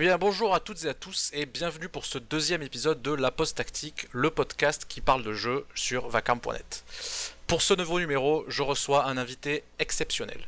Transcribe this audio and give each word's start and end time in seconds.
Eh 0.00 0.02
bien 0.02 0.16
bonjour 0.16 0.54
à 0.54 0.60
toutes 0.60 0.86
et 0.86 0.88
à 0.88 0.94
tous 0.94 1.28
et 1.34 1.44
bienvenue 1.44 1.90
pour 1.90 2.06
ce 2.06 2.16
deuxième 2.16 2.62
épisode 2.62 3.02
de 3.02 3.12
La 3.12 3.30
Post 3.30 3.58
Tactique, 3.58 4.08
le 4.12 4.30
podcast 4.30 4.86
qui 4.88 5.02
parle 5.02 5.22
de 5.22 5.34
jeux 5.34 5.66
sur 5.74 6.08
vacam.net. 6.08 6.84
Pour 7.46 7.60
ce 7.60 7.74
nouveau 7.74 8.00
numéro, 8.00 8.46
je 8.48 8.62
reçois 8.62 9.04
un 9.04 9.18
invité 9.18 9.62
exceptionnel. 9.78 10.40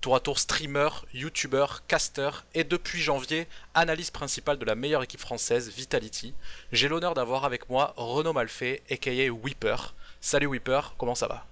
Tour 0.00 0.14
à 0.14 0.20
tour 0.20 0.38
streamer, 0.38 0.88
youtuber, 1.14 1.66
caster 1.88 2.30
et 2.54 2.62
depuis 2.62 3.00
janvier, 3.00 3.48
analyse 3.74 4.12
principale 4.12 4.60
de 4.60 4.64
la 4.64 4.76
meilleure 4.76 5.02
équipe 5.02 5.18
française, 5.18 5.68
Vitality. 5.68 6.32
J'ai 6.70 6.86
l'honneur 6.86 7.14
d'avoir 7.14 7.44
avec 7.44 7.68
moi 7.68 7.94
Renaud 7.96 8.32
Malfait, 8.32 8.84
aka 8.88 9.10
Weeper. 9.10 9.94
Salut 10.20 10.46
Weeper, 10.46 10.94
comment 10.96 11.16
ça 11.16 11.26
va? 11.26 11.44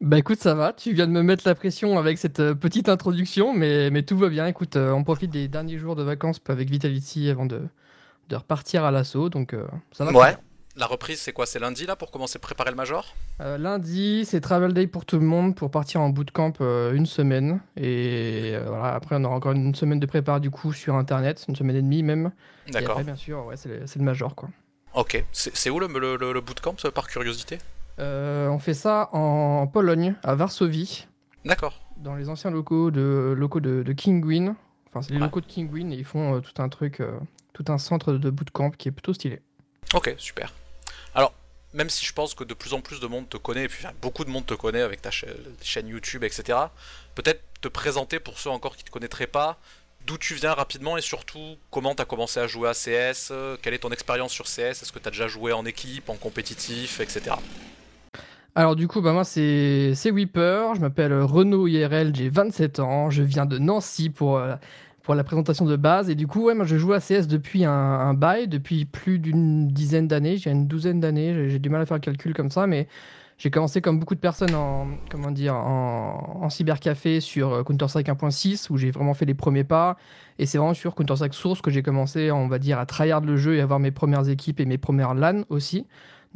Bah 0.00 0.18
écoute, 0.18 0.38
ça 0.38 0.54
va, 0.54 0.72
tu 0.72 0.92
viens 0.92 1.06
de 1.06 1.12
me 1.12 1.22
mettre 1.22 1.42
la 1.46 1.54
pression 1.54 1.98
avec 1.98 2.18
cette 2.18 2.40
euh, 2.40 2.54
petite 2.54 2.88
introduction, 2.88 3.54
mais, 3.54 3.90
mais 3.90 4.02
tout 4.02 4.16
va 4.16 4.28
bien. 4.28 4.46
Écoute, 4.46 4.76
euh, 4.76 4.90
on 4.92 5.04
profite 5.04 5.30
des 5.30 5.48
derniers 5.48 5.78
jours 5.78 5.96
de 5.96 6.02
vacances 6.02 6.40
avec 6.48 6.68
Vitality 6.68 7.30
avant 7.30 7.46
de, 7.46 7.62
de 8.28 8.36
repartir 8.36 8.84
à 8.84 8.90
l'assaut, 8.90 9.28
donc 9.28 9.54
euh, 9.54 9.66
ça 9.92 10.04
va. 10.04 10.12
Ouais. 10.12 10.36
La 10.78 10.84
reprise, 10.84 11.18
c'est 11.20 11.32
quoi? 11.32 11.46
C'est 11.46 11.58
lundi 11.58 11.86
là 11.86 11.96
pour 11.96 12.10
commencer 12.10 12.36
à 12.36 12.40
préparer 12.40 12.68
le 12.68 12.76
Major? 12.76 13.14
Lundi, 13.40 14.26
c'est 14.26 14.42
Travel 14.42 14.74
Day 14.74 14.86
pour 14.86 15.06
tout 15.06 15.18
le 15.18 15.24
monde 15.24 15.54
pour 15.54 15.70
partir 15.70 16.02
en 16.02 16.10
bootcamp 16.10 16.52
une 16.92 17.06
semaine. 17.06 17.60
Et 17.78 18.54
voilà, 18.66 18.92
après, 18.94 19.16
on 19.18 19.24
aura 19.24 19.36
encore 19.36 19.52
une 19.52 19.74
semaine 19.74 20.00
de 20.00 20.04
prépa 20.04 20.38
du 20.38 20.50
coup 20.50 20.74
sur 20.74 20.96
internet, 20.96 21.46
une 21.48 21.56
semaine 21.56 21.76
et 21.76 21.80
demie 21.80 22.02
même. 22.02 22.30
D'accord. 22.70 22.80
Et 22.80 22.90
après, 22.90 23.04
bien 23.04 23.16
sûr, 23.16 23.46
ouais, 23.46 23.56
c'est 23.56 23.70
le, 23.70 23.84
le, 23.86 24.02
Major 24.04 24.34
quoi. 24.34 24.50
Ok, 24.92 25.24
c'est 25.32 25.70
où 25.70 25.80
le, 25.80 25.86
le, 25.86 26.32
le 26.34 26.40
bootcamp 26.42 26.76
par 26.94 27.08
curiosité? 27.08 27.56
On 27.98 28.58
fait 28.58 28.74
ça 28.74 29.10
en 29.12 29.66
Pologne, 29.66 30.14
à 30.22 30.34
Varsovie. 30.34 31.06
D'accord. 31.46 31.80
Dans 31.96 32.16
les 32.16 32.28
anciens 32.28 32.50
locaux 32.50 32.90
de, 32.90 33.34
locaux 33.36 33.60
de, 33.60 33.82
de 33.82 33.92
King 33.92 34.54
Enfin, 34.88 35.02
c'est 35.02 35.12
les 35.12 35.20
locaux 35.20 35.40
de 35.40 35.46
King 35.46 35.92
et 35.92 35.96
ils 35.96 36.04
font 36.04 36.36
euh, 36.36 36.40
tout 36.40 36.60
un 36.60 36.68
truc, 36.68 37.00
euh, 37.00 37.18
tout 37.52 37.64
un 37.68 37.78
centre 37.78 38.12
de 38.12 38.30
bootcamp 38.30 38.70
qui 38.70 38.88
est 38.88 38.92
plutôt 38.92 39.14
stylé. 39.14 39.40
Ok, 39.94 40.14
super. 40.18 40.52
Alors, 41.14 41.32
même 41.72 41.90
si 41.90 42.04
je 42.04 42.12
pense 42.12 42.34
que 42.34 42.44
de 42.44 42.54
plus 42.54 42.74
en 42.74 42.80
plus 42.80 42.98
de 43.00 43.06
monde 43.06 43.28
te 43.28 43.36
connaît, 43.36 43.64
et 43.64 43.68
puis 43.68 43.84
beaucoup 44.02 44.24
de 44.24 44.30
monde 44.30 44.46
te 44.46 44.54
connaît 44.54 44.80
avec 44.80 45.02
ta 45.02 45.10
chaîne 45.10 45.88
YouTube, 45.88 46.24
etc., 46.24 46.58
peut-être 47.14 47.42
te 47.60 47.68
présenter 47.68 48.18
pour 48.18 48.38
ceux 48.38 48.50
encore 48.50 48.76
qui 48.76 48.82
ne 48.82 48.86
te 48.86 48.92
connaîtraient 48.92 49.26
pas, 49.26 49.58
d'où 50.06 50.18
tu 50.18 50.34
viens 50.34 50.54
rapidement 50.54 50.96
et 50.96 51.02
surtout 51.02 51.56
comment 51.70 51.94
tu 51.94 52.02
as 52.02 52.04
commencé 52.04 52.40
à 52.40 52.46
jouer 52.46 52.68
à 52.68 52.72
CS, 52.72 53.32
quelle 53.62 53.74
est 53.74 53.78
ton 53.78 53.90
expérience 53.90 54.32
sur 54.32 54.46
CS, 54.46 54.82
est-ce 54.82 54.92
que 54.92 54.98
tu 54.98 55.08
as 55.08 55.10
déjà 55.10 55.28
joué 55.28 55.52
en 55.52 55.64
équipe, 55.66 56.08
en 56.08 56.16
compétitif, 56.16 57.00
etc. 57.00 57.36
Alors 58.58 58.74
du 58.74 58.88
coup, 58.88 59.02
bah 59.02 59.12
moi 59.12 59.24
c'est 59.24 59.92
Weeper, 60.10 60.74
je 60.76 60.80
m'appelle 60.80 61.12
Renaud 61.12 61.66
IRL, 61.66 62.16
j'ai 62.16 62.30
27 62.30 62.80
ans, 62.80 63.10
je 63.10 63.22
viens 63.22 63.44
de 63.44 63.58
Nancy 63.58 64.08
pour, 64.08 64.38
euh, 64.38 64.54
pour 65.02 65.14
la 65.14 65.24
présentation 65.24 65.66
de 65.66 65.76
base. 65.76 66.08
Et 66.08 66.14
du 66.14 66.26
coup, 66.26 66.44
ouais, 66.44 66.54
moi 66.54 66.64
je 66.64 66.78
joue 66.78 66.94
à 66.94 67.00
CS 67.00 67.26
depuis 67.26 67.66
un, 67.66 68.14
bail, 68.14 68.48
depuis 68.48 68.86
plus 68.86 69.18
d'une 69.18 69.68
dizaine 69.68 70.08
d'années, 70.08 70.38
j'ai 70.38 70.50
une 70.50 70.66
douzaine 70.68 71.00
d'années, 71.00 71.50
j'ai 71.50 71.58
du 71.58 71.68
mal 71.68 71.82
à 71.82 71.86
faire 71.86 71.98
le 71.98 72.00
calcul 72.00 72.32
comme 72.32 72.48
ça, 72.48 72.66
mais 72.66 72.88
j'ai 73.36 73.50
commencé 73.50 73.82
comme 73.82 74.00
beaucoup 74.00 74.14
de 74.14 74.20
personnes 74.20 74.54
en, 74.54 74.86
comment 75.10 75.32
dire, 75.32 75.54
en 75.54 76.48
cybercafé 76.48 77.20
sur 77.20 77.52
euh, 77.52 77.62
Counter-Strike 77.62 78.08
1.6 78.08 78.68
où 78.70 78.78
j'ai 78.78 78.90
vraiment 78.90 79.12
fait 79.12 79.26
les 79.26 79.34
premiers 79.34 79.64
pas. 79.64 79.98
Et 80.38 80.46
c'est 80.46 80.56
vraiment 80.56 80.72
sur 80.72 80.94
Counter-Strike 80.94 81.34
Source 81.34 81.60
que 81.60 81.70
j'ai 81.70 81.82
commencé, 81.82 82.30
on 82.30 82.48
va 82.48 82.58
dire, 82.58 82.78
à 82.78 82.86
tryhard 82.86 83.20
le 83.20 83.36
jeu 83.36 83.56
et 83.56 83.60
avoir 83.60 83.80
mes 83.80 83.90
premières 83.90 84.30
équipes 84.30 84.60
et 84.60 84.64
mes 84.64 84.78
premières 84.78 85.12
LAN 85.12 85.42
aussi. 85.50 85.86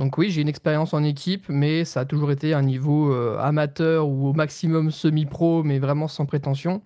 Donc 0.01 0.17
oui, 0.17 0.31
j'ai 0.31 0.41
une 0.41 0.49
expérience 0.49 0.95
en 0.95 1.05
équipe, 1.05 1.51
mais 1.51 1.85
ça 1.85 2.01
a 2.01 2.05
toujours 2.07 2.31
été 2.31 2.55
un 2.55 2.63
niveau 2.63 3.13
euh, 3.13 3.39
amateur 3.39 4.09
ou 4.09 4.29
au 4.29 4.33
maximum 4.33 4.91
semi-pro, 4.91 5.63
mais 5.63 5.79
vraiment 5.79 6.09
sans 6.09 6.25
prétention. 6.25 6.81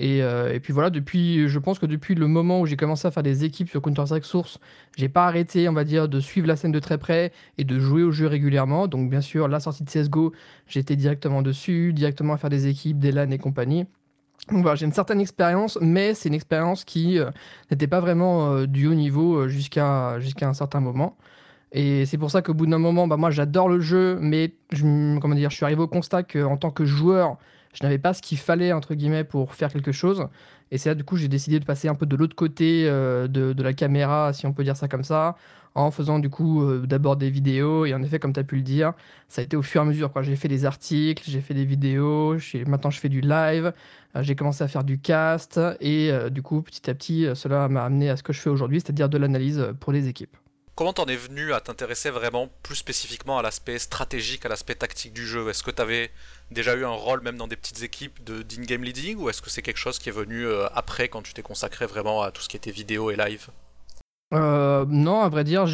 Euh, 0.00 0.54
et, 0.54 0.58
puis 0.58 0.72
voilà, 0.72 0.88
depuis, 0.88 1.48
je 1.48 1.58
pense 1.58 1.78
que 1.78 1.84
depuis 1.84 2.14
le 2.14 2.26
moment 2.26 2.62
où 2.62 2.66
j'ai 2.66 2.78
commencé 2.78 3.06
à 3.06 3.10
faire 3.10 3.22
des 3.22 3.44
équipes 3.44 3.68
sur 3.68 3.82
Counter-Strike 3.82 4.24
Source, 4.24 4.58
j'ai 4.96 5.10
pas 5.10 5.26
arrêté, 5.26 5.68
on 5.68 5.74
va 5.74 5.84
dire, 5.84 6.08
de 6.08 6.18
suivre 6.18 6.46
la 6.46 6.56
scène 6.56 6.72
de 6.72 6.78
très 6.78 6.96
près 6.96 7.30
et 7.58 7.64
de 7.64 7.78
jouer 7.78 8.02
au 8.02 8.10
jeu 8.10 8.26
régulièrement. 8.26 8.88
Donc 8.88 9.10
bien 9.10 9.20
sûr, 9.20 9.48
la 9.48 9.60
sortie 9.60 9.84
de 9.84 9.90
CSGO, 9.90 10.32
j'étais 10.66 10.96
directement 10.96 11.42
dessus, 11.42 11.92
directement 11.92 12.32
à 12.32 12.36
faire 12.38 12.50
des 12.50 12.68
équipes, 12.68 12.98
des 12.98 13.12
LAN 13.12 13.32
et 13.32 13.38
compagnie. 13.38 13.84
Donc 14.50 14.62
voilà, 14.62 14.76
j'ai 14.76 14.86
une 14.86 14.94
certaine 14.94 15.20
expérience, 15.20 15.76
mais 15.82 16.14
c'est 16.14 16.30
une 16.30 16.34
expérience 16.34 16.86
qui 16.86 17.18
euh, 17.18 17.30
n'était 17.70 17.86
pas 17.86 18.00
vraiment 18.00 18.62
du 18.64 18.86
haut 18.86 18.94
niveau 18.94 19.46
jusqu'à 19.46 20.18
jusqu'à 20.20 20.48
un 20.48 20.54
certain 20.54 20.80
moment. 20.80 21.18
Et 21.76 22.06
c'est 22.06 22.16
pour 22.16 22.30
ça 22.30 22.40
qu'au 22.40 22.54
bout 22.54 22.64
d'un 22.64 22.78
moment, 22.78 23.06
bah, 23.06 23.18
moi 23.18 23.30
j'adore 23.30 23.68
le 23.68 23.80
jeu, 23.80 24.18
mais 24.18 24.54
je, 24.72 25.18
comment 25.18 25.34
dire, 25.34 25.50
je 25.50 25.56
suis 25.56 25.64
arrivé 25.66 25.82
au 25.82 25.86
constat 25.86 26.22
qu'en 26.22 26.56
tant 26.56 26.70
que 26.70 26.86
joueur, 26.86 27.36
je 27.74 27.84
n'avais 27.84 27.98
pas 27.98 28.14
ce 28.14 28.22
qu'il 28.22 28.38
fallait 28.38 28.72
entre 28.72 28.94
guillemets 28.94 29.24
pour 29.24 29.54
faire 29.54 29.70
quelque 29.70 29.92
chose. 29.92 30.26
Et 30.70 30.78
c'est 30.78 30.88
là 30.88 30.94
du 30.94 31.04
coup 31.04 31.18
j'ai 31.18 31.28
décidé 31.28 31.60
de 31.60 31.66
passer 31.66 31.88
un 31.88 31.94
peu 31.94 32.06
de 32.06 32.16
l'autre 32.16 32.34
côté 32.34 32.84
euh, 32.86 33.28
de, 33.28 33.62
la 33.62 33.74
caméra, 33.74 34.32
si 34.32 34.46
on 34.46 34.54
peut 34.54 34.64
dire 34.64 34.74
ça 34.74 34.88
comme 34.88 35.04
ça, 35.04 35.36
en 35.74 35.90
faisant 35.90 36.18
du 36.18 36.30
coup 36.30 36.62
euh, 36.62 36.86
d'abord 36.86 37.16
des 37.16 37.28
vidéos. 37.28 37.84
Et 37.84 37.92
en 37.92 38.02
effet, 38.02 38.18
comme 38.18 38.32
tu 38.32 38.40
as 38.40 38.44
pu 38.44 38.56
le 38.56 38.62
dire, 38.62 38.94
ça 39.28 39.42
a 39.42 39.44
été 39.44 39.54
au 39.54 39.62
fur 39.62 39.82
et 39.82 39.84
à 39.84 39.86
mesure. 39.86 40.10
J'ai 40.22 40.36
fait 40.36 40.48
des 40.48 40.64
articles, 40.64 41.24
j'ai 41.26 41.42
fait 41.42 41.52
des 41.52 41.66
vidéos, 41.66 42.38
maintenant 42.66 42.88
je 42.88 43.00
fais 43.00 43.10
du 43.10 43.20
live, 43.20 43.74
euh, 44.16 44.22
j'ai 44.22 44.34
commencé 44.34 44.64
à 44.64 44.68
faire 44.68 44.82
du 44.82 44.98
cast. 44.98 45.60
Et 45.82 46.10
du 46.30 46.40
coup, 46.40 46.62
petit 46.62 46.88
à 46.88 46.94
petit, 46.94 47.26
cela 47.34 47.68
m'a 47.68 47.84
amené 47.84 48.08
à 48.08 48.16
ce 48.16 48.22
que 48.22 48.32
je 48.32 48.40
fais 48.40 48.48
aujourd'hui, 48.50 48.80
c'est-à-dire 48.80 49.10
de 49.10 49.18
l'analyse 49.18 49.74
pour 49.78 49.92
les 49.92 50.08
équipes. 50.08 50.38
Comment 50.76 50.92
t'en 50.92 51.06
es 51.06 51.16
venu 51.16 51.54
à 51.54 51.60
t'intéresser 51.60 52.10
vraiment 52.10 52.50
plus 52.62 52.76
spécifiquement 52.76 53.38
à 53.38 53.42
l'aspect 53.42 53.78
stratégique, 53.78 54.44
à 54.44 54.50
l'aspect 54.50 54.74
tactique 54.74 55.14
du 55.14 55.26
jeu? 55.26 55.48
Est-ce 55.48 55.62
que 55.62 55.70
tu 55.70 55.80
avais 55.80 56.10
déjà 56.50 56.74
eu 56.74 56.84
un 56.84 56.90
rôle 56.90 57.22
même 57.22 57.38
dans 57.38 57.48
des 57.48 57.56
petites 57.56 57.82
équipes 57.82 58.22
de 58.24 58.42
d'in-game 58.42 58.84
leading 58.84 59.16
ou 59.16 59.30
est-ce 59.30 59.40
que 59.40 59.48
c'est 59.48 59.62
quelque 59.62 59.78
chose 59.78 59.98
qui 59.98 60.10
est 60.10 60.12
venu 60.12 60.44
euh, 60.44 60.66
après 60.74 61.08
quand 61.08 61.22
tu 61.22 61.32
t'es 61.32 61.40
consacré 61.40 61.86
vraiment 61.86 62.20
à 62.20 62.30
tout 62.30 62.42
ce 62.42 62.48
qui 62.50 62.58
était 62.58 62.70
vidéo 62.70 63.10
et 63.10 63.16
live? 63.16 63.48
Euh, 64.34 64.84
Non, 64.86 65.22
à 65.22 65.30
vrai 65.30 65.44
dire, 65.44 65.64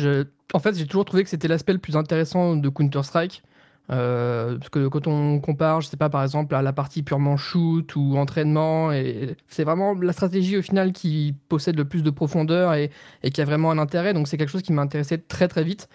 en 0.55 0.59
fait 0.61 0.77
j'ai 0.77 0.87
toujours 0.87 1.05
trouvé 1.05 1.25
que 1.25 1.31
c'était 1.31 1.49
l'aspect 1.49 1.73
le 1.73 1.81
plus 1.81 1.97
intéressant 1.97 2.55
de 2.55 2.69
Counter-Strike. 2.69 3.43
Euh, 3.91 4.59
parce 4.59 4.71
que 4.71 4.87
quand 4.89 5.07
on 5.07 5.41
compare, 5.41 5.81
je 5.81 5.89
sais 5.89 5.97
pas, 5.97 6.09
par 6.09 6.23
exemple, 6.23 6.55
à 6.55 6.63
la 6.63 6.73
partie 6.73 7.03
purement 7.03 7.37
shoot 7.37 7.95
ou 7.97 8.17
entraînement, 8.17 8.93
et 8.93 9.37
c'est 9.49 9.65
vraiment 9.65 9.95
la 9.95 10.13
stratégie 10.13 10.57
au 10.57 10.63
final 10.63 10.93
qui 10.93 11.35
possède 11.49 11.77
le 11.77 11.85
plus 11.85 12.03
de 12.03 12.11
profondeur 12.11 12.75
et, 12.75 12.91
qui 13.33 13.41
a 13.41 13.45
vraiment 13.45 13.71
un 13.71 13.79
intérêt. 13.79 14.15
Donc 14.15 14.29
c'est 14.29 14.37
quelque 14.37 14.51
chose 14.51 14.63
qui 14.63 14.73
m'a 14.73 14.83
intéressé 14.83 15.19
très 15.19 15.49
très 15.49 15.65
vite. 15.65 15.89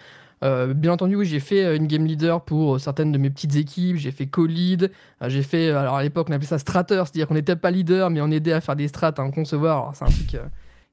Euh, 0.44 0.72
bien 0.72 0.92
entendu, 0.92 1.16
oui, 1.16 1.26
j'ai 1.26 1.40
fait 1.40 1.76
une 1.76 1.88
game 1.88 2.06
leader 2.06 2.44
pour 2.44 2.78
certaines 2.78 3.10
de 3.10 3.18
mes 3.18 3.30
petites 3.30 3.56
équipes. 3.56 3.96
J'ai 3.96 4.12
fait 4.12 4.26
co-lead. 4.26 4.92
Euh, 5.22 5.28
j'ai 5.28 5.42
fait, 5.42 5.70
alors 5.70 5.96
à 5.96 6.02
l'époque, 6.02 6.28
on 6.30 6.32
appelait 6.32 6.46
ça 6.46 6.58
strater, 6.58 6.94
c'est-à-dire 6.94 7.26
qu'on 7.26 7.34
n'était 7.34 7.56
pas 7.56 7.70
leader, 7.70 8.10
mais 8.10 8.20
on 8.20 8.30
aidait 8.30 8.52
à 8.52 8.60
faire 8.60 8.76
des 8.76 8.88
strats, 8.88 9.08
à 9.08 9.30
concevoir. 9.30 9.96
C'est 9.96 10.04
un 10.04 10.08
truc 10.08 10.36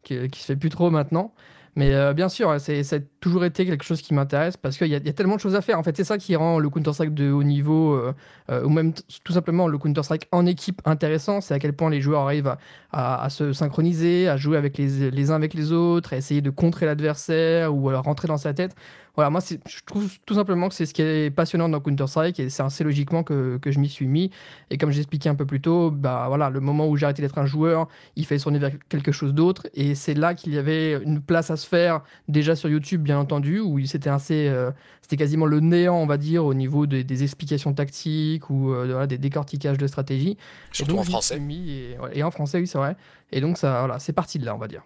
qui, 0.04 0.30
qui 0.30 0.40
se 0.40 0.46
fait 0.48 0.56
plus 0.56 0.70
trop 0.70 0.90
maintenant. 0.90 1.34
Mais 1.76 1.94
euh, 1.94 2.14
bien 2.14 2.30
sûr, 2.30 2.56
c'est, 2.60 2.84
ça 2.84 2.98
a 2.98 3.00
toujours 3.20 3.44
été 3.44 3.66
quelque 3.66 3.84
chose 3.84 4.02
qui 4.02 4.14
m'intéresse 4.14 4.56
parce 4.56 4.78
qu'il 4.78 4.88
y, 4.88 4.96
a 4.96 5.14
tellement 5.14 5.36
de 5.36 5.42
choses 5.42 5.56
à 5.56 5.62
faire. 5.62 5.78
En 5.78 5.84
fait, 5.84 5.96
c'est 5.98 6.06
ça 6.06 6.18
qui 6.18 6.36
rend 6.38 6.58
le 6.58 6.70
Counter-Strike 6.70 7.14
de 7.14 7.32
haut 7.32 7.44
niveau, 7.44 7.94
euh, 7.94 8.14
euh, 8.50 8.64
ou 8.64 8.70
même 8.70 8.94
tout 9.24 9.34
simplement 9.34 9.68
le 9.68 9.78
Counter-Strike 9.78 10.28
en 10.32 10.46
équipe 10.46 10.82
intéressant. 10.86 11.42
C'est 11.42 11.54
à 11.54 11.60
quel 11.60 11.74
point 11.74 11.90
les 11.90 12.00
joueurs 12.00 12.22
arrivent 12.22 12.56
à, 12.94 13.30
se 13.30 13.52
synchroniser, 13.52 14.30
à 14.30 14.38
jouer 14.38 14.56
avec 14.56 14.78
les, 14.78 15.12
les, 15.12 15.32
uns 15.32 15.36
avec 15.36 15.54
les 15.54 15.74
autres, 15.74 16.14
à 16.14 16.18
essayer 16.18 16.42
de 16.42 16.50
contrer 16.50 16.86
l'adversaire 16.86 17.76
ou 17.76 17.90
à 17.90 18.00
rentrer 18.00 18.30
dans 18.30 18.38
sa 18.38 18.54
tête. 18.54 18.74
Voilà, 19.16 19.30
moi, 19.30 19.42
je 19.42 19.78
trouve 19.86 20.12
tout 20.26 20.34
simplement 20.34 20.68
que 20.68 20.76
c'est 20.76 20.86
ce 20.86 20.94
qui 20.94 21.02
est 21.02 21.34
passionnant 21.34 21.70
dans 21.70 21.80
Counter-Strike 21.80 22.40
et 22.40 22.50
c'est 22.50 22.64
assez 22.64 22.84
logiquement 22.84 23.24
que, 23.24 23.58
que 23.58 23.72
je 23.72 23.80
m'y 23.80 23.88
suis 23.88 24.08
mis. 24.08 24.30
Et 24.70 24.78
comme 24.78 24.92
j'expliquais 24.92 25.30
un 25.30 25.36
peu 25.36 25.46
plus 25.46 25.62
tôt, 25.62 25.90
bah 25.90 26.26
voilà, 26.28 26.50
le 26.50 26.60
moment 26.60 26.88
où 26.88 26.98
j'ai 26.98 27.06
arrêté 27.06 27.22
d'être 27.22 27.38
un 27.38 27.46
joueur, 27.46 27.88
il 28.16 28.26
fallait 28.26 28.40
se 28.40 28.44
tourner 28.44 28.60
vers 28.60 28.72
quelque 28.90 29.12
chose 29.12 29.34
d'autre. 29.34 29.68
Et 29.74 29.96
c'est 29.96 30.14
là 30.14 30.34
qu'il 30.34 30.54
y 30.54 30.58
avait 30.58 30.94
une 31.02 31.22
place 31.22 31.50
à 31.50 31.56
se 31.56 31.66
faire, 31.66 32.02
déjà 32.28 32.56
sur 32.56 32.70
YouTube, 32.70 33.02
bien 33.02 33.18
entendu, 33.18 33.60
où 33.60 33.84
c'était 33.86 34.10
assez. 34.10 34.48
Euh, 34.48 34.72
c'était 35.02 35.18
quasiment 35.18 35.46
le 35.46 35.60
néant, 35.60 35.98
on 35.98 36.08
va 36.08 36.18
dire, 36.18 36.44
au 36.46 36.54
niveau 36.54 36.88
des, 36.88 37.24
explications 37.24 37.74
tactiques 37.74 38.50
ou 38.50 38.74
euh, 38.74 39.06
des 39.06 39.20
décortiquages 39.20 39.78
de 39.78 39.88
stratégie. 39.88 40.36
Surtout 40.72 40.98
en 40.98 41.04
français. 41.04 41.40
et, 41.40 41.96
et, 42.14 42.24
en 42.24 42.32
français, 42.32 42.60
oui, 42.60 42.68
c'est 42.68 42.80
vrai. 42.80 42.96
Et 43.32 43.40
donc, 43.40 43.58
ça, 43.60 43.80
voilà, 43.80 44.00
c'est 44.00 44.14
parti 44.14 44.40
de 44.40 44.46
là, 44.46 44.56
on 44.56 44.58
va 44.58 44.68
dire. 44.68 44.82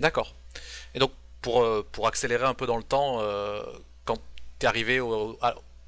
D'accord. 0.00 0.34
Et 0.94 0.98
donc, 0.98 1.10
pour, 1.42 1.62
euh, 1.62 1.86
pour 1.92 2.06
accélérer 2.06 2.44
un 2.44 2.54
peu 2.54 2.66
dans 2.66 2.76
le 2.76 2.82
temps, 2.82 3.18
euh, 3.20 3.62
quand 4.04 4.18
tu 4.58 4.66
es 4.66 4.68
arrivé 4.68 5.00
au. 5.00 5.38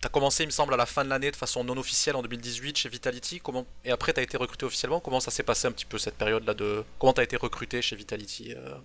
tu 0.01 0.07
as 0.07 0.11
commencé, 0.11 0.45
il 0.45 0.47
me 0.47 0.53
semble, 0.53 0.75
à 0.75 0.77
la 0.77 0.87
fin 0.87 1.05
de 1.05 1.11
l'année 1.11 1.31
de 1.31 1.37
façon 1.37 1.65
non 1.65 1.77
officielle 1.77 2.17
en 2.17 2.23
2018 2.23 2.77
chez 2.77 2.89
Vitality. 2.89 3.41
Comment... 3.41 3.67
Et 3.85 3.91
après, 3.91 4.13
tu 4.13 4.21
as 4.21 4.23
été 4.23 4.37
recruté 4.37 4.67
officiellement. 4.67 5.01
Comment 5.01 5.21
ça 5.21 5.31
s'est 5.31 5.43
passé 5.43 5.69
un 5.69 5.73
petit 5.73 5.87
peu 5.87 5.99
cette 5.99 6.17
période-là 6.17 6.55
de... 6.55 6.85
Comment 6.99 7.13
tu 7.13 7.21
as 7.21 7.25
été 7.25 7.37
recruté 7.37 7.83
chez 7.83 7.97
Vitality 7.97 8.55
euh? 8.57 8.77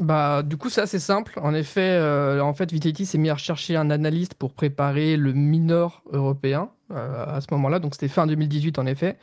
Bah, 0.00 0.42
du 0.42 0.56
coup, 0.56 0.70
c'est 0.70 0.80
assez 0.80 0.98
simple. 0.98 1.38
En 1.42 1.52
effet, 1.52 2.00
en 2.40 2.54
fait, 2.54 2.72
Vitality 2.72 3.04
s'est 3.04 3.18
mis 3.18 3.28
à 3.28 3.34
rechercher 3.34 3.76
un 3.76 3.90
analyste 3.90 4.32
pour 4.32 4.54
préparer 4.54 5.18
le 5.18 5.34
minor 5.34 6.02
européen 6.10 6.70
à 6.88 7.38
ce 7.42 7.48
moment-là. 7.50 7.80
Donc, 7.80 7.94
c'était 7.94 8.08
fin 8.08 8.26
2018, 8.26 8.78
en 8.78 8.86
effet. 8.86 9.18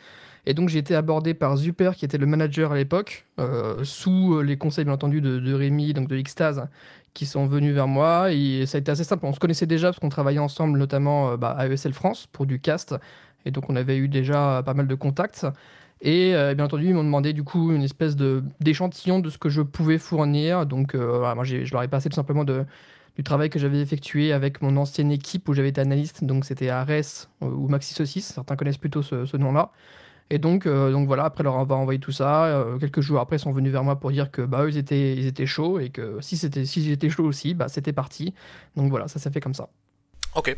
Et 0.50 0.54
donc 0.54 0.70
j'ai 0.70 0.80
été 0.80 0.96
abordé 0.96 1.34
par 1.34 1.58
Zuper, 1.58 1.92
qui 1.98 2.06
était 2.06 2.18
le 2.18 2.26
manager 2.26 2.72
à 2.72 2.78
l'époque, 2.78 3.26
euh, 3.38 3.84
sous 3.84 4.36
euh, 4.36 4.42
les 4.42 4.58
conseils 4.58 4.86
bien 4.86 4.94
entendu 4.94 5.20
de, 5.20 5.54
Rémi, 5.54 5.92
donc 5.92 6.08
de 6.08 6.18
Xtase, 6.18 6.70
qui 7.14 7.26
sont 7.26 7.48
venus 7.48 7.74
vers 7.74 7.90
moi. 7.90 8.32
Et 8.32 8.66
ça 8.66 8.78
a 8.78 8.80
été 8.80 8.90
assez 8.90 9.04
simple. 9.04 9.26
On 9.26 9.34
se 9.34 9.42
connaissait 9.42 9.66
déjà 9.66 9.90
parce 9.90 10.00
qu'on 10.00 10.08
travaillait 10.08 10.40
ensemble, 10.40 10.80
notamment 10.80 11.32
euh, 11.32 11.38
bah, 11.38 11.50
à 11.50 11.68
ESL 11.68 11.92
France 11.92 12.28
pour 12.32 12.46
du 12.46 12.62
cast. 12.62 12.96
Et 13.44 13.52
donc 13.52 13.70
on 13.70 13.76
avait 13.76 13.98
eu 13.98 14.08
déjà 14.08 14.64
pas 14.66 14.74
mal 14.74 14.88
de 14.88 14.96
contacts. 14.96 15.46
Et 16.00 16.32
bien 16.56 16.64
entendu, 16.64 16.86
ils 16.86 16.94
m'ont 16.94 17.04
demandé 17.04 17.34
du 17.34 17.44
coup 17.44 17.72
une 17.72 17.82
espèce 17.82 18.16
d'échantillon 18.16 19.20
de 19.20 19.30
ce 19.30 19.38
que 19.38 19.50
je 19.50 19.62
pouvais 19.62 19.98
fournir. 19.98 20.66
Donc 20.66 20.96
voilà, 20.96 21.34
moi 21.34 21.44
je 21.44 21.72
leur 21.72 21.82
ai 21.82 21.88
passé 21.88 22.08
tout 22.08 22.16
simplement 22.16 22.44
du 22.46 23.24
travail 23.24 23.50
que 23.50 23.58
j'avais 23.58 23.80
effectué 23.80 24.32
avec 24.32 24.62
mon 24.62 24.78
ancienne 24.78 25.12
équipe 25.12 25.50
où 25.50 25.54
j'avais 25.54 25.70
été 25.70 25.82
analyste. 25.82 26.24
Donc 26.24 26.46
c'était 26.46 26.70
Ares 26.70 27.30
ou 27.42 27.68
Maxi 27.68 27.94
Saucisse, 27.94 28.34
certains 28.34 28.56
connaissent 28.56 28.78
plutôt 28.78 29.02
ce, 29.02 29.38
nom-là. 29.38 29.72
Et 30.30 30.40
donc, 30.40 30.68
donc 30.68 31.08
voilà, 31.08 31.24
après 31.26 31.44
leur 31.44 31.58
avoir 31.58 31.80
envoyé 31.80 32.00
tout 32.00 32.12
ça, 32.12 32.66
quelques 32.80 33.02
jours 33.02 33.20
après, 33.20 33.38
ils 33.38 33.40
sont 33.40 33.54
venus 33.54 33.72
vers 33.72 33.84
moi 33.84 33.98
pour 33.98 34.12
dire 34.12 34.30
que 34.30 34.42
bah, 34.42 34.64
eux, 34.64 34.76
étaient, 34.76 35.14
ils 35.14 35.26
étaient 35.26 35.46
chauds 35.46 35.80
et 35.80 35.90
que 35.90 36.20
si, 36.22 36.36
c'était, 36.36 36.66
si 36.66 36.98
chaud 37.10 37.24
aussi, 37.24 37.54
bah, 37.54 37.70
c'était 37.70 37.94
parti. 37.94 38.34
Donc 38.76 38.90
voilà, 38.90 39.08
ça 39.08 39.20
s'est 39.20 39.32
fait 39.32 39.40
comme 39.40 39.54
ça. 39.54 39.70
Ok. 40.36 40.56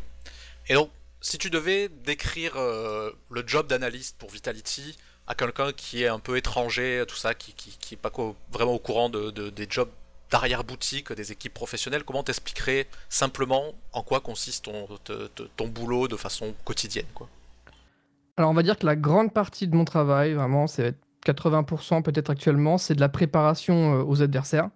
Et 0.69 0.73
donc, 0.73 0.89
si 1.21 1.37
tu 1.37 1.51
devais 1.51 1.89
décrire 2.03 2.55
le 2.55 3.43
job 3.45 3.67
d'analyste 3.67 4.17
pour 4.17 4.31
Vitality 4.31 4.97
à 5.29 5.35
quelqu'un 5.35 5.71
qui 5.71 6.03
est 6.03 6.07
un 6.07 6.19
peu 6.19 6.37
étranger, 6.37 7.03
tout 7.07 7.15
ça, 7.15 7.35
qui 7.35 7.51
n'est 7.51 7.73
qui, 7.79 7.95
pas 7.95 8.11
vraiment 8.51 8.73
au 8.73 8.79
courant 8.79 9.09
de, 9.09 9.29
des 9.29 9.67
jobs 9.69 9.89
d'arrière-boutique 10.31 11.13
des 11.13 11.31
équipes 11.31 11.53
professionnelles, 11.53 12.03
comment 12.03 12.23
t'expliquerais 12.23 12.87
simplement 13.09 13.73
en 13.93 14.03
quoi 14.03 14.19
consiste 14.19 14.65
ton, 14.65 14.87
ton, 15.55 15.67
boulot 15.67 16.07
de 16.07 16.15
façon 16.15 16.53
quotidienne 16.65 17.07
quoi? 17.13 17.27
Alors 18.39 18.51
on 18.51 18.53
va 18.53 18.63
dire 18.63 18.79
que 18.79 18.85
la 18.85 18.95
grande 18.95 19.33
partie 19.33 19.67
de 19.67 19.75
mon 19.75 19.83
travail, 19.83 20.31
vraiment, 20.31 20.65
c'est 20.65 20.95
80% 21.25 22.03
peut-être 22.03 22.29
actuellement, 22.29 22.77
c'est 22.77 22.95
de 22.95 23.01
la 23.01 23.09
préparation 23.09 23.99
euh, 23.99 24.03
aux 24.05 24.21
adversaires. 24.21 24.69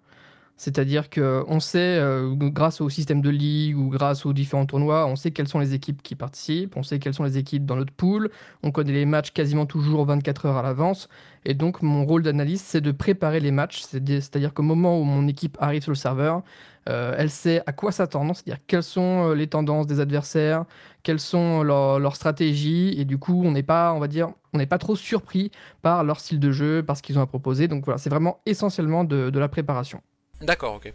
C'est-à-dire 0.58 1.10
qu'on 1.10 1.62
sait, 1.62 1.98
euh, 1.98 2.36
grâce 2.36 2.82
au 2.82 2.90
système 2.90 3.22
de 3.22 3.30
ligue 3.30 3.78
ou 3.78 3.88
grâce 3.88 4.26
aux 4.26 4.34
différents 4.34 4.66
tournois, 4.66 5.08
on 5.08 5.16
sait 5.16 5.32
quelles 5.32 5.48
sont 5.48 5.60
les 5.60 5.74
équipes 5.74 6.04
qui 6.04 6.16
participent, 6.16 6.76
on 6.76 6.84
sait 6.84 7.00
quelles 7.00 7.14
sont 7.14 7.24
les 7.24 7.38
équipes 7.38 7.66
dans 7.66 7.78
notre 7.78 7.94
pool, 7.94 8.32
on 8.64 8.72
connaît 8.72 8.92
les 8.92 9.06
matchs 9.06 9.32
quasiment 9.32 9.66
toujours 9.66 10.04
24 10.06 10.46
heures 10.46 10.58
à 10.58 10.62
l'avance. 10.62 11.08
Et 11.46 11.54
donc, 11.54 11.82
mon 11.82 12.04
rôle 12.06 12.22
d'analyste, 12.22 12.66
c'est 12.68 12.82
de 12.82 12.92
préparer 12.92 13.40
les 13.40 13.52
matchs. 13.52 13.82
C'est-à-dire 13.82 14.54
qu'au 14.54 14.64
moment 14.64 15.00
où 15.00 15.06
mon 15.06 15.26
équipe 15.30 15.58
arrive 15.62 15.84
sur 15.84 15.92
le 15.92 15.96
serveur, 15.96 16.44
euh, 16.90 17.16
elle 17.18 17.30
sait 17.30 17.62
à 17.66 17.72
quoi 17.72 17.92
s'attendre, 17.92 18.36
c'est-à-dire 18.36 18.64
quelles 18.68 18.84
sont 18.84 19.30
euh, 19.30 19.36
les 19.36 19.48
tendances 19.48 19.88
des 19.88 20.00
adversaires, 20.00 20.66
quelles 21.02 21.20
sont 21.20 21.64
leurs, 21.64 22.16
stratégies, 22.16 22.94
et 23.00 23.06
du 23.06 23.18
coup, 23.18 23.44
on 23.46 23.52
n'est 23.52 23.64
pas, 23.64 23.94
on 23.94 24.00
va 24.00 24.08
dire, 24.08 24.30
on 24.54 24.58
n'est 24.58 24.66
pas 24.66 24.78
trop 24.78 24.96
surpris 24.96 25.52
par 25.82 26.04
leur 26.04 26.20
style 26.20 26.40
de 26.40 26.52
jeu, 26.52 26.84
par 26.84 26.98
ce 26.98 27.02
qu'ils 27.02 27.18
ont 27.18 27.22
à 27.22 27.28
proposer. 27.28 27.68
Donc 27.68 27.86
voilà, 27.86 27.98
c'est 27.98 28.10
vraiment 28.10 28.42
essentiellement 28.46 29.04
de 29.04 29.40
la 29.40 29.48
préparation. 29.48 30.02
D'accord, 30.42 30.76
ok. 30.76 30.92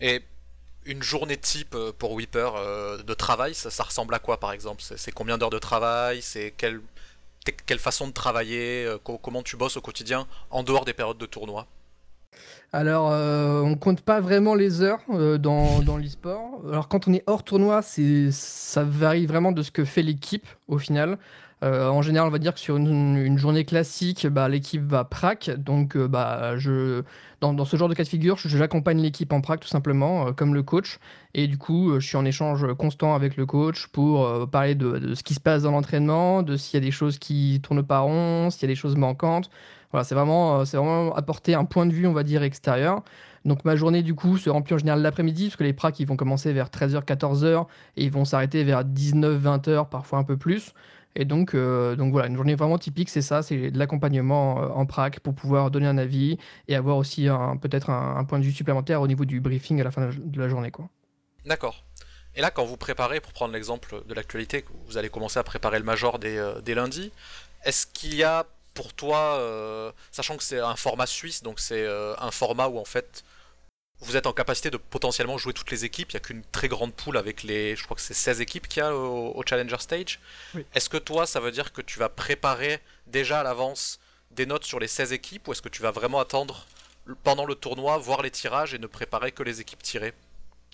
Et 0.00 0.22
une 0.86 1.02
journée 1.02 1.36
type 1.36 1.74
euh, 1.74 1.92
pour 1.96 2.14
Weeper 2.14 2.52
de 3.04 3.14
travail, 3.14 3.54
ça, 3.54 3.82
ressemble 3.82 4.14
à 4.14 4.18
quoi 4.18 4.38
par 4.40 4.52
exemple? 4.52 4.82
C'est 4.82 5.12
combien 5.12 5.38
d'heures 5.38 5.50
de 5.50 5.58
travail? 5.58 6.20
C'est 6.22 6.52
quelle, 6.56 6.80
façon 7.78 8.08
de 8.08 8.12
travailler? 8.12 8.94
Comment 9.22 9.42
tu 9.42 9.56
bosses 9.56 9.76
au 9.76 9.80
quotidien 9.80 10.26
en 10.50 10.62
dehors 10.62 10.84
des 10.84 10.92
périodes 10.92 11.18
de 11.18 11.26
tournoi? 11.26 11.66
Alors, 12.72 13.10
on 13.64 13.74
compte 13.74 14.00
pas 14.02 14.20
vraiment 14.20 14.54
les 14.54 14.80
heures 14.80 15.00
dans, 15.08 15.80
dans 15.80 15.96
l'e-sport. 15.96 16.62
Alors, 16.70 16.88
quand 16.88 17.08
on 17.08 17.12
est 17.12 17.24
hors 17.26 17.42
tournoi, 17.42 17.82
ça 17.82 18.84
varie 18.84 19.26
vraiment 19.26 19.50
de 19.50 19.62
ce 19.62 19.72
que 19.72 19.84
fait 19.84 20.02
l'équipe 20.02 20.46
au 20.68 20.78
final. 20.78 21.18
Euh, 21.62 21.88
en 21.88 22.00
général, 22.00 22.26
on 22.28 22.30
va 22.30 22.38
dire 22.38 22.54
que 22.54 22.60
sur 22.60 22.76
une, 22.76 23.38
journée 23.38 23.64
classique, 23.64 24.26
bah, 24.26 24.48
l'équipe 24.48 24.82
va 24.82 25.04
prac. 25.04 25.50
Donc, 25.50 25.96
euh, 25.96 26.08
bah, 26.08 26.54
dans, 27.40 27.64
ce 27.64 27.76
genre 27.76 27.88
de 27.88 27.94
cas 27.94 28.04
de 28.04 28.08
figure, 28.08 28.38
j'accompagne 28.38 29.00
l'équipe 29.00 29.32
en 29.32 29.40
prac 29.40 29.60
tout 29.60 29.68
simplement, 29.68 30.28
euh, 30.28 30.32
comme 30.32 30.54
le 30.54 30.62
coach. 30.62 30.98
Et 31.34 31.46
du 31.46 31.58
coup, 31.58 31.98
je 32.00 32.06
suis 32.06 32.16
en 32.16 32.24
échange 32.24 32.66
constant 32.74 33.14
avec 33.14 33.36
le 33.36 33.46
coach 33.46 33.88
pour 33.88 34.48
parler 34.50 34.74
de, 34.74 35.14
ce 35.14 35.22
qui 35.22 35.34
se 35.34 35.40
passe 35.40 35.62
dans 35.62 35.70
l'entraînement, 35.70 36.42
de 36.42 36.56
s'il 36.56 36.80
y 36.80 36.82
a 36.82 36.84
des 36.84 36.90
choses 36.90 37.18
qui 37.18 37.60
tournent 37.62 37.86
pas 37.86 38.00
rond, 38.00 38.50
s'il 38.50 38.62
y 38.62 38.64
a 38.64 38.68
des 38.68 38.74
choses 38.74 38.96
manquantes. 38.96 39.50
Voilà, 39.90 40.04
c'est 40.04 40.14
vraiment, 40.14 40.64
c'est 40.64 40.76
vraiment 40.76 41.14
apporter 41.14 41.54
un 41.54 41.64
point 41.64 41.86
de 41.86 41.92
vue, 41.92 42.06
on 42.06 42.12
va 42.12 42.22
dire, 42.22 42.42
extérieur. 42.42 43.02
Donc 43.44 43.64
ma 43.64 43.74
journée 43.74 44.02
du 44.02 44.14
coup 44.14 44.36
se 44.36 44.50
remplit 44.50 44.74
en 44.74 44.78
général 44.78 45.00
l'après-midi 45.00 45.46
parce 45.46 45.56
que 45.56 45.64
les 45.64 45.72
pracs 45.72 45.98
ils 45.98 46.06
vont 46.06 46.16
commencer 46.16 46.52
vers 46.52 46.68
13h, 46.68 47.04
14h 47.04 47.66
et 47.96 48.04
ils 48.04 48.12
vont 48.12 48.26
s'arrêter 48.26 48.64
vers 48.64 48.84
19, 48.84 49.42
20h, 49.42 49.88
parfois 49.88 50.18
un 50.18 50.24
peu 50.24 50.36
plus. 50.36 50.74
Et 51.16 51.24
donc, 51.24 51.54
euh, 51.54 51.96
donc 51.96 52.12
voilà, 52.12 52.28
une 52.28 52.36
journée 52.36 52.54
vraiment 52.54 52.78
typique, 52.78 53.08
c'est 53.08 53.22
ça, 53.22 53.42
c'est 53.42 53.72
de 53.72 53.78
l'accompagnement 53.78 54.62
euh, 54.62 54.68
en 54.68 54.86
prac 54.86 55.20
pour 55.20 55.34
pouvoir 55.34 55.70
donner 55.70 55.86
un 55.86 55.98
avis 55.98 56.38
et 56.68 56.76
avoir 56.76 56.96
aussi 56.96 57.28
peut-être 57.60 57.90
un, 57.90 58.24
point 58.24 58.38
de 58.38 58.44
vue 58.44 58.52
supplémentaire 58.52 59.00
au 59.00 59.08
niveau 59.08 59.24
du 59.24 59.40
briefing 59.40 59.80
à 59.80 59.84
la 59.84 59.90
fin 59.90 60.08
de 60.08 60.40
la 60.40 60.48
journée. 60.48 60.70
Quoi. 60.70 60.88
D'accord. 61.46 61.84
Et 62.36 62.40
là, 62.40 62.50
quand 62.50 62.64
vous 62.64 62.76
préparez, 62.76 63.20
pour 63.20 63.32
prendre 63.32 63.52
l'exemple 63.52 64.02
de 64.06 64.14
l'actualité, 64.14 64.64
vous 64.86 64.98
allez 64.98 65.08
commencer 65.08 65.38
à 65.38 65.42
préparer 65.42 65.78
le 65.78 65.84
major 65.84 66.18
dès, 66.18 66.38
euh, 66.38 66.60
lundis, 66.68 67.12
est-ce 67.64 67.86
qu'il 67.86 68.14
y 68.14 68.22
a 68.22 68.46
pour 68.74 68.94
toi, 68.94 69.92
sachant 70.10 70.36
que 70.36 70.42
c'est 70.42 70.60
un 70.60 70.76
format 70.76 71.06
suisse, 71.06 71.42
donc 71.42 71.60
c'est 71.60 71.86
un 71.86 72.30
format 72.30 72.68
où 72.68 72.78
en 72.78 72.84
fait 72.84 73.24
vous 74.00 74.16
êtes 74.16 74.26
en 74.26 74.32
capacité 74.32 74.70
de 74.70 74.78
potentiellement 74.78 75.36
jouer 75.36 75.52
toutes 75.52 75.70
les 75.70 75.84
équipes. 75.84 76.10
Il 76.12 76.14
n'y 76.14 76.18
a 76.18 76.20
qu'une 76.20 76.42
très 76.52 76.68
grande 76.68 76.94
poule 76.94 77.16
avec 77.16 77.42
les. 77.42 77.76
Je 77.76 77.84
crois 77.84 77.96
que 77.96 78.00
c'est 78.00 78.14
16 78.14 78.40
équipes 78.40 78.66
qu'il 78.66 78.82
y 78.82 78.86
a 78.86 78.94
au, 78.94 79.42
Challenger 79.46 79.76
Stage. 79.78 80.20
Est-ce 80.74 80.88
que 80.88 80.96
toi, 80.96 81.26
ça 81.26 81.40
veut 81.40 81.50
dire 81.50 81.72
que 81.72 81.82
tu 81.82 81.98
vas 81.98 82.08
préparer 82.08 82.80
déjà 83.06 83.40
à 83.40 83.42
l'avance 83.42 84.00
des 84.30 84.46
notes 84.46 84.64
sur 84.64 84.80
les 84.80 84.88
16 84.88 85.12
équipes 85.12 85.48
ou 85.48 85.52
est-ce 85.52 85.62
que 85.62 85.68
tu 85.68 85.82
vas 85.82 85.90
vraiment 85.90 86.20
attendre 86.20 86.66
pendant 87.24 87.44
le 87.44 87.54
tournoi, 87.54 87.98
voir 87.98 88.22
les 88.22 88.30
tirages 88.30 88.74
et 88.74 88.78
ne 88.78 88.86
préparer 88.86 89.32
que 89.32 89.42
les 89.42 89.60
équipes 89.60 89.82
tirées? 89.82 90.14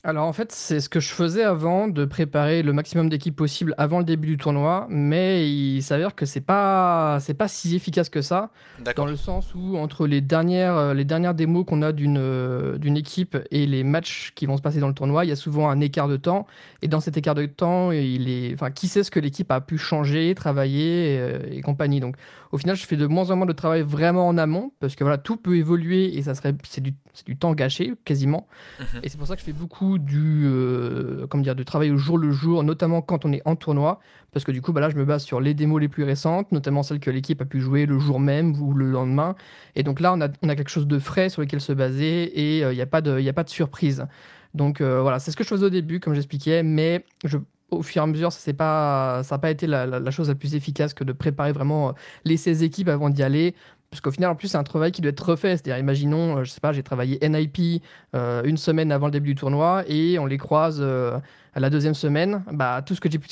Alors 0.07 0.29
en 0.29 0.33
fait, 0.33 0.53
c'est 0.53 0.79
ce 0.79 0.89
que 0.89 1.01
je 1.01 1.09
faisais 1.09 1.43
avant, 1.43 1.89
de 1.89 2.05
préparer 2.05 2.63
le 2.63 2.73
maximum 2.73 3.09
d'équipes 3.09 3.35
possible 3.35 3.75
avant 3.77 3.99
le 3.99 4.05
début 4.05 4.29
du 4.29 4.37
tournoi, 4.37 4.87
mais 4.89 5.51
il 5.51 5.83
s'avère 5.83 6.15
que 6.15 6.27
c'est 6.27 6.41
pas 6.41 7.19
c'est 7.21 7.35
pas 7.35 7.49
si 7.49 7.75
efficace 7.75 8.09
que 8.09 8.23
ça, 8.23 8.51
dans 8.95 9.05
le 9.05 9.17
sens 9.17 9.53
où 9.57 9.77
entre 9.77 10.07
les 10.07 10.21
dernières 10.21 10.77
euh, 10.77 10.95
les 10.95 11.05
dernières 11.05 11.35
démos 11.35 11.67
qu'on 11.67 11.83
a 11.83 11.91
d'une 11.91 12.19
euh, 12.21 12.79
d'une 12.79 12.97
équipe 12.97 13.37
et 13.51 13.67
les 13.67 13.83
matchs 13.83 14.31
qui 14.37 14.47
vont 14.47 14.57
se 14.57 14.63
passer 14.63 14.79
dans 14.79 14.87
le 14.87 14.95
tournoi, 14.95 15.25
il 15.25 15.29
y 15.29 15.33
a 15.33 15.37
souvent 15.37 15.69
un 15.69 15.81
écart 15.81 16.07
de 16.07 16.17
temps, 16.17 16.47
et 16.83 16.87
dans 16.87 17.01
cet 17.01 17.17
écart 17.17 17.35
de 17.35 17.47
temps, 17.47 17.91
il 17.91 18.29
est 18.29 18.55
enfin 18.55 18.71
qui 18.71 18.87
sait 18.87 19.03
ce 19.03 19.11
que 19.11 19.19
l'équipe 19.19 19.51
a 19.51 19.61
pu 19.61 19.77
changer, 19.77 20.37
travailler 20.37 21.15
et, 21.15 21.19
euh, 21.19 21.39
et 21.51 21.63
compagnie. 21.63 21.99
Donc 21.99 22.15
au 22.57 22.59
final, 22.59 22.75
je 22.75 22.87
fais 22.87 22.97
de 22.97 23.07
moins 23.07 23.31
en 23.31 23.37
moins 23.37 23.45
de 23.45 23.53
travail 23.53 23.83
vraiment 23.83 24.27
en 24.27 24.39
amont, 24.39 24.73
parce 24.81 24.97
que 24.97 25.05
voilà, 25.05 25.19
tout 25.19 25.37
peut 25.37 25.59
évoluer 25.59 26.17
et 26.17 26.23
ça 26.23 26.35
serait 26.35 26.55
c'est 26.67 26.81
du 26.81 26.95
c'est 27.13 27.27
du 27.27 27.37
temps 27.37 27.53
gâché 27.53 27.93
quasiment. 28.07 28.47
Mhm. 28.81 29.01
Et 29.03 29.11
c'est 29.11 29.19
pour 29.19 29.27
ça 29.27 29.35
que 29.35 29.41
je 29.41 29.45
fais 29.45 29.53
beaucoup 29.53 29.99
du, 29.99 30.45
euh, 30.47 31.27
comment 31.27 31.43
dire, 31.43 31.55
de 31.55 31.63
travail 31.63 31.91
au 31.91 31.99
jour 31.99 32.17
le 32.17 32.31
jour, 32.31 32.65
notamment 32.65 33.03
quand 33.03 33.27
on 33.27 33.33
est 33.35 33.43
en 33.45 33.57
tournoi, 33.57 34.01
parce 34.33 34.43
que 34.43 34.53
du 34.53 34.63
coup, 34.63 34.73
bah 34.73 34.81
là, 34.81 34.89
je 34.89 34.97
me 34.97 35.05
base 35.05 35.23
sur 35.23 35.39
les 35.39 35.53
démos 35.53 35.83
les 35.83 35.89
plus 35.89 36.05
récentes, 36.05 36.51
notamment 36.51 36.83
celles 36.83 37.01
que 37.01 37.11
l'équipe 37.11 37.43
a 37.43 37.45
pu 37.45 37.61
jouer 37.61 37.85
le 37.85 37.99
jour 37.99 38.21
même 38.21 38.59
ou 38.59 38.73
le 38.73 38.91
lendemain. 38.91 39.35
Et 39.75 39.83
donc 39.83 40.01
là, 40.01 40.15
on 40.15 40.21
a, 40.23 40.29
on 40.43 40.49
a 40.49 40.57
quelque 40.57 40.71
chose 40.71 40.87
de 40.87 40.99
frais 40.99 41.29
sur 41.29 41.43
lequel 41.43 41.61
se 41.61 41.75
baser 41.75 42.23
et 42.25 42.59
il 42.59 42.65
euh, 42.65 42.73
n'y 42.73 42.81
a, 42.81 42.87
pas 42.87 43.03
de, 43.03 43.21
y 43.21 43.29
a 43.29 43.35
pas 43.35 43.45
de 43.45 43.51
surprise. 43.51 44.07
Donc 44.55 44.81
euh, 44.81 45.03
voilà, 45.03 45.19
c'est 45.19 45.31
ce 45.31 45.37
que 45.37 45.45
je 45.45 45.51
faisais 45.51 45.67
au 45.67 45.71
début, 45.71 46.01
comme 46.01 46.15
j'expliquais, 46.15 46.63
mais 46.63 47.05
je, 47.25 47.37
au 47.71 47.83
fur 47.83 48.01
et 48.01 48.05
à 48.05 48.07
mesure, 48.07 48.33
ça 48.33 48.53
n'a 48.53 49.39
pas, 49.39 49.51
été 49.51 49.67
la, 49.67 50.11
chose 50.11 50.29
la 50.29 50.35
plus 50.35 50.55
efficace 50.55 50.95
que 50.95 51.05
de 51.05 51.13
préparer 51.13 51.53
vraiment 51.53 51.95
les 52.25 52.37
16 52.37 52.63
équipes 52.63 52.89
avant 52.89 53.11
d'y 53.11 53.23
aller. 53.23 53.55
Parce 53.91 54.01
qu'au 54.01 54.11
final, 54.11 54.31
en 54.31 54.35
plus, 54.35 54.49
c'est 54.49 54.59
un 54.59 54.65
travail 54.65 54.93
qui 54.93 55.01
doit 55.01 55.11
être 55.11 55.21
refait. 55.21 55.57
C'est-à-dire, 55.57 55.79
imaginons, 55.79 56.39
euh, 56.39 56.45
je 56.45 56.51
sais 56.51 56.61
pas, 56.61 56.73
j'ai 56.73 56.83
travaillé 56.83 57.19
NIP 57.27 57.83
euh, 58.15 58.43
une 58.45 58.57
semaine 58.57 58.91
avant 58.91 59.07
le 59.07 59.13
début 59.13 59.31
du 59.31 59.35
tournoi 59.37 59.85
et 59.87 60.19
on 60.19 60.27
les 60.27 60.39
croise 60.39 60.79
euh, 60.81 61.19
à 61.55 61.61
la 61.61 61.71
deuxième 61.71 61.95
semaine. 61.95 62.43
Bah, 62.53 62.83
tout 62.85 62.95
ce 62.95 63.01
que 63.01 63.11
j'ai 63.11 63.19
pu 63.19 63.29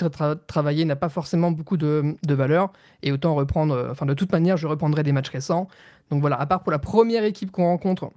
travailler 0.47 0.85
n'a 0.85 0.97
pas 0.97 1.09
forcément 1.09 1.50
beaucoup 1.50 1.76
de, 1.76 2.17
de, 2.25 2.35
valeur. 2.35 2.73
Et 3.03 3.12
autant 3.12 3.35
reprendre, 3.35 3.88
enfin, 3.91 4.07
de 4.07 4.14
toute 4.14 4.33
manière, 4.33 4.57
je 4.57 4.67
reprendrai 4.67 5.03
des 5.03 5.12
matchs 5.12 5.31
récents. 5.31 5.69
Donc 6.11 6.21
voilà, 6.21 6.41
à 6.41 6.47
part 6.47 6.62
pour 6.62 6.73
la 6.73 6.79
première 6.79 7.25
équipe 7.25 7.50
qu'on 7.50 7.64
rencontre, 7.64 8.11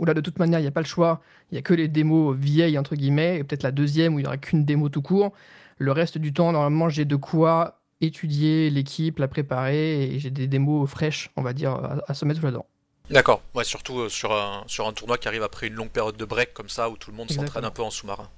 où 0.00 0.04
là, 0.04 0.14
de 0.14 0.20
toute 0.20 0.38
manière, 0.38 0.58
il 0.58 0.62
n'y 0.62 0.68
a 0.68 0.72
pas 0.72 0.80
le 0.80 0.86
choix, 0.86 1.20
il 1.50 1.54
n'y 1.54 1.58
a 1.58 1.62
que 1.62 1.74
les 1.74 1.86
démos 1.86 2.36
vieilles, 2.36 2.78
entre 2.78 2.96
guillemets, 2.96 3.38
et 3.38 3.44
peut-être 3.44 3.62
la 3.62 3.70
deuxième 3.70 4.14
où 4.14 4.18
il 4.18 4.22
n'y 4.22 4.26
aura 4.26 4.38
qu'une 4.38 4.64
démo 4.64 4.88
tout 4.88 5.02
court. 5.02 5.32
Le 5.78 5.92
reste 5.92 6.18
du 6.18 6.32
temps, 6.32 6.50
normalement, 6.52 6.88
j'ai 6.88 7.04
de 7.04 7.16
quoi 7.16 7.80
étudier 8.00 8.70
l'équipe, 8.70 9.18
la 9.18 9.28
préparer, 9.28 10.04
et 10.04 10.18
j'ai 10.18 10.30
des 10.30 10.46
démos 10.46 10.88
fraîches, 10.88 11.30
on 11.36 11.42
va 11.42 11.52
dire, 11.52 11.78
à, 12.08 12.14
se 12.14 12.24
mettre 12.24 12.42
là-dedans. 12.42 12.66
D'accord, 13.10 13.42
ouais, 13.54 13.64
surtout 13.64 14.00
euh, 14.00 14.08
sur, 14.08 14.32
un, 14.32 14.64
sur 14.66 14.86
un 14.86 14.92
tournoi 14.92 15.18
qui 15.18 15.28
arrive 15.28 15.42
après 15.42 15.66
une 15.66 15.74
longue 15.74 15.90
période 15.90 16.16
de 16.16 16.24
break 16.24 16.54
comme 16.54 16.68
ça, 16.68 16.88
où 16.88 16.96
tout 16.96 17.10
le 17.10 17.16
monde 17.16 17.30
s'entraîne 17.30 17.64
un 17.64 17.70
peu 17.70 17.82
en 17.82 17.90
sous-marin. 17.90 18.28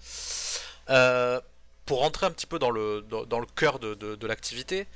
Euh, 0.90 1.40
pour 1.86 2.00
rentrer 2.00 2.26
un 2.26 2.30
petit 2.30 2.46
peu 2.46 2.58
dans 2.58 2.70
le, 2.70 3.04
dans, 3.28 3.40
le 3.40 3.46
cœur 3.54 3.78
de, 3.78 3.94
de, 3.94 4.26
l'activité, 4.26 4.86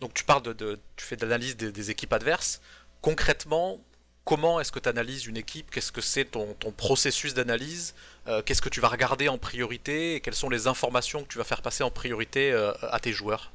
donc 0.00 0.12
tu 0.12 0.24
parles 0.24 0.42
de, 0.42 0.78
tu 0.96 1.04
fais 1.04 1.16
de 1.16 1.22
l'analyse 1.22 1.56
des, 1.56 1.90
équipes 1.90 2.12
adverses. 2.12 2.60
Concrètement, 3.00 3.78
comment 4.24 4.60
est-ce 4.60 4.72
que 4.72 4.78
tu 4.78 4.88
analyses 4.88 5.26
une 5.26 5.36
équipe? 5.36 5.70
Qu'est-ce 5.70 5.92
que 5.92 6.00
c'est 6.00 6.24
ton, 6.24 6.54
processus 6.76 7.34
d'analyse? 7.34 7.94
Euh, 8.28 8.42
Qu'est-ce 8.44 8.62
que 8.62 8.68
tu 8.68 8.80
vas 8.80 8.88
regarder 8.88 9.28
en 9.28 9.38
priorité? 9.38 10.20
Quelles 10.22 10.34
sont 10.34 10.50
les 10.50 10.66
informations 10.66 11.22
que 11.22 11.28
tu 11.28 11.38
vas 11.38 11.44
faire 11.44 11.62
passer 11.62 11.84
en 11.84 11.90
priorité 11.90 12.52
à 12.82 12.98
tes 13.00 13.12
joueurs? 13.12 13.52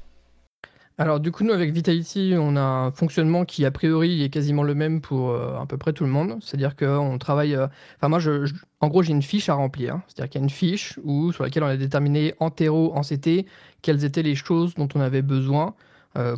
Alors 1.00 1.20
du 1.20 1.30
coup, 1.30 1.44
nous 1.44 1.52
avec 1.52 1.70
Vitality, 1.72 2.34
on 2.36 2.56
a 2.56 2.60
un 2.60 2.90
fonctionnement 2.90 3.44
qui 3.44 3.64
a 3.64 3.70
priori 3.70 4.24
est 4.24 4.30
quasiment 4.30 4.64
le 4.64 4.74
même 4.74 5.00
pour 5.00 5.30
euh, 5.30 5.56
à 5.56 5.64
peu 5.64 5.78
près 5.78 5.92
tout 5.92 6.02
le 6.02 6.10
monde. 6.10 6.38
C'est-à-dire 6.40 6.74
qu'on 6.74 7.18
travaille. 7.18 7.54
Euh, 7.54 7.68
enfin 7.96 8.08
moi, 8.08 8.18
je, 8.18 8.52
en 8.80 8.88
gros, 8.88 9.04
j'ai 9.04 9.12
une 9.12 9.22
fiche 9.22 9.48
à 9.48 9.54
remplir. 9.54 10.00
C'est-à-dire 10.08 10.28
qu'il 10.28 10.40
y 10.40 10.42
a 10.42 10.44
une 10.44 10.50
fiche 10.50 10.98
où, 11.04 11.30
sur 11.32 11.44
laquelle 11.44 11.62
on 11.62 11.68
a 11.68 11.76
déterminé 11.76 12.34
en 12.40 12.50
terreau, 12.50 12.92
en 12.96 13.02
CT, 13.02 13.46
quelles 13.80 14.04
étaient 14.04 14.24
les 14.24 14.34
choses 14.34 14.74
dont 14.74 14.88
on 14.96 15.00
avait 15.00 15.22
besoin. 15.22 15.76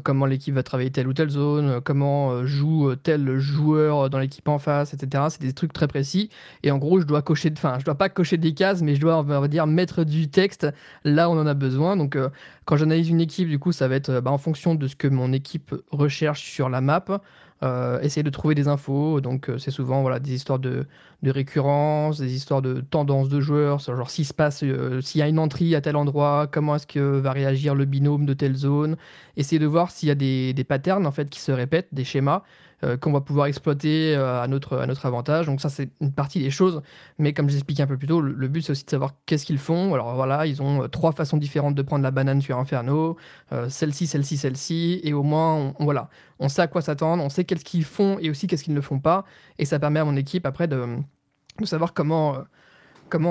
Comment 0.03 0.27
l'équipe 0.27 0.55
va 0.55 0.63
travailler 0.63 0.91
telle 0.91 1.09
ou 1.09 1.13
telle 1.13 1.31
zone, 1.31 1.81
comment 1.83 2.45
joue 2.45 2.95
tel 2.97 3.39
joueur 3.39 4.11
dans 4.11 4.19
l'équipe 4.19 4.47
en 4.49 4.59
face, 4.59 4.95
etc. 4.95 5.25
C'est 5.31 5.41
des 5.41 5.53
trucs 5.53 5.73
très 5.73 5.89
précis. 5.89 6.31
Et 6.63 6.71
en 6.71 6.79
gros, 6.79 7.01
je 7.01 7.07
dois 7.07 7.23
cocher, 7.23 7.53
enfin, 7.57 7.79
je 7.79 7.85
dois 7.85 7.95
pas 7.95 8.09
cocher 8.09 8.37
des 8.37 8.53
cases, 8.53 8.83
mais 8.83 8.95
je 8.95 9.01
dois, 9.01 9.19
on 9.19 9.23
va 9.23 9.49
dire, 9.49 9.67
mettre 9.67 10.05
du 10.05 10.29
texte 10.29 10.67
là 11.05 11.29
où 11.31 11.33
on 11.33 11.41
en 11.41 11.47
a 11.47 11.55
besoin. 11.55 11.97
Donc, 11.97 12.19
quand 12.65 12.77
j'analyse 12.77 13.09
une 13.09 13.21
équipe, 13.21 13.49
du 13.49 13.59
coup, 13.59 13.73
ça 13.73 13.89
va 13.89 13.97
être 13.97 14.21
bah, 14.21 14.31
en 14.31 14.39
fonction 14.39 14.75
de 14.75 14.87
ce 14.87 14.97
que 14.97 15.09
mon 15.09 15.33
équipe 15.33 15.75
recherche 15.91 16.43
sur 16.43 16.69
la 16.69 16.81
map. 16.81 17.21
Euh, 17.63 18.01
essayer 18.01 18.23
de 18.23 18.31
trouver 18.31 18.55
des 18.55 18.69
infos. 18.69 19.21
Donc, 19.21 19.51
euh, 19.51 19.59
c'est 19.59 19.71
souvent 19.71 20.01
voilà, 20.01 20.19
des 20.19 20.33
histoires 20.33 20.59
de, 20.59 20.87
de, 21.23 21.31
récurrence, 21.31 22.19
des 22.19 22.35
histoires 22.35 22.63
de 22.63 22.81
tendance 22.81 23.29
de 23.29 23.39
joueurs. 23.39 23.81
Genre, 23.81 24.09
s'il 24.09 24.25
se 24.25 24.33
passe, 24.33 24.63
euh, 24.63 25.03
s'il 25.03 25.19
y 25.19 25.23
a 25.23 25.29
une 25.29 25.39
entrée 25.39 25.75
à 25.75 25.83
tel 25.83 25.97
endroit, 25.97 26.47
comment 26.51 26.77
est-ce 26.77 26.87
que 26.87 27.19
va 27.19 27.33
réagir 27.33 27.75
le 27.75 27.85
binôme 27.85 28.25
de 28.25 28.33
telle 28.33 28.55
zone. 28.55 28.97
Essayer 29.41 29.59
de 29.59 29.67
voir 29.67 29.91
s'il 29.91 30.09
y 30.09 30.13
a 30.13 30.15
des, 30.15 30.53
des 30.53 30.65
patterns 30.65 31.07
en 31.07 31.11
fait, 31.11 31.31
qui 31.31 31.41
se 31.41 31.51
répètent, 31.53 31.89
des 31.93 32.05
schémas. 32.05 32.43
Euh, 32.83 32.97
qu'on 32.97 33.13
va 33.13 33.21
pouvoir 33.21 33.47
exploiter 33.47 34.17
euh, 34.17 34.41
à, 34.41 34.49
notre, 34.49 35.05
avantage. 35.05 35.45
Donc 35.45 35.61
ça, 35.61 35.69
c'est 35.69 35.91
une 36.01 36.13
partie 36.13 36.41
des 36.41 36.51
choses. 36.51 36.81
Mais 37.19 37.35
comme 37.35 37.47
je 37.51 37.53
l'expliquais 37.53 37.83
un 37.83 37.87
peu 37.87 37.99
plus 37.99 38.07
tôt, 38.07 38.23
le, 38.23 38.49
but, 38.49 38.63
c'est 38.63 38.73
aussi 38.73 38.87
de 38.87 38.91
savoir 38.91 39.13
qu'est-ce 39.27 39.45
qu'ils 39.45 39.59
font. 39.59 39.93
Alors 39.93 40.15
voilà, 40.15 40.47
ils 40.47 40.63
ont 40.63 40.85
euh, 40.85 40.89
trois 40.89 41.13
façons 41.13 41.37
différentes 41.37 41.75
de 41.75 41.83
prendre 41.83 42.03
la 42.03 42.11
banane 42.11 42.41
sur 42.41 42.59
Inferno. 42.59 43.19
celle-ci, 43.69 44.07
celle-ci, 44.07 44.39
celle-ci. 44.39 45.01
Et 45.05 45.13
au 45.13 45.23
moins, 45.23 45.75
voilà, 45.79 46.09
on 46.39 46.49
sait 46.49 46.63
à 46.63 46.69
quoi 46.69 46.81
s'attendre, 46.81 47.23
on 47.23 47.29
sait 47.29 47.45
qu'est-ce 47.45 47.67
qu'ils 47.67 47.85
font 47.85 48.19
et 48.19 48.31
aussi 48.31 48.47
qu'est-ce 48.47 48.65
qu'ils 48.65 48.75
ne 48.75 48.81
font 48.81 48.99
pas. 48.99 49.27
Et 49.59 49.67
ça 49.67 49.79
permet 49.79 50.01
à 50.01 50.07
mon 50.07 50.17
équipe 50.17 50.47
après 50.47 50.67
de, 50.67 50.87
savoir 51.65 51.93
comment, 51.93 52.47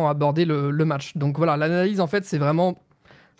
aborder 0.07 0.45
le 0.45 0.85
match. 0.85 1.17
Donc 1.17 1.37
voilà, 1.37 1.57
l'analyse, 1.57 2.01
en 2.01 2.07
fait, 2.07 2.23
c'est 2.23 2.37
vraiment 2.37 2.77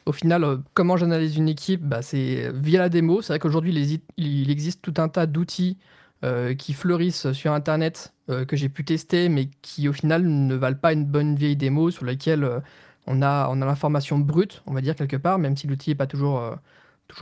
au 0.06 0.12
final, 0.12 0.60
comment 0.74 0.98
j'analyse 0.98 1.38
une 1.38 1.50
équipe 1.50 1.82
bah, 1.82 2.02
C'est 2.02 2.52
via 2.54 2.80
la 2.80 2.90
démo. 2.90 3.22
C'est 3.22 3.34
vrai 3.34 3.40
qu'aujourd'hui, 3.40 4.02
il 4.18 4.52
existe 4.52 4.82
tout 4.82 4.94
un 4.98 5.10
tas 5.10 5.26
d'outils 5.26 5.78
euh, 6.26 6.54
qui 6.54 6.74
fleurissent 6.74 7.32
sur 7.32 7.54
Internet, 7.54 8.14
euh, 8.30 8.44
que 8.44 8.58
j'ai 8.58 8.68
pu 8.68 8.84
tester, 8.84 9.30
mais 9.30 9.50
qui 9.62 9.88
au 9.88 9.94
final 9.94 10.28
ne 10.28 10.54
valent 10.54 10.76
pas 10.76 10.92
une 10.92 11.06
bonne 11.06 11.38
vieille 11.38 11.56
démo 11.56 11.92
sur 11.92 12.04
laquelle 12.04 12.44
euh, 12.44 12.60
on 13.08 13.22
a, 13.22 13.48
on 13.50 13.62
a 13.62 13.66
l'information 13.66 14.20
brute, 14.20 14.62
on 14.66 14.74
va 14.74 14.82
dire 14.82 14.96
quelque 14.96 15.16
part, 15.16 15.40
même 15.40 15.56
si 15.56 15.66
l'outil 15.66 15.92
n'est 15.92 15.96
pas 15.96 16.08
toujours 16.08 16.58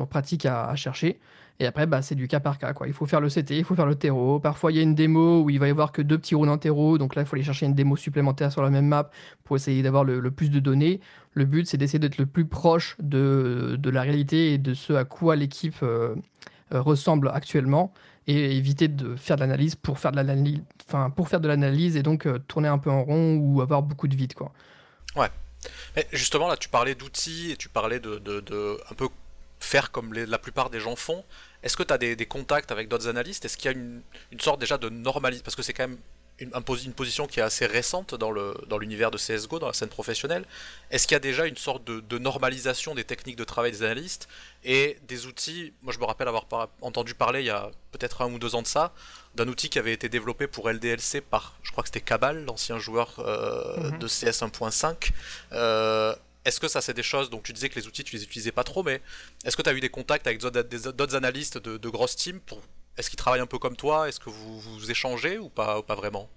pratique 0.10 0.48
à, 0.48 0.76
chercher. 0.76 1.20
Et 1.60 1.66
après, 1.66 1.88
bah, 1.88 2.02
c'est 2.02 2.16
du 2.16 2.28
cas 2.28 2.40
par 2.40 2.60
cas. 2.60 2.74
Il 2.86 2.94
faut 2.94 3.08
faire 3.08 3.20
le 3.20 3.30
CT, 3.30 3.52
il 3.52 3.64
faut 3.64 3.76
faire 3.76 3.88
le 3.88 3.96
terreau. 3.96 4.40
Parfois, 4.40 4.72
il 4.72 4.78
y 4.78 4.80
a 4.80 4.84
une 4.84 4.94
démo 4.94 5.42
où 5.42 5.50
il 5.50 5.60
va 5.60 5.68
y 5.68 5.72
avoir 5.72 5.92
que 5.92 6.04
deux 6.04 6.18
petits 6.18 6.36
rôles 6.36 6.50
en 6.50 6.58
terreau. 6.58 6.98
Donc 6.98 7.16
là, 7.16 7.24
il 7.24 7.26
faut 7.26 7.36
aller 7.36 7.44
chercher 7.44 7.66
une 7.66 7.74
démo 7.74 7.96
supplémentaire 7.96 8.52
sur 8.52 8.62
la 8.62 8.70
même 8.70 8.86
map 8.86 9.10
pour 9.44 9.56
essayer 9.56 9.82
d'avoir 9.82 10.04
le, 10.04 10.30
plus 10.32 10.52
de 10.52 10.60
données. 10.60 11.00
Le 11.34 11.46
but, 11.46 11.68
c'est 11.68 11.78
d'essayer 11.78 12.00
d'être 12.00 12.20
le 12.20 12.28
plus 12.28 12.46
proche 12.46 12.96
de, 13.00 13.76
de, 13.80 13.90
la 13.90 14.02
réalité 14.02 14.54
et 14.54 14.58
de 14.58 14.74
ce 14.74 14.94
à 14.94 15.04
quoi 15.04 15.36
l'équipe 15.36 15.84
ressemble 16.72 17.32
actuellement 17.34 17.94
et 18.28 18.58
éviter 18.58 18.88
de 18.88 19.16
faire 19.16 19.38
de 19.38 19.42
l'analyse 19.42 19.76
pour 19.76 20.00
faire 20.00 20.12
de 20.12 20.18
l'analyse, 20.18 20.62
enfin 20.88 21.10
pour 21.10 21.30
faire 21.30 21.40
de 21.40 21.48
l'analyse 21.48 21.96
et 21.96 22.04
donc 22.04 22.28
euh, 22.28 22.40
tourner 22.40 22.68
un 22.68 22.78
peu 22.78 22.92
en 22.92 23.04
rond 23.04 23.38
ou 23.38 23.62
avoir 23.62 23.82
beaucoup 23.82 24.08
de 24.08 24.16
vide 24.16 24.34
quoi. 24.34 24.52
Ouais. 25.16 25.30
Mais 25.96 26.08
justement 26.12 26.48
là, 26.48 26.58
tu 26.58 26.70
parlais 26.70 26.94
d'outils 26.94 27.52
et 27.52 27.56
tu 27.56 27.70
parlais 27.70 28.00
de, 28.00 28.20
de, 28.20 28.78
un 28.92 28.94
peu 28.96 29.08
faire 29.68 29.92
comme 29.92 30.14
la 30.14 30.40
plupart 30.40 30.70
des 30.70 30.80
gens 30.80 30.96
font. 30.96 31.24
Est-ce 31.62 31.76
que 31.78 31.84
tu 31.84 31.94
as 31.94 31.98
des, 31.98 32.16
des, 32.16 32.26
contacts 32.26 32.72
avec 32.72 32.88
d'autres 32.88 33.08
analystes? 33.08 33.46
Est-ce 33.46 33.58
qu'il 33.58 33.72
y 33.72 33.74
a 33.74 33.78
une, 33.78 34.02
une, 34.32 34.40
sorte 34.40 34.60
déjà 34.60 34.78
de 34.78 34.90
normalisation 34.90 35.44
Parce 35.44 35.56
que 35.56 35.62
c'est 35.62 35.74
quand 35.74 35.88
même 35.88 35.98
une, 36.40 36.52
une, 36.86 36.94
position 36.94 37.28
qui 37.28 37.40
est 37.40 37.44
assez 37.44 37.66
récente 37.66 38.16
dans 38.16 38.32
l'univers 38.78 39.12
dans 39.12 39.18
de 39.18 39.22
CSGO, 39.22 39.60
dans 39.60 39.68
la 39.68 39.74
scène 39.74 39.90
professionnelle. 39.90 40.46
Est-ce 40.92 41.08
qu'il 41.08 41.16
y 41.16 41.18
a 41.18 41.20
déjà 41.20 41.46
une 41.46 41.58
sorte 41.58 41.84
de, 41.84 42.18
normalisation 42.18 42.96
des 42.96 43.04
techniques 43.04 43.36
de 43.36 43.44
travail 43.44 43.72
des 43.72 43.84
analystes 43.84 44.28
et 44.64 44.98
des 45.08 45.26
outils? 45.26 45.74
Moi, 45.82 45.94
je 45.94 46.00
me 46.00 46.06
rappelle 46.06 46.28
avoir 46.28 46.46
entendu 46.82 47.14
parler 47.16 47.42
il 47.42 47.48
y 47.48 47.52
a 47.52 47.72
peut-être 47.92 48.22
un 48.22 48.32
ou 48.32 48.40
deux 48.40 48.56
ans 48.56 48.62
de 48.62 48.68
ça, 48.68 48.94
d'un 49.36 49.48
outil 49.48 49.70
qui 49.70 49.80
avait 49.80 49.94
été 49.94 50.10
développé 50.10 50.48
pour 50.48 50.70
LDLC 50.70 51.22
par, 51.22 51.56
je 51.64 51.72
crois 51.72 51.84
que 51.84 51.90
c'était 51.90 52.02
Cabal, 52.02 52.46
l'ancien 52.46 52.78
joueur 52.78 53.16
euh, 53.20 53.92
mhm. 53.92 54.00
de 54.00 54.08
CS 54.08 54.42
1.5. 54.44 55.12
Euh, 55.54 56.16
est-ce 56.48 56.62
que 56.62 56.70
ça, 56.70 56.80
c'est 56.80 56.94
des 56.94 57.04
choses, 57.04 57.30
donc 57.30 57.44
tu 57.44 57.52
disais 57.52 57.68
que 57.68 57.78
les 57.78 57.88
outils, 57.88 58.06
tu 58.06 58.16
les 58.16 58.24
utilisais 58.24 58.54
pas 58.54 58.64
trop, 58.64 58.82
mais 58.82 59.02
est-ce 59.44 59.58
que 59.58 59.62
tu 59.62 59.70
as 59.70 59.74
eu 59.74 59.82
des 59.82 59.90
contacts 59.90 60.28
avec 60.28 60.40
d'autres 60.40 61.16
analystes 61.16 61.58
de, 61.58 61.90
grosses 61.90 62.16
teams 62.16 62.40
pour 62.40 62.62
est-ce 62.98 63.10
qu'ils 63.10 63.18
travaillent 63.18 63.42
un 63.42 63.48
peu 63.48 63.60
comme 63.60 63.76
toi? 63.76 64.08
Est-ce 64.08 64.20
que 64.20 64.30
vous, 64.30 64.60
vous 64.60 64.90
échangez 64.90 65.38
ou 65.38 65.50
pas, 65.50 65.84
pas 65.84 65.96
vraiment? 65.96 66.30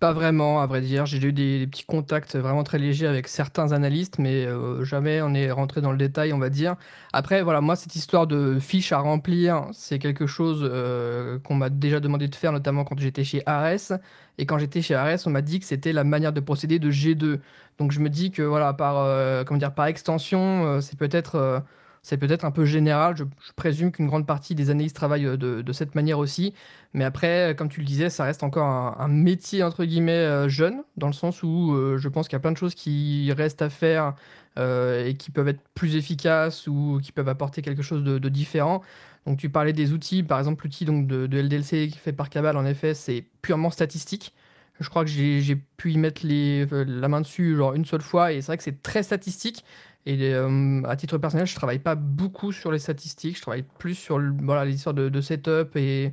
Pas 0.00 0.14
vraiment, 0.14 0.62
à 0.62 0.66
vrai 0.66 0.80
dire. 0.80 1.04
J'ai 1.04 1.22
eu 1.22 1.30
des, 1.30 1.66
petits 1.66 1.84
contacts 1.84 2.34
vraiment 2.34 2.64
très 2.64 2.78
légers 2.78 3.06
avec 3.06 3.28
certains 3.28 3.72
analystes, 3.72 4.18
mais 4.18 4.46
euh, 4.46 4.82
jamais 4.82 5.20
on 5.20 5.34
est 5.34 5.50
rentré 5.50 5.82
dans 5.82 5.92
le 5.92 5.98
détail, 5.98 6.32
on 6.32 6.38
va 6.38 6.48
dire. 6.48 6.76
Après, 7.12 7.42
voilà, 7.42 7.60
moi, 7.60 7.76
cette 7.76 7.94
histoire 7.94 8.26
de 8.26 8.58
fiches 8.58 8.92
à 8.92 8.98
remplir, 9.00 9.66
c'est 9.72 9.98
quelque 9.98 10.26
chose 10.26 10.60
euh, 10.62 11.38
qu'on 11.40 11.54
m'a 11.54 11.68
déjà 11.68 12.00
demandé 12.00 12.28
de 12.28 12.34
faire, 12.34 12.50
notamment 12.50 12.84
quand 12.84 12.98
j'étais 12.98 13.24
chez 13.24 13.42
Ares. 13.44 13.92
Et 14.38 14.46
quand 14.46 14.56
j'étais 14.56 14.80
chez 14.80 14.94
Ares, 14.94 15.18
on 15.26 15.30
m'a 15.30 15.42
dit 15.42 15.60
que 15.60 15.66
c'était 15.66 15.92
la 15.92 16.04
manière 16.04 16.32
de 16.32 16.40
procéder 16.40 16.78
de 16.78 16.90
G2. 16.90 17.38
Donc 17.76 17.92
je 17.92 18.00
me 18.00 18.08
dis 18.08 18.30
que, 18.30 18.40
voilà, 18.40 18.72
par, 18.72 18.96
euh, 18.96 19.44
comment 19.44 19.58
dire, 19.58 19.74
par 19.74 19.84
extension, 19.84 20.80
c'est 20.80 20.98
peut-être 20.98 21.62
c'est 22.02 22.16
peut-être 22.16 22.44
un 22.44 22.50
peu 22.50 22.64
général. 22.64 23.16
Je, 23.16 23.24
présume 23.56 23.92
qu'une 23.92 24.06
grande 24.06 24.26
partie 24.26 24.54
des 24.54 24.70
analystes 24.70 24.96
travaillent 24.96 25.26
euh, 25.26 25.36
de, 25.36 25.72
cette 25.72 25.94
manière 25.94 26.18
aussi. 26.18 26.54
Mais 26.94 27.04
après, 27.04 27.54
comme 27.56 27.68
tu 27.68 27.80
le 27.80 27.86
disais, 27.86 28.10
ça 28.10 28.24
reste 28.24 28.42
encore 28.42 28.66
un, 28.66 29.08
métier 29.08 29.62
entre 29.62 29.84
guillemets 29.84 30.12
euh, 30.12 30.48
jeune, 30.48 30.82
dans 30.96 31.08
le 31.08 31.12
sens 31.12 31.42
où 31.42 31.74
euh, 31.74 31.98
je 31.98 32.08
pense 32.08 32.26
qu'il 32.28 32.34
y 32.34 32.36
a 32.36 32.40
plein 32.40 32.52
de 32.52 32.56
choses 32.56 32.74
qui 32.74 33.32
restent 33.32 33.62
à 33.62 33.70
faire 33.70 34.14
et 34.58 35.14
qui 35.18 35.30
peuvent 35.30 35.48
être 35.48 35.62
plus 35.74 35.96
efficaces 35.96 36.66
ou 36.66 37.00
qui 37.02 37.12
peuvent 37.12 37.28
apporter 37.30 37.62
quelque 37.62 37.80
chose 37.80 38.04
de, 38.04 38.28
différent. 38.28 38.82
Donc 39.26 39.38
tu 39.38 39.48
parlais 39.48 39.72
des 39.72 39.92
outils, 39.94 40.22
par 40.22 40.38
exemple 40.38 40.64
l'outil 40.64 40.84
de, 40.84 41.26
LDLC 41.26 41.88
qui 41.88 41.96
fait 41.96 42.12
par 42.12 42.28
Cabal, 42.28 42.58
en 42.58 42.66
effet, 42.66 42.92
c'est 42.92 43.24
purement 43.40 43.70
statistique. 43.70 44.34
Je 44.78 44.90
crois 44.90 45.04
que 45.04 45.10
j'ai 45.10 45.56
pu 45.78 45.92
y 45.92 45.98
mettre 45.98 46.22
la 46.26 47.08
main 47.08 47.22
dessus 47.22 47.56
genre 47.56 47.72
une 47.72 47.86
seule 47.86 48.02
fois 48.02 48.32
et 48.32 48.42
c'est 48.42 48.48
vrai 48.48 48.58
que 48.58 48.64
c'est 48.64 48.82
très 48.82 49.02
statistique. 49.02 49.64
Et 50.06 50.34
euh, 50.34 50.82
à 50.84 50.96
titre 50.96 51.18
personnel, 51.18 51.46
je 51.46 51.54
travaille 51.54 51.78
pas 51.78 51.94
beaucoup 51.94 52.52
sur 52.52 52.72
les 52.72 52.78
statistiques. 52.78 53.36
Je 53.36 53.42
travaille 53.42 53.64
plus 53.78 53.94
sur 53.94 54.18
les 54.18 54.74
histoires 54.74 54.94
de, 54.94 55.20
setup 55.20 55.76
et, 55.76 56.12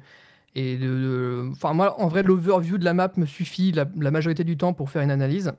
de, 0.55 1.49
Enfin, 1.51 1.73
moi, 1.73 1.99
en 1.99 2.07
vrai, 2.07 2.23
l'overview 2.23 2.77
de 2.77 2.85
la 2.85 2.93
map 2.93 3.11
me 3.17 3.25
suffit 3.25 3.71
la, 3.71 3.85
majorité 4.11 4.43
du 4.43 4.57
temps 4.57 4.73
pour 4.73 4.89
faire 4.89 5.01
une 5.01 5.11
analyse. 5.11 5.53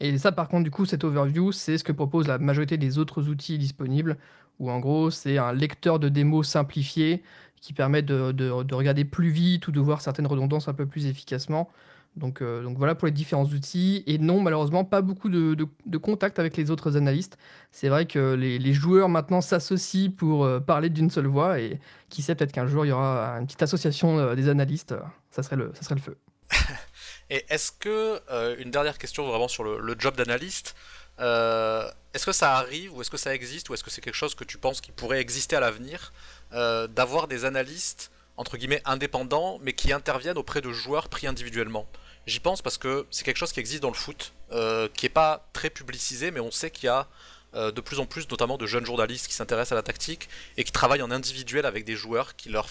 Et 0.00 0.18
ça, 0.18 0.32
par 0.32 0.48
contre, 0.48 0.64
du 0.64 0.70
coup, 0.70 0.84
cet 0.84 1.04
overview, 1.04 1.52
c'est 1.52 1.78
ce 1.78 1.84
que 1.84 1.92
propose 1.92 2.26
la 2.26 2.38
majorité 2.38 2.76
des 2.76 2.98
autres 2.98 3.28
outils 3.28 3.58
disponibles, 3.58 4.16
où 4.58 4.70
en 4.70 4.80
gros, 4.80 5.10
c'est 5.10 5.38
un 5.38 5.52
lecteur 5.52 5.98
de 6.00 6.08
démo 6.08 6.42
simplifié 6.42 7.22
qui 7.60 7.72
permet 7.72 8.02
de, 8.02 8.50
regarder 8.74 9.04
plus 9.04 9.30
vite 9.30 9.68
ou 9.68 9.72
de 9.72 9.80
voir 9.80 10.00
certaines 10.00 10.26
redondances 10.26 10.66
un 10.68 10.74
peu 10.74 10.86
plus 10.86 11.06
efficacement. 11.06 11.70
Donc, 12.16 12.42
euh, 12.42 12.62
donc 12.62 12.76
voilà 12.76 12.94
pour 12.94 13.06
les 13.06 13.12
différents 13.12 13.44
outils. 13.44 14.04
Et 14.06 14.18
non, 14.18 14.40
malheureusement, 14.40 14.84
pas 14.84 15.00
beaucoup 15.00 15.28
de, 15.28 15.54
de, 15.54 15.98
contact 15.98 16.38
avec 16.38 16.56
les 16.56 16.70
autres 16.70 16.96
analystes. 16.96 17.38
C'est 17.70 17.88
vrai 17.88 18.06
que 18.06 18.34
les, 18.34 18.72
joueurs 18.74 19.08
maintenant 19.08 19.40
s'associent 19.40 20.10
pour 20.10 20.44
euh, 20.44 20.60
parler 20.60 20.90
d'une 20.90 21.10
seule 21.10 21.26
voix. 21.26 21.58
Et 21.58 21.80
qui 22.10 22.22
sait, 22.22 22.34
peut-être 22.34 22.52
qu'un 22.52 22.66
jour, 22.66 22.84
il 22.84 22.90
y 22.90 22.92
aura 22.92 23.38
une 23.38 23.46
petite 23.46 23.62
association 23.62 24.18
euh, 24.18 24.34
des 24.34 24.48
analystes. 24.48 24.94
Ça 25.30 25.42
serait 25.42 25.56
le, 25.56 25.72
ça 25.74 25.82
serait 25.82 25.94
le 25.94 26.00
feu. 26.02 26.18
et 27.30 27.44
est-ce 27.48 27.72
que, 27.72 28.20
une 28.60 28.70
dernière 28.70 28.98
question 28.98 29.26
vraiment 29.26 29.48
sur 29.48 29.64
le, 29.64 29.80
le 29.80 29.96
job 29.98 30.14
d'analyste, 30.14 30.74
est-ce 31.18 32.26
que 32.26 32.32
ça 32.32 32.56
arrive 32.56 32.94
ou 32.94 33.00
est-ce 33.00 33.10
que 33.10 33.16
ça 33.16 33.34
existe 33.34 33.70
ou 33.70 33.74
est-ce 33.74 33.82
que 33.82 33.90
c'est 33.90 34.02
quelque 34.02 34.16
chose 34.16 34.34
que 34.34 34.44
tu 34.44 34.58
penses 34.58 34.82
qui 34.82 34.92
pourrait 34.92 35.20
exister 35.20 35.56
à 35.56 35.60
l'avenir 35.60 36.12
d'avoir 36.50 37.26
des 37.26 37.46
analystes 37.46 38.10
entre 38.36 38.58
guillemets 38.58 38.82
indépendants 38.84 39.58
mais 39.62 39.72
qui 39.72 39.92
interviennent 39.92 40.36
auprès 40.36 40.60
de 40.60 40.70
joueurs 40.72 41.08
pris 41.08 41.26
individuellement? 41.26 41.86
J'y 42.26 42.40
pense 42.40 42.62
parce 42.62 42.78
que 42.78 43.06
c'est 43.10 43.24
quelque 43.24 43.36
chose 43.36 43.52
qui 43.52 43.60
existe 43.60 43.82
dans 43.82 43.90
le 43.90 43.94
foot, 43.94 44.32
euh, 44.52 44.88
qui 44.94 45.06
est 45.06 45.10
pas 45.10 45.48
très 45.52 45.70
publicisé, 45.70 46.30
mais 46.30 46.40
on 46.40 46.50
sait 46.50 46.70
qu'il 46.70 46.86
y 46.86 46.88
a 46.88 47.08
euh, 47.54 47.70
de 47.70 47.80
plus 47.80 47.98
en 47.98 48.06
plus, 48.06 48.28
notamment 48.30 48.56
de 48.56 48.66
jeunes 48.66 48.86
journalistes 48.86 49.26
qui 49.26 49.34
s'intéressent 49.34 49.72
à 49.72 49.74
la 49.74 49.82
tactique 49.82 50.28
et 50.56 50.64
qui 50.64 50.72
travaillent 50.72 51.02
en 51.02 51.10
individuel 51.10 51.66
avec 51.66 51.84
des 51.84 51.96
joueurs 51.96 52.36
qui 52.36 52.48
leur 52.48 52.68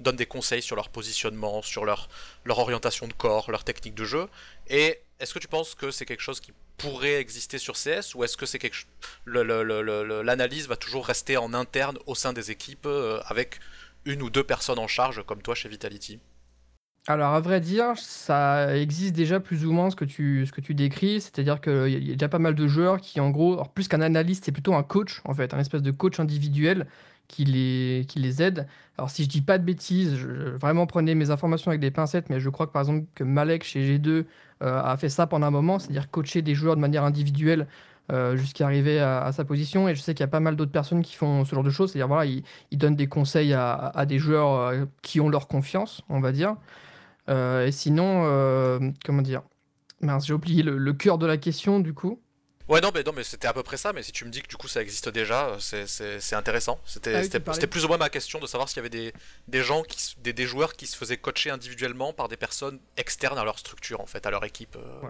donnent 0.00 0.16
des 0.16 0.26
conseils 0.26 0.62
sur 0.62 0.76
leur 0.76 0.88
positionnement, 0.88 1.62
sur 1.62 1.84
leur, 1.84 2.08
leur 2.44 2.58
orientation 2.58 3.08
de 3.08 3.12
corps, 3.12 3.50
leur 3.50 3.64
technique 3.64 3.94
de 3.94 4.04
jeu. 4.04 4.28
Et 4.68 5.00
est-ce 5.20 5.34
que 5.34 5.38
tu 5.38 5.48
penses 5.48 5.74
que 5.74 5.90
c'est 5.90 6.06
quelque 6.06 6.22
chose 6.22 6.40
qui 6.40 6.52
pourrait 6.78 7.16
exister 7.16 7.58
sur 7.58 7.74
CS 7.74 8.14
ou 8.14 8.24
est-ce 8.24 8.36
que 8.36 8.46
c'est 8.46 8.58
quelque 8.58 8.86
l'analyse 9.26 10.66
va 10.66 10.76
toujours 10.76 11.06
rester 11.06 11.36
en 11.36 11.54
interne 11.54 11.98
au 12.06 12.14
sein 12.14 12.32
des 12.32 12.50
équipes 12.50 12.86
euh, 12.86 13.20
avec 13.26 13.60
une 14.04 14.22
ou 14.22 14.30
deux 14.30 14.44
personnes 14.44 14.78
en 14.78 14.88
charge 14.88 15.22
comme 15.24 15.42
toi 15.42 15.54
chez 15.54 15.68
Vitality? 15.68 16.18
Alors, 17.08 17.34
à 17.34 17.40
vrai 17.40 17.60
dire, 17.60 17.94
ça 17.96 18.76
existe 18.76 19.14
déjà 19.16 19.40
plus 19.40 19.66
ou 19.66 19.72
moins 19.72 19.90
ce 19.90 19.96
que 19.96 20.04
tu, 20.04 20.46
ce 20.46 20.52
que 20.52 20.60
tu 20.60 20.72
décris, 20.72 21.20
c'est-à-dire 21.20 21.60
qu'il 21.60 21.88
y, 21.88 22.10
a 22.10 22.14
déjà 22.14 22.28
pas 22.28 22.38
mal 22.38 22.54
de 22.54 22.66
joueurs 22.68 23.00
qui, 23.00 23.18
en 23.18 23.30
gros, 23.30 23.60
plus 23.74 23.88
qu'un 23.88 24.00
analyste, 24.00 24.44
c'est 24.44 24.52
plutôt 24.52 24.74
un 24.74 24.84
coach, 24.84 25.20
en 25.24 25.34
fait, 25.34 25.52
un 25.52 25.58
espèce 25.58 25.82
de 25.82 25.90
coach 25.90 26.20
individuel 26.20 26.86
qui 27.26 27.44
les, 27.44 28.04
qui 28.06 28.20
les 28.20 28.40
aide. 28.40 28.68
Alors, 28.98 29.10
si 29.10 29.24
je 29.24 29.28
dis 29.28 29.40
pas 29.40 29.58
de 29.58 29.64
bêtises, 29.64 30.14
je, 30.14 30.28
vraiment 30.56 30.86
prenez 30.86 31.16
mes 31.16 31.30
informations 31.30 31.70
avec 31.72 31.80
des 31.80 31.90
pincettes, 31.90 32.30
mais 32.30 32.38
je 32.38 32.48
crois 32.50 32.68
que 32.68 32.72
par 32.72 32.82
exemple 32.82 33.06
que 33.16 33.24
Malek 33.24 33.64
chez 33.64 33.98
G2 33.98 34.08
euh, 34.08 34.24
a 34.60 34.96
fait 34.96 35.08
ça 35.08 35.26
pendant 35.26 35.46
un 35.48 35.50
moment, 35.50 35.80
c'est-à-dire 35.80 36.08
coacher 36.08 36.40
des 36.42 36.54
joueurs 36.54 36.76
de 36.76 36.80
manière 36.80 37.04
individuelle 37.04 37.66
jusqu'à 38.34 38.66
arriver 38.66 39.00
à, 39.00 39.32
sa 39.32 39.42
position. 39.42 39.88
Et 39.88 39.94
je 39.94 40.00
sais 40.02 40.12
qu'il 40.12 40.22
y 40.22 40.24
a 40.24 40.28
pas 40.28 40.40
mal 40.40 40.54
d'autres 40.54 40.70
personnes 40.70 41.00
qui 41.02 41.14
font 41.14 41.46
ce 41.46 41.54
genre 41.54 41.64
de 41.64 41.70
choses. 41.70 41.92
C'est-à-dire, 41.92 42.08
voilà, 42.08 42.26
ils, 42.70 42.78
donnent 42.78 42.96
des 42.96 43.06
conseils 43.06 43.54
à, 43.54 44.04
des 44.06 44.18
joueurs 44.18 44.74
qui 45.00 45.18
ont 45.18 45.30
leur 45.30 45.48
confiance, 45.48 46.02
on 46.10 46.20
va 46.20 46.30
dire. 46.30 46.56
Et 47.28 47.72
sinon, 47.72 48.92
comment 49.04 49.22
dire? 49.22 49.42
Mince, 50.00 50.26
j'ai 50.26 50.34
oublié 50.34 50.62
le 50.62 50.92
cœur 50.92 51.18
de 51.18 51.26
la 51.26 51.36
question, 51.36 51.80
du 51.80 51.94
coup. 51.94 52.20
Ouais, 52.68 52.80
non, 52.80 52.90
mais, 52.94 53.02
non, 53.02 53.12
mais 53.14 53.24
c'était 53.24 53.48
à 53.48 53.52
peu 53.52 53.62
près 53.62 53.76
ça. 53.76 53.92
Mais 53.92 54.02
si 54.02 54.12
tu 54.12 54.24
me 54.24 54.30
dis 54.30 54.40
que 54.40 54.48
du 54.48 54.56
coup 54.56 54.68
ça 54.68 54.80
existe 54.80 55.08
déjà, 55.08 55.56
c'est 55.58 56.34
intéressant. 56.34 56.80
C'était 56.84 57.14
ah 57.14 57.66
plus 57.66 57.84
ou 57.84 57.88
moins 57.88 57.98
ma 57.98 58.08
question 58.08 58.38
de 58.38 58.46
savoir 58.46 58.68
s'il 58.68 58.76
y 58.76 58.80
avait 58.80 58.88
des, 58.88 59.12
des 59.48 59.62
gens, 59.62 59.82
qui, 59.82 60.16
des, 60.22 60.32
des, 60.32 60.46
joueurs 60.46 60.74
qui 60.74 60.86
se 60.86 60.96
faisaient 60.96 61.16
coacher 61.16 61.50
individuellement 61.50 62.12
par 62.12 62.28
des 62.28 62.36
personnes 62.36 62.78
externes 62.96 63.38
à 63.38 63.44
leur 63.44 63.58
structure, 63.58 64.00
en 64.00 64.06
fait, 64.06 64.26
à 64.26 64.30
leur 64.30 64.44
équipe. 64.44 64.76
Euh. 64.76 65.08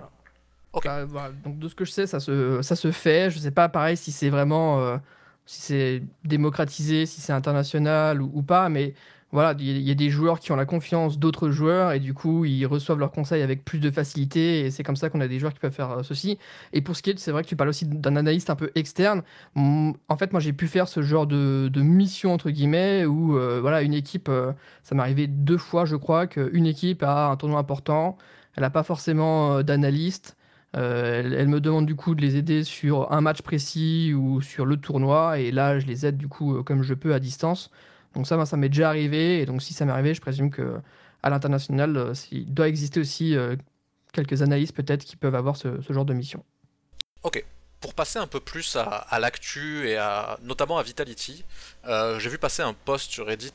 Bah, 0.83 1.04
voilà. 1.04 1.33
Donc 1.45 1.59
de 1.59 1.69
ce 1.69 1.75
que 1.75 1.85
je 1.85 1.92
sais, 1.92 2.07
ça 2.07 2.19
se, 2.19 2.62
ça 2.62 2.75
se 2.75 2.90
fait. 2.90 3.31
Je 3.31 3.38
sais 3.38 3.50
pas, 3.50 3.69
pareil, 3.69 3.97
si 3.97 4.11
c'est 4.12 4.31
vraiment. 4.31 4.81
Euh, 4.81 4.97
si 5.45 5.61
c'est 5.61 6.02
démocratisé, 6.25 7.04
si 7.04 7.21
c'est 7.21 7.33
international 7.33 8.23
ou, 8.23 8.31
ou, 8.33 8.42
pas, 8.42 8.69
mais 8.69 8.95
voilà, 9.33 9.55
il 9.59 9.81
y, 9.81 9.91
a 9.91 9.95
des 9.95 10.11
joueurs 10.11 10.41
qui 10.41 10.53
ont 10.53 10.57
la 10.57 10.67
confiance 10.67 11.19
d'autres 11.19 11.49
joueurs 11.49 11.93
et 11.93 12.01
du 12.01 12.12
coup, 12.12 12.45
ils 12.45 12.67
reçoivent 12.67 12.99
leurs 12.99 13.12
conseils 13.12 13.41
avec 13.41 13.65
plus 13.65 13.79
de 13.79 13.91
facilité 13.91 14.61
et 14.61 14.71
c'est 14.71 14.83
comme 14.83 14.95
ça 14.95 15.09
qu'on 15.09 15.23
a 15.23 15.29
des 15.29 15.39
joueurs 15.39 15.55
qui 15.55 15.59
peuvent 15.59 15.73
faire 15.73 15.91
euh, 15.91 16.03
ceci. 16.03 16.39
Et 16.75 16.83
pour 16.83 16.97
ce 16.97 17.03
qui 17.03 17.11
est, 17.11 17.19
c'est 17.19 17.33
vrai 17.33 17.43
que 17.43 17.49
tu 17.49 17.57
parles 17.57 17.71
aussi 17.71 17.87
d'un 17.87 18.17
analyste 18.17 18.51
un 18.51 18.57
peu 18.57 18.71
externe. 18.75 19.23
En 19.57 20.17
fait, 20.19 20.33
moi, 20.33 20.41
j'ai 20.41 20.53
pu 20.53 20.69
faire 20.69 20.87
ce 20.87 21.01
genre 21.01 21.27
de, 21.27 21.71
mission 21.77 22.35
entre 22.35 22.51
guillemets 22.51 23.07
où 23.07 23.39
euh, 23.39 23.59
voilà, 23.62 23.81
une 23.81 23.95
équipe, 23.95 24.29
euh, 24.29 24.53
ça 24.83 24.95
m'est 24.95 25.01
arrivé 25.01 25.27
deux 25.27 25.57
fois, 25.57 25.87
je 25.87 25.97
crois, 25.97 26.27
qu'une 26.27 26.67
équipe 26.67 27.03
a 27.03 27.31
un 27.31 27.37
tournoi 27.37 27.59
important, 27.59 28.19
elle 28.57 28.62
n'a 28.62 28.71
pas 28.71 28.83
forcément 28.83 29.62
d'analyste. 29.62 30.37
Elle, 30.75 31.49
me 31.49 31.61
demande 31.61 31.87
du 31.87 31.95
coup 31.95 32.15
de 32.15 32.21
les 32.21 32.37
aider 32.37 32.65
sur 32.65 33.12
un 33.12 33.23
match 33.23 33.41
précis 33.43 34.12
ou 34.15 34.43
sur 34.43 34.67
le 34.67 34.79
tournoi 34.79 35.39
et 35.39 35.51
là 35.51 35.79
je 35.79 35.87
les 35.87 36.07
aide 36.07 36.17
du 36.17 36.29
coup 36.29 36.62
comme 36.62 36.83
je 36.83 36.95
peux 36.95 37.12
à 37.12 37.19
distance. 37.19 37.71
Donc 38.14 38.26
ça, 38.26 38.45
ça 38.47 38.57
m'est 38.57 38.69
déjà 38.69 38.88
arrivé. 38.88 39.40
Et 39.40 39.47
donc 39.47 39.62
si 39.62 39.75
ça 39.75 39.85
m'est 39.85 39.92
arrivé, 39.92 40.14
je 40.14 40.21
présume 40.21 40.50
que 40.50 40.81
à 41.23 41.31
l'international, 41.31 41.97
euh, 41.97 42.14
il 42.31 42.52
doit 42.52 42.69
exister 42.69 43.00
aussi 43.00 43.37
euh, 43.37 43.57
quelques 44.12 44.42
analystes 44.42 44.75
peut-être 44.75 45.04
qui 45.04 45.16
peuvent 45.16 45.35
avoir 45.35 45.57
ce, 45.57 45.81
genre 45.88 46.04
de 46.04 46.14
mission. 46.14 46.45
Ok. 47.23 47.45
Pour 47.81 47.95
passer 47.95 48.19
un 48.21 48.28
peu 48.28 48.38
plus 48.38 48.76
à, 48.76 49.19
l'actu 49.19 49.88
et 49.88 49.97
à, 49.97 50.38
notamment 50.42 50.78
à 50.78 50.85
Vitality, 50.85 51.45
euh, 51.87 52.21
j'ai 52.21 52.31
vu 52.31 52.38
passer 52.38 52.62
un 52.62 52.75
post 52.75 53.11
sur 53.11 53.26
Reddit. 53.26 53.52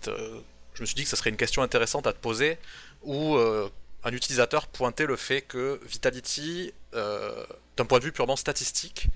je 0.73 0.81
me 0.81 0.85
suis 0.85 0.95
dit 0.95 1.03
que 1.03 1.09
ça 1.09 1.15
serait 1.15 1.29
une 1.29 1.37
question 1.37 1.61
intéressante 1.61 2.07
à 2.07 2.11
te 2.11 2.17
poser, 2.17 2.57
où 3.03 3.37
un 3.37 4.11
utilisateur 4.11 4.67
pointait 4.67 5.05
le 5.05 5.15
fait 5.15 5.43
que 5.43 5.79
Vitality, 5.85 6.73
d'un 6.91 7.85
point 7.85 7.99
de 7.99 8.03
vue 8.03 8.11
purement 8.11 8.35
statistique, 8.35 9.07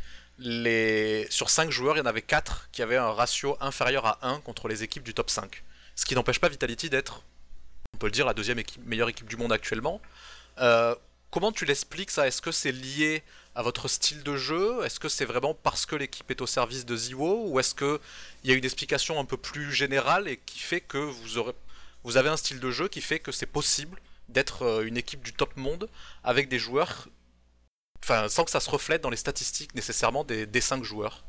sur 1.30 1.50
5 1.50 1.70
joueurs, 1.70 1.96
il 1.96 2.00
y 2.00 2.02
en 2.02 2.06
avait 2.06 2.22
4 2.22 2.70
qui 2.72 2.82
avaient 2.82 2.98
un 2.98 3.12
ratio 3.12 3.58
inférieur 3.60 4.06
à 4.06 4.20
1 4.28 4.40
contre 4.42 4.68
les 4.68 4.84
équipes 4.84 5.04
du 5.04 5.14
top 5.14 5.30
5. 5.30 5.64
Ce 5.96 6.06
qui 6.06 6.16
n'empêche 6.16 6.40
pas 6.40 6.50
Vitality 6.50 6.90
d'être, 6.90 7.24
on 7.94 7.98
peut 7.98 8.08
le 8.08 8.12
dire, 8.12 8.26
la 8.26 8.34
deuxième 8.34 8.62
meilleure 8.86 9.10
équipe 9.10 9.28
du 9.28 9.38
monde 9.38 9.54
actuellement. 9.54 10.02
Euh, 10.60 10.96
comment 11.30 11.52
tu 11.52 11.66
l'expliques 11.66 12.12
ça? 12.12 12.28
Est-ce 12.28 12.42
que 12.42 12.52
c'est 12.52 12.72
lié 12.72 13.24
à 13.56 13.62
votre 13.62 13.88
style 13.88 14.24
de 14.24 14.36
jeu? 14.36 14.84
Est-ce 14.84 15.00
que 15.00 15.10
c'est 15.10 15.26
vraiment 15.26 15.54
parce 15.54 15.86
que 15.86 15.96
l'équipe 15.96 16.30
est 16.32 16.42
au 16.42 16.48
service 16.48 16.86
de 16.86 16.96
Ziwo 16.96 17.48
Ou 17.48 17.60
est-ce 17.60 17.76
qu'il 17.76 18.00
y 18.44 18.52
a 18.52 18.56
une 18.56 18.66
explication 18.66 19.20
un 19.20 19.26
peu 19.26 19.38
plus 19.38 19.72
générale 19.72 20.28
et 20.28 20.38
qui 20.38 20.60
fait 20.60 20.82
que 20.82 21.12
vous 22.04 22.18
avez 22.18 22.30
un 22.30 22.38
style 22.38 22.60
de 22.60 22.72
jeu 22.72 22.88
qui 22.88 23.02
fait 23.02 23.20
que 23.20 23.32
c'est 23.32 23.46
possible 23.46 24.00
d'être 24.30 24.64
euh, 24.64 24.86
une 24.86 24.98
équipe 24.98 25.22
du 25.22 25.34
top 25.34 25.56
monde 25.58 25.90
avec 26.24 26.50
des 26.50 26.60
joueurs 26.60 27.08
enfin, 28.04 28.28
sans 28.30 28.44
que 28.44 28.52
ça 28.52 28.60
se 28.60 28.70
reflète 28.70 29.02
dans 29.02 29.10
les 29.10 29.18
statistiques 29.18 29.76
nécessairement 29.76 30.24
des, 30.24 30.46
des 30.46 30.62
5 30.62 30.84
joueurs. 30.84 31.26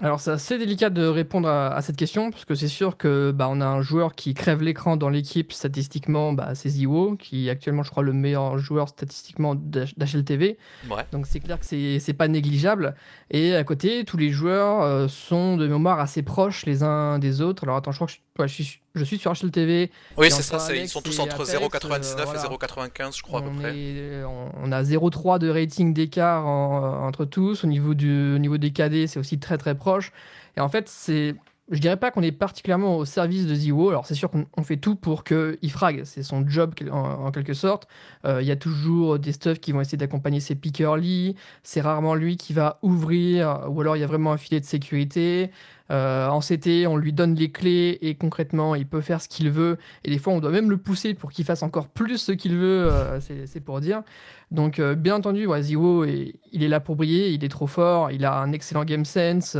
Alors 0.00 0.20
c'est 0.20 0.30
assez 0.30 0.56
délicat 0.56 0.88
de 0.88 1.06
répondre 1.06 1.46
à, 1.48 1.80
cette 1.82 1.96
question 1.96 2.30
parce 2.30 2.46
que 2.46 2.54
c'est 2.54 2.66
sûr 2.66 2.96
que 2.96 3.30
bah, 3.30 3.48
on 3.50 3.60
a 3.60 3.66
un 3.66 3.82
joueur 3.82 4.14
qui 4.14 4.32
crève 4.32 4.62
l'écran 4.62 4.96
dans 4.96 5.10
l'équipe 5.10 5.52
statistiquement, 5.52 6.32
bah, 6.32 6.54
c'est 6.54 6.70
Ziwo 6.70 7.16
qui 7.16 7.48
est 7.48 7.50
actuellement 7.50 7.82
je 7.82 7.90
crois 7.90 8.02
le 8.02 8.14
meilleur 8.14 8.56
joueur 8.56 8.88
statistiquement 8.88 9.54
d'HLTV. 9.54 10.56
Ouais. 10.90 11.06
Donc 11.12 11.26
c'est 11.26 11.40
clair 11.40 11.60
que 11.60 11.66
c'est 11.66 12.14
pas 12.14 12.28
négligeable. 12.28 12.94
Et 13.30 13.54
à 13.54 13.64
côté 13.64 14.04
tous 14.06 14.16
les 14.16 14.30
joueurs 14.30 14.80
euh, 14.80 15.08
sont 15.08 15.58
de 15.58 15.68
mémoire 15.68 16.00
assez 16.00 16.22
proches 16.22 16.64
les 16.64 16.82
uns 16.82 17.18
des 17.18 17.42
autres. 17.42 17.64
Alors 17.64 17.76
attends 17.76 17.92
je 17.92 17.98
crois 17.98 18.06
que 18.06 18.14
je, 18.14 18.18
suis, 18.46 18.80
je 18.94 19.04
suis 19.04 19.18
sur 19.18 19.32
HLTV. 19.32 19.90
Oui 20.16 20.30
c'est 20.30 20.42
ça, 20.42 20.74
ils 20.74 20.88
sont 20.88 21.02
tous 21.02 21.18
entre 21.18 21.44
0,99 21.44 22.34
et 22.34 22.38
0,95 22.38 23.16
je 23.16 23.22
crois 23.22 23.40
à 23.40 23.42
peu 23.42 23.50
près. 23.50 24.24
on, 24.62 24.72
a 24.72 24.82
0,3 24.82 25.38
de 25.38 25.48
rating 25.48 25.92
d'écart 25.94 26.46
entre 26.46 27.24
tous. 27.24 27.64
Au 27.64 27.66
niveau, 27.66 27.94
du, 27.94 28.34
au 28.34 28.38
niveau 28.38 28.58
des 28.58 28.72
KD 28.72 29.06
c'est 29.06 29.18
aussi 29.18 29.38
très 29.38 29.58
très 29.58 29.74
proche. 29.74 30.12
Et 30.56 30.60
en 30.60 30.68
fait, 30.68 30.88
c'est 30.88 31.34
je 31.70 31.78
dirais 31.78 31.96
pas 31.96 32.10
qu'on 32.10 32.22
est 32.22 32.32
particulièrement 32.32 32.96
au 32.98 33.04
service 33.04 33.46
de 33.46 33.54
Ziwo. 33.54 33.88
Alors 33.88 34.06
c'est 34.06 34.14
sûr 34.14 34.30
qu'on 34.30 34.62
fait 34.62 34.76
tout 34.76 34.94
pour 34.94 35.24
qu'il 35.24 35.70
frag, 35.70 36.02
c'est 36.04 36.22
son 36.22 36.46
job 36.46 36.74
en, 36.90 37.30
quelque 37.30 37.54
sorte. 37.54 37.88
Euh, 38.26 38.42
il 38.42 38.48
y 38.48 38.50
a 38.50 38.56
toujours 38.56 39.18
des 39.18 39.32
stuffs 39.32 39.58
qui 39.58 39.72
vont 39.72 39.80
essayer 39.80 39.98
d'accompagner 39.98 40.40
ses 40.40 40.54
pick 40.54 40.80
early. 40.80 41.34
C'est 41.62 41.80
rarement 41.80 42.14
lui 42.14 42.36
qui 42.36 42.52
va 42.52 42.78
ouvrir, 42.82 43.62
ou 43.68 43.80
alors 43.80 43.96
il 43.96 44.00
y 44.00 44.04
a 44.04 44.06
vraiment 44.06 44.32
un 44.32 44.36
filet 44.36 44.60
de 44.60 44.66
sécurité. 44.66 45.50
Euh, 45.92 46.28
en 46.28 46.40
CT, 46.40 46.86
on 46.86 46.96
lui 46.96 47.12
donne 47.12 47.34
les 47.34 47.52
clés 47.52 47.98
et 48.00 48.14
concrètement, 48.14 48.74
il 48.74 48.86
peut 48.86 49.00
faire 49.00 49.20
ce 49.20 49.28
qu'il 49.28 49.50
veut. 49.50 49.78
Et 50.04 50.10
des 50.10 50.18
fois, 50.18 50.32
on 50.32 50.40
doit 50.40 50.50
même 50.50 50.70
le 50.70 50.78
pousser 50.78 51.14
pour 51.14 51.30
qu'il 51.30 51.44
fasse 51.44 51.62
encore 51.62 51.88
plus 51.88 52.18
ce 52.18 52.32
qu'il 52.32 52.56
veut. 52.56 52.88
Euh, 52.90 53.20
c'est 53.20 53.60
pour 53.60 53.80
dire. 53.80 54.02
Donc, 54.50 54.80
bien 54.80 55.16
entendu, 55.16 55.46
ouais, 55.46 55.62
Ziwo, 55.62 56.04
il 56.04 56.62
est 56.62 56.68
là 56.68 56.80
pour 56.80 56.96
briller. 56.96 57.30
Il 57.30 57.44
est 57.44 57.48
trop 57.48 57.66
fort. 57.66 58.10
Il 58.10 58.24
a 58.24 58.38
un 58.38 58.52
excellent 58.52 58.84
game 58.84 59.04
sense. 59.04 59.56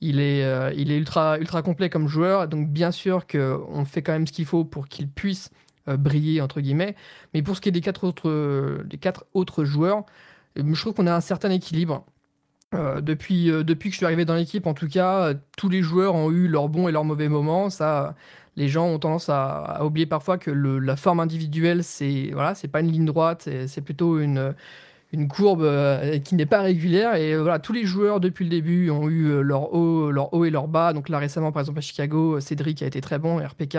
Il 0.00 0.20
est, 0.20 0.44
euh, 0.44 0.72
il 0.76 0.92
est 0.92 0.98
ultra, 0.98 1.38
ultra 1.38 1.62
complet 1.62 1.88
comme 1.88 2.06
joueur, 2.06 2.48
donc 2.48 2.68
bien 2.68 2.90
sûr 2.90 3.26
qu'on 3.26 3.84
fait 3.86 4.02
quand 4.02 4.12
même 4.12 4.26
ce 4.26 4.32
qu'il 4.32 4.44
faut 4.44 4.64
pour 4.64 4.88
qu'il 4.88 5.08
puisse 5.08 5.50
euh, 5.88 5.96
briller, 5.96 6.40
entre 6.42 6.60
guillemets. 6.60 6.94
Mais 7.32 7.42
pour 7.42 7.56
ce 7.56 7.60
qui 7.62 7.70
est 7.70 7.72
des 7.72 7.80
quatre 7.80 8.04
autres, 8.04 8.82
des 8.84 8.98
quatre 8.98 9.24
autres 9.32 9.64
joueurs, 9.64 10.04
euh, 10.58 10.62
je 10.74 10.80
trouve 10.80 10.94
qu'on 10.94 11.06
a 11.06 11.14
un 11.14 11.20
certain 11.20 11.50
équilibre. 11.50 12.04
Depuis, 12.72 13.46
depuis 13.46 13.90
que 13.90 13.94
je 13.94 13.98
suis 13.98 14.06
arrivé 14.06 14.24
dans 14.24 14.34
l'équipe, 14.34 14.66
en 14.66 14.74
tout 14.74 14.88
cas, 14.88 15.34
tous 15.56 15.68
les 15.68 15.82
joueurs 15.82 16.14
ont 16.14 16.30
eu 16.30 16.48
leurs 16.48 16.68
bons 16.68 16.88
et 16.88 16.92
leurs 16.92 17.04
mauvais 17.04 17.28
moments. 17.28 17.70
Ça, 17.70 18.14
les 18.56 18.68
gens 18.68 18.86
ont 18.86 18.98
tendance 18.98 19.28
à, 19.28 19.82
oublier 19.84 20.06
parfois 20.06 20.38
que 20.38 20.50
la 20.50 20.96
forme 20.96 21.20
individuelle, 21.20 21.84
c'est 21.84 22.30
voilà, 22.32 22.54
c'est 22.54 22.68
pas 22.68 22.80
une 22.80 22.90
ligne 22.90 23.06
droite, 23.06 23.48
c'est 23.66 23.80
plutôt 23.82 24.18
une, 24.18 24.54
une 25.16 25.28
courbe 25.28 25.62
euh, 25.62 26.18
qui 26.18 26.34
n'est 26.34 26.46
pas 26.46 26.60
régulière. 26.60 27.14
Et 27.14 27.32
euh, 27.32 27.42
voilà, 27.42 27.58
tous 27.58 27.72
les 27.72 27.84
joueurs 27.84 28.20
depuis 28.20 28.44
le 28.44 28.50
début 28.50 28.90
ont 28.90 29.08
eu 29.08 29.26
euh, 29.26 29.40
leur 29.40 29.72
haut, 29.72 30.10
leur 30.10 30.32
haut 30.34 30.44
et 30.44 30.50
leur 30.50 30.68
bas. 30.68 30.92
Donc 30.92 31.08
là 31.08 31.18
récemment, 31.18 31.52
par 31.52 31.60
exemple 31.60 31.78
à 31.78 31.82
Chicago, 31.82 32.38
Cédric 32.40 32.82
a 32.82 32.86
été 32.86 33.00
très 33.00 33.18
bon, 33.18 33.38
RPK. 33.38 33.78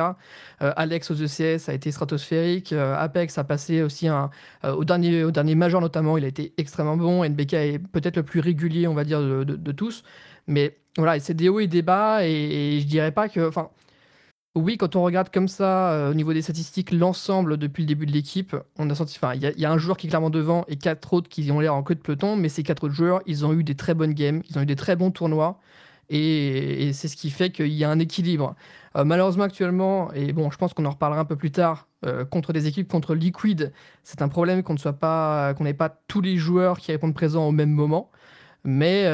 Alex 0.60 1.12
aux 1.12 1.16
ECS 1.16 1.70
a 1.70 1.74
été 1.74 1.92
stratosphérique. 1.92 2.74
Apex 2.74 3.38
a 3.38 3.44
passé 3.44 3.84
aussi 3.84 4.08
un, 4.08 4.32
au 4.64 4.84
dernier, 4.84 5.24
au 5.24 5.32
dernier 5.32 5.56
major 5.56 5.80
notamment, 5.82 6.18
il 6.18 6.26
a 6.26 6.28
été 6.28 6.54
extrêmement 6.58 6.98
bon. 6.98 7.24
NBK 7.24 7.54
est 7.54 7.80
peut-être 7.80 8.18
le 8.18 8.24
plus 8.24 8.40
régulier, 8.40 8.88
on 8.88 8.96
va 8.96 9.04
dire, 9.04 9.22
de, 9.22 9.72
tous. 9.72 10.04
Mais 10.48 10.78
voilà, 10.98 11.20
c'est 11.20 11.36
des 11.36 11.50
hauts 11.50 11.60
et 11.60 11.68
des 11.68 11.84
bas. 11.84 12.26
Et, 12.26 12.32
et 12.78 12.82
je 12.82 12.88
dirais 12.88 13.12
pas 13.12 13.30
que, 13.30 13.48
enfin. 13.48 13.70
Oui, 14.56 14.78
quand 14.78 14.96
on 14.96 15.04
regarde 15.04 15.30
comme 15.30 15.48
ça, 15.48 15.92
euh, 15.92 16.12
au 16.12 16.14
niveau 16.16 16.34
des 16.34 16.42
statistiques, 16.42 16.92
l'ensemble 16.92 17.58
depuis 17.58 17.84
le 17.84 17.88
début 17.88 18.08
de 18.08 18.12
l'équipe, 18.12 18.56
on 18.78 18.90
a 18.90 18.96
senti. 18.96 19.16
Enfin, 19.22 19.36
il 19.36 19.42
y, 19.42 19.66
a 19.66 19.72
un 19.72 19.78
joueur 19.78 19.98
qui 19.98 20.08
est 20.08 20.10
clairement 20.10 20.32
devant 20.32 20.66
et 20.68 20.78
quatre 20.78 21.14
autres 21.14 21.30
qui 21.30 21.52
ont 21.52 21.60
l'air 21.60 21.76
en 21.76 21.84
queue 21.84 21.94
de 21.94 22.00
peloton, 22.00 22.36
mais 22.36 22.50
ces 22.50 22.64
quatre 22.64 22.86
autres 22.86 22.96
joueurs, 22.96 23.22
ils 23.28 23.46
ont 23.46 23.54
eu 23.54 23.64
des 23.64 23.76
très 23.76 23.94
bonnes 23.94 24.14
games, 24.14 24.42
ils 24.50 24.58
ont 24.58 24.62
eu 24.64 24.66
des 24.66 24.76
très 24.76 24.96
bons 24.96 25.12
tournois, 25.12 25.60
et, 26.10 26.92
c'est 26.94 27.08
ce 27.08 27.16
qui 27.16 27.30
fait 27.30 27.52
qu'il 27.52 27.68
y 27.68 27.84
a 27.84 27.90
un 27.92 28.00
équilibre. 28.00 28.56
Euh, 28.96 29.04
malheureusement, 29.04 29.44
actuellement, 29.44 30.12
et 30.14 30.34
bon, 30.34 30.50
je 30.50 30.58
pense 30.58 30.74
qu'on 30.74 30.86
en 30.86 30.92
reparlera 30.92 31.22
un 31.22 31.26
peu 31.26 31.36
plus 31.36 31.52
tard, 31.52 31.88
euh, 32.06 32.26
contre 32.26 32.52
des 32.52 32.66
équipes 32.68 32.88
contre 32.88 33.14
Liquid, 33.14 33.74
c'est 34.04 34.24
un 34.24 34.28
problème 34.28 34.64
qu'on 34.64 34.76
n'ait 34.76 35.74
pas 35.74 36.02
tous 36.08 36.22
les 36.22 36.38
joueurs 36.38 36.80
qui 36.80 36.92
répondent 36.92 37.14
présents 37.14 37.48
au 37.48 37.52
même 37.52 37.72
moment. 37.72 38.10
Mais, 38.64 39.06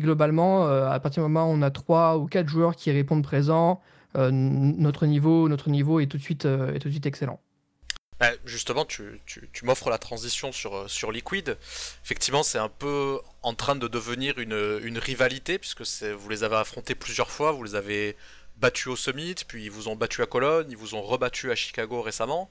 globalement, 0.00 0.66
à 0.66 0.98
partir 1.00 1.22
du 1.22 1.30
moment 1.30 1.50
où 1.50 1.54
on 1.54 1.62
a 1.62 1.70
trois 1.70 2.18
ou 2.18 2.26
quatre 2.26 2.48
joueurs 2.48 2.76
qui 2.76 2.90
répondent 2.90 3.22
présents, 3.22 3.80
notre, 4.14 5.06
niveau, 5.06 5.48
notre 5.48 5.70
niveau 5.70 6.00
est 6.00 6.06
tout 6.06 6.18
de 6.18 6.22
suite, 6.22 6.46
euh, 6.46 6.74
est 6.74 6.78
tout 6.78 6.88
de 6.88 6.92
suite 6.92 7.06
excellent. 7.06 7.40
Bah, 8.18 8.30
justement, 8.44 8.84
tu, 8.84 9.20
tu, 9.24 9.48
tu 9.52 9.64
m'offres 9.64 9.88
la 9.88 9.98
transition 9.98 10.52
sur, 10.52 10.74
euh, 10.74 10.88
sur 10.88 11.10
Liquid. 11.10 11.56
Effectivement, 12.04 12.42
c'est 12.42 12.58
un 12.58 12.68
peu 12.68 13.18
en 13.42 13.54
train 13.54 13.76
de 13.76 13.88
devenir 13.88 14.38
une, 14.38 14.80
une 14.82 14.98
rivalité, 14.98 15.58
puisque 15.58 15.82
vous 15.82 16.28
les 16.28 16.44
avez 16.44 16.56
affrontés 16.56 16.94
plusieurs 16.94 17.30
fois, 17.30 17.52
vous 17.52 17.64
les 17.64 17.74
avez 17.74 18.16
battus 18.58 18.88
au 18.88 18.96
Summit, 18.96 19.36
puis 19.48 19.64
ils 19.64 19.70
vous 19.70 19.88
ont 19.88 19.96
battu 19.96 20.20
à 20.22 20.26
Cologne, 20.26 20.66
ils 20.70 20.76
vous 20.76 20.94
ont 20.94 21.02
rebattu 21.02 21.50
à 21.50 21.54
Chicago 21.54 22.02
récemment. 22.02 22.50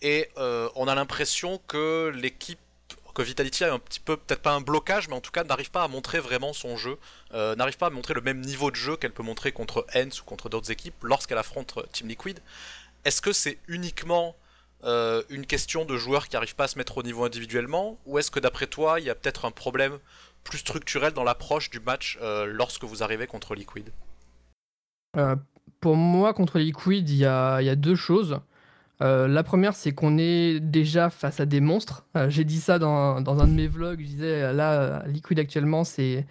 Et 0.00 0.28
on 0.36 0.86
a 0.86 0.94
l'impression 0.94 1.60
que 1.66 2.12
l'équipe 2.14 2.60
que 3.12 3.22
Vitality 3.22 3.64
a 3.64 3.72
un 3.72 3.78
petit 3.78 4.00
peu, 4.00 4.16
peut-être 4.16 4.42
pas 4.42 4.52
un 4.52 4.60
blocage, 4.60 5.08
mais 5.08 5.14
en 5.14 5.20
tout 5.20 5.30
cas 5.30 5.44
n'arrive 5.44 5.70
pas 5.70 5.84
à 5.84 5.88
montrer 5.88 6.20
vraiment 6.20 6.52
son 6.52 6.76
jeu, 6.76 6.98
euh, 7.34 7.54
n'arrive 7.56 7.76
pas 7.76 7.86
à 7.86 7.90
montrer 7.90 8.14
le 8.14 8.20
même 8.20 8.40
niveau 8.40 8.70
de 8.70 8.76
jeu 8.76 8.96
qu'elle 8.96 9.12
peut 9.12 9.22
montrer 9.22 9.52
contre 9.52 9.86
Hens 9.94 10.20
ou 10.20 10.24
contre 10.24 10.48
d'autres 10.48 10.70
équipes 10.70 11.02
lorsqu'elle 11.02 11.38
affronte 11.38 11.74
euh, 11.78 11.82
Team 11.92 12.08
Liquid. 12.08 12.40
Est-ce 13.04 13.22
que 13.22 13.32
c'est 13.32 13.58
uniquement 13.68 14.36
euh, 14.84 15.22
une 15.30 15.46
question 15.46 15.84
de 15.84 15.96
joueurs 15.96 16.28
qui 16.28 16.36
n'arrivent 16.36 16.54
pas 16.54 16.64
à 16.64 16.68
se 16.68 16.78
mettre 16.78 16.98
au 16.98 17.02
niveau 17.02 17.24
individuellement, 17.24 17.98
ou 18.06 18.18
est-ce 18.18 18.30
que 18.30 18.40
d'après 18.40 18.66
toi, 18.66 19.00
il 19.00 19.06
y 19.06 19.10
a 19.10 19.14
peut-être 19.14 19.44
un 19.44 19.50
problème 19.50 19.98
plus 20.44 20.58
structurel 20.58 21.12
dans 21.12 21.24
l'approche 21.24 21.70
du 21.70 21.80
match 21.80 22.18
lorsque 22.46 22.84
vous 22.84 23.02
arrivez 23.02 23.26
contre 23.26 23.54
Liquid? 23.54 23.90
Pour 25.80 25.96
moi, 25.96 26.32
contre 26.32 26.58
Liquid, 26.58 27.10
il 27.10 27.16
y 27.16 27.26
a, 27.26 27.60
y 27.60 27.68
a, 27.68 27.76
deux 27.76 27.94
choses. 27.94 28.40
La 29.00 29.42
première, 29.42 29.74
c'est 29.74 29.92
qu'on 29.92 30.18
est 30.18 30.60
déjà 30.60 31.10
face 31.10 31.40
à 31.40 31.46
des 31.46 31.60
monstres. 31.60 32.06
J'ai 32.28 32.44
dit 32.44 32.60
ça 32.60 32.78
dans, 32.78 33.20
dans, 33.20 33.40
un 33.40 33.46
de 33.46 33.52
mes 33.52 33.66
vlogs. 33.66 34.00
Je 34.00 34.06
disais, 34.06 34.52
là, 34.52 35.02
Liquid 35.06 35.38
actuellement, 35.38 35.84
c'est 35.84 36.26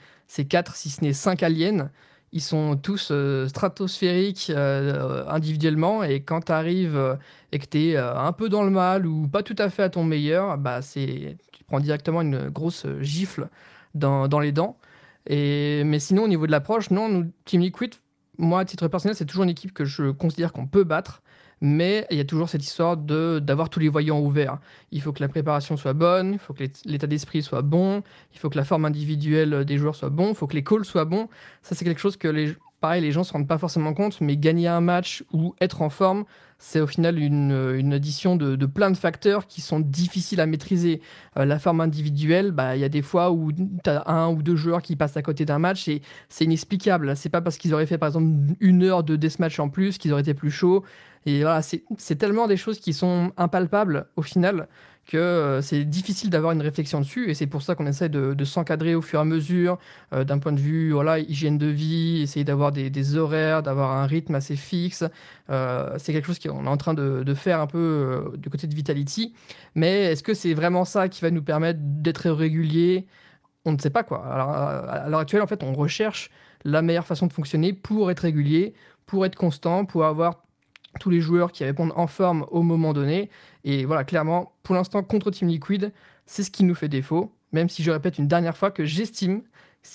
4, 0.47 0.75
si 0.75 0.89
ce 0.89 1.03
n'est 1.03 1.13
5 1.13 1.41
aliens 1.43 1.89
ils 2.31 2.41
sont 2.41 2.75
tous 2.77 3.09
euh, 3.11 3.47
stratosphériques 3.47 4.51
euh, 4.55 5.25
individuellement 5.27 6.03
et 6.03 6.21
quand 6.21 6.45
tu 6.45 6.51
arrives 6.51 6.97
euh, 6.97 7.15
et 7.51 7.59
que 7.59 7.65
tu 7.65 7.89
es 7.89 7.97
un 7.97 8.31
peu 8.33 8.49
dans 8.49 8.63
le 8.63 8.69
mal 8.69 9.07
ou 9.07 9.27
pas 9.27 9.43
tout 9.43 9.55
à 9.57 9.69
fait 9.69 9.83
à 9.83 9.89
ton 9.89 10.03
meilleur, 10.03 10.57
bah 10.57 10.81
tu 10.81 11.63
prends 11.67 11.79
directement 11.79 12.21
une 12.21 12.49
grosse 12.49 12.85
gifle 13.01 13.49
dans, 13.95 14.27
dans 14.27 14.39
les 14.39 14.51
dents. 14.51 14.77
Et, 15.25 15.83
mais 15.83 15.99
sinon, 15.99 16.23
au 16.23 16.27
niveau 16.27 16.45
de 16.45 16.51
l'approche, 16.51 16.91
non, 16.91 17.09
nous, 17.09 17.31
Team 17.45 17.61
Liquid, 17.61 17.95
moi, 18.37 18.61
à 18.61 18.65
titre 18.65 18.87
personnel, 18.87 19.15
c'est 19.15 19.25
toujours 19.25 19.43
une 19.43 19.49
équipe 19.49 19.73
que 19.73 19.85
je 19.85 20.11
considère 20.11 20.53
qu'on 20.53 20.67
peut 20.67 20.83
battre 20.83 21.21
mais 21.61 22.05
il 22.09 22.17
y 22.17 22.21
a 22.21 22.25
toujours 22.25 22.49
cette 22.49 22.63
histoire 22.63 22.97
de 22.97 23.39
d'avoir 23.39 23.69
tous 23.69 23.79
les 23.79 23.89
voyants 23.89 24.19
ouverts. 24.19 24.59
Il 24.91 25.01
faut 25.01 25.11
que 25.11 25.21
la 25.21 25.27
préparation 25.27 25.77
soit 25.77 25.93
bonne, 25.93 26.33
il 26.33 26.39
faut 26.39 26.53
que 26.53 26.63
l'état 26.85 27.07
d'esprit 27.07 27.41
soit 27.41 27.61
bon, 27.61 28.03
il 28.33 28.39
faut 28.39 28.49
que 28.49 28.57
la 28.57 28.65
forme 28.65 28.85
individuelle 28.85 29.65
des 29.65 29.77
joueurs 29.77 29.95
soit 29.95 30.09
bon, 30.09 30.29
il 30.29 30.35
faut 30.35 30.47
que 30.47 30.55
les 30.55 30.63
calls 30.63 30.85
soient 30.85 31.05
bons. 31.05 31.27
Ça, 31.61 31.75
c'est 31.75 31.85
quelque 31.85 32.01
chose 32.01 32.17
que 32.17 32.27
les, 32.27 32.55
pareil, 32.79 33.01
les 33.01 33.11
gens 33.11 33.23
se 33.23 33.33
rendent 33.33 33.47
pas 33.47 33.57
forcément 33.57 33.93
compte, 33.93 34.21
mais 34.21 34.37
gagner 34.37 34.67
un 34.67 34.81
match 34.81 35.23
ou 35.33 35.55
être 35.61 35.81
en 35.81 35.89
forme, 35.89 36.25
c'est 36.59 36.81
au 36.81 36.87
final 36.87 37.17
une, 37.17 37.93
addition 37.93 38.35
de, 38.35 38.57
de, 38.57 38.65
plein 38.65 38.91
de 38.91 38.97
facteurs 38.97 39.47
qui 39.47 39.61
sont 39.61 39.79
difficiles 39.79 40.41
à 40.41 40.45
maîtriser. 40.45 41.01
Euh, 41.37 41.45
la 41.45 41.57
forme 41.57 41.79
individuelle, 41.79 42.51
bah, 42.51 42.75
il 42.75 42.81
y 42.81 42.83
a 42.83 42.89
des 42.89 43.01
fois 43.01 43.31
où 43.31 43.51
tu 43.53 43.89
as 43.89 44.03
un 44.11 44.29
ou 44.29 44.43
deux 44.43 44.57
joueurs 44.57 44.81
qui 44.81 44.97
passent 44.97 45.17
à 45.17 45.21
côté 45.21 45.45
d'un 45.45 45.57
match 45.57 45.87
et 45.87 46.01
c'est 46.27 46.43
inexplicable. 46.43 47.15
C'est 47.15 47.29
pas 47.29 47.41
parce 47.41 47.57
qu'ils 47.57 47.73
auraient 47.73 47.85
fait 47.85 47.97
par 47.97 48.07
exemple 48.07 48.27
une 48.59 48.83
heure 48.83 49.03
de 49.03 49.15
deathmatch 49.15 49.59
en 49.59 49.69
plus 49.69 49.97
qu'ils 49.97 50.11
auraient 50.11 50.21
été 50.21 50.33
plus 50.33 50.51
chauds. 50.51 50.83
Et 51.25 51.41
voilà, 51.41 51.61
c'est 51.61 52.15
tellement 52.15 52.47
des 52.47 52.57
choses 52.57 52.79
qui 52.79 52.93
sont 52.93 53.31
impalpables 53.37 54.07
au 54.15 54.21
final 54.21 54.67
que 55.09 55.17
euh, 55.17 55.61
c'est 55.61 55.85
difficile 55.85 56.29
d'avoir 56.29 56.53
une 56.53 56.61
réflexion 56.61 56.99
dessus. 56.99 57.29
Et 57.29 57.33
c'est 57.33 57.47
pour 57.47 57.63
ça 57.63 57.73
qu'on 57.75 57.87
essaie 57.87 58.09
de, 58.09 58.45
s'encadrer 58.45 58.93
au 58.95 59.01
fur 59.01 59.19
et 59.19 59.21
à 59.23 59.25
mesure, 59.25 59.79
euh, 60.13 60.23
d'un 60.23 60.37
point 60.37 60.51
de 60.51 60.59
vue 60.59 60.91
voilà, 60.91 61.19
hygiène 61.19 61.57
de 61.57 61.65
vie, 61.65 62.21
essayer 62.21 62.45
d'avoir 62.45 62.71
des, 62.71 63.17
horaires, 63.17 63.63
d'avoir 63.63 63.91
un 63.91 64.05
rythme 64.05 64.35
assez 64.35 64.55
fixe. 64.55 65.03
Euh, 65.49 65.95
c'est 65.97 66.13
quelque 66.13 66.27
chose 66.27 66.39
qu'on 66.39 66.65
est 66.65 66.69
en 66.69 66.77
train 66.77 66.93
de, 66.93 67.33
faire 67.33 67.59
un 67.59 67.67
peu 67.67 68.33
du 68.37 68.49
côté 68.49 68.67
de 68.67 68.75
Vitality. 68.75 69.33
Mais 69.75 70.11
est-ce 70.11 70.23
que 70.23 70.33
c'est 70.33 70.53
vraiment 70.53 70.85
ça 70.85 71.09
qui 71.09 71.21
va 71.21 71.31
nous 71.31 71.43
permettre 71.43 71.79
d'être 71.81 72.29
régulier 72.29 73.07
On 73.65 73.71
ne 73.71 73.79
sait 73.79 73.89
pas 73.89 74.03
quoi. 74.03 74.25
Alors, 74.25 74.49
à 74.49 75.09
l'heure 75.09 75.21
actuelle, 75.21 75.41
en 75.41 75.47
fait, 75.47 75.63
on 75.63 75.73
recherche 75.73 76.29
la 76.65 76.81
meilleure 76.81 77.05
façon 77.05 77.27
de 77.27 77.33
fonctionner 77.33 77.73
pour 77.73 78.11
être 78.11 78.21
régulier, 78.21 78.73
pour 79.05 79.25
être 79.25 79.35
constant, 79.35 79.85
pour 79.85 80.05
avoir 80.05 80.43
tous 80.99 81.09
les 81.09 81.21
joueurs 81.21 81.51
qui 81.51 81.63
répondent 81.63 81.93
en 81.95 82.07
forme 82.07 82.45
au 82.51 82.61
moment 82.61 82.93
donné. 82.93 83.29
Et 83.63 83.85
voilà, 83.85 84.03
clairement, 84.03 84.53
pour 84.63 84.75
l'instant, 84.75 85.01
contre 85.03 85.31
Team 85.31 85.47
Liquid, 85.47 85.91
c'est 86.25 86.43
ce 86.43 86.51
qui 86.51 86.63
nous 86.63 86.75
fait 86.75 86.89
défaut. 86.89 87.33
Même 87.51 87.69
si 87.69 87.81
je 87.81 87.89
répète 87.89 88.19
une 88.19 88.27
dernière 88.27 88.55
fois 88.55 88.69
que 88.69 88.85
j'estime 88.85 89.41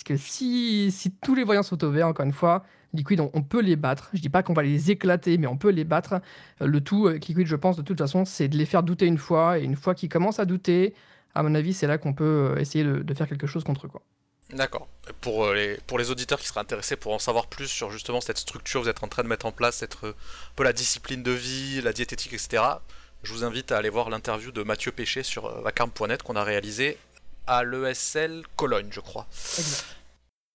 que 0.04 0.16
si, 0.16 0.92
tous 1.22 1.34
les 1.34 1.44
voyants 1.44 1.62
sont 1.62 1.82
au 1.84 1.90
vert, 1.90 2.08
encore 2.08 2.26
une 2.26 2.32
fois, 2.32 2.64
Liquid, 2.92 3.20
on, 3.20 3.42
peut 3.42 3.60
les 3.60 3.76
battre. 3.76 4.10
Je 4.12 4.20
dis 4.20 4.28
pas 4.28 4.42
qu'on 4.42 4.52
va 4.54 4.62
les 4.62 4.90
éclater, 4.90 5.36
mais 5.36 5.46
on 5.46 5.56
peut 5.56 5.70
les 5.70 5.84
battre. 5.84 6.20
Euh, 6.62 6.66
le 6.66 6.80
tout 6.80 7.08
avec 7.08 7.26
Liquid, 7.26 7.46
je 7.46 7.56
pense, 7.56 7.76
de 7.76 7.82
toute 7.82 7.98
façon, 7.98 8.24
c'est 8.24 8.48
de 8.48 8.56
les 8.56 8.66
faire 8.66 8.82
douter 8.82 9.06
une 9.06 9.18
fois. 9.18 9.58
Et 9.58 9.64
une 9.64 9.76
fois 9.76 9.94
qu'ils 9.94 10.08
commencent 10.08 10.38
à 10.38 10.44
douter, 10.44 10.94
à 11.34 11.42
mon 11.42 11.54
avis, 11.54 11.72
c'est 11.72 11.88
là 11.88 11.98
qu'on 11.98 12.14
peut 12.14 12.24
euh, 12.24 12.56
essayer 12.60 12.84
de, 12.84 13.02
de, 13.02 13.14
faire 13.14 13.28
quelque 13.28 13.48
chose 13.48 13.64
contre 13.64 13.86
eux. 13.86 13.88
Quoi. 13.88 14.02
D'accord. 14.50 14.88
Pour 15.20 15.46
euh, 15.46 15.54
les, 15.54 15.76
pour 15.86 15.98
les 15.98 16.10
auditeurs 16.10 16.38
qui 16.38 16.46
seraient 16.46 16.60
intéressés 16.60 16.96
pour 16.96 17.12
en 17.12 17.18
savoir 17.18 17.46
plus 17.46 17.66
sur 17.66 17.90
justement 17.90 18.20
cette 18.20 18.38
structure 18.38 18.80
que 18.80 18.84
vous 18.84 18.90
êtes 18.90 19.02
en 19.02 19.08
train 19.08 19.22
de 19.22 19.28
mettre 19.28 19.46
en 19.46 19.52
place, 19.52 19.76
cette, 19.76 19.96
euh, 20.04 20.10
un 20.10 20.54
peu 20.54 20.64
la 20.64 20.72
discipline 20.72 21.22
de 21.22 21.30
vie, 21.30 21.80
la 21.80 21.92
diététique, 21.92 22.32
etc., 22.32 22.62
je 23.22 23.32
vous 23.32 23.42
invite 23.42 23.72
à 23.72 23.78
aller 23.78 23.88
voir 23.88 24.10
l'interview 24.10 24.52
de 24.52 24.62
Mathieu 24.62 24.92
Péché 24.92 25.22
sur 25.22 25.46
euh, 25.46 25.62
vacarme.net 25.62 26.22
qu'on 26.22 26.36
a 26.36 26.44
réalisé 26.44 26.98
à 27.46 27.64
l'ESL 27.64 28.42
Cologne, 28.54 28.88
je 28.90 29.00
crois. 29.00 29.26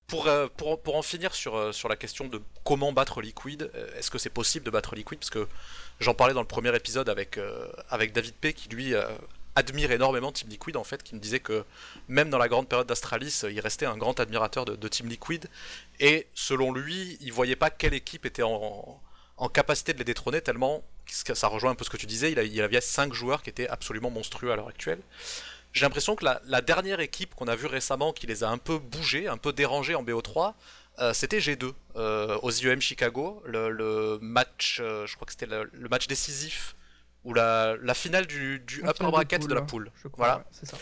Pour, 0.06 0.28
pour, 0.58 0.82
pour, 0.82 0.96
en 0.96 1.04
finir 1.04 1.36
sur, 1.36 1.72
sur 1.74 1.88
la 1.88 1.96
question 1.96 2.28
de 2.28 2.42
comment 2.64 2.92
battre 2.92 3.22
Liquid, 3.22 3.70
est-ce 3.96 4.10
que 4.10 4.18
c'est 4.18 4.32
possible 4.32 4.66
de 4.66 4.72
battre 4.72 4.96
Liquid? 4.96 5.20
Parce 5.20 5.30
que 5.30 5.48
j'en 6.00 6.16
parlais 6.16 6.34
dans 6.34 6.42
le 6.42 6.48
premier 6.48 6.76
épisode 6.76 7.10
avec, 7.10 7.40
avec 7.92 8.12
David 8.12 8.34
P, 8.34 8.54
qui 8.54 8.70
lui 8.70 8.96
admire 9.56 9.92
énormément 9.92 10.32
Team 10.32 10.50
Liquid 10.50 10.78
en 10.78 10.84
fait, 10.84 11.04
qui 11.04 11.16
me 11.16 11.20
disait 11.20 11.40
que 11.40 11.66
même 12.08 12.30
dans 12.30 12.38
la 12.38 12.48
grande 12.48 12.68
période 12.68 12.88
d'Astralis, 12.88 13.42
il 13.50 13.60
restait 13.60 13.86
un 13.86 13.98
grand 13.98 14.20
admirateur 14.20 14.66
de, 14.66 14.88
Team 14.88 15.08
Liquid, 15.08 15.48
et 16.00 16.28
selon 16.34 16.74
lui, 16.74 17.18
il 17.22 17.34
voyait 17.34 17.56
pas 17.56 17.70
quelle 17.70 17.94
équipe 17.94 18.26
était 18.26 18.44
en, 18.44 19.02
capacité 19.54 19.94
de 19.94 19.98
les 20.00 20.04
détrôner 20.04 20.42
tellement, 20.42 20.84
ça 21.08 21.48
rejoint 21.48 21.72
un 21.72 21.76
peu 21.76 21.86
ce 21.86 21.90
que 21.90 21.98
tu 21.98 22.06
disais, 22.06 22.32
il, 22.32 22.40
il 22.40 22.62
avait 22.62 22.82
5 22.82 23.14
joueurs 23.14 23.42
qui 23.42 23.50
étaient 23.50 23.70
absolument 23.70 24.10
monstrueux 24.10 24.52
à 24.52 24.56
l'heure 24.56 24.68
actuelle. 24.68 25.02
J'ai 25.74 25.86
l'impression 25.86 26.16
que 26.16 26.26
la, 26.26 26.62
dernière 26.62 27.00
équipe 27.00 27.36
qu'on 27.36 27.48
a 27.48 27.56
vue 27.56 27.68
récemment 27.68 28.12
qui 28.12 28.28
les 28.28 28.44
a 28.44 28.50
un 28.50 28.58
peu 28.58 28.80
bougés, 28.80 29.28
un 29.28 29.38
peu 29.38 29.54
dérangés 29.54 29.96
en 29.96 30.04
BO3, 30.04 30.54
euh, 31.00 31.14
c'était 31.14 31.40
G2 31.40 31.74
euh, 31.96 32.38
aux 32.42 32.52
IEM 32.52 32.82
Chicago, 32.82 33.42
le, 33.46 34.18
match, 34.22 34.80
euh, 34.82 35.06
je 35.06 35.16
crois 35.16 35.26
que 35.26 35.32
c'était 35.32 35.46
le, 35.46 35.70
match 35.90 36.08
décisif 36.08 36.76
ou 37.30 37.34
la, 37.34 37.94
finale 37.94 38.26
du, 38.26 38.60
du 38.60 38.80
upper 38.80 39.06
bracket 39.06 39.48
de, 39.48 39.54
la 39.54 39.62
poule. 39.62 39.92
voilà, 40.18 40.44
c'est 40.52 40.66
ça. 40.66 40.78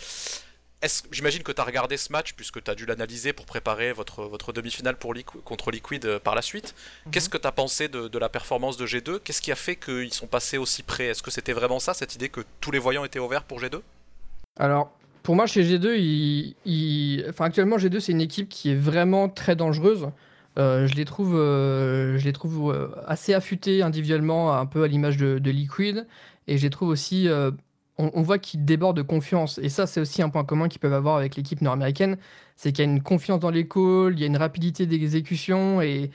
J'imagine 1.11 1.43
que 1.43 1.51
tu 1.51 1.59
as 1.59 1.63
regardé 1.63 1.97
ce 1.97 2.11
match 2.11 2.33
puisque 2.33 2.63
tu 2.63 2.71
as 2.71 2.75
dû 2.75 2.85
l'analyser 2.85 3.33
pour 3.33 3.45
préparer 3.45 3.91
votre, 3.93 4.23
votre 4.23 4.53
demi-finale 4.53 4.95
pour 4.95 5.13
contre 5.43 5.71
Liquid 5.71 6.05
euh, 6.05 6.19
par 6.19 6.35
la 6.35 6.41
suite. 6.41 6.75
Mhm. 7.05 7.11
Qu'est-ce 7.11 7.29
que 7.29 7.37
tu 7.37 7.47
as 7.47 7.51
pensé 7.51 7.87
de, 7.87 8.17
la 8.17 8.29
performance 8.29 8.77
de 8.77 8.85
G2 8.85 9.19
Qu'est-ce 9.19 9.41
qui 9.41 9.51
a 9.51 9.55
fait 9.55 9.75
qu'ils 9.75 10.13
sont 10.13 10.27
passés 10.27 10.57
aussi 10.57 10.83
près? 10.83 11.05
Est-ce 11.05 11.23
que 11.23 11.31
c'était 11.31 11.53
vraiment 11.53 11.79
ça, 11.79 11.93
cette 11.93 12.15
idée 12.15 12.29
que 12.29 12.41
tous 12.61 12.71
les 12.71 12.79
voyants 12.79 13.03
étaient 13.03 13.19
ouverts 13.19 13.43
pour 13.43 13.59
G2 13.59 13.81
Alors, 14.57 14.91
pour 15.23 15.35
moi, 15.35 15.47
chez 15.47 15.63
G2, 15.63 17.25
Enfin, 17.27 17.45
actuellement, 17.45 17.77
G2, 17.77 17.99
c'est 17.99 18.13
une 18.13 18.21
équipe 18.21 18.47
qui 18.47 18.71
est 18.71 18.75
vraiment 18.75 19.27
très 19.29 19.55
dangereuse. 19.55 20.09
Euh, 20.57 20.87
je 20.87 20.95
les 20.95 21.05
trouve, 21.05 21.35
euh, 21.35 22.17
euh, 22.17 22.87
assez 23.05 23.33
affûtés 23.33 23.81
individuellement, 23.83 24.53
un 24.53 24.65
peu 24.65 24.83
à 24.83 24.87
l'image 24.87 25.17
de, 25.17 25.51
Liquid. 25.51 26.07
Et 26.47 26.57
je 26.57 26.63
les 26.63 26.69
trouve 26.69 26.89
aussi. 26.89 27.27
On, 27.99 28.21
voit 28.21 28.37
qu'ils 28.37 28.63
débordent 28.63 28.97
de 28.97 29.01
confiance. 29.01 29.59
Et 29.63 29.69
ça, 29.69 29.87
c'est 29.87 29.99
aussi 29.99 30.21
un 30.21 30.29
point 30.29 30.43
commun 30.43 30.67
qu'ils 30.67 30.79
peuvent 30.79 30.93
avoir 30.93 31.15
avec 31.15 31.35
l'équipe 31.35 31.61
nord-américaine. 31.61 32.17
C'est 32.55 32.71
qu'il 32.71 32.85
y 32.85 32.87
a 32.87 32.91
une 32.91 33.01
confiance 33.01 33.39
dans 33.39 33.49
les 33.49 33.67
calls, 33.67 34.13
il 34.13 34.19
y 34.19 34.23
a 34.23 34.27
une 34.27 34.37
rapidité 34.37 34.85
d'exécution. 34.85 35.81
Et, 35.81 36.11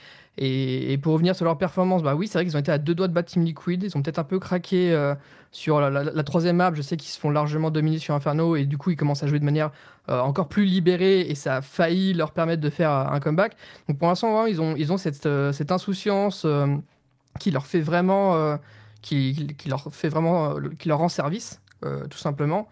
pour 1.03 1.15
revenir 1.15 1.35
sur 1.35 1.45
leur 1.45 1.59
performance, 1.59 2.05
bah 2.05 2.15
oui, 2.15 2.29
c'est 2.29 2.39
vrai 2.39 2.45
qu'ils 2.45 2.57
ont 2.57 2.61
été 2.61 2.71
à 2.71 2.79
deux 2.79 2.95
doigts 2.95 3.09
de 3.09 3.13
battre 3.13 3.33
Team 3.33 3.45
Liquid. 3.45 3.83
Ils 3.83 3.97
ont 3.97 4.03
peut-être 4.03 4.21
un 4.21 4.25
peu 4.25 4.39
craqué 4.39 4.93
euh, 4.93 5.17
sur 5.51 5.81
la, 5.81 6.23
troisième 6.23 6.57
map. 6.57 6.73
Je 6.73 6.83
sais 6.83 6.97
qu'ils 6.97 7.11
se 7.11 7.19
font 7.19 7.31
largement 7.31 7.73
dominer 7.73 7.99
sur 7.99 8.15
Inferno 8.15 8.55
et 8.55 8.65
du 8.65 8.79
coup, 8.79 8.91
ils 8.91 8.97
commencent 8.97 9.25
à 9.25 9.27
jouer 9.27 9.41
de 9.41 9.45
manière 9.45 9.73
euh, 10.09 10.21
encore 10.21 10.49
plus 10.49 10.65
libérée 10.65 11.23
et 11.23 11.35
ça 11.35 11.57
a 11.57 11.63
failli 11.63 12.15
leur 12.15 12.31
permettre 12.31 12.63
de 12.63 12.71
faire 12.71 12.91
un 12.93 13.19
comeback. 13.19 13.57
Donc 13.89 13.99
pour 13.99 14.07
l'instant, 14.07 14.47
ils 14.47 14.61
ont, 14.61 14.77
ils 14.77 14.93
ont 14.93 14.99
cette, 14.99 15.27
euh, 15.27 15.53
insouciance 15.69 16.47
qui, 17.41 17.51
leur 17.51 17.67
fait 17.67 17.81
vraiment, 17.81 18.37
qui 19.03 19.35
leur 20.87 20.99
rend 20.99 21.09
service, 21.09 21.62
tout 22.11 22.19
simplement. 22.19 22.69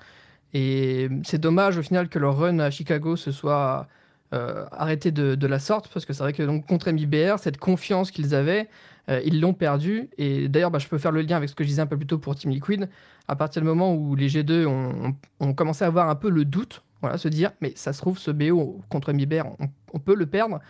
Et 0.55 1.09
c'est 1.25 1.39
dommage 1.39 1.79
au 1.79 1.83
final 1.83 2.09
que 2.09 2.19
leur 2.19 2.37
run 2.37 2.59
à 2.59 2.71
Chicago 2.71 3.17
se 3.17 3.31
soit 3.31 3.87
euh, 4.33 4.65
arrêter 4.71 5.11
de, 5.11 5.47
la 5.49 5.59
sorte, 5.59 5.89
parce 5.93 6.07
que 6.07 6.13
c'est 6.13 6.23
vrai 6.23 6.33
que 6.33 6.61
contre 6.61 6.93
MIBR, 6.93 7.41
cette 7.41 7.59
confiance 7.59 8.13
qu'ils 8.13 8.33
avaient, 8.37 8.69
euh, 9.09 9.21
ils 9.25 9.41
l'ont 9.41 9.55
perdue. 9.55 10.09
Et 10.19 10.49
d'ailleurs, 10.49 10.71
bah, 10.71 10.79
je 10.79 10.87
peux 10.87 10.99
faire 10.99 11.11
le 11.11 11.23
lien 11.23 11.37
avec 11.37 11.49
ce 11.49 11.57
que 11.57 11.65
je 11.65 11.69
disais 11.69 11.83
un 11.83 11.87
peu 11.87 11.97
plus 11.97 12.07
tôt 12.07 12.19
pour 12.19 12.37
Team 12.37 12.53
Liquid. 12.53 12.89
À 13.27 13.35
partir 13.35 13.61
du 13.61 13.67
moment 13.67 13.93
où 13.93 14.15
les 14.15 14.29
G2 14.29 14.67
ont, 14.67 15.55
commencé 15.55 15.85
à 15.85 15.89
avoir 15.89 16.09
un 16.09 16.15
peu 16.15 16.31
le 16.31 16.45
doute, 16.45 16.85
voilà, 17.01 17.19
se 17.19 17.27
dire, 17.27 17.51
mais 17.61 17.73
ça 17.75 17.93
se 17.93 18.01
trouve, 18.01 18.19
ce 18.19 18.31
BO 18.31 18.81
contre 18.89 19.13
MIBR, 19.13 19.47
on, 19.93 19.99
peut 19.99 20.15
le 20.15 20.27
perdre. 20.27 20.61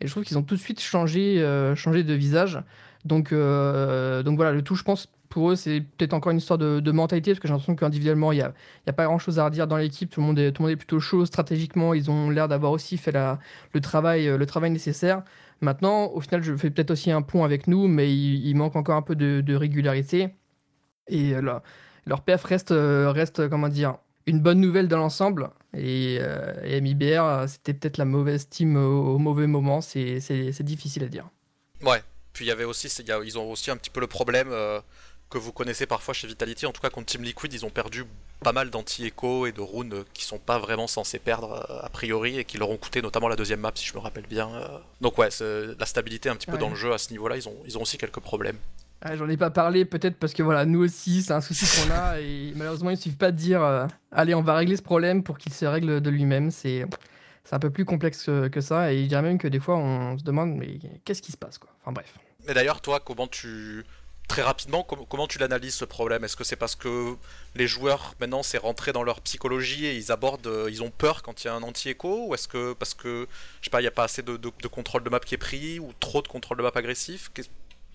Et 0.00 0.06
je 0.06 0.12
trouve 0.12 0.24
qu'ils 0.24 0.38
ont 0.38 0.42
tout 0.42 0.54
de 0.54 0.60
suite 0.60 0.80
changé, 0.80 1.42
euh, 1.42 1.74
changé 1.74 2.04
de 2.04 2.14
visage. 2.14 2.62
Donc, 3.04 3.34
donc 3.34 4.36
voilà, 4.36 4.52
le 4.52 4.62
tout, 4.62 4.76
je 4.76 4.82
pense, 4.82 5.10
pour 5.30 5.52
eux, 5.52 5.56
c'est 5.56 5.80
peut-être 5.80 6.12
encore 6.12 6.32
une 6.32 6.38
histoire 6.38 6.58
de, 6.58 6.90
mentalité, 6.90 7.30
parce 7.30 7.38
que 7.38 7.46
j'ai 7.46 7.52
l'impression 7.52 7.76
qu'individuellement, 7.76 8.32
il 8.32 8.38
n'y 8.38 8.42
a, 8.42 8.92
pas 8.92 9.04
grand-chose 9.04 9.38
à 9.38 9.44
redire 9.44 9.68
dans 9.68 9.76
l'équipe. 9.76 10.10
Tout, 10.10 10.20
le 10.20 10.26
monde 10.26 10.38
est, 10.38 10.76
plutôt 10.76 10.98
chaud. 10.98 11.24
Stratégiquement, 11.24 11.94
ils 11.94 12.10
ont 12.10 12.30
l'air 12.30 12.48
d'avoir 12.48 12.72
aussi 12.72 12.98
fait 12.98 13.12
le, 13.12 13.80
travail, 13.80 14.28
euh, 14.28 14.68
nécessaire. 14.68 15.22
Maintenant, 15.60 16.06
au 16.08 16.20
final, 16.20 16.42
je 16.42 16.56
fais 16.56 16.70
peut-être 16.70 16.90
aussi 16.90 17.12
un 17.12 17.22
pont 17.22 17.44
avec 17.44 17.68
nous, 17.68 17.86
mais 17.86 18.12
il, 18.12 18.54
manque 18.54 18.74
encore 18.74 18.96
un 18.96 19.02
peu 19.02 19.14
de, 19.14 19.54
régularité. 19.54 20.30
Et 21.06 21.32
euh, 21.34 21.60
leur 22.06 22.22
PF 22.22 22.42
reste, 22.42 22.72
euh, 22.72 23.12
reste, 23.12 23.48
comment 23.48 23.68
dire, 23.68 23.98
une 24.26 24.40
bonne 24.40 24.60
nouvelle 24.60 24.88
dans 24.88 24.98
l'ensemble. 24.98 25.50
Et, 25.74 26.18
MIBR, 26.82 27.44
c'était 27.46 27.72
peut-être 27.72 27.98
la 27.98 28.04
mauvaise 28.04 28.48
team 28.48 28.76
au, 28.76 29.14
au 29.14 29.18
mauvais 29.18 29.46
moment. 29.46 29.80
C'est 29.80 30.62
difficile 30.62 31.04
à 31.04 31.08
dire. 31.08 31.28
Ouais. 31.82 32.02
Puis 32.32 32.44
il 32.44 32.48
y 32.48 32.52
avait 32.52 32.64
aussi, 32.64 32.86
ils 33.24 33.38
ont 33.38 33.50
aussi 33.50 33.70
un 33.70 33.76
petit 33.76 33.90
peu 33.90 34.00
le 34.00 34.06
problème 34.06 34.52
que 35.30 35.38
vous 35.38 35.52
connaissez 35.52 35.86
parfois 35.86 36.12
chez 36.12 36.26
Vitality. 36.26 36.66
En 36.66 36.72
tout 36.72 36.82
cas, 36.82 36.90
contre 36.90 37.06
Team 37.06 37.22
Liquid, 37.22 37.52
ils 37.52 37.64
ont 37.64 37.70
perdu 37.70 38.04
pas 38.40 38.52
mal 38.52 38.70
d'anti-écho 38.70 39.46
et 39.46 39.52
de 39.52 39.60
runes 39.60 40.04
qui 40.12 40.24
sont 40.24 40.38
pas 40.38 40.58
vraiment 40.58 40.86
censés 40.86 41.18
perdre 41.18 41.64
euh, 41.70 41.84
a 41.84 41.88
priori 41.88 42.38
et 42.38 42.44
qui 42.44 42.58
leur 42.58 42.70
ont 42.70 42.76
coûté 42.76 43.00
notamment 43.00 43.28
la 43.28 43.36
deuxième 43.36 43.60
map, 43.60 43.72
si 43.74 43.86
je 43.86 43.94
me 43.94 44.00
rappelle 44.00 44.26
bien. 44.26 44.48
Euh. 44.54 44.78
Donc 45.00 45.16
ouais, 45.18 45.28
la 45.40 45.86
stabilité 45.86 46.28
un 46.28 46.36
petit 46.36 46.50
peu 46.50 46.58
dans 46.58 46.70
le 46.70 46.74
jeu 46.74 46.92
à 46.92 46.98
ce 46.98 47.10
niveau-là, 47.12 47.36
ils 47.36 47.48
ont, 47.48 47.56
ils 47.64 47.78
ont 47.78 47.82
aussi 47.82 47.96
quelques 47.96 48.20
problèmes. 48.20 48.56
J'en 49.14 49.28
ai 49.30 49.38
pas 49.38 49.48
parlé, 49.48 49.86
peut-être 49.86 50.16
parce 50.16 50.34
que 50.34 50.42
voilà, 50.42 50.66
nous 50.66 50.84
aussi, 50.84 51.22
c'est 51.22 51.32
un 51.32 51.40
souci 51.40 51.64
qu'on 51.64 51.90
a 51.94 52.20
et 52.20 52.52
malheureusement, 52.54 52.90
il 52.90 52.98
suffit 52.98 53.16
pas 53.16 53.30
de 53.30 53.36
dire 53.36 53.62
euh, 53.62 53.86
allez, 54.12 54.34
on 54.34 54.42
va 54.42 54.54
régler 54.54 54.76
ce 54.76 54.82
problème 54.82 55.22
pour 55.22 55.38
qu'il 55.38 55.54
se 55.54 55.64
règle 55.64 56.02
de 56.02 56.10
lui-même. 56.10 56.50
C'est 56.50 56.84
c'est 57.44 57.54
un 57.54 57.58
peu 57.58 57.70
plus 57.70 57.86
complexe 57.86 58.26
que 58.52 58.60
ça 58.60 58.92
et 58.92 59.04
je 59.04 59.08
dirais 59.08 59.22
même 59.22 59.38
que 59.38 59.48
des 59.48 59.60
fois, 59.60 59.76
on 59.76 60.18
se 60.18 60.24
demande 60.24 60.54
mais 60.54 60.78
qu'est-ce 61.04 61.22
qui 61.22 61.32
se 61.32 61.38
passe 61.38 61.56
quoi? 61.56 61.70
Enfin 61.80 61.92
bref. 61.92 62.18
Mais 62.46 62.54
d'ailleurs, 62.54 62.80
toi, 62.80 63.00
comment 63.00 63.26
tu 63.26 63.84
très 64.30 64.42
rapidement, 64.42 64.84
comment 64.84 65.26
tu 65.26 65.38
l'analyses 65.40 65.74
ce 65.74 65.84
problème? 65.84 66.22
Est-ce 66.22 66.36
que 66.36 66.44
c'est 66.44 66.54
parce 66.54 66.76
que 66.76 67.16
les 67.56 67.66
joueurs 67.66 68.14
maintenant 68.20 68.44
c'est 68.44 68.58
rentré 68.58 68.92
dans 68.92 69.02
leur 69.02 69.20
psychologie 69.22 69.86
et 69.86 69.96
ils 69.96 70.12
abordent, 70.12 70.46
euh, 70.46 70.70
ils 70.70 70.84
ont 70.84 70.90
peur 70.90 71.22
quand 71.24 71.42
il 71.42 71.48
y 71.48 71.50
a 71.50 71.54
un 71.54 71.64
anti-écho? 71.64 72.28
Ou 72.28 72.34
est-ce 72.34 72.46
que 72.46 72.72
parce 72.74 72.94
que 72.94 73.26
je 73.60 73.64
sais 73.64 73.70
pas, 73.70 73.80
il 73.80 73.84
n'y 73.84 73.88
a 73.88 73.90
pas 73.90 74.04
assez 74.04 74.22
de, 74.22 74.36
contrôle 74.68 75.02
de 75.02 75.10
map 75.10 75.18
qui 75.18 75.34
est 75.34 75.38
pris 75.38 75.80
ou 75.80 75.90
trop 75.98 76.22
de 76.22 76.28
contrôle 76.28 76.58
de 76.58 76.62
map 76.62 76.70
agressif? 76.76 77.32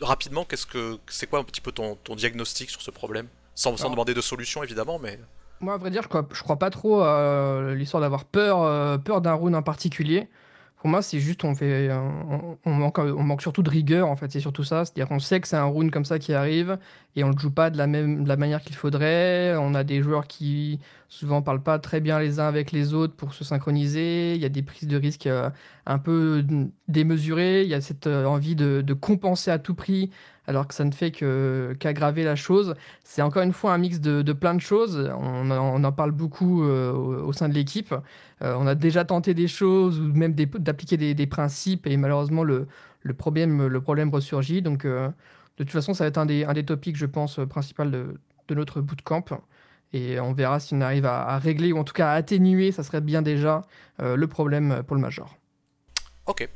Rapidement, 0.01 0.43
qu'est-ce 0.43 0.65
que 0.65 0.97
c'est 1.07 1.25
quoi 1.25 1.39
un 1.39 1.45
petit 1.45 1.61
peu 1.61 1.71
ton, 1.71 1.97
diagnostic 2.17 2.69
sur 2.69 2.81
ce 2.81 2.91
problème? 2.91 3.29
Sans, 3.55 3.71
demander 3.89 4.13
de 4.13 4.19
solution 4.19 4.61
évidemment, 4.61 4.99
mais 4.99 5.17
moi 5.61 5.75
à 5.75 5.77
vrai 5.77 5.89
dire 5.89 6.03
je 6.03 6.09
crois, 6.09 6.27
je 6.33 6.43
crois 6.43 6.59
pas 6.59 6.69
trop 6.69 6.99
à 6.99 7.71
l'histoire 7.73 8.01
d'avoir 8.01 8.25
peur, 8.25 8.61
euh, 8.61 8.97
peur 8.97 9.21
d'un 9.21 9.35
rune 9.35 9.55
en 9.55 9.63
particulier. 9.63 10.27
Pour 10.85 10.91
moi, 10.91 11.01
c'est 11.01 11.19
juste, 11.19 11.43
on, 11.43 11.55
fait, 11.55 11.89
on, 12.63 12.71
manque, 12.75 13.41
surtout 13.41 13.63
de 13.63 13.71
rigueur, 13.71 14.07
en 14.07 14.15
fait, 14.15 14.31
c'est 14.31 14.39
surtout 14.39 14.63
ça. 14.63 14.85
C'est-à-dire 14.85 15.07
qu'on 15.07 15.17
sait 15.17 15.41
que 15.41 15.47
c'est 15.47 15.55
un 15.55 15.65
rune 15.65 15.89
comme 15.89 16.05
ça 16.05 16.19
qui 16.19 16.31
arrive 16.31 16.77
et 17.15 17.23
on 17.23 17.29
ne 17.29 17.33
le 17.33 17.39
joue 17.39 17.49
pas 17.49 17.71
de 17.71 17.77
la, 17.79 17.87
même, 17.87 18.23
de 18.23 18.29
la 18.29 18.37
manière 18.37 18.61
qu'il 18.61 18.75
faudrait. 18.75 19.55
On 19.57 19.73
a 19.73 19.83
des 19.83 20.03
joueurs 20.03 20.27
qui 20.27 20.79
souvent 21.07 21.41
parlent 21.41 21.63
pas 21.63 21.79
très 21.79 22.01
bien 22.01 22.19
les 22.19 22.39
uns 22.39 22.47
avec 22.47 22.71
les 22.71 22.93
autres 22.93 23.15
pour 23.15 23.33
se 23.33 23.43
synchroniser. 23.43 24.35
Il 24.35 24.41
y 24.41 24.45
a 24.45 24.49
des 24.49 24.63
prises 24.63 24.87
de 24.87 24.97
risques 24.97 25.27
euh, 25.27 25.49
un 25.85 25.99
peu 25.99 26.45
démesurées. 26.87 27.63
Il 27.63 27.69
y 27.69 27.73
a 27.73 27.81
cette 27.81 28.07
euh, 28.07 28.25
envie 28.25 28.55
de, 28.55 28.81
de 28.81 28.93
compenser 28.93 29.51
à 29.51 29.59
tout 29.59 29.75
prix 29.75 30.11
alors 30.47 30.67
que 30.67 30.73
ça 30.73 30.83
ne 30.83 30.91
fait 30.91 31.11
qu'aggraver 31.11 32.23
la 32.23 32.35
chose. 32.35 32.75
C'est 33.03 33.21
encore 33.21 33.43
une 33.43 33.53
fois 33.53 33.73
un 33.73 33.77
mix 33.77 33.99
de, 33.99 34.33
plein 34.33 34.53
de 34.53 34.61
choses. 34.61 35.11
On, 35.19 35.83
en 35.83 35.91
parle 35.91 36.11
beaucoup 36.11 36.63
euh, 36.63 36.91
au, 36.91 37.33
sein 37.33 37.49
de 37.49 37.53
l'équipe. 37.53 37.93
Euh, 38.41 38.55
on 38.57 38.67
a 38.67 38.75
déjà 38.75 39.05
tenté 39.05 39.33
des 39.33 39.47
choses 39.47 39.99
ou 39.99 40.13
même 40.13 40.33
d'appliquer 40.33 40.97
des, 40.97 41.27
principes 41.27 41.87
et 41.87 41.97
malheureusement 41.97 42.43
le, 42.43 42.67
problème, 43.17 43.67
le 43.67 43.81
problème 43.81 44.09
ressurgit. 44.09 44.61
Donc 44.61 44.85
euh, 44.85 45.07
de 45.57 45.63
toute 45.63 45.71
façon, 45.71 45.93
ça 45.93 46.03
va 46.03 46.09
être 46.09 46.17
un 46.17 46.25
des, 46.25 46.45
un 46.45 46.53
des 46.53 46.65
topics, 46.65 46.97
je 46.97 47.05
pense, 47.05 47.39
principal 47.49 47.91
de, 47.91 48.15
de 48.47 48.55
notre 48.55 48.81
bootcamp. 48.81 49.25
Et 49.93 50.19
on 50.19 50.33
verra 50.33 50.59
si 50.59 50.73
on 50.73 50.81
arrive 50.81 51.05
à, 51.05 51.37
régler 51.39 51.71
ou 51.71 51.77
en 51.79 51.83
tout 51.83 51.93
cas 51.93 52.11
à 52.11 52.13
atténuer, 52.15 52.71
ça 52.71 52.83
serait 52.83 53.01
bien 53.01 53.21
déjà, 53.21 53.61
le 53.99 54.25
problème 54.27 54.83
pour 54.83 54.95
le 54.95 55.01
Major. 55.01 55.37
Ok. 56.25 56.49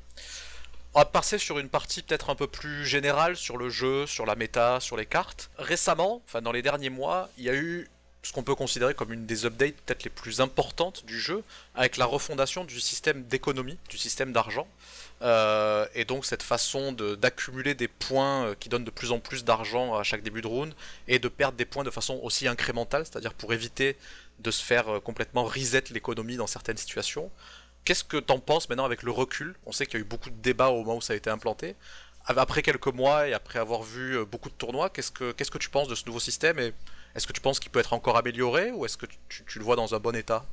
On 0.96 1.00
va 1.00 1.06
passer 1.06 1.38
sur 1.38 1.60
une 1.60 1.70
partie 1.70 2.02
peut-être 2.02 2.32
un 2.32 2.36
peu 2.36 2.48
plus 2.48 2.86
générale 2.86 3.36
sur 3.36 3.58
le 3.58 3.70
jeu, 3.70 4.08
sur 4.08 4.26
la 4.26 4.36
méta, 4.36 4.80
sur 4.80 4.98
les 4.98 5.06
cartes. 5.06 5.52
Récemment, 5.58 6.22
enfin 6.26 6.42
dans 6.42 6.52
les 6.52 6.64
derniers 6.64 6.90
mois, 6.90 7.30
il 7.38 7.44
y 7.44 7.50
a 7.50 7.56
eu 7.56 7.88
ce 8.22 8.34
qu'on 8.34 8.44
peut 8.44 8.56
considérer 8.56 8.94
comme 8.94 9.14
une 9.14 9.26
des 9.26 9.46
updates 9.46 9.76
peut-être 9.86 10.04
les 10.04 10.10
plus 10.10 10.42
importantes 10.42 11.06
du 11.06 11.20
jeu, 11.20 11.44
avec 11.76 11.98
la 11.98 12.06
refondation 12.06 12.66
du 12.66 12.80
système 12.80 13.24
d'économie, 13.24 13.78
du 13.90 13.98
système 13.98 14.34
d'argent. 14.34 14.68
Euh, 15.22 15.86
et 15.96 16.06
donc 16.06 16.26
cette 16.26 16.44
façon 16.44 16.94
d'accumuler 16.94 17.76
des 17.76 17.90
points 17.90 18.46
euh, 18.46 18.56
qui 18.58 18.70
donnent 18.70 18.86
de 18.86 18.92
plus 18.92 19.12
en 19.12 19.20
plus 19.20 19.44
d'argent 19.44 19.96
à 19.96 20.04
chaque 20.04 20.24
début 20.24 20.42
de 20.42 20.48
round, 20.48 20.74
et 21.08 21.20
de 21.20 21.28
perdre 21.28 21.58
des 21.58 21.66
points 21.66 21.84
de 21.84 21.90
façon 21.90 22.20
aussi 22.24 22.48
incrémentale, 22.48 23.06
c'est-à-dire 23.06 23.34
pour 23.34 23.52
éviter 23.54 23.98
de 24.40 24.52
se 24.52 24.64
faire 24.64 24.88
euh, 24.88 25.00
complètement 25.00 25.44
reset 25.44 25.84
l'économie 25.92 26.38
dans 26.38 26.48
certaines 26.48 26.78
situations. 26.78 27.30
Qu'est-ce 27.84 28.04
que 28.04 28.18
t'en 28.18 28.40
penses 28.40 28.70
maintenant 28.70 28.86
avec 28.86 29.04
le 29.04 29.12
recul? 29.12 29.56
On 29.66 29.72
sait 29.72 29.86
qu'il 29.86 29.96
y 29.96 29.98
a 29.98 30.06
eu 30.06 30.08
beaucoup 30.08 30.30
de 30.30 30.36
débats 30.36 30.70
au 30.70 30.80
moment 30.80 30.98
où 30.98 31.02
ça 31.02 31.14
a 31.14 31.16
été 31.16 31.30
implanté. 31.30 31.76
Après 32.26 32.62
quelques 32.62 32.94
mois 32.94 33.28
et 33.28 33.34
après 33.34 33.58
avoir 33.58 33.82
vu 33.82 34.24
beaucoup 34.26 34.50
de 34.50 34.54
tournois, 34.54 34.90
qu'est-ce 34.90 35.12
que, 35.12 35.32
que 35.32 35.58
tu 35.58 35.70
penses 35.70 35.88
de 35.88 35.96
ce 35.96 36.06
nouveau 36.06 36.20
système? 36.20 36.60
Est-ce 37.16 37.26
que 37.26 37.34
tu 37.34 37.42
penses 37.42 37.60
qu'il 37.60 37.72
peut 37.72 37.80
être 37.80 37.94
encore 37.94 38.18
amélioré 38.18 38.72
ou 38.72 38.86
est-ce 38.86 38.98
que 38.98 39.06
tu, 39.28 39.60
le 39.60 39.66
vois 39.66 39.76
dans 39.76 39.96
un 39.96 40.00
bon 40.00 40.16
état? 40.16 40.46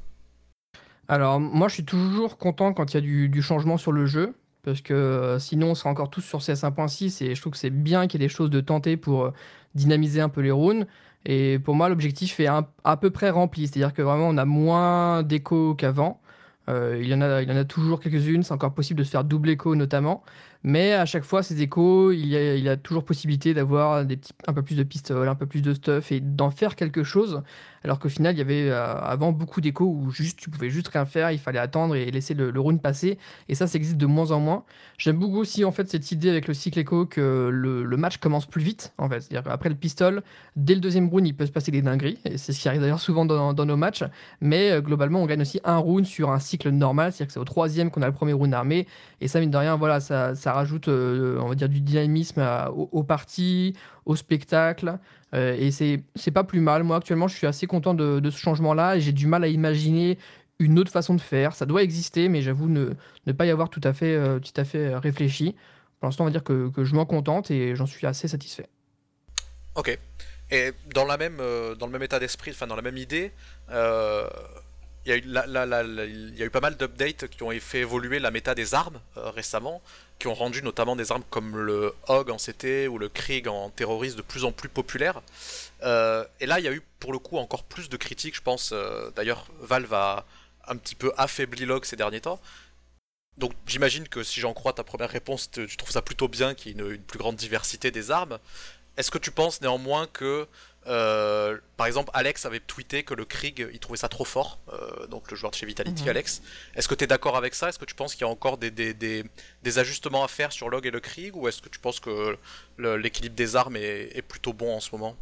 Alors 1.09 1.39
moi 1.39 1.69
je 1.69 1.75
suis 1.75 1.85
toujours 1.85 2.39
content 2.39 2.73
quand 2.73 2.93
il 2.93 2.95
y 2.95 3.25
a 3.25 3.29
du, 3.29 3.43
changement 3.43 3.77
sur 3.77 3.93
le 3.93 4.07
jeu 4.07 4.35
parce 4.67 4.81
que 4.81 4.93
euh, 4.93 5.39
sinon 5.39 5.71
on 5.71 5.75
sera 5.77 5.91
encore 5.91 6.11
tous 6.11 6.23
sur 6.23 6.41
CS 6.41 6.65
1.6 6.65 7.25
et 7.25 7.37
je 7.37 7.41
trouve 7.41 7.53
que 7.53 7.59
c'est 7.59 7.71
bien 7.71 8.09
qu'il 8.09 8.21
y 8.21 8.25
ait 8.25 8.27
des 8.27 8.33
choses 8.35 8.51
de 8.51 8.61
tenter 8.61 8.97
pour 8.97 9.27
euh, 9.27 9.31
dynamiser 9.77 10.21
un 10.21 10.29
peu 10.29 10.41
les 10.41 10.51
runes. 10.51 10.87
Et 11.25 11.61
pour 11.61 11.77
moi 11.77 11.89
l'objectif 11.89 12.41
est 12.41 12.49
à 12.49 12.97
peu 12.97 13.11
près 13.11 13.31
rempli, 13.31 13.69
c'est-à-dire 13.69 13.95
que 13.95 14.03
vraiment 14.03 14.29
on 14.29 14.37
a 14.37 14.45
moins 14.45 15.23
d'écho 15.23 15.75
qu'avant. 15.77 16.21
Euh, 16.69 16.99
il, 17.01 17.09
y 17.09 17.15
en 17.15 17.21
a, 17.21 17.43
il 17.43 17.49
y 17.49 17.53
en 17.53 17.57
a 17.57 17.65
toujours 17.65 18.01
quelques-unes, 18.01 18.43
c'est 18.43 18.53
encore 18.53 18.75
possible 18.75 18.99
de 18.99 19.05
se 19.05 19.11
faire 19.11 19.23
double 19.23 19.51
écho 19.51 19.77
notamment. 19.77 20.25
Mais 20.65 20.95
à 20.95 21.07
chaque 21.07 21.23
fois, 21.23 21.45
ces 21.45 21.63
échos, 21.63 22.11
il 22.11 22.27
y 22.27 22.37
a, 22.37 22.57
il 22.57 22.65
y 22.65 22.69
a 22.69 22.77
toujours 22.77 23.05
possibilité 23.05 23.55
d'avoir 23.55 24.05
un 24.49 24.53
peu 24.53 24.63
plus 24.63 24.75
de 24.75 24.83
pistoles, 24.83 25.29
un 25.29 25.37
peu 25.37 25.47
plus 25.47 25.63
de 25.63 25.75
stuff 25.75 26.11
et 26.11 26.19
d'en 26.19 26.51
faire 26.51 26.75
quelque 26.75 27.05
chose. 27.05 27.43
Alors 27.87 28.01
qu'au 28.01 28.09
final, 28.09 28.35
il 28.35 28.39
y 28.39 28.41
avait 28.41 28.69
euh, 28.69 28.99
avant 28.99 29.31
beaucoup 29.31 29.61
d'échos 29.61 29.87
où 29.87 30.11
juste, 30.11 30.39
tu 30.41 30.51
pouvais 30.51 30.71
juste 30.71 30.89
rien 30.89 31.05
faire, 31.05 31.31
il 31.31 31.39
fallait 31.39 31.61
attendre 31.61 31.95
et 31.95 32.11
laisser 32.11 32.35
le, 32.35 32.51
le 32.51 32.61
rune 32.61 32.81
passer. 32.81 33.17
Et 33.49 33.55
ça, 33.55 33.69
ça 33.69 33.77
existe 33.77 33.97
de 33.97 34.07
moins 34.07 34.33
en 34.33 34.41
moins. 34.41 34.65
J'aime 34.99 35.19
beaucoup 35.19 35.39
aussi 35.39 35.65
en 35.65 35.73
fait 35.73 35.89
cette 35.89 36.11
idée 36.11 36.31
avec 36.31 36.49
le 36.49 36.55
cycle 36.55 36.79
écho 36.79 37.07
que 37.07 37.49
le, 37.53 37.97
match 37.97 38.17
commence 38.17 38.47
plus 38.47 38.63
vite. 38.63 38.93
En 38.99 39.09
fait, 39.09 39.21
c'est-à-dire 39.21 39.49
qu'après 39.49 39.69
le 39.69 39.75
pistol, 39.75 40.23
dès 40.57 40.75
le 40.75 40.81
deuxième 40.81 41.09
rune, 41.09 41.27
il 41.27 41.35
peut 41.35 41.47
se 41.47 41.53
passer 41.53 41.71
des 41.71 41.81
dingueries. 41.81 42.19
Et 42.25 42.39
c'est 42.39 42.53
ce 42.53 42.61
qui 42.61 42.69
arrive 42.69 42.81
d'ailleurs 42.81 43.01
souvent 43.01 43.25
dans, 43.25 43.55
nos 43.55 43.77
matchs. 43.77 44.05
Mais 44.41 44.73
euh, 44.73 44.81
globalement, 44.81 45.23
on 45.23 45.27
gagne 45.27 45.43
aussi 45.43 45.61
un 45.65 45.79
rune 45.79 46.05
sur 46.05 46.31
un 46.31 46.41
cycle 46.41 46.71
normal, 46.71 47.13
c'est-à-dire 47.13 47.29
que 47.29 47.33
c'est 47.35 47.41
au 47.41 47.45
troisième 47.45 47.91
qu'on 47.91 48.03
a 48.03 48.07
le 48.07 48.13
premier 48.13 48.33
rune 48.33 48.53
armé. 48.53 48.87
Et 49.21 49.29
ça, 49.29 49.39
mine 49.39 49.51
de 49.51 49.57
rien, 49.57 49.77
voilà, 49.77 50.01
ça, 50.01 50.35
ça 50.35 50.53
rajoute, 50.53 50.89
euh, 50.89 51.39
on 51.41 51.49
va 51.49 51.55
dire, 51.55 51.69
du 51.69 51.81
dynamisme 51.81 52.43
aux, 52.75 52.89
aux 52.91 53.03
parties, 53.05 53.75
au 54.07 54.17
spectacle. 54.17 54.99
Euh, 55.35 55.57
et 55.59 55.71
c'est, 55.71 56.31
pas 56.33 56.45
plus 56.45 56.61
mal. 56.61 56.83
Moi, 56.83 56.97
actuellement, 56.97 57.29
je 57.29 57.37
suis 57.37 57.47
assez 57.47 57.67
content 57.67 57.95
de, 57.95 58.31
ce 58.31 58.39
changement-là 58.39 58.99
j'ai 58.99 59.13
du 59.13 59.27
mal 59.27 59.45
à 59.45 59.49
imaginer 59.49 60.19
une 60.59 60.79
autre 60.79 60.91
façon 60.91 61.15
de 61.15 61.21
faire. 61.21 61.55
Ça 61.55 61.67
doit 61.67 61.83
exister, 61.83 62.29
mais 62.29 62.43
j'avoue 62.43 62.69
ne, 62.69 62.91
ne 63.27 63.33
pas 63.33 63.47
y 63.47 63.51
avoir 63.51 63.69
tout 63.69 63.81
à 63.85 63.93
fait, 63.93 64.15
euh, 64.15 64.39
tout 64.39 64.59
à 64.59 64.65
fait 64.65 64.87
euh, 64.87 64.99
réfléchi. 64.99 65.55
Pour 66.01 66.09
l'instant, 66.09 66.25
on 66.25 66.27
va 66.27 66.31
dire 66.31 66.45
que, 66.45 66.71
que 66.71 66.85
je 66.85 66.95
m'en 66.95 67.07
contente 67.07 67.51
et 67.51 67.75
j'en 67.75 67.87
suis 67.87 68.07
assez 68.07 68.29
satisfait. 68.29 68.69
Ok. 69.75 69.99
Et 70.51 70.73
dans, 70.95 71.05
la 71.05 71.17
même, 71.17 71.39
dans 71.79 71.87
le 71.87 71.93
même 71.93 72.03
état 72.03 72.21
d'esprit, 72.21 72.53
enfin 72.53 72.69
dans 72.69 72.77
la 72.77 72.83
même 72.83 72.97
idée, 72.97 73.33
il 75.07 76.37
y, 76.37 76.43
a 76.43 76.45
eu 76.45 76.51
pas 76.51 76.61
mal 76.61 76.77
d'updates 76.77 77.29
qui 77.29 77.43
ont 77.45 77.51
fait 77.61 77.79
évoluer 77.79 78.19
la 78.19 78.31
méta 78.31 78.55
des 78.55 78.75
armes 78.75 79.01
récemment 79.15 79.81
qui 80.19 80.29
ont 80.29 80.35
rendu 80.35 80.63
notamment 80.63 80.97
des 80.97 81.13
armes 81.13 81.25
comme 81.31 81.57
le 81.57 81.95
Hog 82.09 82.31
en 82.31 82.37
CT 82.37 82.89
ou 82.89 82.99
le 82.99 83.09
Krieg 83.09 83.49
en 83.49 83.71
terroriste 83.71 84.17
de 84.17 84.23
plus 84.23 84.45
en 84.45 84.53
plus 84.53 84.69
populaires. 84.69 85.21
Euh, 85.83 86.25
et 86.41 86.47
là, 86.47 86.59
il 86.59 86.65
y 86.65 86.69
a 86.69 86.73
eu 86.73 86.83
pour 87.01 87.13
le 87.13 87.19
coup 87.19 87.37
encore 87.37 87.65
plus 87.65 87.89
de 87.89 87.97
critiques, 87.97 88.37
je 88.37 88.43
pense. 88.43 88.71
Euh, 88.73 89.11
d'ailleurs, 89.15 89.47
Valve 89.61 89.93
a 89.93 90.25
un 90.69 90.77
petit 90.77 90.95
peu 90.95 91.13
affaibli 91.17 91.65
Log 91.65 91.85
ces 91.85 91.97
derniers 91.97 92.21
temps. 92.21 92.41
Donc 93.37 93.53
j'imagine 93.67 94.09
que 94.09 94.23
si 94.23 94.41
j'en 94.41 94.55
crois 94.55 94.73
ta 94.73 94.83
première 94.83 95.11
réponse, 95.11 95.51
tu 95.51 95.77
trouves 95.77 95.91
ça 95.91 96.01
plutôt 96.01 96.29
bien 96.29 96.55
qu'il 96.55 96.73
y 96.73 96.81
ait 96.81 96.95
une, 96.95 96.99
plus 96.99 97.19
grande 97.19 97.37
diversité 97.37 97.91
des 97.91 98.11
armes. 98.11 98.39
Est-ce 98.97 99.11
que 99.11 99.19
tu 99.19 99.31
penses 99.31 99.61
néanmoins 99.61 100.07
que 100.07 100.47
euh, 100.89 101.59
par 101.77 101.87
exemple, 101.87 102.11
Alex 102.15 102.47
avait 102.47 102.61
tweeté 102.61 103.03
que 103.03 103.15
le 103.15 103.25
Krieg, 103.25 103.69
il 103.73 103.79
trouvait 103.79 103.97
ça 103.97 104.09
trop 104.09 104.25
fort, 104.25 104.59
euh, 104.73 105.07
donc 105.09 105.31
le 105.31 105.37
joueur 105.37 105.51
de 105.51 105.57
chez 105.57 105.67
Vitality, 105.67 106.05
mhm. 106.05 106.11
Alex. 106.11 106.43
Est-ce 106.75 106.89
que 106.89 106.95
tu 106.95 107.05
es 107.05 107.07
d'accord 107.07 107.37
avec 107.37 107.55
ça? 107.55 107.69
Est-ce 107.69 107.79
que 107.79 107.85
tu 107.85 107.95
penses 107.95 108.15
qu'il 108.15 108.23
y 108.27 108.29
a 108.29 108.33
encore 108.33 108.59
des, 108.59 108.71
des, 108.71 108.95
des, 108.95 109.79
ajustements 109.79 110.25
à 110.25 110.29
faire 110.29 110.53
sur 110.53 110.69
Log 110.69 110.87
et 110.87 110.91
le 110.91 111.01
Krieg? 111.01 111.37
Ou 111.37 111.49
est-ce 111.49 111.61
que 111.61 111.69
tu 111.69 111.79
penses 111.79 112.01
que 112.01 112.37
l'équilibre 112.79 113.35
des 113.35 113.57
armes 113.57 113.77
est, 113.77 114.23
plutôt 114.23 114.53
bon 114.53 114.77
en 114.77 114.81
ce 114.81 114.91
moment? 114.93 115.17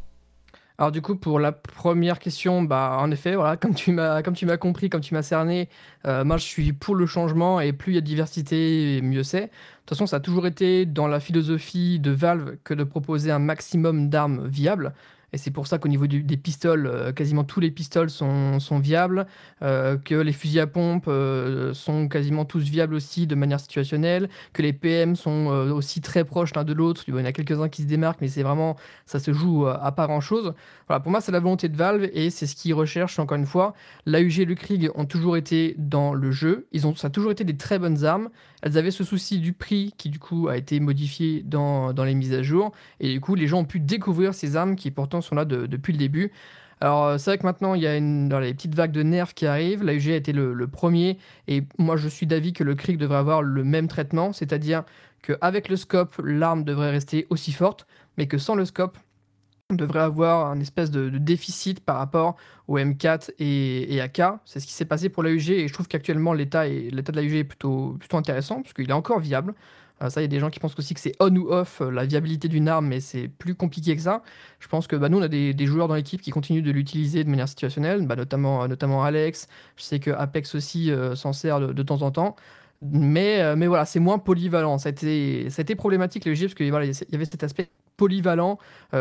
Alors 0.77 0.91
du 0.91 1.03
coup 1.03 1.15
pour 1.15 1.39
la 1.39 1.53
première 1.53 2.19
question, 2.19 2.63
bah 2.65 2.97
en 2.99 3.13
effet 3.13 3.37
voilà 3.37 3.57
comme 3.61 3.77
tu 3.77 3.93
m'as 3.93 4.23
comme 4.23 4.35
tu 4.35 4.45
m'as 4.45 4.57
compris, 4.57 4.91
comme 4.91 5.03
tu 5.03 5.15
m'as 5.15 5.23
cerné, 5.23 5.69
euh, 6.05 6.25
moi 6.25 6.37
je 6.37 6.43
suis 6.43 6.73
pour 6.73 6.97
le 6.97 7.07
changement 7.07 7.61
et 7.61 7.73
plus 7.73 7.93
il 7.93 7.95
y 7.95 7.99
a 7.99 8.01
de 8.01 8.07
diversité 8.07 9.01
mieux 9.01 9.23
c'est. 9.23 9.43
De 9.43 9.47
toute 9.47 9.91
façon 9.91 10.09
ça 10.09 10.17
a 10.17 10.21
toujours 10.21 10.49
été 10.49 10.85
dans 10.85 11.07
la 11.07 11.21
philosophie 11.21 12.01
de 12.01 12.11
Valve 12.11 12.57
que 12.65 12.75
de 12.75 12.83
proposer 12.83 13.31
un 13.31 13.39
maximum 13.39 14.11
d'armes 14.11 14.49
viables. 14.49 14.95
Et 15.35 15.39
c'est 15.39 15.51
pour 15.51 15.67
ça 15.67 15.79
qu'au 15.79 15.89
niveau 15.89 16.07
des 16.07 16.37
pistoles, 16.37 16.87
euh, 16.87 17.13
quasiment 17.13 17.43
tous 17.43 17.59
les 17.59 17.73
pistoles 17.73 18.09
sont, 18.09 18.61
sont 18.61 18.79
viables, 18.79 19.27
euh, 19.63 19.97
que 19.97 20.15
les 20.15 20.33
fusils 20.33 20.61
à 20.61 20.67
pompe 20.69 21.11
sont 21.73 22.09
quasiment 22.09 22.45
tous 22.45 22.63
viables 22.63 22.95
aussi 22.95 23.27
de 23.27 23.35
manière 23.35 23.59
situationnelle, 23.59 24.29
que 24.53 24.63
les 24.63 24.73
PM 24.73 25.17
sont 25.17 25.47
aussi 25.75 26.01
très 26.01 26.25
proches 26.25 26.55
l'un 26.55 26.65
de 26.65 26.73
l'autre. 26.73 27.03
Il 27.09 27.15
y 27.15 27.21
en 27.21 27.25
a 27.25 27.33
quelques-uns 27.33 27.69
qui 27.69 27.83
se 27.83 27.89
démarquent, 27.89 28.21
mais 28.21 28.29
c'est 28.29 28.43
vraiment, 28.43 28.77
ça 29.07 29.19
se 29.19 29.33
joue 29.33 29.67
à 29.67 29.93
pas 29.93 30.07
grand-chose. 30.07 30.55
Voilà, 30.87 31.01
pour 31.01 31.11
moi, 31.11 31.21
c'est 31.21 31.33
la 31.33 31.41
volonté 31.41 31.69
de 31.69 31.77
Valve 31.77 32.09
et 32.13 32.31
c'est 32.31 32.47
ce 32.47 32.55
qu'ils 32.55 32.75
recherchent 32.75 33.19
encore 33.19 33.39
une 33.39 33.47
fois. 33.47 33.75
L'AUG 34.07 34.41
et 34.41 34.45
le 34.45 34.55
Krieg 34.55 34.91
ont 34.95 35.07
toujours 35.07 35.37
été 35.37 35.75
dans 35.79 36.13
le 36.15 36.31
jeu. 36.31 36.67
Ils 36.73 36.87
ont, 36.87 36.95
ça 36.95 37.09
a 37.09 37.11
toujours 37.11 37.33
été 37.33 37.43
des 37.45 37.57
très 37.57 37.79
bonnes 37.79 38.05
armes. 38.05 38.29
Elles 38.63 38.79
avaient 38.79 38.91
ce 38.91 39.05
souci 39.05 39.39
du 39.39 39.53
prix 39.53 39.95
qui 39.97 40.11
du 40.11 40.19
coup 40.19 40.49
a 40.49 40.57
été 40.57 40.81
modifié 40.81 41.43
dans, 41.43 41.93
dans 41.93 42.05
les 42.05 42.15
mises 42.15 42.35
à 42.35 42.43
jour. 42.43 42.73
Et 43.01 43.13
du 43.13 43.21
coup, 43.21 43.35
les 43.35 43.47
gens 43.47 43.61
ont 43.61 43.65
pu 43.65 43.81
découvrir 43.81 44.35
ces 44.35 44.57
armes 44.57 44.77
qui 44.77 44.91
pourtant 44.91 45.21
sont 45.25 45.35
là 45.35 45.45
depuis 45.45 45.93
le 45.93 45.99
début. 45.99 46.33
Alors 46.81 47.05
euh, 47.05 47.19
c'est 47.19 47.31
vrai 47.31 47.39
que 47.39 47.45
maintenant 47.45 47.75
il 47.75 47.83
y 47.83 47.87
a 47.87 47.97
une, 47.97 48.29
dans 48.29 48.41
les 48.41 48.53
petites 48.53 48.75
vagues 48.75 48.93
de 48.93 49.03
nerfs 49.03 49.35
qui 49.35 49.47
arrivent, 49.47 49.83
l'AUG 49.83 50.11
a 50.11 50.17
été 50.17 50.33
le, 50.33 50.67
premier 50.67 51.19
et 51.49 51.63
moi 51.79 51.97
je 51.97 52.09
suis 52.09 52.27
d'avis 52.27 52.53
que 52.53 52.65
le 52.65 52.75
Krieg 52.75 52.99
devrait 52.99 53.19
avoir 53.19 53.43
le 53.43 53.65
même 53.65 53.89
traitement, 53.89 54.33
c'est-à-dire 54.33 54.85
qu'avec 55.23 55.69
le 55.69 55.77
scope 55.77 56.21
l'arme 56.23 56.65
devrait 56.65 56.91
rester 56.91 57.27
aussi 57.31 57.53
forte, 57.53 57.87
mais 58.19 58.27
que 58.27 58.39
sans 58.39 58.55
le 58.55 58.65
scope 58.65 58.99
on 59.71 59.77
devrait 59.77 60.01
avoir 60.01 60.49
un 60.49 60.61
espèce 60.61 60.91
de, 60.91 61.09
déficit 61.09 61.81
par 61.81 61.97
rapport 61.97 62.37
au 62.69 62.79
M4 62.79 63.31
et, 63.39 63.95
et 63.95 64.01
AK. 64.03 64.21
C'est 64.45 64.61
ce 64.61 64.67
qui 64.67 64.75
s'est 64.75 64.85
passé 64.85 65.09
pour 65.09 65.23
l'AUG 65.23 65.51
et 65.51 65.69
je 65.69 65.73
trouve 65.73 65.89
qu'actuellement 65.89 66.35
l'état 66.35 66.69
de 66.69 67.13
l'AUG 67.13 67.35
est 67.37 67.45
plutôt, 67.45 67.97
plutôt 67.99 68.19
intéressant 68.19 68.61
parce 68.61 68.75
qu'il 68.75 68.91
est 68.91 68.93
encore 68.93 69.21
viable. 69.21 69.55
Euh, 70.03 70.11
ça, 70.11 70.21
il 70.21 70.25
y 70.25 70.27
a 70.27 70.29
des 70.29 70.41
gens 70.41 70.51
qui 70.51 70.61
pensent 70.61 70.75
aussi 70.79 70.95
que 70.95 71.01
c'est 71.01 71.15
on 71.21 71.35
ou 71.37 71.51
off 71.51 71.81
euh, 71.81 71.91
la 71.91 72.05
viabilité 72.05 72.49
d'une 72.49 72.69
arme, 72.69 72.87
mais 72.87 73.01
c'est 73.01 73.29
plus 73.29 73.55
compliqué 73.55 73.95
que 73.97 74.03
ça. 74.03 74.23
Je 74.59 74.69
pense 74.69 74.87
que 74.87 74.97
bah, 74.97 75.09
nous, 75.09 75.19
on 75.19 75.23
a 75.23 75.29
des, 75.29 75.67
joueurs 75.67 75.89
dans 75.89 75.95
l'équipe 75.95 76.21
qui 76.21 76.31
continuent 76.31 76.63
de 76.63 76.71
l'utiliser 76.73 77.25
de 77.25 77.31
manière 77.31 77.49
situationnelle, 77.49 78.07
bah, 78.07 78.17
notamment, 78.17 78.65
euh, 78.65 78.67
notamment 78.67 79.05
Alex. 79.05 79.47
Je 79.77 79.83
sais 79.83 80.01
que 80.01 80.11
Apex 80.11 80.55
aussi 80.55 80.91
s'en 81.15 81.33
sert 81.33 81.61
de, 81.61 81.83
temps 81.83 82.03
en 82.03 82.11
temps. 82.11 82.37
Mais, 82.83 83.55
voilà, 83.67 83.85
c'est 83.85 84.01
moins 84.01 84.19
polyvalent. 84.19 84.79
Ça 84.79 84.89
a 84.89 84.93
été, 84.93 85.75
problématique 85.77 86.25
le 86.25 86.33
parce 86.33 86.55
qu'il 86.55 86.67
y 86.67 87.15
avait 87.15 87.25
cet 87.25 87.43
aspect 87.43 87.69
polyvalent, 87.97 88.59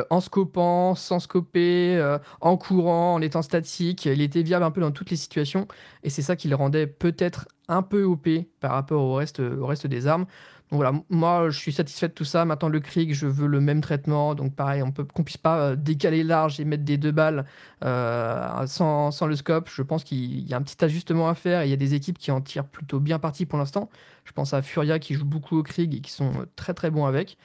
en 0.10 0.22
scopant, 0.22 0.96
sans 0.96 1.20
scoper, 1.20 2.18
en 2.42 2.58
courant, 2.58 3.16
en 3.16 3.22
étant 3.22 3.42
statique. 3.42 4.06
Il 4.06 4.22
était 4.22 4.44
viable 4.44 4.64
un 4.64 4.72
peu 4.72 4.82
dans 4.82 4.92
toutes 4.92 5.10
les 5.10 5.18
situations 5.18 5.68
et 6.04 6.10
c'est 6.10 6.22
ça 6.22 6.36
qui 6.36 6.48
le 6.48 6.56
rendait 6.56 6.88
peut-être 6.88 7.48
un 7.68 7.82
peu 7.82 8.04
OP 8.04 8.28
par 8.60 8.72
rapport 8.72 9.04
au 9.04 9.16
reste 9.16 9.88
des 9.88 10.08
armes. 10.08 10.26
Voilà, 10.74 10.92
moi 11.10 11.50
je 11.50 11.58
suis 11.58 11.72
satisfait 11.72 12.08
de 12.10 12.14
tout 12.14 12.26
ça. 12.26 12.46
Maintenant 12.46 12.68
le 12.68 12.80
Krieg, 12.80 13.14
je 13.14 13.28
veux 13.28 13.48
le 13.48 13.62
même 13.62 13.80
traitement. 13.80 14.36
Donc 14.36 14.56
pareil, 14.56 14.84
on 14.84 14.92
peut 14.92 15.06
puisse 15.06 15.38
pas 15.38 15.60
euh, 15.60 15.76
décaler 15.76 16.24
large 16.24 16.60
et 16.60 16.66
mettre 16.66 16.84
des 16.84 16.98
deux 16.98 17.12
balles 17.12 17.46
sans, 17.82 19.12
sans, 19.12 19.28
le 19.28 19.36
scope. 19.36 19.70
Je 19.74 19.82
pense 19.84 20.04
qu'il 20.04 20.48
y 20.48 20.54
a 20.54 20.58
un 20.58 20.62
petit 20.62 20.84
ajustement 20.84 21.30
à 21.30 21.36
faire. 21.36 21.64
Il 21.64 21.70
y 21.70 21.74
a 21.74 21.78
des 21.78 21.94
équipes 21.94 22.18
qui 22.18 22.32
en 22.32 22.42
tirent 22.42 22.66
plutôt 22.66 23.00
bien 23.00 23.20
parti 23.20 23.46
pour 23.46 23.58
l'instant. 23.58 23.90
Je 24.26 24.32
pense 24.32 24.54
à 24.54 24.62
Furia 24.62 25.00
qui 25.00 25.14
joue 25.14 25.26
beaucoup 25.26 25.58
au 25.58 25.64
Krieg 25.64 25.94
et 25.94 26.02
qui 26.02 26.12
sont 26.12 26.32
très 26.56 26.74
très 26.74 26.90
bons 26.90 27.06
avec. 27.06 27.38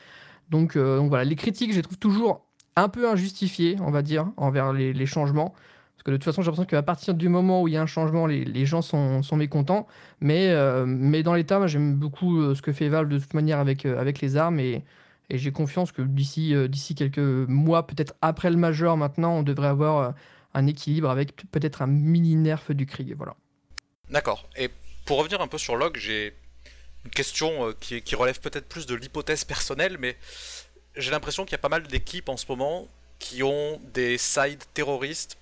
Euh, 0.54 0.98
donc, 0.98 1.08
voilà, 1.08 1.24
les 1.24 1.36
critiques, 1.36 1.72
je 1.72 1.76
les 1.76 1.82
trouve 1.82 1.98
toujours 1.98 2.46
un 2.76 2.88
peu 2.88 3.08
injustifiées, 3.08 3.76
on 3.80 3.90
va 3.90 4.02
dire, 4.02 4.30
envers 4.36 4.72
les, 4.72 5.06
changements. 5.06 5.54
Parce 5.98 6.04
que 6.04 6.10
de 6.12 6.16
toute 6.16 6.24
façon, 6.24 6.42
j'ai 6.42 6.46
l'impression 6.46 6.64
qu'à 6.64 6.82
partir 6.82 7.14
du 7.14 7.28
moment 7.28 7.60
où 7.62 7.68
il 7.68 7.74
y 7.74 7.76
a 7.76 7.82
un 7.82 7.86
changement, 7.86 8.26
les, 8.26 8.66
gens 8.66 8.82
sont, 8.82 9.36
mécontents. 9.36 9.88
Mais, 10.20 10.50
euh, 10.50 10.86
mais 10.86 11.24
dans 11.24 11.34
l'état, 11.34 11.66
j'aime 11.66 11.96
beaucoup 11.96 12.40
euh, 12.40 12.54
ce 12.54 12.62
que 12.62 12.72
fait 12.72 12.88
Valve 12.88 13.08
de 13.08 13.18
toute 13.18 13.34
manière 13.34 13.58
avec, 13.58 13.84
avec 13.84 14.20
les 14.20 14.36
armes. 14.36 14.60
Et, 14.60 14.84
j'ai 15.30 15.52
confiance 15.52 15.92
que 15.92 16.00
d'ici 16.00 16.94
quelques 16.96 17.18
mois, 17.18 17.86
peut-être 17.86 18.14
après 18.22 18.48
le 18.48 18.56
Major 18.56 18.96
maintenant, 18.96 19.34
on 19.34 19.42
devrait 19.42 19.68
avoir 19.68 20.14
un 20.54 20.66
équilibre 20.66 21.10
avec 21.10 21.36
peut-être 21.50 21.82
un 21.82 21.86
mini 21.86 22.34
nerf 22.34 22.62
du 22.70 22.86
Krieg. 22.86 23.14
Voilà. 23.14 23.34
D'accord. 24.10 24.48
Et 24.56 24.70
pour 25.04 25.18
revenir 25.18 25.40
un 25.40 25.48
peu 25.48 25.58
sur 25.58 25.76
Log, 25.76 25.96
j'ai 25.98 26.34
une 27.04 27.10
question 27.10 27.68
euh, 27.68 27.72
qui, 27.80 28.14
relève 28.14 28.40
peut-être 28.40 28.68
plus 28.68 28.86
de 28.86 28.94
l'hypothèse 28.94 29.44
personnelle, 29.44 29.96
mais 29.98 30.16
j'ai 30.96 31.10
l'impression 31.10 31.44
qu'il 31.44 31.52
y 31.52 31.54
a 31.54 31.58
pas 31.58 31.68
mal 31.68 31.86
d'équipes 31.86 32.28
en 32.28 32.36
ce 32.36 32.46
moment 32.48 32.88
qui 33.18 33.42
ont 33.42 33.80
des 33.94 34.18
sides 34.18 34.62
terroristes 34.74 35.37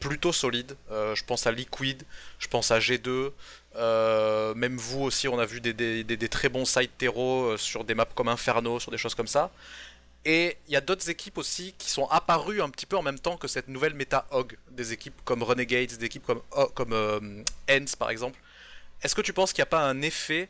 plutôt 0.00 0.32
solides. 0.32 0.76
Euh, 0.90 1.14
je 1.14 1.24
pense 1.24 1.46
à 1.46 1.52
Liquid, 1.52 2.02
je 2.38 2.48
pense 2.48 2.70
à 2.70 2.78
G2, 2.80 3.30
euh, 3.76 4.54
même 4.54 4.76
vous 4.76 5.02
aussi, 5.02 5.28
on 5.28 5.38
a 5.38 5.46
vu 5.46 5.60
des, 5.60 6.28
très 6.28 6.48
bons 6.48 6.64
sides 6.64 6.90
terro 6.98 7.56
sur 7.56 7.84
des 7.84 7.94
maps 7.94 8.06
comme 8.14 8.28
Inferno, 8.28 8.80
sur 8.80 8.90
des 8.90 8.98
choses 8.98 9.14
comme 9.14 9.28
ça. 9.28 9.50
Et 10.24 10.58
il 10.66 10.74
y 10.74 10.76
a 10.76 10.82
d'autres 10.82 11.08
équipes 11.08 11.38
aussi 11.38 11.74
qui 11.78 11.88
sont 11.88 12.06
apparues 12.08 12.60
un 12.60 12.68
petit 12.68 12.84
peu 12.84 12.96
en 12.96 13.02
même 13.02 13.18
temps 13.18 13.36
que 13.36 13.48
cette 13.48 13.68
nouvelle 13.68 13.94
méta 13.94 14.26
HOG, 14.32 14.56
des 14.70 14.92
équipes 14.92 15.18
comme 15.24 15.42
Renegades, 15.42 15.96
des 15.96 16.04
équipes 16.04 16.26
comme, 16.26 16.42
comme 16.74 17.44
Ends 17.70 17.96
par 17.98 18.10
exemple. 18.10 18.38
Est-ce 19.02 19.14
que 19.14 19.22
tu 19.22 19.32
penses 19.32 19.52
qu'il 19.52 19.62
n'y 19.62 19.68
a 19.68 19.72
pas 19.72 19.82
un 19.82 20.02
effet 20.02 20.48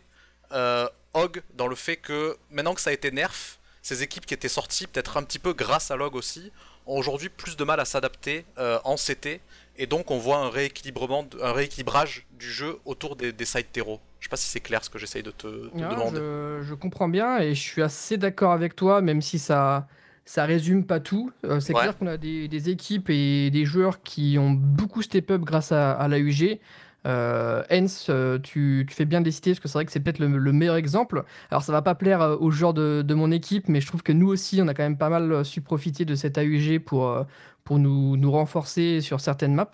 euh, 0.52 0.88
Hog 1.14 1.42
dans 1.54 1.66
le 1.66 1.76
fait 1.76 1.96
que 1.96 2.36
maintenant 2.50 2.74
que 2.74 2.80
ça 2.80 2.90
a 2.90 2.92
été 2.92 3.10
nerf, 3.10 3.58
ces 3.82 4.02
équipes 4.02 4.26
qui 4.26 4.34
étaient 4.34 4.48
sorties 4.48 4.86
peut-être 4.86 5.16
un 5.16 5.22
petit 5.22 5.38
peu 5.38 5.52
grâce 5.52 5.90
à 5.90 5.96
Log 5.96 6.14
aussi, 6.14 6.52
ont 6.90 6.98
aujourd'hui 6.98 7.29
plus 7.29 7.57
de 7.57 7.64
mal 7.64 7.81
à 7.81 7.85
s'adapter 7.85 8.44
euh, 8.59 8.79
en 8.85 8.96
CT 8.96 9.40
et 9.76 9.87
donc 9.87 10.11
on 10.11 10.18
voit 10.18 10.38
un 10.38 10.50
rééquilibrement, 10.50 11.26
un 11.42 11.53
rééquilibrage 11.53 12.26
du 12.38 12.50
jeu 12.50 12.79
autour 12.85 13.16
des, 13.16 13.33
des 13.33 13.44
side 13.44 13.70
terreaux. 13.72 14.00
Je 14.18 14.26
sais 14.26 14.31
pas 14.31 14.37
si 14.37 14.48
c'est 14.48 14.61
clair 14.61 14.85
ce 14.85 14.90
que 14.90 14.98
j'essaye 14.98 15.22
de 15.22 15.31
te, 15.31 15.46
demander. 15.74 16.20
Je, 16.62 16.74
comprends 16.74 17.09
bien 17.09 17.38
et 17.38 17.55
je 17.55 17.61
suis 17.61 17.83
assez 17.83 18.18
d'accord 18.18 18.53
avec 18.53 18.76
toi, 18.76 19.00
même 19.00 19.22
si 19.22 19.38
ça 19.38 19.87
ça 20.26 20.44
résume 20.44 20.85
pas 20.85 21.00
tout. 21.00 21.33
Euh, 21.44 21.59
c'est 21.59 21.72
clair 21.72 21.96
qu'on 21.96 22.07
a 22.07 22.16
des, 22.16 22.70
équipes 22.70 23.09
et 23.11 23.50
des 23.50 23.64
joueurs 23.64 24.03
qui 24.03 24.37
ont 24.38 24.50
beaucoup 24.50 25.03
step 25.03 25.31
up 25.31 25.40
grâce 25.40 25.72
à, 25.72 25.92
à 25.92 26.07
l'AUG. 26.09 26.61
Euh, 27.06 27.62
euh, 28.10 28.38
tu, 28.38 28.86
fais 28.90 29.04
bien 29.04 29.20
décider 29.20 29.52
parce 29.52 29.60
que 29.60 29.68
c'est 29.68 29.78
vrai 29.78 29.86
que 29.86 29.92
c'est 29.92 30.00
peut-être 30.00 30.18
le, 30.18 30.52
meilleur 30.52 30.76
exemple. 30.76 31.24
Alors, 31.50 31.62
ça 31.62 31.72
va 31.72 31.82
pas 31.82 31.94
plaire 31.94 32.20
euh, 32.20 32.36
aux 32.38 32.50
joueurs 32.50 32.74
de, 32.74 33.14
mon 33.14 33.30
équipe, 33.30 33.68
mais 33.68 33.80
je 33.80 33.86
trouve 33.86 34.02
que 34.02 34.12
nous 34.12 34.28
aussi, 34.28 34.60
on 34.62 34.68
a 34.68 34.74
quand 34.74 34.82
même 34.82 34.98
pas 34.98 35.08
mal 35.08 35.44
su 35.44 35.60
profiter 35.60 36.04
de 36.04 36.14
cet 36.14 36.38
AUG 36.38 36.80
pour, 36.80 37.26
nous, 37.70 38.30
renforcer 38.30 39.00
sur 39.00 39.20
certaines 39.20 39.54
maps. 39.54 39.70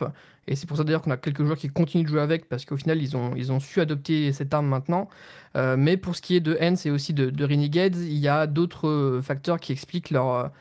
Et 0.49 0.55
c'est 0.55 0.67
pour 0.67 0.77
ça 0.77 0.85
d'ailleurs 0.85 1.03
qu'on 1.03 1.11
a 1.11 1.17
quelques 1.17 1.43
joueurs 1.43 1.57
qui 1.57 1.69
continuent 1.69 2.05
de 2.05 2.09
jouer 2.09 2.21
avec 2.21 2.49
parce 2.49 2.65
qu'au 2.65 2.77
final, 2.77 3.03
ils 3.03 3.17
ont, 3.17 3.61
su 3.61 3.81
adopter 3.81 4.33
cette 4.33 4.55
arme 4.55 4.69
maintenant. 4.69 5.09
mais 5.55 5.97
pour 5.97 6.15
ce 6.15 6.23
qui 6.23 6.37
est 6.37 6.41
de 6.41 6.57
Hens 6.61 6.87
et 6.87 6.91
aussi 6.91 7.15
de, 7.15 7.31
de 7.31 7.45
Renegades, 7.45 7.97
il 7.97 8.19
y 8.19 8.29
a 8.29 8.47
d'autres 8.47 9.21
facteurs 9.23 9.59
qui 9.59 9.73
expliquent 9.73 10.11
leur, 10.11 10.53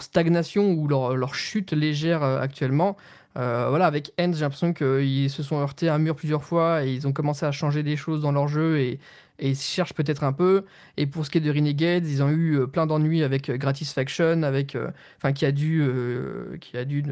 stagnation 0.00 0.70
ou 0.72 0.86
leur 0.86 1.34
chute 1.34 1.72
légère 1.72 2.22
actuellement. 2.22 2.96
Euh, 3.36 3.66
voilà, 3.68 3.86
avec 3.86 4.12
End, 4.18 4.30
j'ai 4.32 4.42
l'impression 4.42 4.72
qu'ils 4.72 5.30
se 5.30 5.42
sont 5.42 5.58
heurtés 5.58 5.88
à 5.88 5.94
un 5.94 5.98
mur 5.98 6.14
plusieurs 6.14 6.44
fois 6.44 6.84
et 6.84 6.92
ils 6.92 7.06
ont 7.06 7.12
commencé 7.12 7.44
à 7.44 7.52
changer 7.52 7.82
des 7.82 7.96
choses 7.96 8.20
dans 8.22 8.30
leur 8.30 8.46
jeu 8.46 8.78
et, 8.78 9.00
et 9.40 9.50
ils 9.50 9.56
cherchent 9.56 9.94
peut-être 9.94 10.22
un 10.22 10.32
peu. 10.32 10.64
Et 10.96 11.06
pour 11.06 11.26
ce 11.26 11.30
qui 11.30 11.38
est 11.38 11.40
de 11.40 11.50
Renegades, 11.50 12.06
ils 12.06 12.22
ont 12.22 12.28
eu 12.28 12.58
euh, 12.60 12.66
plein 12.68 12.86
d'ennuis 12.86 13.24
avec 13.24 13.50
euh, 13.50 13.56
Gratisfaction, 13.56 14.44
avec, 14.44 14.76
enfin, 15.16 15.32
qui 15.32 15.44
a 15.46 15.50
dû, 15.50 15.84
qui 16.60 16.76
a 16.76 16.84
dû 16.84 17.02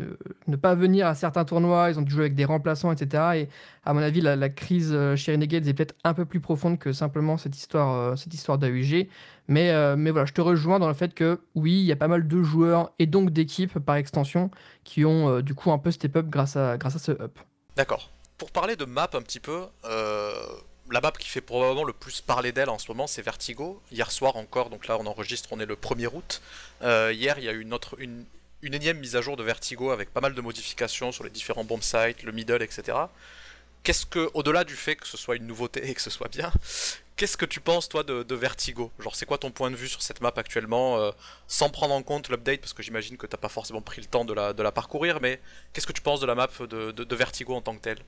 ne, 0.46 0.56
pas 0.56 0.76
venir 0.76 1.08
à 1.08 1.16
certains 1.16 1.44
tournois. 1.44 1.90
Ils 1.90 1.98
ont 1.98 2.02
dû 2.02 2.12
jouer 2.12 2.22
avec 2.22 2.36
des 2.36 2.44
remplaçants, 2.44 2.92
etc. 2.92 3.22
Et 3.34 3.48
à 3.84 3.92
mon 3.92 4.00
avis, 4.00 4.20
la, 4.20 4.48
crise 4.48 4.96
chez 5.16 5.32
Renegades 5.32 5.66
est 5.66 5.74
peut-être 5.74 5.96
un 6.04 6.14
peu 6.14 6.24
plus 6.24 6.40
profonde 6.40 6.78
que 6.78 6.92
simplement 6.92 7.36
cette 7.36 7.56
histoire, 7.56 8.16
cette 8.16 8.34
histoire 8.34 8.58
d'AUG. 8.58 9.08
Mais, 9.48 9.96
mais 9.96 10.10
voilà, 10.10 10.24
je 10.24 10.32
te 10.32 10.40
rejoins 10.40 10.78
dans 10.78 10.88
le 10.88 10.94
fait 10.94 11.14
que 11.14 11.40
oui, 11.54 11.72
il 11.72 11.84
y 11.84 11.92
a 11.92 11.96
pas 11.96 12.08
mal 12.08 12.26
de 12.28 12.42
joueurs 12.42 12.92
et 12.98 13.06
donc 13.06 13.30
d'équipes 13.30 13.78
par 13.80 13.96
extension 13.96 14.50
qui 14.84 15.04
ont 15.04 15.40
du 15.40 15.54
coup 15.54 15.72
un 15.72 15.78
peu 15.78 15.90
step 15.90 16.16
up 16.16 16.26
grâce 16.28 16.56
à, 16.56 16.78
grâce 16.78 16.96
à 16.96 16.98
ce 16.98 17.12
up. 17.12 17.38
D'accord. 17.76 18.10
Pour 18.38 18.50
parler 18.50 18.76
de 18.76 18.84
map 18.84 19.10
un 19.14 19.20
petit 19.20 19.40
peu, 19.40 19.66
la 20.92 21.00
map 21.00 21.12
qui 21.12 21.28
fait 21.28 21.40
probablement 21.40 21.84
le 21.84 21.92
plus 21.92 22.20
parler 22.20 22.52
d'elle 22.52 22.68
en 22.68 22.78
ce 22.78 22.88
moment, 22.88 23.06
c'est 23.06 23.22
Vertigo. 23.22 23.82
Hier 23.90 24.10
soir 24.10 24.36
encore, 24.36 24.70
donc 24.70 24.86
là 24.86 24.98
on 24.98 25.06
enregistre, 25.06 25.48
on 25.52 25.60
est 25.60 25.66
le 25.66 25.76
1er 25.76 26.08
août. 26.12 26.42
Euh, 26.82 27.12
hier, 27.12 27.38
il 27.38 27.44
y 27.44 27.48
a 27.48 27.52
eu 27.52 27.60
une, 27.60 27.72
autre, 27.72 27.96
une, 27.98 28.26
énième 28.62 28.98
mise 28.98 29.16
à 29.16 29.22
jour 29.22 29.36
de 29.36 29.42
Vertigo 29.42 29.90
avec 29.90 30.12
pas 30.12 30.20
mal 30.20 30.34
de 30.34 30.40
modifications 30.40 31.12
sur 31.12 31.24
les 31.24 31.30
différents 31.30 31.64
bomb 31.64 31.80
sites, 31.80 32.22
le 32.22 32.32
middle, 32.32 32.62
etc. 32.62 32.98
Qu'est-ce 33.82 34.06
que, 34.06 34.30
au-delà 34.34 34.64
du 34.64 34.76
fait 34.76 34.96
que 34.96 35.06
ce 35.06 35.16
soit 35.16 35.36
une 35.36 35.46
nouveauté 35.46 35.88
et 35.88 35.94
que 35.94 36.00
ce 36.00 36.10
soit 36.10 36.28
bien, 36.28 36.52
qu'est-ce 37.16 37.36
que 37.36 37.44
tu 37.44 37.60
penses 37.60 37.88
toi 37.88 38.02
de, 38.02 38.34
Vertigo? 38.34 38.90
Genre, 38.98 39.14
c'est 39.14 39.26
quoi 39.26 39.38
ton 39.38 39.50
point 39.50 39.70
de 39.70 39.76
vue 39.76 39.88
sur 39.88 40.02
cette 40.02 40.20
map 40.20 40.32
actuellement, 40.36 40.98
euh, 40.98 41.10
sans 41.46 41.68
prendre 41.68 41.94
en 41.94 42.02
compte 42.02 42.28
l'update, 42.28 42.60
parce 42.60 42.72
que 42.72 42.82
j'imagine 42.82 43.16
que 43.16 43.26
t'as 43.26 43.36
pas 43.36 43.48
forcément 43.48 43.82
pris 43.82 44.00
le 44.00 44.06
temps 44.06 44.24
de 44.24 44.32
la, 44.34 44.72
parcourir, 44.72 45.18
mais 45.20 45.40
qu'est-ce 45.72 45.86
que 45.86 45.92
tu 45.92 46.02
penses 46.02 46.20
de 46.20 46.26
la 46.26 46.34
map 46.34 46.48
de 46.60 47.14
Vertigo 47.14 47.54
en 47.54 47.60
tant 47.60 47.74
que 47.74 47.80
telle? 47.80 47.98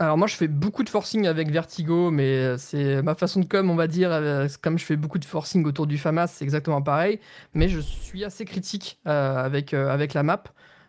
Alors 0.00 0.16
moi 0.16 0.28
je 0.28 0.36
fais 0.36 0.46
beaucoup 0.46 0.84
de 0.84 0.88
forcing 0.88 1.26
avec 1.26 1.50
Vertigo, 1.50 2.12
mais 2.12 2.36
euh, 2.36 2.56
c'est 2.56 3.02
ma 3.02 3.16
façon 3.16 3.40
de 3.40 3.46
com, 3.46 3.68
on 3.68 3.74
va 3.74 3.88
dire. 3.88 4.12
Euh, 4.12 4.46
comme 4.62 4.78
je 4.78 4.84
fais 4.84 4.94
beaucoup 4.94 5.18
de 5.18 5.24
forcing 5.24 5.64
autour 5.64 5.88
du 5.88 5.98
FAMAS, 5.98 6.28
c'est 6.28 6.44
exactement 6.44 6.80
pareil. 6.80 7.18
Mais 7.52 7.68
je 7.68 7.80
suis 7.80 8.24
assez 8.24 8.44
critique 8.44 9.00
avec 9.04 9.72
la 9.72 10.22
map. 10.22 10.44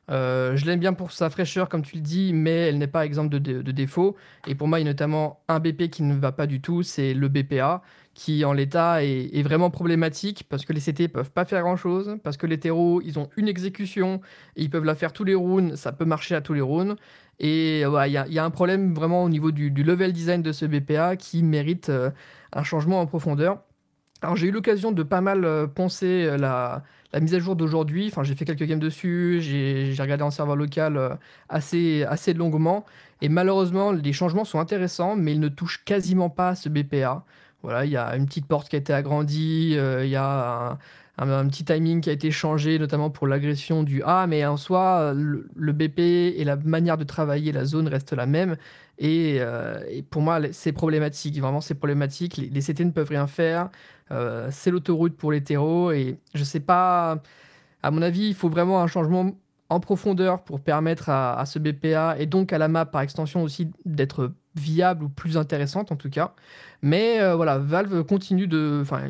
Je 0.10 0.66
l'aime 0.66 0.80
bien 0.80 0.94
pour 0.94 1.12
sa 1.12 1.30
fraîcheur, 1.30 1.70
comme 1.70 1.84
tu 1.84 1.96
le 1.96 2.02
dis, 2.02 2.34
mais 2.34 2.68
elle 2.68 2.78
n'est 2.78 2.88
pas 2.88 3.06
exemple 3.06 3.30
de, 3.30 3.40
de, 3.40 3.72
défaut. 3.72 4.16
Et 4.48 4.56
pour 4.56 4.68
moi, 4.68 4.80
il 4.80 4.84
y 4.84 4.88
a 4.88 4.92
notamment 4.92 5.42
un 5.48 5.60
BP 5.60 5.90
qui 5.90 6.04
ne 6.04 6.16
va 6.16 6.32
pas 6.32 6.48
du 6.48 6.62
tout, 6.62 6.84
c'est 6.84 7.14
le 7.14 7.28
BPA, 7.28 7.82
qui 8.20 8.44
en 8.44 8.52
l'état 8.52 9.02
est, 9.04 9.42
vraiment 9.44 9.70
problématique 9.70 10.44
parce 10.50 10.66
que 10.66 10.74
les 10.74 10.82
CT 10.82 11.08
peuvent 11.08 11.32
pas 11.32 11.46
faire 11.46 11.62
grand 11.62 11.78
chose, 11.78 12.18
parce 12.22 12.36
que 12.36 12.48
les 12.48 12.60
terreaux 12.60 13.02
ils 13.02 13.18
ont 13.18 13.30
une 13.38 13.48
exécution, 13.48 14.20
et 14.58 14.64
ils 14.64 14.70
peuvent 14.70 14.84
la 14.84 14.96
faire 14.96 15.14
tous 15.14 15.24
les 15.24 15.36
rounds, 15.36 15.78
ça 15.78 15.94
peut 15.94 16.04
marcher 16.04 16.36
à 16.36 16.42
tous 16.42 16.54
les 16.54 16.62
rounds. 16.62 16.98
Et 17.40 17.82
il 17.82 18.12
y, 18.12 18.40
a 18.40 18.44
un 18.44 18.50
problème 18.50 18.94
vraiment 18.94 19.24
au 19.24 19.30
niveau 19.30 19.52
du, 19.52 19.70
level 19.70 20.12
design 20.12 20.42
de 20.42 20.52
ce 20.52 20.66
BPA 20.66 21.16
qui 21.16 21.42
mérite 21.42 21.88
euh, 21.88 22.12
un 22.52 22.64
changement 22.64 23.00
en 23.00 23.06
profondeur. 23.06 23.62
Alors 24.22 24.36
j'ai 24.36 24.48
eu 24.48 24.52
l'occasion 24.52 24.92
de 24.92 25.04
pas 25.04 25.22
mal 25.22 25.46
euh, 25.46 25.66
penser 25.68 26.28
euh, 26.28 26.38
la, 26.38 26.84
mise 27.20 27.34
à 27.34 27.40
jour 27.40 27.56
d'aujourd'hui. 27.56 28.12
J'ai 28.24 28.36
fait 28.36 28.46
quelques 28.46 28.64
games 28.64 28.80
dessus, 28.80 29.40
j'ai 29.42 29.96
regardé 30.00 30.24
en 30.24 30.32
serveur 30.32 30.56
local 30.56 31.18
assez, 31.48 32.04
assez 32.04 32.34
longuement. 32.34 32.86
Et 33.22 33.30
malheureusement, 33.30 33.92
les 33.92 34.14
changements 34.14 34.46
sont 34.46 34.60
intéressants, 34.60 35.16
mais 35.16 35.34
ils 35.34 35.40
ne 35.40 35.48
touchent 35.48 35.84
quasiment 35.86 36.30
pas 36.30 36.56
ce 36.56 36.70
BPA. 36.70 37.24
Voilà, 37.64 37.86
il 37.86 37.92
y 37.92 37.98
a 37.98 38.16
une 38.16 38.26
petite 38.26 38.46
porte 38.46 38.70
qui 38.70 38.76
a 38.76 38.80
été 38.80 38.94
agrandie, 38.94 39.76
euh, 39.78 40.06
il 40.06 40.10
y 40.12 40.16
a 40.16 40.78
un, 41.18 41.48
petit 41.48 41.66
timing 41.66 42.00
qui 42.02 42.10
a 42.10 42.14
été 42.14 42.32
changé, 42.32 42.80
notamment 42.80 43.10
pour 43.10 43.28
l'agression 43.28 43.84
du 43.84 44.02
A, 44.04 44.28
mais 44.28 44.46
en 44.46 44.56
soi, 44.56 45.14
le, 45.14 45.74
BP 45.74 46.00
et 46.00 46.44
la 46.46 46.56
manière 46.56 46.98
de 46.98 47.04
travailler 47.04 47.52
la 47.52 47.66
zone 47.66 47.88
restent 47.90 48.14
la 48.14 48.26
même. 48.26 48.56
Et, 48.98 49.38
euh, 49.40 49.80
pour 50.10 50.22
moi, 50.22 50.40
c'est 50.52 50.72
problématique. 50.72 51.40
Vraiment, 51.40 51.62
c'est 51.62 51.76
problématique. 51.76 52.38
Les, 52.38 52.62
CT 52.62 52.86
ne 52.86 52.92
peuvent 52.92 53.10
rien 53.10 53.28
faire. 53.28 53.70
Euh, 54.12 54.48
c'est 54.52 54.72
l'autoroute 54.72 55.16
pour 55.18 55.32
les 55.32 55.44
terreaux. 55.44 55.92
Et 55.92 56.18
je 56.34 56.44
sais 56.44 56.60
pas. 56.60 57.22
À 57.84 57.92
mon 57.92 58.02
avis, 58.02 58.28
il 58.28 58.36
faut 58.36 58.50
vraiment 58.50 58.82
un 58.82 58.88
changement 58.88 59.32
en 59.70 59.80
profondeur 59.80 60.44
pour 60.44 60.60
permettre 60.62 61.10
à, 61.10 61.46
ce 61.46 61.60
BPA 61.60 62.18
et 62.20 62.26
donc 62.26 62.52
à 62.54 62.58
la 62.58 62.68
map 62.68 62.86
par 62.86 63.02
extension 63.02 63.44
aussi 63.44 63.70
d'être 63.86 64.32
viable 64.56 65.04
ou 65.06 65.10
plus 65.10 65.38
intéressante 65.38 65.92
en 65.92 65.96
tout 65.96 66.10
cas. 66.10 66.34
Mais 66.82 67.20
euh, 67.20 67.36
voilà, 67.36 67.58
Valve 67.58 68.04
continue 68.04 68.48
de... 68.48 68.80
Enfin, 68.82 69.10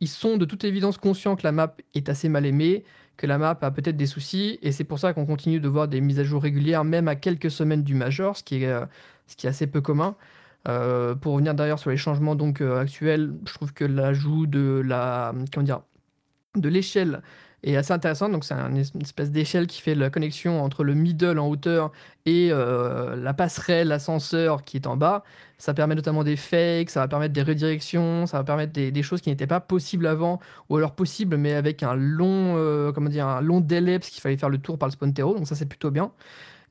ils 0.00 0.08
sont 0.08 0.36
de 0.36 0.44
toute 0.44 0.64
évidence 0.64 0.98
conscients 0.98 1.36
que 1.36 1.42
la 1.44 1.52
map 1.52 1.74
est 1.94 2.08
assez 2.08 2.28
mal 2.28 2.44
aimée, 2.44 2.84
que 3.16 3.26
la 3.26 3.38
map 3.38 3.58
a 3.60 3.70
peut-être 3.70 3.96
des 3.96 4.06
soucis, 4.06 4.58
et 4.60 4.72
c'est 4.72 4.84
pour 4.84 4.98
ça 4.98 5.14
qu'on 5.14 5.24
continue 5.24 5.58
de 5.58 5.68
voir 5.68 5.88
des 5.88 6.02
mises 6.02 6.20
à 6.20 6.24
jour 6.24 6.42
régulières, 6.42 6.84
même 6.84 7.08
à 7.08 7.16
quelques 7.16 7.50
semaines 7.50 7.82
du 7.82 7.94
Major, 7.94 8.36
ce 8.36 8.42
qui 8.42 8.62
est, 8.62 8.66
euh, 8.66 8.84
ce 9.26 9.36
qui 9.36 9.46
est 9.46 9.50
assez 9.50 9.66
peu 9.66 9.80
commun. 9.80 10.16
Euh, 10.68 11.14
pour 11.14 11.32
revenir 11.32 11.54
d'ailleurs 11.54 11.78
sur 11.78 11.90
les 11.90 11.96
changements 11.96 12.34
donc 12.34 12.60
actuels, 12.60 13.32
je 13.46 13.54
trouve 13.54 13.72
que 13.72 13.84
l'ajout 13.84 14.46
de 14.46 14.82
la 14.84 15.32
de 16.56 16.68
l'échelle 16.68 17.22
est 17.74 17.76
assez 17.76 17.92
intéressant. 17.92 18.28
Donc, 18.28 18.44
c'est 18.44 18.54
une 18.54 18.78
espèce 19.00 19.30
d'échelle 19.30 19.66
qui 19.66 19.80
fait 19.80 19.94
la 19.94 20.10
connexion 20.10 20.62
entre 20.62 20.84
le 20.84 20.94
middle 20.94 21.38
en 21.38 21.48
hauteur 21.48 21.92
et 22.24 22.50
euh, 22.52 23.16
la 23.16 23.34
passerelle, 23.34 23.88
l'ascenseur 23.88 24.64
qui 24.64 24.76
est 24.76 24.86
en 24.86 24.96
bas. 24.96 25.24
Ça 25.58 25.74
permet 25.74 25.94
notamment 25.94 26.22
des 26.22 26.36
fakes, 26.36 26.90
ça 26.90 27.00
va 27.00 27.08
permettre 27.08 27.32
des 27.32 27.42
redirections, 27.42 28.26
ça 28.26 28.38
va 28.38 28.44
permettre 28.44 28.72
des, 28.72 29.02
choses 29.02 29.20
qui 29.20 29.30
n'étaient 29.30 29.46
pas 29.46 29.60
possibles 29.60 30.06
avant, 30.06 30.38
ou 30.68 30.76
alors 30.76 30.94
possibles, 30.94 31.36
mais 31.36 31.54
avec 31.54 31.82
un 31.82 31.94
long, 31.94 32.54
euh, 32.56 32.92
comment 32.92 33.10
dire, 33.10 33.26
un 33.26 33.40
long 33.40 33.60
délai, 33.60 33.98
parce 33.98 34.10
qu'il 34.10 34.20
fallait 34.20 34.36
faire 34.36 34.50
le 34.50 34.58
tour 34.58 34.78
par 34.78 34.88
le 34.88 34.92
Spontero. 34.92 35.34
Donc, 35.34 35.48
ça, 35.48 35.54
c'est 35.54 35.66
plutôt 35.66 35.90
bien. 35.90 36.12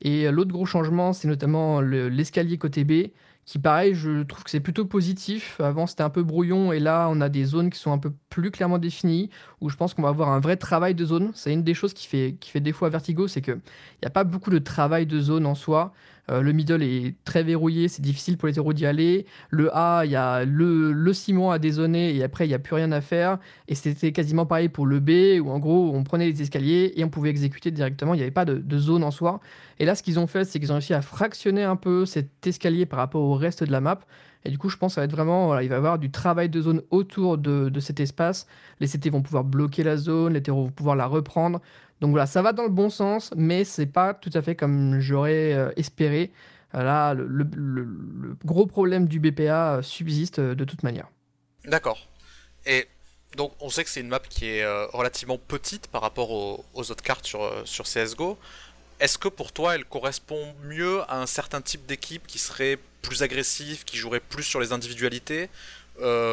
Et 0.01 0.29
l'autre 0.29 0.51
gros 0.51 0.65
changement, 0.65 1.13
c'est 1.13 1.27
notamment 1.27 1.81
l'escalier 1.81 2.57
côté 2.57 2.83
B 2.83 3.11
qui 3.45 3.59
pareil, 3.59 3.93
je 3.93 4.23
trouve 4.23 4.43
que 4.43 4.49
c'est 4.49 4.59
plutôt 4.59 4.85
positif. 4.85 5.59
Avant, 5.61 5.85
c'était 5.85 6.01
un 6.03 6.09
peu 6.09 6.23
brouillon 6.23 6.71
et 6.73 6.79
là, 6.79 7.07
on 7.11 7.21
a 7.21 7.29
des 7.29 7.45
zones 7.45 7.69
qui 7.69 7.79
sont 7.79 7.91
un 7.91 7.99
peu 7.99 8.11
plus 8.29 8.49
clairement 8.49 8.79
définies, 8.79 9.29
où 9.61 9.69
je 9.69 9.75
pense 9.77 9.93
qu'on 9.93 10.01
va 10.01 10.09
avoir 10.09 10.29
un 10.29 10.39
vrai 10.39 10.57
travail 10.57 10.95
de 10.95 11.05
zone. 11.05 11.31
C'est 11.35 11.53
une 11.53 11.63
des 11.63 11.75
choses 11.75 11.93
qui 11.93 12.07
fait, 12.07 12.37
qui 12.39 12.49
fait 12.49 12.59
défaut 12.59 12.85
à 12.85 12.89
Vertigo, 12.89 13.27
c'est 13.27 13.41
qu'il 13.41 13.53
n'y 13.53 14.07
a 14.07 14.09
pas 14.09 14.23
beaucoup 14.23 14.49
de 14.49 14.57
travail 14.57 15.05
de 15.05 15.19
zone 15.19 15.45
en 15.45 15.55
soi. 15.55 15.93
Euh, 16.31 16.41
le 16.41 16.53
middle 16.53 16.81
est 16.81 17.15
très 17.23 17.43
verrouillé, 17.43 17.87
c'est 17.87 18.01
difficile 18.01 18.37
pour 18.37 18.47
les 18.47 18.57
héros 18.57 18.73
d'y 18.73 18.85
aller. 18.85 19.25
Le 19.49 19.75
A, 19.75 20.03
il 20.05 20.11
y 20.11 20.15
a 20.15 20.43
le, 20.43 20.91
le 20.91 21.13
ciment 21.13 21.51
à 21.51 21.59
dézoner 21.59 22.15
et 22.15 22.23
après, 22.23 22.45
il 22.45 22.49
n'y 22.49 22.55
a 22.55 22.59
plus 22.59 22.75
rien 22.75 22.91
à 22.91 23.01
faire. 23.01 23.37
Et 23.67 23.75
c'était 23.75 24.11
quasiment 24.11 24.45
pareil 24.45 24.69
pour 24.69 24.85
le 24.85 24.99
B, 24.99 25.39
où 25.43 25.51
en 25.51 25.59
gros, 25.59 25.91
on 25.93 26.03
prenait 26.03 26.29
les 26.29 26.41
escaliers 26.41 26.93
et 26.95 27.03
on 27.03 27.09
pouvait 27.09 27.29
exécuter 27.29 27.71
directement. 27.71 28.13
Il 28.13 28.17
n'y 28.17 28.23
avait 28.23 28.31
pas 28.31 28.45
de, 28.45 28.77
zone 28.77 29.03
en 29.03 29.11
soi. 29.11 29.39
Et 29.79 29.85
là, 29.85 29.95
ce 29.95 30.03
qu'ils 30.03 30.19
ont 30.19 30.27
fait, 30.27 30.45
c'est 30.45 30.59
qu'ils 30.59 30.71
ont 30.71 30.75
réussi 30.75 30.93
à 30.93 31.01
fractionner 31.01 31.63
un 31.63 31.75
peu 31.75 32.05
cet 32.05 32.45
escalier 32.47 32.85
par 32.85 32.99
rapport 32.99 33.21
au 33.21 33.35
reste 33.35 33.63
de 33.63 33.71
la 33.71 33.81
map. 33.81 33.99
Et 34.45 34.51
du 34.51 34.59
coup, 34.59 34.69
je 34.69 34.77
pense 34.77 34.91
que 34.91 34.95
ça 34.95 35.01
va 35.01 35.05
être 35.05 35.11
vraiment, 35.11 35.47
voilà, 35.47 35.63
il 35.63 35.69
va 35.69 35.75
y 35.75 35.77
avoir 35.77 35.97
du 35.97 36.11
travail 36.11 36.49
de 36.49 36.61
zone 36.61 36.83
autour 36.91 37.39
de, 37.39 37.79
cet 37.79 37.99
espace. 37.99 38.45
Les 38.79 38.87
CT 38.87 39.09
vont 39.09 39.23
pouvoir 39.23 39.43
bloquer 39.43 39.83
la 39.83 39.97
zone, 39.97 40.33
les 40.33 40.43
terreaux 40.43 40.65
vont 40.65 40.71
pouvoir 40.71 40.95
la 40.95 41.07
reprendre. 41.07 41.61
Donc 41.99 42.11
voilà, 42.11 42.27
ça 42.27 42.41
va 42.43 42.53
dans 42.53 42.63
le 42.63 42.69
bon 42.69 42.89
sens, 42.89 43.33
mais 43.35 43.63
c'est 43.63 43.87
pas 43.87 44.13
tout 44.13 44.29
à 44.33 44.41
fait 44.41 44.55
comme 44.55 44.99
j'aurais 44.99 45.53
euh, 45.53 45.71
espéré. 45.77 46.31
Là, 46.73 47.13
le, 47.13 47.47
gros 48.43 48.67
problème 48.67 49.07
du 49.07 49.19
BPA 49.19 49.75
euh, 49.75 49.81
subsiste 49.81 50.39
euh, 50.39 50.55
de 50.55 50.65
toute 50.65 50.83
manière. 50.83 51.07
D'accord. 51.63 52.07
Et 52.65 52.85
donc, 53.37 53.53
on 53.61 53.69
sait 53.69 53.83
que 53.83 53.89
c'est 53.89 54.01
une 54.01 54.09
map 54.09 54.19
qui 54.19 54.45
est 54.45 54.65
relativement 54.93 55.37
petite 55.37 55.87
par 55.87 56.01
rapport 56.01 56.31
aux, 56.31 56.63
autres 56.75 57.03
cartes 57.03 57.25
sur 57.25 57.83
CSGO. 57.83 58.37
Est-ce 58.99 59.17
que 59.17 59.27
pour 59.27 59.51
toi, 59.51 59.75
elle 59.75 59.83
correspond 59.83 60.53
mieux 60.63 61.01
à 61.09 61.21
un 61.21 61.25
certain 61.25 61.59
type 61.59 61.85
d'équipe 61.85 62.25
qui 62.27 62.39
serait 62.39 62.79
plus 63.05 63.23
agressif, 63.23 63.85
qui 63.85 63.97
jouerait 63.97 64.19
plus 64.19 64.43
sur 64.43 64.59
les 64.59 64.71
individualités, 64.71 65.49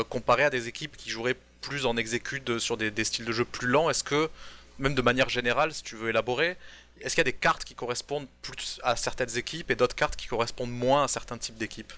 comparé 0.08 0.44
à 0.44 0.50
des 0.50 0.68
équipes 0.68 0.96
qui 0.96 1.10
joueraient 1.10 1.36
plus 1.60 1.86
en 1.86 1.96
exécute 1.96 2.58
sur 2.58 2.76
des, 2.76 2.90
des 2.90 3.04
styles 3.04 3.24
de 3.24 3.32
jeu 3.32 3.44
plus 3.44 3.68
lents 3.68 3.88
Est-ce 3.88 4.02
que 4.02 4.28
même 4.78 4.94
de 4.94 5.02
manière 5.02 5.28
générale, 5.28 5.72
si 5.72 5.82
tu 5.82 5.96
veux 5.96 6.10
élaborer, 6.10 6.56
est-ce 7.00 7.14
qu'il 7.14 7.20
y 7.20 7.28
a 7.28 7.30
des 7.30 7.32
cartes 7.32 7.64
qui 7.64 7.74
correspondent 7.74 8.28
plus 8.42 8.80
à 8.82 8.96
certaines 8.96 9.36
équipes 9.36 9.70
et 9.70 9.76
d'autres 9.76 9.94
cartes 9.94 10.16
qui 10.16 10.26
correspondent 10.26 10.72
moins 10.72 11.04
à 11.04 11.08
certains 11.08 11.38
types 11.38 11.56
d'équipes? 11.56 11.92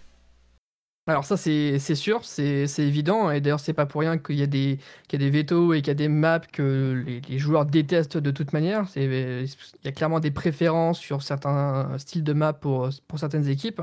Alors 1.06 1.26
ça 1.26 1.36
c'est 1.36 1.78
sûr, 1.94 2.24
c'est 2.24 2.66
évident, 2.78 3.30
et 3.30 3.42
d'ailleurs 3.42 3.60
c'est 3.60 3.74
pas 3.74 3.84
pour 3.84 4.00
rien 4.00 4.16
qu'il 4.16 4.36
y, 4.36 4.42
a 4.42 4.46
des, 4.46 4.78
qu'il 5.06 5.30
vétos 5.30 5.74
et 5.74 5.82
qu'il 5.82 5.88
y 5.88 5.90
a 5.90 5.94
des 5.94 6.08
maps 6.08 6.40
que 6.40 7.04
les, 7.28 7.38
joueurs 7.38 7.66
détestent 7.66 8.16
de 8.16 8.30
toute 8.30 8.54
manière. 8.54 8.86
Il 8.96 9.46
y 9.84 9.88
a 9.88 9.92
clairement 9.92 10.18
des 10.18 10.30
préférences 10.30 10.98
sur 10.98 11.22
certains 11.22 11.90
styles 11.98 12.24
de 12.24 12.32
maps 12.32 12.54
pour, 12.54 12.88
certaines 13.16 13.48
équipes. 13.48 13.82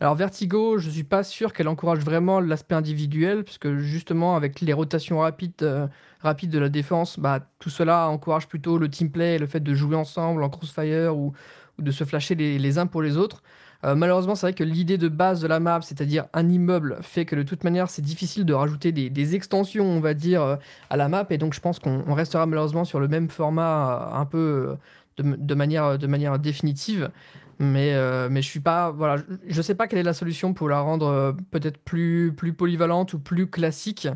Alors 0.00 0.16
Vertigo, 0.16 0.76
je 0.78 0.90
suis 0.90 1.04
pas 1.04 1.22
sûr 1.22 1.52
qu'elle 1.52 1.68
encourage 1.68 2.00
vraiment 2.00 2.40
l'aspect 2.40 2.74
individuel, 2.74 3.44
puisque 3.44 3.76
justement 3.76 4.34
avec 4.34 4.60
les 4.60 4.72
rotations 4.72 5.20
rapides, 5.20 5.62
euh, 5.62 5.86
rapides 6.20 6.50
de 6.50 6.58
la 6.58 6.68
défense, 6.68 7.18
bah, 7.20 7.40
tout 7.60 7.70
cela 7.70 8.08
encourage 8.08 8.48
plutôt 8.48 8.76
le 8.76 8.90
team 8.90 9.10
play, 9.10 9.38
le 9.38 9.46
fait 9.46 9.60
de 9.60 9.72
jouer 9.72 9.96
ensemble 9.96 10.42
en 10.42 10.50
crossfire 10.50 11.16
ou, 11.16 11.32
de 11.78 11.90
se 11.90 12.04
flasher 12.04 12.34
les, 12.34 12.78
uns 12.78 12.86
pour 12.86 13.02
les 13.02 13.16
autres. 13.16 13.42
Euh, 13.84 13.94
malheureusement, 13.94 14.34
c'est 14.34 14.46
vrai 14.46 14.54
que 14.54 14.64
l'idée 14.64 14.98
de 14.98 15.08
base 15.08 15.40
de 15.40 15.46
la 15.46 15.60
map, 15.60 15.80
c'est-à-dire 15.82 16.26
un 16.32 16.48
immeuble, 16.48 16.96
fait 17.02 17.24
que 17.24 17.36
de 17.36 17.42
toute 17.42 17.64
manière, 17.64 17.90
c'est 17.90 18.02
difficile 18.02 18.44
de 18.44 18.54
rajouter 18.54 18.92
des, 18.92 19.34
extensions, 19.34 19.84
on 19.84 20.00
va 20.00 20.14
dire, 20.14 20.42
euh, 20.42 20.56
à 20.90 20.96
la 20.96 21.08
map. 21.08 21.26
Et 21.30 21.38
donc, 21.38 21.54
je 21.54 21.60
pense 21.60 21.78
qu'on 21.78 22.14
restera 22.14 22.46
malheureusement 22.46 22.84
sur 22.84 23.00
le 23.00 23.08
même 23.08 23.28
format, 23.28 24.10
euh, 24.14 24.20
un 24.20 24.24
peu 24.24 24.76
de, 25.18 25.54
manière, 25.54 25.98
de 25.98 26.06
manière 26.06 26.38
définitive. 26.38 27.10
Mais, 27.58 27.94
mais 28.28 28.42
je 28.42 28.48
suis 28.48 28.60
pas. 28.60 28.90
Voilà, 28.90 29.22
je, 29.48 29.56
ne 29.56 29.62
sais 29.62 29.74
pas 29.74 29.86
quelle 29.86 29.98
est 29.98 30.02
la 30.02 30.12
solution 30.12 30.52
pour 30.52 30.68
la 30.68 30.80
rendre 30.80 31.34
peut-être 31.50 31.78
plus, 31.78 32.34
plus 32.36 32.52
polyvalente 32.52 33.14
ou 33.14 33.18
plus 33.18 33.46
classique. 33.46 34.08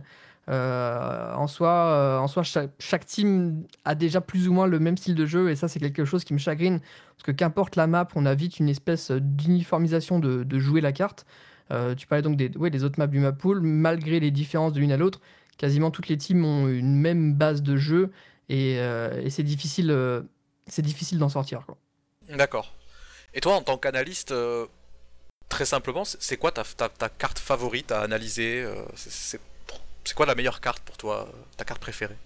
Euh, 0.51 1.33
en 1.35 1.47
soi, 1.47 1.71
euh, 1.71 2.19
en 2.19 2.27
soi 2.27 2.43
chaque, 2.43 3.07
team 3.07 3.65
a 3.85 3.95
déjà 3.95 4.21
plus 4.21 4.49
ou 4.49 4.53
moins 4.53 4.67
le 4.67 4.81
même 4.81 4.97
style 4.97 5.15
de 5.15 5.25
jeu 5.25 5.49
et 5.49 5.55
ça 5.55 5.69
c'est 5.69 5.79
quelque 5.79 6.05
chose 6.05 6.25
qui 6.25 6.33
me 6.33 6.41
chagrine 6.41 6.81
parce 6.81 7.23
que 7.23 7.31
qu'importe 7.31 7.77
la 7.77 7.87
map, 7.87 8.09
on 8.17 8.27
a 8.27 8.35
vite 8.35 8.59
une 8.59 8.69
espèce 8.69 9.13
d'uniformisation 9.13 10.19
de, 10.19 10.59
jouer 10.59 10.81
la 10.81 10.93
carte. 10.93 11.25
Euh, 11.71 11.95
tu 11.95 12.09
parlais 12.09 12.23
donc 12.23 12.37
des, 12.37 12.51
ouais, 12.57 12.71
des 12.71 12.83
autres 12.83 12.99
maps 12.99 13.07
du 13.07 13.21
map 13.21 13.31
pool, 13.31 13.61
malgré 13.61 14.19
les 14.19 14.33
différences 14.33 14.73
de 14.73 14.81
l'une 14.81 14.91
à 14.91 14.97
l'autre, 14.97 15.21
quasiment 15.57 15.93
toutes 15.93 16.09
les 16.09 16.17
teams 16.17 16.45
ont 16.45 16.67
une 16.67 16.97
même 16.97 17.35
base 17.35 17.63
de 17.63 17.77
jeu 17.77 18.11
et, 18.49 18.81
c'est 19.29 19.45
difficile, 19.45 19.97
c'est 20.67 20.83
difficile 20.83 21.19
d'en 21.19 21.29
sortir. 21.29 21.65
D'accord. 22.29 22.75
Et 23.35 23.41
toi, 23.41 23.55
en 23.55 23.63
tant 23.63 23.79
qu'analyste, 23.79 24.35
très 25.49 25.65
simplement, 25.65 26.03
c'est 26.05 26.37
quoi 26.37 26.51
ta, 26.51 26.65
carte 27.09 27.39
favorite 27.39 27.93
à 27.93 28.01
analyser? 28.01 28.67
C'est 30.05 30.15
quoi 30.15 30.27
la 30.27 30.35
meilleure 30.35 30.61
carte 30.61 30.81
pour 30.81 30.97
toi, 30.97 31.29
ta 31.57 31.65
carte 31.65 31.81
préférée 31.81 32.17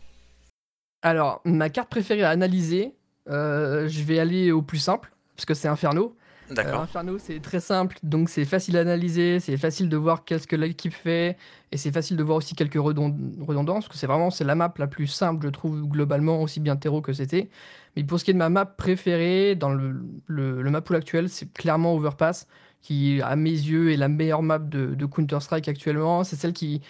Alors, 1.02 1.40
ma 1.44 1.70
carte 1.70 1.90
préférée 1.90 2.22
à 2.22 2.30
analyser, 2.30 2.94
euh, 3.28 3.88
je 3.88 4.02
vais 4.02 4.18
aller 4.18 4.52
au 4.52 4.62
plus 4.62 4.78
simple, 4.78 5.12
parce 5.36 5.46
que 5.46 5.54
c'est 5.54 5.68
Inferno. 5.68 6.16
D'accord. 6.50 6.80
Euh, 6.80 6.82
Inferno, 6.84 7.18
c'est 7.18 7.40
très 7.40 7.60
simple, 7.60 7.96
donc 8.02 8.28
c'est 8.28 8.44
facile 8.44 8.76
à 8.76 8.80
analyser, 8.80 9.40
c'est 9.40 9.56
facile 9.56 9.88
de 9.88 9.96
voir 9.96 10.24
qu'est-ce 10.24 10.46
que 10.46 10.56
l'équipe 10.56 10.92
fait, 10.92 11.38
et 11.72 11.78
c'est 11.78 11.90
facile 11.90 12.16
de 12.16 12.22
voir 12.22 12.36
aussi 12.36 12.54
quelques 12.54 12.74
redondances, 12.74 13.84
parce 13.84 13.88
que 13.88 13.96
c'est 13.96 14.06
vraiment 14.06 14.30
c'est 14.30 14.44
la 14.44 14.54
map 14.54 14.72
la 14.76 14.86
plus 14.86 15.06
simple, 15.06 15.46
je 15.46 15.50
trouve, 15.50 15.82
globalement, 15.88 16.42
aussi 16.42 16.60
bien 16.60 16.76
terreau 16.76 17.00
que 17.00 17.12
c'était. 17.12 17.48
Mais 17.96 18.04
pour 18.04 18.20
ce 18.20 18.24
qui 18.24 18.32
est 18.32 18.34
de 18.34 18.38
ma 18.38 18.50
map 18.50 18.66
préférée, 18.66 19.54
dans 19.54 19.70
le, 19.70 19.96
le, 20.26 20.70
map 20.70 20.80
pool 20.82 20.96
actuel, 20.96 21.28
c'est 21.28 21.52
clairement 21.52 21.94
Overpass, 21.94 22.46
qui, 22.82 23.22
à 23.22 23.36
mes 23.36 23.50
yeux, 23.50 23.92
est 23.92 23.96
la 23.96 24.08
meilleure 24.08 24.42
map 24.42 24.58
de, 24.58 24.94
de 24.94 25.06
Counter-Strike 25.06 25.68
actuellement. 25.68 26.22
C'est 26.24 26.36
celle 26.36 26.52
qui 26.52 26.82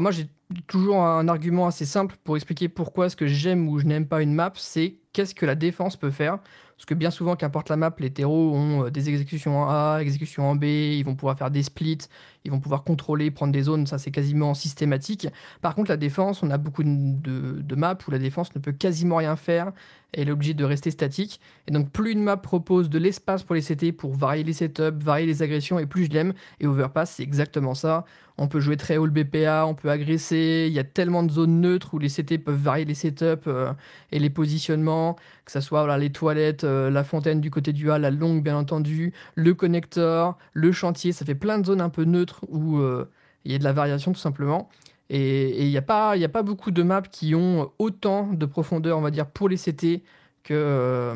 moi, 0.00 0.10
j'ai 0.10 0.28
toujours 0.66 1.02
un 1.02 1.28
argument 1.28 1.66
assez 1.66 1.84
simple 1.84 2.16
pour 2.24 2.36
expliquer 2.36 2.68
pourquoi 2.68 3.06
est-ce 3.06 3.16
que 3.16 3.26
j'aime 3.26 3.68
ou 3.68 3.78
je 3.78 3.86
n'aime 3.86 4.06
pas 4.06 4.22
une 4.22 4.34
map. 4.34 4.52
C'est 4.56 4.96
qu'est-ce 5.12 5.34
que 5.34 5.46
la 5.46 5.54
défense 5.54 5.96
peut 5.96 6.10
faire. 6.10 6.38
Parce 6.76 6.84
que 6.84 6.94
bien 6.94 7.10
souvent, 7.10 7.36
qu'importe 7.36 7.70
la 7.70 7.76
map, 7.76 7.94
les 7.98 8.10
terreaux 8.10 8.54
ont 8.54 8.84
euh, 8.84 8.90
des 8.90 9.08
exécutions 9.08 9.62
en 9.62 9.68
A, 9.70 9.98
exécutions 10.00 10.50
en 10.50 10.56
B, 10.56 10.64
ils 10.64 11.04
vont 11.04 11.14
pouvoir 11.14 11.38
faire 11.38 11.50
des 11.50 11.62
splits, 11.62 11.98
ils 12.46 12.50
vont 12.50 12.60
pouvoir 12.60 12.84
contrôler, 12.84 13.30
prendre 13.30 13.52
des 13.52 13.62
zones, 13.62 13.86
ça 13.86 13.98
c'est 13.98 14.10
quasiment 14.10 14.54
systématique. 14.54 15.28
Par 15.60 15.74
contre, 15.74 15.90
la 15.90 15.96
défense, 15.96 16.42
on 16.42 16.50
a 16.50 16.58
beaucoup 16.58 16.84
de, 16.84 17.74
maps 17.74 17.98
où 18.06 18.10
la 18.10 18.18
défense 18.18 18.54
ne 18.54 18.60
peut 18.60 18.72
quasiment 18.72 19.16
rien 19.16 19.36
faire, 19.36 19.72
elle 20.12 20.28
est 20.28 20.32
obligée 20.32 20.54
de 20.54 20.64
rester 20.64 20.90
statique. 20.90 21.40
Et 21.66 21.72
donc, 21.72 21.90
plus 21.90 22.12
une 22.12 22.22
map 22.22 22.36
propose 22.36 22.88
de 22.88 22.98
l'espace 22.98 23.42
pour 23.42 23.54
les 23.54 23.62
CT, 23.62 23.92
pour 23.92 24.14
varier 24.14 24.44
les 24.44 24.52
setups, 24.52 25.02
varier 25.02 25.26
les 25.26 25.42
agressions, 25.42 25.78
et 25.78 25.86
plus 25.86 26.06
je 26.06 26.10
l'aime. 26.10 26.32
Et 26.60 26.66
Overpass, 26.66 27.10
c'est 27.16 27.22
exactement 27.22 27.74
ça. 27.74 28.04
On 28.38 28.48
peut 28.48 28.60
jouer 28.60 28.76
très 28.76 28.98
haut 28.98 29.06
le 29.06 29.12
BPA, 29.12 29.66
on 29.66 29.74
peut 29.74 29.90
agresser. 29.90 30.66
Il 30.68 30.72
y 30.72 30.78
a 30.78 30.84
tellement 30.84 31.22
de 31.22 31.30
zones 31.30 31.60
neutres 31.60 31.94
où 31.94 31.98
les 31.98 32.08
CT 32.08 32.38
peuvent 32.38 32.54
varier 32.60 32.84
les 32.84 32.94
setups 32.94 33.46
euh, 33.46 33.72
et 34.12 34.18
les 34.18 34.28
positionnements, 34.28 35.16
que 35.46 35.52
ce 35.52 35.60
soit 35.60 35.80
voilà, 35.80 35.96
les 35.96 36.10
toilettes, 36.10 36.64
euh, 36.64 36.90
la 36.90 37.02
fontaine 37.02 37.40
du 37.40 37.50
côté 37.50 37.72
du 37.72 37.90
A, 37.90 37.98
la 37.98 38.10
longue 38.10 38.42
bien 38.42 38.56
entendu, 38.56 39.14
le 39.34 39.54
connecteur, 39.54 40.36
le 40.52 40.70
chantier. 40.70 41.12
Ça 41.12 41.24
fait 41.24 41.34
plein 41.34 41.58
de 41.58 41.66
zones 41.66 41.80
un 41.80 41.88
peu 41.88 42.04
neutres 42.04 42.35
où 42.48 42.78
euh, 42.78 43.10
il 43.44 43.52
y 43.52 43.54
a 43.54 43.58
de 43.58 43.64
la 43.64 43.72
variation 43.72 44.12
tout 44.12 44.20
simplement. 44.20 44.68
Et 45.08 45.64
il 45.64 45.70
n'y 45.70 45.76
a, 45.76 45.82
pas, 45.82 46.42
beaucoup 46.42 46.72
de 46.72 46.82
maps 46.82 47.00
qui 47.02 47.34
ont 47.36 47.70
autant 47.78 48.32
de 48.32 48.44
profondeur, 48.44 48.98
on 48.98 49.02
va 49.02 49.12
dire, 49.12 49.30
pour 49.30 49.48
les 49.48 49.56
CT 49.56 50.02
que, 50.42 51.14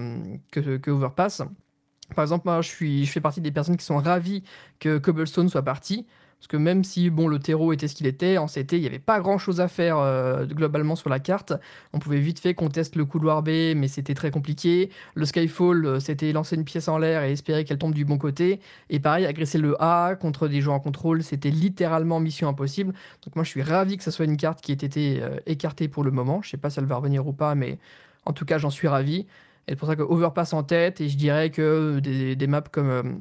que, 0.52 0.90
Overpass. 0.90 1.42
Par 2.14 2.22
exemple, 2.22 2.46
moi, 2.46 2.60
je, 2.62 2.70
je 2.70 3.10
fais 3.10 3.20
partie 3.20 3.40
des 3.40 3.50
personnes 3.50 3.76
qui 3.76 3.84
sont 3.84 3.98
ravies 3.98 4.44
que 4.78 4.98
Cobblestone 4.98 5.48
soit 5.48 5.62
parti. 5.62 6.06
Parce 6.40 6.48
que 6.48 6.56
même 6.56 6.84
si 6.84 7.10
bon, 7.10 7.28
le 7.28 7.38
terreau 7.38 7.74
était 7.74 7.86
ce 7.86 7.94
qu'il 7.94 8.06
était, 8.06 8.38
en 8.38 8.46
CT, 8.46 8.72
il 8.72 8.80
n'y 8.80 8.86
avait 8.86 8.98
pas 8.98 9.20
grand 9.20 9.36
chose 9.36 9.60
à 9.60 9.68
faire 9.68 9.98
euh, 9.98 10.46
globalement 10.46 10.96
sur 10.96 11.10
la 11.10 11.18
carte. 11.18 11.52
On 11.92 11.98
pouvait 11.98 12.18
vite 12.18 12.38
fait 12.40 12.54
qu'on 12.54 12.70
teste 12.70 12.96
le 12.96 13.04
couloir 13.04 13.42
B, 13.42 13.74
mais 13.76 13.88
c'était 13.88 14.14
très 14.14 14.30
compliqué. 14.30 14.88
Le 15.14 15.26
Skyfall, 15.26 15.84
euh, 15.84 16.00
c'était 16.00 16.32
lancer 16.32 16.56
une 16.56 16.64
pièce 16.64 16.88
en 16.88 16.96
l'air 16.96 17.24
et 17.24 17.32
espérer 17.32 17.66
qu'elle 17.66 17.76
tombe 17.76 17.92
du 17.92 18.06
bon 18.06 18.16
côté. 18.16 18.58
Et 18.88 19.00
pareil, 19.00 19.26
agresser 19.26 19.58
le 19.58 19.76
A 19.82 20.16
contre 20.16 20.48
des 20.48 20.62
joueurs 20.62 20.76
en 20.76 20.80
contrôle, 20.80 21.22
c'était 21.22 21.50
littéralement 21.50 22.20
mission 22.20 22.48
impossible. 22.48 22.94
Donc 23.22 23.36
moi, 23.36 23.44
je 23.44 23.50
suis 23.50 23.62
ravi 23.62 23.98
que 23.98 24.02
ce 24.02 24.10
soit 24.10 24.24
une 24.24 24.38
carte 24.38 24.62
qui 24.62 24.72
ait 24.72 24.76
été 24.76 25.18
euh, 25.20 25.36
écartée 25.44 25.88
pour 25.88 26.04
le 26.04 26.10
moment. 26.10 26.40
Je 26.40 26.48
sais 26.48 26.56
pas 26.56 26.70
si 26.70 26.78
elle 26.78 26.86
va 26.86 26.96
revenir 26.96 27.26
ou 27.26 27.34
pas, 27.34 27.54
mais 27.54 27.76
en 28.24 28.32
tout 28.32 28.46
cas, 28.46 28.56
j'en 28.56 28.70
suis 28.70 28.88
ravi. 28.88 29.26
Et 29.68 29.72
c'est 29.72 29.76
pour 29.76 29.88
ça 29.88 29.94
que 29.94 30.02
Overpass 30.02 30.54
en 30.54 30.62
tête, 30.62 31.02
et 31.02 31.10
je 31.10 31.18
dirais 31.18 31.50
que 31.50 31.98
des 31.98 32.46
maps 32.46 32.62
comme 32.62 33.20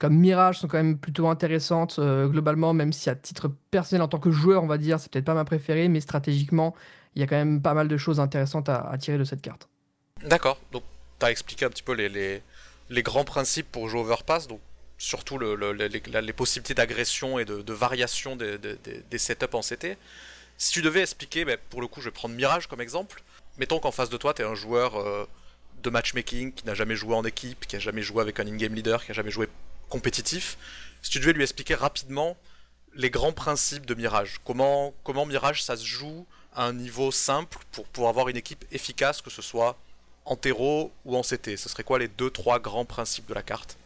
comme 0.00 0.16
Mirage 0.16 0.58
sont 0.58 0.66
quand 0.66 0.78
même 0.78 0.98
plutôt 0.98 1.28
intéressantes 1.28 1.96
euh, 1.98 2.26
globalement, 2.26 2.72
même 2.72 2.90
si 2.90 3.10
à 3.10 3.14
titre 3.14 3.52
personnel 3.70 4.00
en 4.00 4.08
tant 4.08 4.18
que 4.18 4.30
joueur, 4.30 4.64
on 4.64 4.66
va 4.66 4.78
dire, 4.78 4.98
c'est 4.98 5.12
peut-être 5.12 5.26
pas 5.26 5.34
ma 5.34 5.44
préférée, 5.44 5.88
mais 5.88 6.00
stratégiquement, 6.00 6.74
il 7.14 7.20
y 7.20 7.22
a 7.22 7.26
quand 7.26 7.36
même 7.36 7.60
pas 7.60 7.74
mal 7.74 7.86
de 7.86 7.96
choses 7.98 8.18
intéressantes 8.18 8.70
à, 8.70 8.96
tirer 8.98 9.18
de 9.18 9.24
cette 9.24 9.42
carte. 9.42 9.68
D'accord, 10.24 10.58
donc 10.72 10.84
tu 11.18 11.26
as 11.26 11.30
expliqué 11.30 11.66
un 11.66 11.68
petit 11.68 11.82
peu 11.82 11.92
les, 11.92 12.40
les, 12.88 13.02
grands 13.02 13.24
principes 13.24 13.70
pour 13.70 13.90
jouer 13.90 14.00
Overpass, 14.00 14.48
donc 14.48 14.60
surtout 14.96 15.36
le, 15.36 15.54
les, 15.72 16.32
possibilités 16.32 16.72
d'agression 16.72 17.38
et 17.38 17.44
de, 17.44 17.72
variation 17.72 18.36
des, 18.36 18.56
des, 18.58 19.18
setups 19.18 19.54
en 19.54 19.60
CT. 19.60 19.98
Si 20.56 20.72
tu 20.72 20.80
devais 20.80 21.02
expliquer, 21.02 21.44
ben, 21.44 21.58
pour 21.68 21.82
le 21.82 21.86
coup 21.88 22.00
je 22.00 22.06
vais 22.06 22.10
prendre 22.10 22.34
Mirage 22.34 22.68
comme 22.68 22.80
exemple, 22.80 23.22
mettons 23.58 23.80
qu'en 23.80 23.92
face 23.92 24.08
de 24.08 24.16
toi 24.16 24.32
tu 24.32 24.40
es 24.40 24.46
un 24.46 24.54
joueur 24.54 24.96
euh, 24.96 25.26
de 25.82 25.90
matchmaking 25.90 26.52
qui 26.54 26.64
n'a 26.64 26.74
jamais 26.74 26.96
joué 26.96 27.14
en 27.14 27.24
équipe, 27.24 27.66
qui 27.66 27.76
a 27.76 27.78
jamais 27.78 28.02
joué 28.02 28.22
avec 28.22 28.40
un 28.40 28.46
in-game 28.46 28.74
leader, 28.74 29.04
qui 29.04 29.10
a 29.10 29.14
jamais 29.14 29.30
joué 29.30 29.46
compétitif, 29.90 30.56
si 31.02 31.10
tu 31.10 31.20
devais 31.20 31.34
lui 31.34 31.42
expliquer 31.42 31.74
rapidement 31.74 32.36
les 32.94 33.10
grands 33.10 33.32
principes 33.32 33.84
de 33.84 33.94
Mirage, 33.94 34.40
comment, 34.44 34.94
comment 35.04 35.26
Mirage 35.26 35.62
ça 35.62 35.76
se 35.76 35.84
joue 35.84 36.26
à 36.54 36.64
un 36.66 36.72
niveau 36.72 37.10
simple 37.10 37.58
pour, 37.72 37.84
pour 37.86 38.08
avoir 38.08 38.28
une 38.28 38.36
équipe 38.36 38.64
efficace, 38.72 39.20
que 39.20 39.30
ce 39.30 39.42
soit 39.42 39.76
en 40.24 40.36
terreau 40.36 40.90
ou 41.04 41.16
en 41.16 41.22
CT, 41.22 41.56
ce 41.56 41.68
serait 41.68 41.84
quoi 41.84 41.98
les 41.98 42.08
deux, 42.08 42.30
trois 42.30 42.58
grands 42.58 42.84
principes 42.84 43.28
de 43.28 43.34
la 43.34 43.42
carte? 43.42 43.76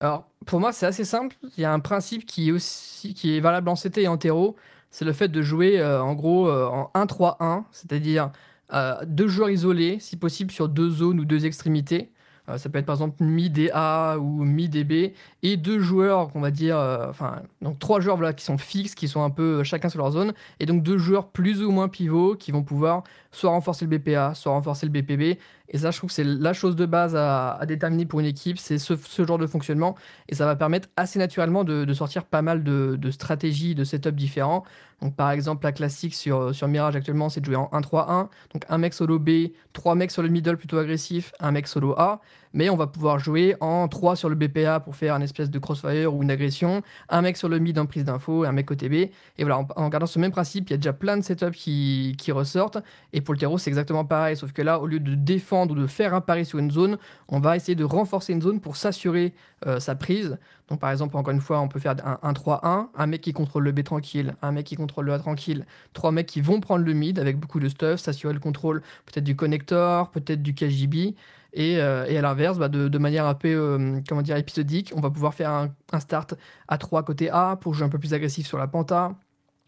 Alors, 0.00 0.28
pour 0.46 0.60
moi, 0.60 0.72
c'est 0.72 0.86
assez 0.86 1.04
simple. 1.04 1.36
Il 1.56 1.60
y 1.60 1.64
a 1.64 1.72
un 1.72 1.80
principe 1.80 2.24
qui 2.24 2.48
est, 2.48 2.52
aussi, 2.52 3.14
qui 3.14 3.36
est 3.36 3.40
valable 3.40 3.68
en 3.68 3.74
CT 3.74 3.98
et 3.98 4.08
en 4.08 4.16
terreau, 4.16 4.56
c'est 4.90 5.04
le 5.04 5.12
fait 5.12 5.28
de 5.28 5.42
jouer 5.42 5.80
euh, 5.80 6.02
en 6.02 6.14
gros 6.14 6.48
euh, 6.48 6.66
en 6.66 6.90
1-3-1, 6.94 7.64
c'est-à-dire 7.72 8.30
euh, 8.72 8.94
deux 9.06 9.28
joueurs 9.28 9.50
isolés, 9.50 9.98
si 10.00 10.16
possible 10.16 10.50
sur 10.50 10.68
deux 10.68 10.90
zones 10.90 11.20
ou 11.20 11.24
deux 11.24 11.46
extrémités. 11.46 12.12
Euh, 12.48 12.58
ça 12.58 12.68
peut 12.68 12.78
être 12.78 12.86
par 12.86 12.96
exemple 12.96 13.22
mi 13.22 13.50
DA 13.50 14.16
ou 14.18 14.44
mi 14.44 14.68
DB 14.68 15.14
et 15.42 15.56
deux 15.56 15.80
joueurs 15.80 16.30
qu'on 16.30 16.40
va 16.40 16.50
dire, 16.50 16.78
euh, 16.78 17.08
enfin 17.08 17.42
donc 17.62 17.78
trois 17.78 18.00
joueurs 18.00 18.16
voilà 18.16 18.32
qui 18.32 18.44
sont 18.44 18.58
fixes, 18.58 18.94
qui 18.94 19.08
sont 19.08 19.22
un 19.22 19.30
peu 19.30 19.60
euh, 19.60 19.64
chacun 19.64 19.88
sur 19.88 19.98
leur 19.98 20.10
zone 20.10 20.32
et 20.60 20.66
donc 20.66 20.82
deux 20.82 20.98
joueurs 20.98 21.28
plus 21.28 21.62
ou 21.62 21.70
moins 21.70 21.88
pivots 21.88 22.34
qui 22.34 22.52
vont 22.52 22.62
pouvoir 22.62 23.04
soit 23.30 23.50
renforcer 23.50 23.86
le 23.86 23.98
BPA, 23.98 24.34
soit 24.34 24.52
renforcer 24.52 24.86
le 24.86 24.92
BPB 24.92 25.38
et 25.70 25.78
ça, 25.78 25.90
je 25.90 25.98
trouve 25.98 26.08
que 26.08 26.14
c'est 26.14 26.24
la 26.24 26.52
chose 26.52 26.76
de 26.76 26.86
base 26.86 27.14
à, 27.14 27.58
déterminer 27.66 28.06
pour 28.06 28.20
une 28.20 28.26
équipe, 28.26 28.58
c'est 28.58 28.78
ce, 28.78 28.94
genre 29.26 29.38
de 29.38 29.46
fonctionnement. 29.46 29.96
Et 30.28 30.34
ça 30.34 30.46
va 30.46 30.56
permettre 30.56 30.88
assez 30.96 31.18
naturellement 31.18 31.64
de, 31.64 31.92
sortir 31.92 32.24
pas 32.24 32.42
mal 32.42 32.62
de, 32.64 33.10
stratégies, 33.10 33.74
de 33.74 33.84
setups 33.84 34.12
différents. 34.12 34.64
Donc, 35.02 35.14
par 35.14 35.30
exemple, 35.30 35.64
la 35.64 35.72
classique 35.72 36.14
sur, 36.14 36.54
sur 36.54 36.66
Mirage 36.68 36.96
actuellement, 36.96 37.28
c'est 37.28 37.40
de 37.40 37.44
jouer 37.44 37.56
en 37.56 37.68
1-3-1. 37.72 38.28
Donc, 38.52 38.64
un 38.68 38.78
mec 38.78 38.94
solo 38.94 39.18
B, 39.18 39.50
trois 39.72 39.94
mecs 39.94 40.10
sur 40.10 40.22
le 40.22 40.28
middle 40.28 40.56
plutôt 40.56 40.78
agressif, 40.78 41.32
un 41.38 41.52
mec 41.52 41.68
solo 41.68 41.94
A. 41.98 42.20
Mais 42.52 42.70
on 42.70 42.76
va 42.76 42.86
pouvoir 42.86 43.18
jouer 43.18 43.56
en 43.60 43.88
3 43.88 44.16
sur 44.16 44.28
le 44.28 44.34
BPA 44.34 44.80
pour 44.80 44.96
faire 44.96 45.14
une 45.14 45.22
espèce 45.22 45.50
de 45.50 45.58
crossfire 45.58 46.14
ou 46.14 46.22
une 46.22 46.30
agression, 46.30 46.82
un 47.08 47.22
mec 47.22 47.36
sur 47.36 47.48
le 47.48 47.58
mid 47.58 47.78
en 47.78 47.86
prise 47.86 48.04
d'info 48.04 48.44
et 48.44 48.48
un 48.48 48.52
mec 48.52 48.66
côté 48.66 48.88
B. 48.88 48.94
Et 48.94 49.12
voilà, 49.38 49.66
en, 49.76 49.88
gardant 49.88 50.06
ce 50.06 50.18
même 50.18 50.32
principe, 50.32 50.68
il 50.68 50.72
y 50.72 50.74
a 50.74 50.78
déjà 50.78 50.92
plein 50.92 51.16
de 51.16 51.22
setups 51.22 51.52
qui, 51.52 52.14
qui 52.18 52.32
ressortent. 52.32 52.78
Et 53.12 53.20
pour 53.20 53.34
le 53.34 53.40
terreau, 53.40 53.58
c'est 53.58 53.70
exactement 53.70 54.04
pareil, 54.04 54.36
sauf 54.36 54.52
que 54.52 54.62
là, 54.62 54.80
au 54.80 54.86
lieu 54.86 55.00
de 55.00 55.14
défendre 55.14 55.74
ou 55.74 55.78
de 55.78 55.86
faire 55.86 56.14
un 56.14 56.20
pari 56.20 56.44
sur 56.44 56.58
une 56.58 56.70
zone, 56.70 56.98
on 57.28 57.40
va 57.40 57.56
essayer 57.56 57.74
de 57.74 57.84
renforcer 57.84 58.32
une 58.32 58.42
zone 58.42 58.60
pour 58.60 58.76
s'assurer 58.76 59.34
euh, 59.66 59.80
sa 59.80 59.94
prise. 59.94 60.38
Donc 60.68 60.80
par 60.80 60.90
exemple, 60.90 61.16
encore 61.16 61.32
une 61.32 61.40
fois, 61.40 61.60
on 61.60 61.68
peut 61.68 61.80
faire 61.80 61.96
un 62.04 62.32
1-3-1, 62.32 62.88
un 62.94 63.06
mec 63.06 63.22
qui 63.22 63.32
contrôle 63.32 63.64
le 63.64 63.72
B 63.72 63.82
tranquille, 63.82 64.34
un 64.42 64.52
mec 64.52 64.66
qui 64.66 64.76
contrôle 64.76 65.06
le 65.06 65.14
A 65.14 65.18
tranquille, 65.18 65.64
trois 65.94 66.12
mecs 66.12 66.26
qui 66.26 66.40
vont 66.40 66.60
prendre 66.60 66.84
le 66.84 66.92
mid 66.92 67.18
avec 67.18 67.38
beaucoup 67.38 67.58
de 67.58 67.68
stuff, 67.68 68.00
s'assurer 68.00 68.34
le 68.34 68.40
contrôle 68.40 68.82
peut-être 69.06 69.24
du 69.24 69.34
connector, 69.34 70.10
peut-être 70.10 70.42
du 70.42 70.54
KGB. 70.54 71.14
Et, 71.58 71.80
euh, 71.80 72.06
et, 72.08 72.16
à 72.16 72.22
l'inverse, 72.22 72.56
bah, 72.56 72.68
de, 72.68 72.98
manière 72.98 73.26
un 73.26 73.34
peu 73.34 73.48
euh, 73.48 74.36
épisodique, 74.36 74.92
on 74.94 75.00
va 75.00 75.10
pouvoir 75.10 75.34
faire 75.34 75.50
un, 75.50 75.98
start 75.98 76.34
à 76.68 76.78
3 76.78 77.02
côté 77.02 77.30
A 77.30 77.56
pour 77.56 77.74
jouer 77.74 77.84
un 77.84 77.88
peu 77.88 77.98
plus 77.98 78.14
agressif 78.14 78.46
sur 78.46 78.58
la 78.58 78.68
penta, 78.68 79.16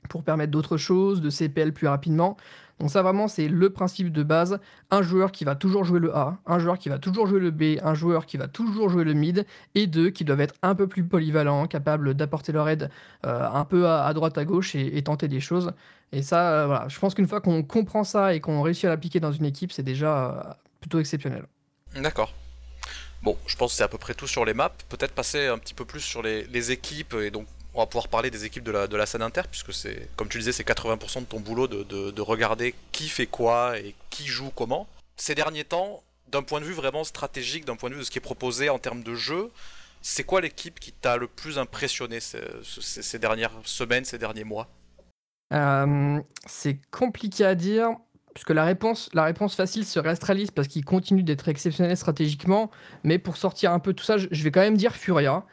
pour 0.09 0.23
permettre 0.23 0.53
d'autres 0.53 0.77
choses, 0.77 1.21
de 1.21 1.31
CPL 1.31 1.73
plus 1.73 1.89
rapidement. 1.89 2.37
Donc 2.79 2.91
ça 2.91 3.03
vraiment 3.03 3.27
c'est 3.27 3.49
le 3.49 3.71
principe 3.71 4.13
de 4.13 4.23
base, 4.23 4.61
un 4.93 5.03
joueur 5.03 5.33
qui 5.33 5.45
va 5.45 5.57
toujours 5.57 5.83
jouer 5.83 5.99
le 5.99 6.17
A, 6.17 6.39
un 6.47 6.61
joueur 6.61 6.79
qui 6.79 6.89
va 6.89 6.99
toujours 6.99 7.27
jouer 7.27 7.41
le 7.41 7.51
B, 7.51 7.79
un 7.83 7.95
joueur 7.95 8.25
qui 8.25 8.37
va 8.37 8.47
toujours 8.47 8.89
jouer 8.89 9.03
le 9.03 9.13
mid, 9.13 9.45
et 9.75 9.89
deux 9.89 10.11
qui 10.11 10.25
doivent 10.25 10.41
être 10.41 10.55
un 10.63 10.77
peu 10.77 10.87
plus 10.87 11.03
polyvalents, 11.05 11.67
capables 11.67 12.15
d'apporter 12.15 12.53
leur 12.53 12.69
aide 12.69 12.89
euh, 13.27 13.49
un 13.53 13.65
peu 13.65 13.89
à, 13.89 14.15
droite 14.15 14.39
à 14.39 14.45
gauche 14.45 14.77
et, 14.77 15.03
tenter 15.03 15.27
des 15.27 15.41
choses. 15.41 15.73
Et 16.13 16.23
ça, 16.23 16.67
voilà, 16.67 16.87
je 16.89 16.99
pense 17.01 17.15
qu'une 17.15 17.27
fois 17.27 17.41
qu'on 17.41 17.65
comprend 17.65 18.05
ça 18.05 18.33
et 18.33 18.41
qu'on 18.41 18.63
réussit 18.63 18.85
à 18.85 18.89
l'appliquer 18.91 19.19
dans 19.19 19.33
une 19.33 19.45
équipe, 19.45 19.73
c'est 19.73 19.83
déjà 19.83 20.57
plutôt 20.81 21.01
exceptionnel. 21.01 21.47
D'accord. 21.95 22.33
Bon, 23.23 23.37
je 23.47 23.57
pense 23.57 23.73
que 23.73 23.77
c'est 23.77 23.83
à 23.83 23.89
peu 23.89 23.99
près 23.99 24.15
tout 24.15 24.27
sur 24.27 24.45
les 24.45 24.55
maps. 24.55 24.73
Peut-être 24.89 25.13
passer 25.13 25.47
un 25.47 25.59
petit 25.59 25.75
peu 25.75 25.85
plus 25.85 26.01
sur 26.01 26.23
les, 26.23 26.45
les 26.45 26.71
équipes 26.71 27.15
et 27.15 27.31
donc 27.31 27.47
on 27.75 27.81
va 27.81 27.87
pouvoir 27.87 28.09
parler 28.09 28.31
des 28.31 28.45
équipes 28.45 28.65
de 28.65 28.73
la, 28.73 28.87
de 28.87 28.97
la 28.97 29.07
scène 29.07 29.23
inter, 29.23 29.43
puisque 29.51 29.73
c'est, 29.73 30.09
comme 30.17 30.29
tu 30.29 30.39
disais, 30.39 30.53
c'est 30.53 30.67
80% 30.67 31.21
de 31.21 31.25
ton 31.27 31.41
boulot 31.41 31.69
de, 31.69 32.21
regarder 32.21 32.75
qui 32.93 33.09
fait 33.09 33.27
quoi 33.27 33.79
et 33.79 33.95
qui 34.11 34.27
joue 34.27 34.51
comment. 34.55 34.89
Ces 35.17 35.35
derniers 35.35 35.65
temps, 35.65 36.03
d'un 36.29 36.43
point 36.43 36.61
de 36.61 36.65
vue 36.65 36.73
vraiment 36.73 37.05
stratégique, 37.05 37.65
d'un 37.65 37.77
point 37.77 37.91
de 37.91 37.95
vue 37.95 38.01
de 38.01 38.05
ce 38.05 38.11
qui 38.11 38.19
est 38.19 38.23
proposé 38.23 38.69
en 38.71 38.79
termes 38.79 39.03
de 39.03 39.15
jeu, 39.15 39.51
c'est 40.03 40.25
quoi 40.25 40.41
l'équipe 40.41 40.81
qui 40.81 40.93
t'a 40.93 41.17
le 41.17 41.29
plus 41.29 41.59
impressionné 41.59 42.21
ces, 42.21 43.19
dernières 43.19 43.53
semaines, 43.65 44.05
ces 44.05 44.19
derniers 44.19 44.45
mois? 44.45 44.69
Euh, 45.53 46.21
C'est 46.47 46.79
compliqué 46.91 47.45
à 47.45 47.55
dire. 47.55 47.91
Puisque 48.35 48.51
la 48.51 48.65
réponse, 48.65 49.11
la 49.13 49.25
réponse 49.25 49.55
facile 49.55 49.85
serait 49.85 50.11
Astralis 50.11 50.49
parce 50.55 50.69
qu'il 50.69 50.85
continue 50.85 51.23
d'être 51.23 51.49
exceptionnel 51.49 51.97
stratégiquement. 51.97 52.71
Mais 53.05 53.19
pour 53.19 53.37
sortir 53.37 53.73
un 53.73 53.79
peu 53.79 53.93
tout 53.93 54.05
ça, 54.05 54.17
je 54.19 54.45
vais 54.45 54.51
quand 54.51 54.61
même 54.61 54.77
dire 54.77 54.95
Furia. 54.95 55.45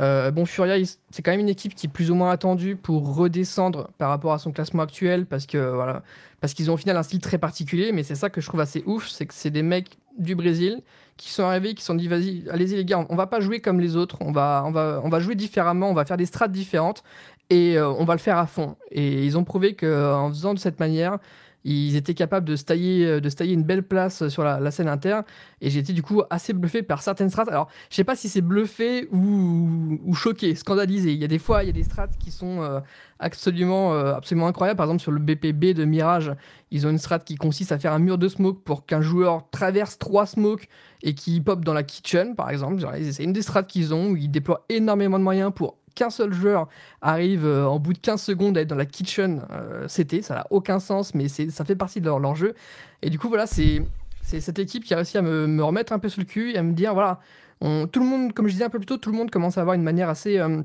Euh, 0.00 0.30
bon, 0.30 0.44
Furia, 0.44 0.76
c'est 1.10 1.22
quand 1.22 1.30
même 1.30 1.40
une 1.40 1.48
équipe 1.48 1.74
qui 1.74 1.86
est 1.86 1.90
plus 1.90 2.10
ou 2.10 2.14
moins 2.14 2.30
attendue 2.30 2.76
pour 2.76 3.16
redescendre 3.16 3.88
par 3.98 4.10
rapport 4.10 4.32
à 4.32 4.38
son 4.38 4.52
classement 4.52 4.82
actuel 4.82 5.24
parce 5.24 5.46
que 5.46 5.56
voilà, 5.56 6.02
parce 6.40 6.52
qu'ils 6.52 6.70
ont 6.70 6.74
au 6.74 6.76
final 6.76 6.96
un 6.96 7.02
style 7.02 7.20
très 7.20 7.38
particulier. 7.38 7.92
Mais 7.92 8.02
c'est 8.02 8.14
ça 8.14 8.28
que 8.28 8.40
je 8.40 8.46
trouve 8.46 8.60
assez 8.60 8.82
ouf, 8.86 9.08
c'est 9.08 9.26
que 9.26 9.34
c'est 9.34 9.50
des 9.50 9.62
mecs 9.62 9.96
du 10.18 10.34
Brésil 10.34 10.82
qui 11.16 11.30
sont 11.30 11.44
arrivés, 11.44 11.74
qui 11.74 11.82
sont 11.82 11.94
dit 11.94 12.08
vas-y, 12.08 12.44
allez-y 12.50 12.76
les 12.76 12.84
gars, 12.84 13.06
on 13.08 13.16
va 13.16 13.26
pas 13.26 13.40
jouer 13.40 13.60
comme 13.60 13.80
les 13.80 13.96
autres, 13.96 14.18
on 14.20 14.32
va, 14.32 14.62
on 14.66 14.70
va, 14.70 15.00
on 15.02 15.08
va 15.08 15.20
jouer 15.20 15.34
différemment, 15.34 15.88
on 15.88 15.94
va 15.94 16.04
faire 16.04 16.18
des 16.18 16.26
strates 16.26 16.52
différentes 16.52 17.02
et 17.48 17.78
euh, 17.78 17.88
on 17.88 18.04
va 18.04 18.14
le 18.14 18.20
faire 18.20 18.36
à 18.36 18.46
fond. 18.46 18.76
Et 18.90 19.24
ils 19.24 19.38
ont 19.38 19.44
prouvé 19.44 19.74
qu'en 19.74 20.28
faisant 20.28 20.52
de 20.52 20.58
cette 20.58 20.78
manière, 20.78 21.18
ils 21.64 21.96
étaient 21.96 22.14
capables 22.14 22.46
de 22.46 22.54
se 22.54 22.64
tailler, 22.64 23.06
euh, 23.06 23.20
de 23.20 23.28
tailler 23.28 23.54
une 23.54 23.64
belle 23.64 23.82
place 23.82 24.28
sur 24.28 24.44
la, 24.44 24.70
scène 24.70 24.88
inter. 24.88 25.20
Et 25.60 25.70
j'ai 25.70 25.80
été 25.80 25.92
du 25.92 26.02
coup 26.02 26.22
assez 26.30 26.52
bluffé 26.52 26.82
par 26.82 27.02
certaines 27.02 27.30
strats. 27.30 27.44
Alors, 27.48 27.68
je 27.90 27.96
sais 27.96 28.04
pas 28.04 28.16
si 28.16 28.28
c'est 28.28 28.40
bluffé 28.40 29.08
ou, 29.12 30.14
choqué, 30.14 30.54
scandalisé. 30.54 31.12
Il 31.12 31.18
y 31.18 31.24
a 31.24 31.28
des 31.28 31.38
fois, 31.38 31.64
il 31.64 31.66
y 31.66 31.70
a 31.70 31.72
des 31.72 31.82
strats 31.82 32.08
qui 32.20 32.30
sont 32.30 32.62
euh, 32.62 32.80
absolument, 33.18 33.94
euh, 33.94 34.14
absolument 34.14 34.46
incroyables. 34.46 34.76
Par 34.76 34.86
exemple, 34.86 35.02
sur 35.02 35.12
le 35.12 35.18
BPB 35.18 35.74
de 35.74 35.84
Mirage, 35.84 36.32
ils 36.70 36.86
ont 36.86 36.90
une 36.90 36.98
strat 36.98 37.18
qui 37.18 37.34
consiste 37.36 37.72
à 37.72 37.78
faire 37.78 37.92
un 37.92 37.98
mur 37.98 38.18
de 38.18 38.28
smoke 38.28 38.60
pour 38.64 38.86
qu'un 38.86 39.00
joueur 39.00 39.50
traverse 39.50 39.98
trois 39.98 40.26
smokes 40.26 40.68
et 41.02 41.14
qui 41.14 41.40
pop 41.40 41.64
dans 41.64 41.74
la 41.74 41.82
kitchen, 41.82 42.34
par 42.36 42.50
exemple. 42.50 42.84
C'est 43.10 43.24
une 43.24 43.32
des 43.32 43.42
strats 43.42 43.62
qu'ils 43.62 43.92
ont 43.92 44.10
où 44.10 44.16
ils 44.16 44.30
déploient 44.30 44.64
énormément 44.68 45.18
de 45.18 45.24
moyens 45.24 45.52
pour 45.54 45.78
qu'un 45.96 46.10
seul 46.10 46.32
joueur 46.32 46.68
arrive 47.02 47.44
euh, 47.44 47.66
en 47.66 47.80
bout 47.80 47.94
de 47.94 47.98
15 47.98 48.22
secondes 48.22 48.56
à 48.56 48.60
être 48.60 48.68
dans 48.68 48.76
la 48.76 48.86
kitchen 48.86 49.42
euh, 49.50 49.88
CT, 49.88 50.22
ça 50.22 50.34
n'a 50.34 50.46
aucun 50.50 50.78
sens, 50.78 51.14
mais 51.14 51.26
ça 51.26 51.64
fait 51.64 51.74
partie 51.74 52.00
de 52.00 52.06
leur, 52.06 52.36
jeu. 52.36 52.54
Et 53.02 53.10
du 53.10 53.18
coup, 53.18 53.28
voilà, 53.28 53.48
c'est 53.48 53.82
cette 54.22 54.58
équipe 54.60 54.84
qui 54.84 54.94
a 54.94 54.98
réussi 54.98 55.18
à 55.18 55.22
me, 55.22 55.62
remettre 55.64 55.92
un 55.92 55.98
peu 55.98 56.08
sur 56.08 56.20
le 56.20 56.26
cul 56.26 56.52
et 56.52 56.58
à 56.58 56.62
me 56.62 56.72
dire, 56.72 56.94
voilà, 56.94 57.18
tout 57.60 58.00
le 58.00 58.06
monde, 58.06 58.32
comme 58.32 58.46
je 58.46 58.52
disais 58.52 58.64
un 58.64 58.70
peu 58.70 58.78
plus 58.78 58.86
tôt, 58.86 58.98
tout 58.98 59.10
le 59.10 59.16
monde 59.16 59.30
commence 59.30 59.58
à 59.58 59.62
avoir 59.62 59.74
une 59.74 59.82
manière 59.82 60.08
assez 60.08 60.38
euh, 60.38 60.62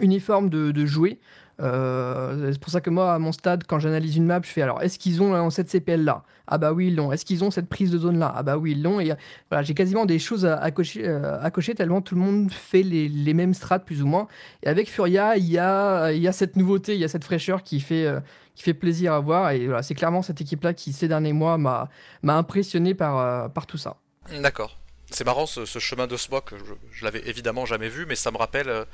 uniforme 0.00 0.48
de, 0.48 0.86
jouer. 0.86 1.20
Euh, 1.60 2.52
c'est 2.52 2.58
pour 2.58 2.72
ça 2.72 2.80
que 2.80 2.90
moi, 2.90 3.12
à 3.12 3.18
mon 3.18 3.32
stade, 3.32 3.64
quand 3.66 3.78
j'analyse 3.78 4.16
une 4.16 4.24
map, 4.24 4.40
je 4.42 4.48
fais 4.48 4.62
alors, 4.62 4.82
est-ce 4.82 4.98
qu'ils 4.98 5.22
ont 5.22 5.50
cette 5.50 5.68
CPL 5.68 6.04
là 6.04 6.24
Ah 6.46 6.58
bah 6.58 6.72
oui, 6.72 6.88
ils 6.88 6.96
l'ont. 6.96 7.12
Est-ce 7.12 7.24
qu'ils 7.24 7.44
ont 7.44 7.50
cette 7.50 7.68
prise 7.68 7.90
de 7.90 7.98
zone 7.98 8.18
là 8.18 8.32
Ah 8.34 8.42
bah 8.42 8.56
oui, 8.56 8.72
ils 8.72 8.82
l'ont. 8.82 9.00
Et 9.00 9.12
voilà, 9.50 9.62
j'ai 9.62 9.74
quasiment 9.74 10.06
des 10.06 10.18
choses 10.18 10.46
à, 10.46 10.70
cocher, 10.70 11.06
euh, 11.06 11.40
à 11.40 11.50
cocher 11.50 11.74
tellement 11.74 12.00
tout 12.00 12.14
le 12.14 12.20
monde 12.20 12.50
fait 12.50 12.82
les, 12.82 13.34
mêmes 13.34 13.54
strats 13.54 13.78
plus 13.78 14.02
ou 14.02 14.06
moins. 14.06 14.26
Et 14.62 14.68
avec 14.68 14.90
Furia, 14.90 15.36
il 15.36 15.50
y 15.50 15.58
a, 15.58 16.12
y 16.12 16.28
a 16.28 16.32
cette 16.32 16.56
nouveauté, 16.56 16.94
il 16.94 17.00
y 17.00 17.04
a 17.04 17.08
cette 17.08 17.24
fraîcheur 17.24 17.62
qui 17.62 17.80
fait, 17.80 18.06
euh, 18.06 18.20
qui 18.54 18.62
fait 18.62 18.74
plaisir 18.74 19.12
à 19.12 19.20
voir. 19.20 19.50
Et 19.50 19.66
voilà, 19.66 19.82
c'est 19.82 19.94
clairement 19.94 20.22
cette 20.22 20.40
équipe 20.40 20.64
là 20.64 20.72
qui, 20.72 20.92
ces 20.92 21.08
derniers 21.08 21.32
mois, 21.32 21.58
m'a, 21.58 21.88
m'a 22.22 22.36
impressionné 22.36 22.94
par, 22.94 23.50
par 23.52 23.66
tout 23.66 23.78
ça. 23.78 23.96
D'accord. 24.40 24.78
C'est 25.12 25.24
marrant 25.24 25.46
ce, 25.46 25.64
chemin 25.64 26.06
de 26.06 26.16
smoke, 26.16 26.54
je, 26.56 26.72
je 26.92 27.04
l'avais 27.04 27.28
évidemment 27.28 27.66
jamais 27.66 27.88
vu, 27.88 28.06
mais 28.06 28.14
ça 28.14 28.30
me 28.30 28.36
rappelle 28.36 28.86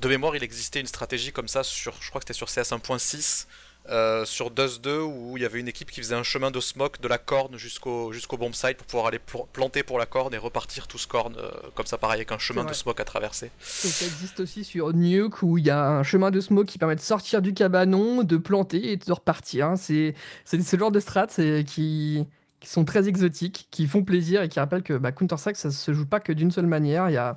de 0.00 0.08
mémoire, 0.08 0.36
il 0.36 0.42
existait 0.42 0.80
une 0.80 0.86
stratégie 0.86 1.32
comme 1.32 1.48
ça 1.48 1.62
sur, 1.62 1.94
je 2.00 2.08
crois 2.08 2.20
que 2.20 2.26
c'était 2.26 2.38
sur 2.38 2.48
CS 2.48 2.72
1.6, 2.72 3.46
euh, 3.88 4.24
sur 4.24 4.52
Dust 4.52 4.80
2, 4.82 5.00
où 5.00 5.36
il 5.36 5.42
y 5.42 5.46
avait 5.46 5.58
une 5.58 5.66
équipe 5.66 5.90
qui 5.90 6.00
faisait 6.00 6.14
un 6.14 6.22
chemin 6.22 6.52
de 6.52 6.60
smoke 6.60 7.00
de 7.00 7.08
la 7.08 7.18
corne 7.18 7.56
jusqu'au 7.56 8.12
jusqu'au 8.12 8.36
bomb 8.36 8.52
site 8.52 8.76
pour 8.76 8.86
pouvoir 8.86 9.06
aller 9.06 9.18
planter 9.52 9.82
pour 9.82 9.98
la 9.98 10.06
corne 10.06 10.32
et 10.34 10.38
repartir 10.38 10.86
tous 10.86 11.06
corne, 11.06 11.36
euh, 11.36 11.50
comme 11.74 11.86
ça 11.86 11.98
pareil, 11.98 12.18
avec 12.18 12.30
un 12.30 12.38
chemin 12.38 12.64
de 12.64 12.72
smoke 12.72 13.00
à 13.00 13.04
traverser. 13.04 13.50
Et 13.60 13.88
ça 13.88 14.04
existe 14.06 14.38
aussi 14.38 14.62
sur 14.62 14.92
Nuke, 14.92 15.42
où 15.42 15.58
il 15.58 15.66
y 15.66 15.70
a 15.70 15.84
un 15.84 16.04
chemin 16.04 16.30
de 16.30 16.40
smoke 16.40 16.70
qui 16.70 16.78
permet 16.78 16.94
de 16.94 17.00
sortir 17.00 17.42
du 17.42 17.54
cabanon, 17.54 18.22
de 18.22 18.36
planter 18.36 18.92
et 18.92 18.96
de 18.96 19.12
repartir. 19.12 19.66
Hein. 19.66 19.76
C'est 19.76 20.14
ce 20.44 20.76
genre 20.76 20.92
de 20.92 21.00
strat 21.00 21.26
qui 21.66 22.26
qui 22.62 22.68
sont 22.68 22.84
très 22.84 23.08
exotiques, 23.08 23.66
qui 23.72 23.88
font 23.88 24.04
plaisir 24.04 24.40
et 24.42 24.48
qui 24.48 24.60
rappellent 24.60 24.84
que 24.84 24.94
bah, 24.94 25.10
Counter-Strike, 25.10 25.56
ça 25.56 25.72
se 25.72 25.92
joue 25.92 26.06
pas 26.06 26.20
que 26.20 26.32
d'une 26.32 26.52
seule 26.52 26.66
manière. 26.66 27.10
Il 27.10 27.14
y 27.14 27.18
a, 27.18 27.36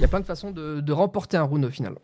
y 0.00 0.04
a 0.04 0.08
plein 0.08 0.18
de 0.18 0.26
façons 0.26 0.50
de, 0.50 0.92
remporter 0.92 1.36
un 1.36 1.44
round 1.44 1.64
au 1.64 1.70
final. 1.70 1.94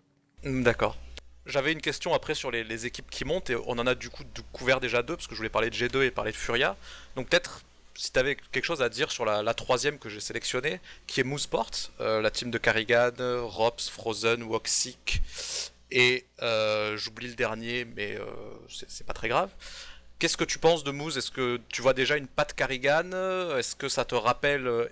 D'accord. 0.45 0.97
J'avais 1.45 1.73
une 1.73 1.81
question 1.81 2.15
après 2.15 2.35
sur 2.35 2.53
les, 2.53 2.87
équipes 2.87 3.11
qui 3.11 3.25
montent 3.25 3.51
et 3.51 3.57
on 3.67 3.73
en 3.73 3.87
a 3.87 3.97
du 3.97 4.11
coup 4.11 4.23
couvert 4.53 4.79
déjà 4.79 5.03
deux 5.03 5.17
parce 5.17 5.27
que 5.27 5.35
je 5.35 5.39
voulais 5.39 5.49
parler 5.49 5.71
de 5.71 5.75
G2 5.75 6.05
et 6.05 6.11
parler 6.13 6.31
de 6.31 6.37
Furia. 6.37 6.77
Donc 7.17 7.29
peut-être 7.29 7.63
si 7.95 8.13
tu 8.13 8.19
avais 8.21 8.37
quelque 8.37 8.65
chose 8.65 8.81
à 8.81 8.89
dire 8.89 9.11
sur 9.11 9.25
la, 9.25 9.55
troisième 9.55 9.99
que 9.99 10.09
j'ai 10.09 10.21
sélectionnée, 10.21 10.81
qui 11.09 11.21
est 11.21 11.25
Mooseport, 11.25 11.71
euh, 12.01 12.23
la 12.23 12.31
team 12.31 12.53
de 12.53 12.59
Carrigan, 12.59 13.11
Rops, 13.43 13.89
Frozen, 13.91 14.45
Woxic 14.45 15.21
et 15.91 16.25
euh, 16.43 16.97
j'oublie 16.97 17.29
le 17.29 17.35
dernier 17.35 17.85
mais 17.85 18.17
euh, 18.17 18.25
c'est 18.89 19.07
pas 19.07 19.13
très 19.13 19.29
grave. 19.29 19.51
Qu'est-ce 20.23 20.37
que 20.37 20.45
tu 20.45 20.61
penses 20.61 20.85
de 20.85 20.93
Moose 20.93 21.19
Est-ce 21.19 21.33
que 21.33 21.59
tu 21.69 21.83
vois 21.83 21.95
déjà 21.95 22.17
une 22.17 22.29
patte 22.29 22.55
Carrigan? 22.55 23.11
Est-ce 23.59 23.75
que 23.75 23.89
ça 23.89 24.05
te 24.05 24.15
rappelle 24.15 24.69
euh, 24.69 24.85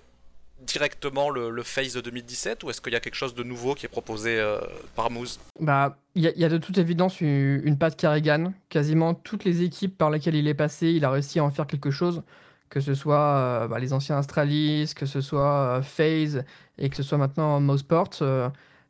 directement 0.59 1.29
le, 1.29 1.49
le 1.49 1.63
Phase 1.63 1.93
de 1.93 2.01
2017 2.01 2.65
ou 2.65 2.69
est-ce 2.69 2.81
qu'il 2.81 2.91
y 2.91 2.97
a 2.97 2.99
quelque 2.99 3.15
chose 3.15 3.33
de 3.33 3.43
nouveau 3.43 3.73
qui 3.73 3.85
est 3.85 3.89
proposé 3.89 4.37
euh, 4.37 4.59
par 4.93 5.09
Moose 5.09 5.39
Bah, 5.57 5.95
il 6.15 6.23
y, 6.23 6.43
a 6.43 6.49
de 6.49 6.57
toute 6.57 6.77
évidence 6.77 7.21
une, 7.21 7.77
patte 7.77 7.95
Carrigan. 7.95 8.51
Quasiment 8.67 9.13
toutes 9.13 9.45
les 9.45 9.61
équipes 9.61 9.97
par 9.97 10.09
lesquelles 10.09 10.35
il 10.35 10.49
est 10.49 10.53
passé, 10.53 10.87
il 10.87 11.05
a 11.05 11.09
réussi 11.09 11.39
à 11.39 11.45
en 11.45 11.49
faire 11.49 11.65
quelque 11.65 11.91
chose. 11.91 12.23
Que 12.69 12.81
ce 12.81 12.93
soit 12.93 13.15
euh, 13.17 13.67
bah, 13.69 13.79
les 13.79 13.93
anciens 13.93 14.17
Astralis, 14.17 14.91
que 14.93 15.05
ce 15.05 15.21
soit 15.21 15.81
Phase 15.81 16.43
et 16.77 16.89
que 16.89 16.97
ce 16.97 17.03
soit 17.03 17.17
maintenant 17.17 17.57
Mouseport. 17.61 18.21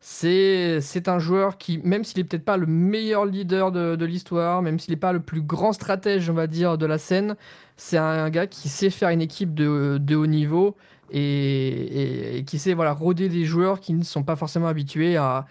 C'est 0.03 1.07
un 1.07 1.19
joueur 1.19 1.59
qui, 1.59 1.79
même 1.83 2.03
s'il 2.03 2.19
est 2.19 2.23
peut-être 2.23 2.43
pas 2.43 2.57
le 2.57 2.65
meilleur 2.65 3.23
leader 3.25 3.71
de, 3.71 4.05
l'histoire, 4.05 4.63
même 4.63 4.79
s'il 4.79 4.93
n'est 4.93 4.99
pas 4.99 5.13
le 5.13 5.19
plus 5.19 5.43
grand 5.43 5.73
stratège, 5.73 6.27
on 6.27 6.33
va 6.33 6.47
dire, 6.47 6.79
de 6.79 6.87
la 6.87 6.97
scène, 6.97 7.35
c'est 7.77 7.97
un, 7.97 8.29
gars 8.31 8.47
qui 8.47 8.67
sait 8.67 8.89
faire 8.89 9.09
une 9.09 9.21
équipe 9.21 9.53
de, 9.53 10.15
haut 10.15 10.27
niveau 10.27 10.75
et, 11.11 12.43
qui 12.47 12.57
sait 12.57 12.73
voilà, 12.73 12.93
rôder 12.93 13.29
des 13.29 13.45
joueurs 13.45 13.79
qui 13.79 13.93
ne 13.93 14.03
sont 14.03 14.23
pas 14.23 14.35
forcément 14.35 14.67
habitués 14.67 15.17
à, 15.17 15.45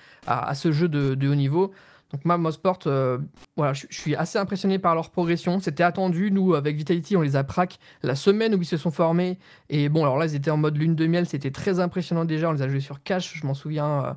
ce 0.55 0.73
jeu 0.73 0.89
de, 0.89 1.29
haut 1.29 1.35
niveau. 1.37 1.71
Donc 2.13 2.25
moi, 2.25 2.39
Mosport, 2.39 2.81
euh, 2.87 3.19
voilà, 3.57 3.73
je, 3.73 3.87
suis 3.91 4.17
assez 4.17 4.39
impressionné 4.39 4.79
par 4.79 4.95
leur 4.95 5.11
progression. 5.11 5.61
C'était 5.61 5.85
attendu. 5.85 6.31
Nous, 6.31 6.55
avec 6.55 6.77
Vitality, 6.77 7.17
on 7.17 7.21
les 7.21 7.37
a 7.37 7.45
prac 7.45 7.79
la 8.03 8.15
semaine 8.15 8.55
où 8.55 8.59
ils 8.61 8.67
se 8.67 8.77
sont 8.77 8.91
formés. 8.91 9.39
Et 9.69 9.89
bon, 9.89 10.03
alors 10.03 10.19
là, 10.19 10.27
ils 10.27 10.35
étaient 10.35 10.51
en 10.51 10.57
mode 10.57 10.77
lune 10.77 10.97
de 10.97 11.07
miel. 11.07 11.27
C'était 11.27 11.53
très 11.53 11.79
impressionnant 11.79 12.25
déjà. 12.25 12.49
On 12.49 12.53
les 12.53 12.63
a 12.63 12.69
joués 12.69 12.81
sur 12.81 13.03
cash, 13.03 13.35
je 13.35 13.47
m'en 13.47 13.55
souviens. 13.55 14.05
Euh, 14.05 14.13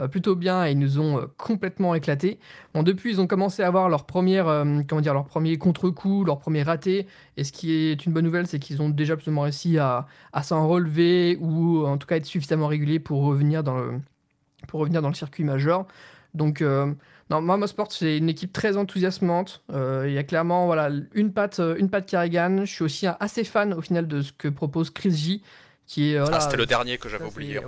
euh, 0.00 0.06
plutôt 0.06 0.36
bien 0.36 0.64
et 0.64 0.70
ils 0.70 0.78
nous 0.78 1.00
ont 1.00 1.28
complètement 1.36 1.92
éclaté. 1.92 2.38
Bon, 2.72 2.84
depuis, 2.84 3.10
ils 3.10 3.20
ont 3.20 3.26
commencé 3.26 3.64
à 3.64 3.66
avoir 3.66 3.88
leur, 3.88 4.06
comment 4.06 5.00
dire, 5.00 5.24
premier 5.24 5.58
contre-coup, 5.58 6.22
leur 6.22 6.38
premier 6.38 6.62
raté. 6.62 7.08
Et 7.36 7.42
ce 7.42 7.50
qui 7.50 7.72
est 7.72 8.06
une 8.06 8.12
bonne 8.12 8.24
nouvelle, 8.24 8.46
c'est 8.46 8.60
qu'ils 8.60 8.80
ont 8.80 8.90
déjà 8.90 9.16
plus 9.16 9.26
ou 9.26 9.32
moins 9.32 9.44
réussi 9.44 9.76
à, 9.76 10.06
à 10.32 10.44
s'en 10.44 10.68
relever 10.68 11.36
ou 11.40 11.84
en 11.84 11.98
tout 11.98 12.06
cas 12.06 12.14
être 12.14 12.26
suffisamment 12.26 12.68
réguliers 12.68 13.00
pour 13.00 13.24
revenir 13.24 13.64
dans 13.64 13.76
le, 13.76 13.94
pour 14.68 14.78
revenir 14.78 15.02
dans 15.02 15.08
le 15.08 15.14
circuit 15.14 15.42
majeur. 15.42 15.84
Donc, 16.32 16.62
non, 17.30 17.40
Mama 17.42 17.66
Sport, 17.66 17.92
c'est 17.92 18.16
une 18.18 18.28
équipe 18.28 18.52
très 18.52 18.76
enthousiasmante. 18.76 19.62
Il 19.70 20.12
y 20.12 20.18
a 20.18 20.24
clairement 20.24 20.66
voilà, 20.66 20.90
une 21.12 21.32
patte, 21.32 21.60
une 21.78 21.90
patte 21.90 22.06
Carrigan. 22.06 22.64
Je 22.64 22.72
suis 22.72 22.84
aussi 22.84 23.06
assez 23.20 23.44
fan 23.44 23.74
au 23.74 23.80
final 23.80 24.06
de 24.06 24.22
ce 24.22 24.32
que 24.32 24.48
propose 24.48 24.90
Chris 24.90 25.12
J. 25.12 25.42
Qui 25.86 26.12
est, 26.12 26.18
ah, 26.18 26.40
c'était 26.40 26.58
le 26.58 26.66
dernier 26.66 26.98
que 26.98 27.08
j'avais 27.08 27.24
oublié. 27.24 27.60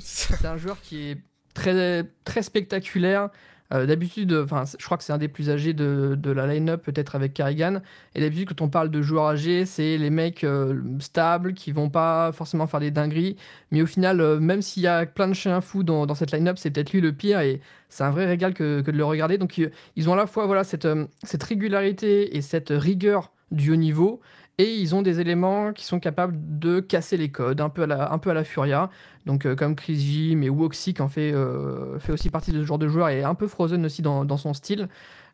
c'est 0.00 0.44
un 0.44 0.56
joueur 0.56 0.80
qui 0.82 1.10
est 1.10 1.18
très, 1.54 2.04
très 2.24 2.42
spectaculaire. 2.42 3.30
Euh, 3.72 3.84
d'habitude, 3.84 4.32
enfin, 4.32 4.64
je 4.78 4.84
crois 4.84 4.96
que 4.96 5.04
c'est 5.04 5.12
un 5.12 5.18
des 5.18 5.28
plus 5.28 5.50
âgés 5.50 5.74
de, 5.74 6.18
la 6.30 6.46
line-up, 6.46 6.82
peut-être 6.82 7.14
avec 7.14 7.34
Carrigan. 7.34 7.80
Et 8.14 8.20
d'habitude, 8.20 8.48
quand 8.48 8.62
on 8.62 8.68
parle 8.68 8.90
de 8.90 9.02
joueurs 9.02 9.26
âgés, 9.26 9.66
c'est 9.66 9.98
les 9.98 10.10
mecs 10.10 10.44
euh, 10.44 10.80
stables 11.00 11.54
qui 11.54 11.72
vont 11.72 11.90
pas 11.90 12.32
forcément 12.32 12.66
faire 12.66 12.80
des 12.80 12.90
dingueries. 12.90 13.36
Mais 13.70 13.82
au 13.82 13.86
final, 13.86 14.20
euh, 14.20 14.40
même 14.40 14.62
s'il 14.62 14.82
y 14.82 14.86
a 14.86 15.04
plein 15.04 15.28
de 15.28 15.34
chiens 15.34 15.60
fous 15.60 15.82
dans, 15.82 16.14
cette 16.14 16.32
line-up, 16.32 16.56
c'est 16.58 16.70
peut-être 16.70 16.92
lui 16.92 17.00
le 17.00 17.12
pire. 17.12 17.40
Et 17.40 17.60
c'est 17.90 18.04
un 18.04 18.10
vrai 18.10 18.26
régal 18.26 18.54
que, 18.54 18.80
de 18.80 18.92
le 18.92 19.04
regarder. 19.04 19.36
Donc, 19.36 19.60
ils 19.96 20.08
ont 20.08 20.14
à 20.14 20.16
la 20.16 20.26
fois 20.26 20.64
cette, 20.64 20.88
cette 21.22 21.42
régularité 21.42 22.36
et 22.36 22.42
cette 22.42 22.70
rigueur 22.70 23.32
du 23.50 23.72
haut 23.72 23.76
niveau. 23.76 24.20
Et 24.60 24.74
ils 24.74 24.94
ont 24.96 25.02
des 25.02 25.20
éléments 25.20 25.72
qui 25.72 25.84
sont 25.84 26.00
capables 26.00 26.36
de 26.58 26.80
casser 26.80 27.16
les 27.16 27.30
codes, 27.30 27.60
un 27.60 27.68
peu 27.68 27.82
à 27.82 27.86
la, 28.34 28.44
Furia. 28.44 28.90
Donc, 29.24 29.46
euh, 29.46 29.54
comme 29.54 29.76
Chris 29.76 29.96
J, 29.96 30.34
mais 30.34 30.48
Woxic 30.48 31.00
en 31.00 31.08
fait, 31.08 31.32
euh, 31.32 32.00
fait 32.00 32.12
aussi 32.12 32.28
partie 32.28 32.50
de 32.50 32.58
ce 32.58 32.64
genre 32.64 32.78
de 32.78 32.88
joueur 32.88 33.08
et 33.08 33.22
un 33.22 33.36
peu 33.36 33.46
Frozen 33.46 33.84
aussi 33.84 34.02
dans, 34.02 34.36
son 34.36 34.54
style. 34.54 34.88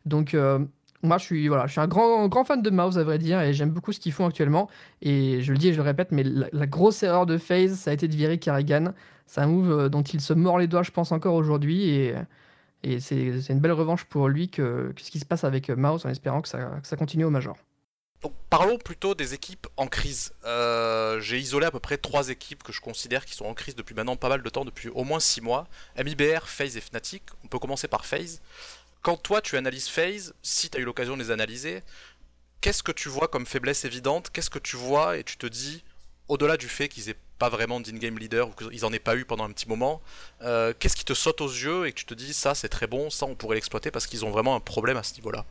Donc, 0.05 0.35
euh, 0.35 0.59
moi, 1.01 1.17
je 1.17 1.23
suis, 1.25 1.47
voilà, 1.47 1.65
je 1.65 1.79
un 1.79 1.87
grand, 1.87 2.43
fan 2.45 2.61
de 2.61 2.69
Mouse, 2.69 2.99
à 2.99 3.03
vrai 3.03 3.17
dire, 3.17 3.41
et 3.41 3.53
j'aime 3.53 3.71
beaucoup 3.71 3.93
ce 3.93 3.99
qu'ils 3.99 4.11
font 4.11 4.27
actuellement. 4.27 4.69
Et 5.01 5.41
je 5.41 5.51
le 5.53 5.57
dis 5.57 5.69
et 5.69 5.73
je 5.73 5.77
le 5.77 5.83
répète, 5.83 6.11
mais 6.11 6.23
la, 6.23 6.67
grosse 6.67 7.01
erreur 7.01 7.25
de 7.25 7.39
FaZe, 7.39 7.73
ça 7.73 7.91
a 7.91 7.93
été 7.93 8.07
de 8.07 8.15
virer 8.15 8.37
Carrigan. 8.37 8.93
C'est 9.25 9.41
un 9.41 9.47
move 9.47 9.89
dont 9.89 10.03
il 10.03 10.21
se 10.21 10.33
mord 10.33 10.59
les 10.59 10.67
doigts, 10.67 10.83
je 10.83 10.91
pense, 10.91 11.11
encore 11.11 11.33
aujourd'hui. 11.33 11.89
Et, 11.89 12.15
c'est 12.99 13.49
une 13.49 13.59
belle 13.59 13.71
revanche 13.71 14.05
pour 14.05 14.29
lui 14.29 14.49
que, 14.49 14.93
ce 14.97 15.09
qui 15.09 15.19
se 15.19 15.25
passe 15.25 15.43
avec 15.43 15.69
Mouse, 15.71 16.05
en 16.05 16.09
espérant 16.09 16.41
que 16.41 16.49
ça 16.49 16.97
continue 16.97 17.25
au 17.25 17.31
Major 17.31 17.57
parlons 18.49 18.77
plutôt 18.77 19.15
des 19.15 19.33
équipes 19.33 19.67
en 19.77 19.87
crise. 19.87 20.33
Euh, 20.45 21.19
j'ai 21.19 21.37
isolé 21.37 21.65
à 21.65 21.71
peu 21.71 21.79
près 21.79 21.97
trois 21.97 22.29
équipes 22.29 22.63
que 22.63 22.71
je 22.71 22.81
considère 22.81 23.25
qui 23.25 23.33
sont 23.33 23.45
en 23.45 23.53
crise 23.53 23.75
depuis 23.75 23.95
maintenant 23.95 24.15
pas 24.15 24.29
mal 24.29 24.41
de 24.41 24.49
temps, 24.49 24.65
depuis 24.65 24.89
au 24.89 25.03
moins 25.03 25.19
6 25.19 25.41
mois. 25.41 25.67
MIBR, 25.97 26.47
FaZe 26.47 26.77
et 26.77 26.81
Fnatic. 26.81 27.23
On 27.43 27.47
peut 27.47 27.59
commencer 27.59 27.87
par 27.87 28.05
FaZe. 28.05 28.41
Quand 29.01 29.17
toi 29.17 29.41
tu 29.41 29.57
analyses 29.57 29.87
FaZe, 29.87 30.33
si 30.41 30.69
tu 30.69 30.77
as 30.77 30.81
eu 30.81 30.85
l'occasion 30.85 31.15
de 31.15 31.23
les 31.23 31.31
analyser, 31.31 31.83
qu'est-ce 32.61 32.81
que 32.81 32.91
tu 32.91 33.09
vois 33.09 33.27
comme 33.27 33.45
faiblesse 33.45 33.85
évidente? 33.85 34.31
Qu'est-ce 34.31 34.49
que 34.49 34.59
tu 34.59 34.75
vois 34.75 35.17
et 35.17 35.23
tu 35.23 35.37
te 35.37 35.45
dis, 35.45 35.83
au-delà 36.27 36.57
du 36.57 36.67
fait 36.67 36.87
qu'ils 36.87 37.09
aient 37.09 37.19
pas 37.37 37.49
vraiment 37.49 37.79
d'in-game 37.79 38.17
leader 38.17 38.49
ou 38.49 38.51
qu'ils 38.53 38.85
en 38.85 38.93
aient 38.93 38.99
pas 38.99 39.15
eu 39.15 39.25
pendant 39.25 39.43
un 39.43 39.51
petit 39.51 39.67
moment, 39.67 40.01
euh, 40.41 40.73
qu'est-ce 40.79 40.95
qui 40.95 41.05
te 41.05 41.13
saute 41.13 41.41
aux 41.41 41.49
yeux 41.49 41.85
et 41.85 41.91
que 41.91 41.99
tu 41.99 42.05
te 42.05 42.13
dis, 42.13 42.33
ça 42.33 42.55
c'est 42.55 42.69
très 42.69 42.87
bon, 42.87 43.09
ça 43.09 43.25
on 43.25 43.35
pourrait 43.35 43.55
l'exploiter 43.55 43.91
parce 43.91 44.07
qu'ils 44.07 44.25
ont 44.25 44.31
vraiment 44.31 44.55
un 44.55 44.59
problème 44.59 44.97
à 44.97 45.03
ce 45.03 45.13
niveau-là? 45.15 45.45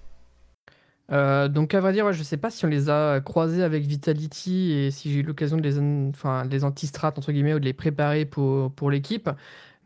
Euh, 1.13 1.49
donc 1.49 1.75
à 1.75 1.81
vrai 1.81 1.93
dire, 1.93 2.11
je 2.13 2.23
sais 2.23 2.37
pas 2.37 2.51
si 2.51 2.65
on 2.65 2.69
les 2.69 2.89
a 2.89 3.21
croisés 3.21 3.63
avec 3.63 3.85
Vitality 3.85 4.73
et 4.73 4.91
si 4.91 5.13
j'ai 5.13 5.21
eu 5.21 5.23
l'occasion 5.23 5.57
de 5.57 5.63
les, 5.63 5.79
enfin, 6.09 6.45
les 6.45 6.65
anti-strats 6.65 7.13
entre 7.17 7.33
guillemets 7.33 7.55
ou 7.55 7.61
de 7.61 7.65
les 7.65 7.73
préparer 7.75 8.25
pour, 8.25 8.73
pour 8.73 8.91
l'équipe. 8.91 9.29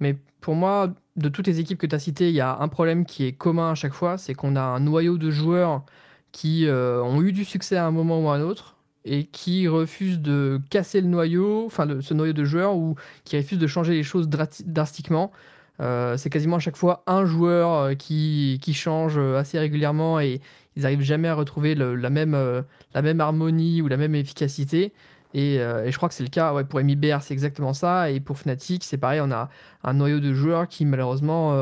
Mais 0.01 0.17
pour 0.41 0.55
moi, 0.55 0.95
de 1.17 1.29
toutes 1.29 1.49
les 1.49 1.59
équipes 1.61 1.79
que 1.79 1.87
tu 1.87 1.95
as 1.95 1.99
citées, 1.99 2.29
il 2.29 2.35
y 2.35 2.41
a 2.41 2.59
un 2.59 2.69
problème 2.69 3.05
qui 3.05 3.25
est 3.25 3.33
commun 3.33 3.73
à 3.73 3.75
chaque 3.75 3.95
fois, 3.95 4.19
c'est 4.19 4.35
qu'on 4.35 4.55
a 4.57 4.63
un 4.63 4.81
noyau 4.81 5.19
de 5.19 5.31
joueurs 5.31 5.85
qui 6.31 6.67
ont 6.69 7.23
eu 7.23 7.33
du 7.33 7.45
succès 7.45 7.77
à 7.77 7.87
un 7.87 7.91
moment 7.91 8.21
ou 8.23 8.29
à 8.29 8.37
un 8.37 8.43
autre 8.43 8.77
et 9.05 9.25
qui 9.25 9.67
refusent 9.69 10.21
de 10.21 10.61
casser 10.71 11.01
le 11.01 11.09
noyau, 11.09 11.65
enfin 11.67 11.87
ce 12.01 12.15
noyau 12.15 12.33
de 12.33 12.45
joueurs, 12.45 12.77
ou 12.77 12.97
qui 13.25 13.37
refusent 13.37 13.59
de 13.59 13.67
changer 13.67 13.95
les 13.95 14.03
choses 14.03 14.29
drastiquement. 14.29 15.33
c'est 15.81 16.31
quasiment 16.31 16.57
à 16.57 16.61
chaque 16.61 16.77
fois 16.77 17.03
un 17.07 17.25
joueur 17.25 17.97
qui, 17.97 18.59
qui, 18.63 18.75
change 18.75 19.19
assez 19.19 19.59
régulièrement 19.59 20.21
et 20.21 20.41
ils 20.79 20.83
n'arrivent 20.83 21.03
jamais 21.03 21.29
à 21.29 21.35
retrouver 21.35 21.75
la, 21.75 22.09
même, 22.09 22.65
la 22.95 23.03
même 23.03 23.21
harmonie 23.21 23.83
ou 23.83 23.89
la 23.89 23.97
même 23.97 24.15
efficacité. 24.15 24.93
Et, 25.35 25.59
je 25.59 25.97
crois 25.97 26.09
que 26.09 26.15
c'est 26.15 26.23
le 26.23 26.31
cas 26.31 26.65
pour 26.65 26.81
MIBR, 26.81 27.19
c'est 27.21 27.35
exactement 27.35 27.75
ça. 27.75 28.11
Et 28.11 28.21
pour 28.21 28.39
Fnatic, 28.39 28.85
c'est 28.85 28.97
pareil, 28.97 29.21
on 29.21 29.31
a 29.33 29.51
un 29.83 29.93
noyau 29.93 30.21
de 30.21 30.33
joueurs 30.33 30.69
qui 30.69 30.87
malheureusement 30.87 31.53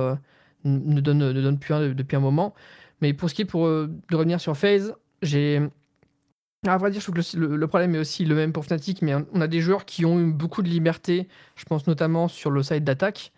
ne, 0.64 1.01
donne, 1.01 1.19
ne 1.19 1.41
donne 1.41 1.59
plus 1.59 1.75
rien 1.75 1.89
depuis 1.89 2.17
un 2.17 2.21
moment. 2.21 2.55
Mais 3.01 3.12
pour 3.14 3.31
ce 3.31 3.35
qui 3.35 3.43
est 3.43 3.47
pour, 3.47 3.67
de 3.67 4.17
revenir 4.17 4.41
sur 4.41 4.57
FaZe, 4.57 4.95
j'ai. 5.23 5.62
À 6.67 6.79
vrai 6.79 6.91
dire, 6.91 7.01
je 7.01 7.11
trouve 7.11 7.23
que 7.23 7.37
le, 7.39 7.67
problème 7.69 7.95
est 7.95 7.99
aussi 7.99 8.25
le 8.25 8.35
même 8.35 8.53
pour 8.53 8.64
Fnatic, 8.64 9.01
mais 9.01 9.14
on 9.33 9.41
a 9.41 9.47
des 9.47 9.61
joueurs 9.61 9.85
qui 9.85 10.05
ont 10.05 10.19
eu 10.19 10.33
beaucoup 10.33 10.62
de 10.62 10.69
liberté, 10.69 11.29
je 11.55 11.64
pense 11.64 11.87
notamment 11.87 12.29
sur 12.29 12.51
le 12.51 12.62
side 12.62 12.83
d'attaque. 12.83 13.33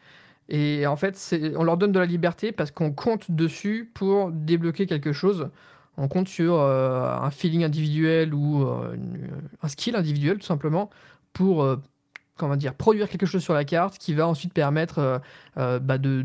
Et 0.49 0.87
en 0.87 0.97
fait, 0.97 1.37
on 1.57 1.65
leur 1.65 1.77
donne 1.77 1.93
de 1.93 1.99
la 1.99 2.07
liberté 2.07 2.53
parce 2.53 2.71
qu'on 2.71 2.93
compte 2.93 3.31
dessus 3.31 3.91
pour 3.93 4.31
débloquer 4.31 4.87
quelque 4.87 5.13
chose. 5.13 5.51
On 5.99 6.09
compte 6.09 6.29
sur 6.29 6.55
euh, 6.55 7.13
un 7.13 7.31
feeling 7.31 7.65
individuel 7.65 8.33
ou 8.33 8.63
euh, 8.63 8.97
un 9.63 9.69
skill 9.69 9.97
individuel, 9.97 10.39
tout 10.39 10.47
simplement, 10.47 10.91
pour 11.33 11.63
euh, 11.63 11.77
comment 12.37 12.57
dire, 12.57 12.75
produire 12.75 13.09
quelque 13.09 13.27
chose 13.27 13.43
sur 13.43 13.53
la 13.53 13.65
carte 13.65 13.99
qui 13.99 14.15
va 14.15 14.27
ensuite 14.29 14.55
permettre 14.55 15.21
bah, 15.57 15.99
de, 15.99 16.25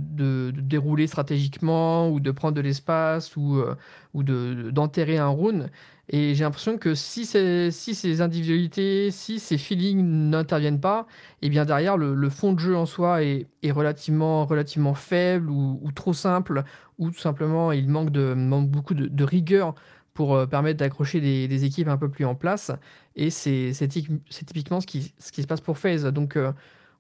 dérouler 0.56 1.08
stratégiquement 1.08 2.08
ou 2.12 2.20
de 2.20 2.30
prendre 2.30 2.54
de 2.54 2.62
l'espace 2.62 3.36
ou, 3.36 3.64
ou 4.14 4.24
d'enterrer 4.24 5.18
un 5.18 5.30
rune. 5.30 5.72
Et 6.16 6.36
j'ai 6.36 6.44
l'impression 6.44 6.78
que 6.78 6.94
si, 6.94 7.26
ces 7.26 8.22
individualités, 8.22 9.10
si 9.10 9.40
ces 9.40 9.58
feelings 9.58 10.30
n'interviennent 10.30 10.80
pas, 10.80 11.08
et 11.42 11.48
eh 11.48 11.50
bien 11.50 11.66
derrière, 11.66 11.98
le, 11.98 12.30
fond 12.30 12.54
de 12.54 12.60
jeu 12.60 12.78
en 12.78 12.86
soi 12.86 13.24
est, 13.24 13.48
relativement, 13.72 14.46
faible 14.94 15.50
ou, 15.50 15.92
trop 15.96 16.14
simple, 16.14 16.66
ou 17.00 17.10
tout 17.10 17.20
simplement 17.20 17.72
il 17.72 17.90
manque, 17.90 18.12
beaucoup 18.12 18.94
de, 18.94 19.24
rigueur 19.24 19.74
pour 20.14 20.36
euh, 20.36 20.46
permettre 20.46 20.78
d'accrocher 20.78 21.20
des, 21.20 21.66
équipes 21.66 21.88
un 21.88 21.98
peu 21.98 22.10
plus 22.10 22.26
en 22.26 22.36
place. 22.36 22.72
Et 23.16 23.32
c'est 23.32 23.74
typiquement 24.46 24.82
ce 24.82 24.86
qui, 24.86 25.16
ce 25.18 25.32
qui 25.32 25.42
se 25.42 25.48
passe 25.48 25.62
pour 25.62 25.80
FaZe. 25.80 26.06
Donc 26.06 26.36
euh, 26.38 26.52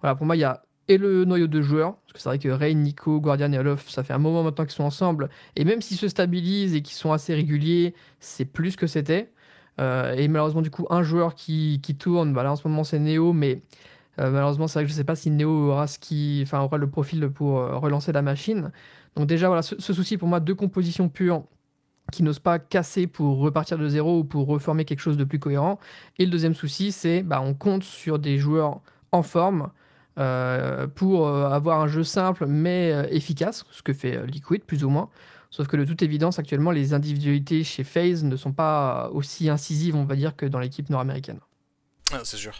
voilà, 0.02 0.16
pour 0.16 0.26
moi, 0.26 0.36
il 0.36 0.40
y 0.40 0.44
a 0.44 0.64
et 0.88 0.98
le 0.98 1.26
noyau 1.26 1.48
de 1.48 1.62
joueurs. 1.62 1.96
Parce 1.96 2.14
que 2.14 2.20
c'est 2.20 2.30
vrai 2.30 2.40
que 2.40 2.50
Rain, 2.50 2.74
Nico, 2.74 3.20
Guardian 3.20 3.52
et 3.52 3.60
Olof, 3.60 3.90
ça 3.90 4.04
fait 4.04 4.14
un 4.14 4.18
moment 4.18 4.44
maintenant 4.44 4.66
qu'ils 4.66 4.74
sont 4.74 4.84
ensemble. 4.84 5.30
Et 5.56 5.66
même 5.66 5.82
s'ils 5.82 5.98
se 5.98 6.08
stabilisent 6.08 6.76
et 6.76 6.82
qu'ils 6.82 6.98
sont 6.98 7.12
assez 7.12 7.34
réguliers, 7.34 7.94
c'est 8.20 8.46
plus 8.46 8.76
que 8.76 8.88
c'était. 8.88 9.32
Euh, 9.80 10.14
et 10.14 10.28
malheureusement, 10.28 10.62
du 10.62 10.72
coup, 10.72 10.86
un 10.90 11.04
joueur 11.04 11.36
qui, 11.36 11.80
qui 11.82 11.96
tourne, 11.96 12.34
bah 12.34 12.44
là 12.44 12.52
en 12.52 12.56
ce 12.56 12.68
moment 12.68 12.84
c'est 12.84 13.00
Neo, 13.00 13.34
mais 13.34 13.64
euh, 14.20 14.30
malheureusement, 14.30 14.68
c'est 14.68 14.80
vrai 14.80 14.84
que 14.84 14.90
je 14.90 14.94
ne 14.94 14.98
sais 14.98 15.04
pas 15.04 15.16
si 15.16 15.32
Neo 15.32 15.72
aura, 15.72 15.88
ce 15.88 16.00
qui, 16.00 16.46
le 16.46 16.86
profil 16.88 17.30
pour 17.30 17.60
euh, 17.60 17.78
relancer 17.78 18.12
la 18.12 18.22
machine. 18.22 18.72
Donc, 19.16 19.28
déjà, 19.28 19.48
voilà, 19.48 19.62
ce, 19.62 19.76
souci 19.80 20.18
pour 20.18 20.28
moi 20.28 20.40
de 20.40 20.54
composition 20.54 21.10
pure 21.10 21.44
qui 22.12 22.22
n'ose 22.24 22.40
pas 22.40 22.60
casser 22.60 23.08
pour 23.08 23.40
repartir 23.40 23.78
de 23.78 23.88
zéro 23.88 24.20
ou 24.20 24.24
pour 24.24 24.46
reformer 24.48 24.86
quelque 24.86 25.00
chose 25.00 25.18
de 25.18 25.24
plus 25.24 25.40
cohérent. 25.40 25.80
Et 26.20 26.26
le 26.26 26.32
deuxième 26.32 26.54
souci, 26.54 26.92
c'est 26.92 27.24
bah, 27.24 27.42
on 27.42 27.54
compte 27.54 27.84
sur 27.84 28.20
des 28.20 28.38
joueurs 28.38 28.82
en 29.12 29.24
forme 29.24 29.70
euh, 30.20 30.88
pour 30.88 31.28
euh, 31.28 31.50
avoir 31.50 31.80
un 31.82 31.88
jeu 31.88 32.04
simple 32.04 32.46
mais 32.46 32.92
euh, 32.92 33.08
efficace, 33.10 33.66
ce 33.72 33.82
que 33.82 33.94
fait 33.94 34.26
Liquid 34.28 34.64
plus 34.64 34.84
ou 34.84 34.90
moins. 34.90 35.10
Sauf 35.50 35.68
que 35.68 35.78
de 35.78 35.86
toute 35.86 36.02
évidence, 36.02 36.40
actuellement, 36.40 36.72
les 36.72 36.94
individualités 36.94 37.64
chez 37.64 37.84
FaZe 37.84 38.24
ne 38.24 38.36
sont 38.36 38.54
pas 38.54 39.10
aussi 39.14 39.50
incisives, 39.50 39.96
on 39.96 40.06
va 40.06 40.16
dire, 40.16 40.36
que 40.36 40.48
dans 40.48 40.60
l'équipe 40.60 40.90
nord-américaine. 40.90 41.40
Ah, 42.12 42.22
c'est 42.24 42.38
sûr. 42.38 42.54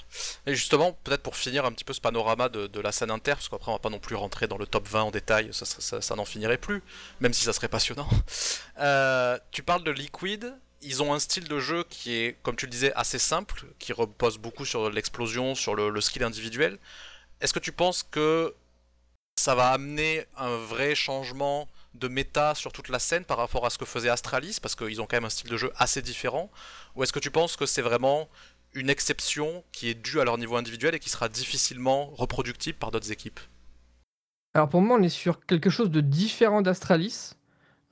Et 0.46 0.54
justement, 0.54 0.98
peut-être 1.04 1.24
pour 1.24 1.36
finir 1.36 1.66
un 1.66 1.72
petit 1.72 1.84
peu 1.84 1.94
ce 1.94 2.02
panorama 2.02 2.50
de, 2.50 2.80
la 2.80 2.92
scène 2.92 3.10
inter, 3.10 3.32
parce 3.32 3.50
qu'après 3.50 3.72
on 3.72 3.76
va 3.76 3.80
pas 3.80 3.90
non 3.90 4.00
plus 4.00 4.16
rentrer 4.16 4.48
dans 4.48 4.58
le 4.58 4.68
top 4.68 4.88
20 4.88 5.02
en 5.04 5.12
détail, 5.12 5.50
ça, 5.52 6.16
n'en 6.16 6.26
finirait 6.26 6.58
plus, 6.58 6.84
même 7.20 7.34
si 7.34 7.44
ça 7.44 7.54
serait 7.54 7.68
passionnant. 7.68 8.08
tu 9.52 9.64
parles 9.64 9.84
de 9.84 9.92
Liquid, 9.92 10.54
ils 10.84 11.02
ont 11.02 11.14
un 11.14 11.20
style 11.20 11.48
de 11.48 11.60
jeu 11.60 11.84
qui 11.90 12.14
est, 12.16 12.38
comme 12.44 12.56
tu 12.56 12.66
le 12.66 12.72
disais, 12.72 12.94
assez 12.96 13.20
simple, 13.20 13.66
qui 13.80 13.94
repose 13.94 14.38
beaucoup 14.38 14.66
sur 14.66 14.90
l'explosion, 14.90 15.56
sur 15.56 15.76
le, 15.76 16.02
skill 16.02 16.24
individuel. 16.24 16.78
Est-ce 17.44 17.54
que 17.54 17.60
tu 17.60 17.74
penses 17.74 18.04
que 18.04 18.56
ça 19.36 19.54
va 19.54 19.72
amener 19.72 20.26
un 20.38 20.56
vrai 20.56 20.96
changement 20.96 21.68
de 21.94 22.08
méta 22.08 22.56
sur 22.56 22.72
toute 22.72 22.88
la 22.88 23.00
scène 23.00 23.26
par 23.26 23.38
rapport 23.38 23.66
à 23.66 23.70
ce 23.70 23.78
que 23.78 23.84
faisait 23.84 24.08
Astralis, 24.08 24.60
parce 24.62 24.76
qu'ils 24.76 25.02
ont 25.02 25.06
quand 25.06 25.18
même 25.18 25.26
un 25.26 25.30
style 25.30 25.50
de 25.50 25.58
jeu 25.58 25.70
assez 25.76 26.02
différent 26.02 26.50
Ou 26.96 27.04
est-ce 27.04 27.12
que 27.12 27.20
tu 27.20 27.32
penses 27.32 27.58
que 27.58 27.66
c'est 27.66 27.82
vraiment 27.82 28.30
une 28.74 28.90
exception 28.90 29.66
qui 29.74 29.90
est 29.90 29.94
due 29.94 30.22
à 30.22 30.24
leur 30.24 30.38
niveau 30.38 30.56
individuel 30.56 30.96
et 30.96 31.00
qui 31.00 31.10
sera 31.10 31.28
difficilement 31.28 32.12
reproductible 32.12 32.78
par 32.78 32.92
d'autres 32.92 33.12
équipes? 33.12 33.42
Alors 34.54 34.70
pour 34.70 34.82
moi, 34.82 34.98
on 34.98 35.04
est 35.04 35.10
sur 35.10 35.46
quelque 35.46 35.70
chose 35.70 35.92
de 35.92 36.00
différent 36.00 36.62
d'Astralis. 36.62 37.32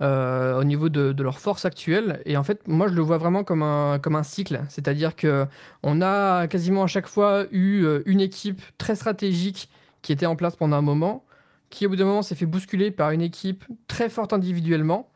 Euh, 0.02 0.60
au 0.60 0.64
niveau 0.64 0.90
de, 0.90 1.22
leur 1.22 1.38
force 1.38 1.64
actuelle. 1.64 2.24
Et 2.26 2.36
en 2.36 2.44
fait, 2.44 2.68
moi, 2.68 2.88
je 2.88 2.94
le 2.94 3.04
vois 3.04 3.20
vraiment 3.20 3.44
comme 3.44 3.62
un, 3.62 4.00
comme 4.00 4.16
un 4.16 4.24
cycle. 4.24 4.62
C'est-à-dire 4.68 5.16
que 5.16 5.46
on 5.84 6.02
a 6.02 6.48
quasiment 6.48 6.84
à 6.84 6.88
chaque 6.88 7.06
fois 7.06 7.46
eu 7.52 7.84
euh, 7.84 8.02
une 8.08 8.20
équipe 8.20 8.62
très 8.80 8.96
stratégique 8.96 9.70
qui 10.02 10.12
était 10.12 10.26
en 10.26 10.36
place 10.36 10.56
pendant 10.56 10.76
un 10.78 10.82
moment, 10.82 11.24
qui 11.70 11.86
au 11.86 11.90
bout 11.90 11.98
d'un 11.98 12.06
moment 12.06 12.24
s'est 12.24 12.34
fait 12.34 12.48
bousculer 12.48 12.90
par 12.90 13.12
une 13.12 13.22
équipe 13.22 13.64
très 13.88 14.10
forte 14.10 14.34
individuellement 14.34 15.08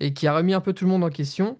et 0.00 0.12
qui 0.12 0.26
a 0.26 0.36
remis 0.36 0.52
un 0.52 0.60
peu 0.60 0.74
tout 0.74 0.84
le 0.84 0.90
monde 0.90 1.04
en 1.04 1.10
question. 1.10 1.56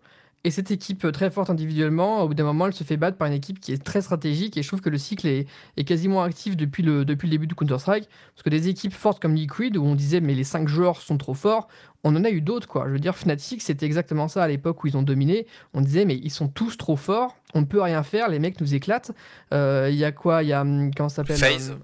Et 0.47 0.51
cette 0.51 0.71
équipe 0.71 1.11
très 1.11 1.31
forte 1.31 1.49
individuellement, 1.49 2.23
au 2.23 2.29
bout 2.29 2.35
d'un 2.35 2.45
moment, 2.45 2.67
elle 2.67 2.75
se 2.75 2.85
fait 2.85 2.99
battre 2.99 3.17
par 3.17 3.29
une 3.29 3.33
équipe 3.35 3.61
qui 3.61 3.73
est 3.73 3.83
très 3.83 4.03
stratégique. 4.03 4.59
Et 4.59 4.63
je 4.63 4.69
trouve 4.69 4.83
que 4.83 4.91
le 4.91 4.99
cycle 4.99 5.27
est, 5.27 5.47
est 5.79 5.85
quasiment 5.85 6.23
actif 6.23 6.55
depuis 6.55 6.83
le, 6.83 7.07
depuis 7.07 7.29
le 7.29 7.31
début 7.31 7.47
du 7.47 7.55
Counter-Strike. 7.55 8.07
Parce 8.35 8.43
que 8.43 8.51
des 8.51 8.69
équipes 8.69 8.93
fortes 8.93 9.23
comme 9.23 9.35
Liquid, 9.35 9.79
où 9.79 9.85
on 9.85 9.95
disait 9.95 10.21
mais 10.21 10.35
les 10.35 10.45
5 10.45 10.69
joueurs 10.69 11.01
sont 11.01 11.17
trop 11.17 11.33
forts, 11.33 11.69
on 12.05 12.15
en 12.15 12.25
a 12.25 12.31
eu 12.31 12.43
d'autres. 12.43 12.69
quoi. 12.69 12.85
Je 12.89 12.93
veux 12.93 12.99
dire, 12.99 13.17
Fnatic, 13.17 13.63
c'était 13.63 13.87
exactement 13.87 14.29
ça 14.29 14.43
à 14.43 14.49
l'époque 14.49 14.85
où 14.85 14.87
ils 14.87 14.99
ont 14.99 15.03
dominé. 15.03 15.47
On 15.73 15.81
disait 15.81 16.05
mais 16.05 16.17
ils 16.23 16.31
sont 16.31 16.49
tous 16.49 16.77
trop 16.77 16.97
forts, 16.97 17.37
on 17.55 17.63
ne 17.63 17.67
peut 17.67 17.81
rien 17.81 18.03
faire, 18.03 18.29
les 18.29 18.39
mecs 18.39 18.61
nous 18.61 18.75
éclatent. 18.75 19.13
Euh, 19.55 19.89
il 19.91 19.97
y 19.97 20.05
a 20.05 20.13
quoi? 20.13 20.43
Il 20.43 20.51
y 20.51 20.53
a, 20.53 20.61
hum, 20.61 20.91
comment 20.95 21.09
ça 21.09 21.25
s'appelle? 21.25 21.39
Phase. 21.39 21.75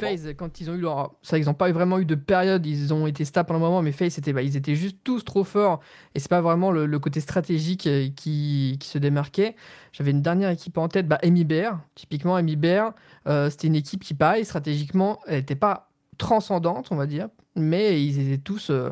FaZe, 0.00 0.34
quand 0.36 0.60
ils 0.60 0.70
ont 0.70 0.74
eu 0.74 0.80
leur. 0.80 1.14
Ça, 1.22 1.38
ils 1.38 1.46
n'ont 1.46 1.54
pas 1.54 1.70
vraiment 1.72 1.98
eu 1.98 2.04
de 2.04 2.14
période, 2.14 2.64
ils 2.66 2.92
ont 2.92 3.06
été 3.06 3.24
stables 3.24 3.46
pendant 3.46 3.60
un 3.60 3.68
moment, 3.68 3.82
mais 3.82 3.92
FaZe, 3.92 4.12
c'était, 4.12 4.32
bah, 4.32 4.42
ils 4.42 4.56
étaient 4.56 4.74
juste 4.74 4.98
tous 5.04 5.24
trop 5.24 5.44
forts. 5.44 5.80
Et 6.14 6.20
c'est 6.20 6.30
pas 6.30 6.40
vraiment 6.40 6.70
le, 6.70 6.98
côté 6.98 7.20
stratégique 7.20 7.86
euh, 7.86 8.08
qui, 8.14 8.76
qui, 8.80 8.88
se 8.88 8.98
démarquait. 8.98 9.56
J'avais 9.92 10.10
une 10.10 10.22
dernière 10.22 10.50
équipe 10.50 10.78
en 10.78 10.88
tête, 10.88 11.08
bah, 11.08 11.18
MIBR. 11.22 11.78
Typiquement, 11.94 12.40
MIBR, 12.42 12.92
euh, 13.28 13.50
c'était 13.50 13.68
une 13.68 13.76
équipe 13.76 14.02
qui, 14.02 14.14
pareil, 14.14 14.44
stratégiquement, 14.44 15.20
elle 15.26 15.36
n'était 15.36 15.54
pas 15.54 15.90
transcendante, 16.18 16.88
on 16.90 16.96
va 16.96 17.06
dire, 17.06 17.28
mais 17.54 18.02
ils 18.02 18.20
étaient 18.20 18.42
tous. 18.42 18.70
Euh, 18.70 18.90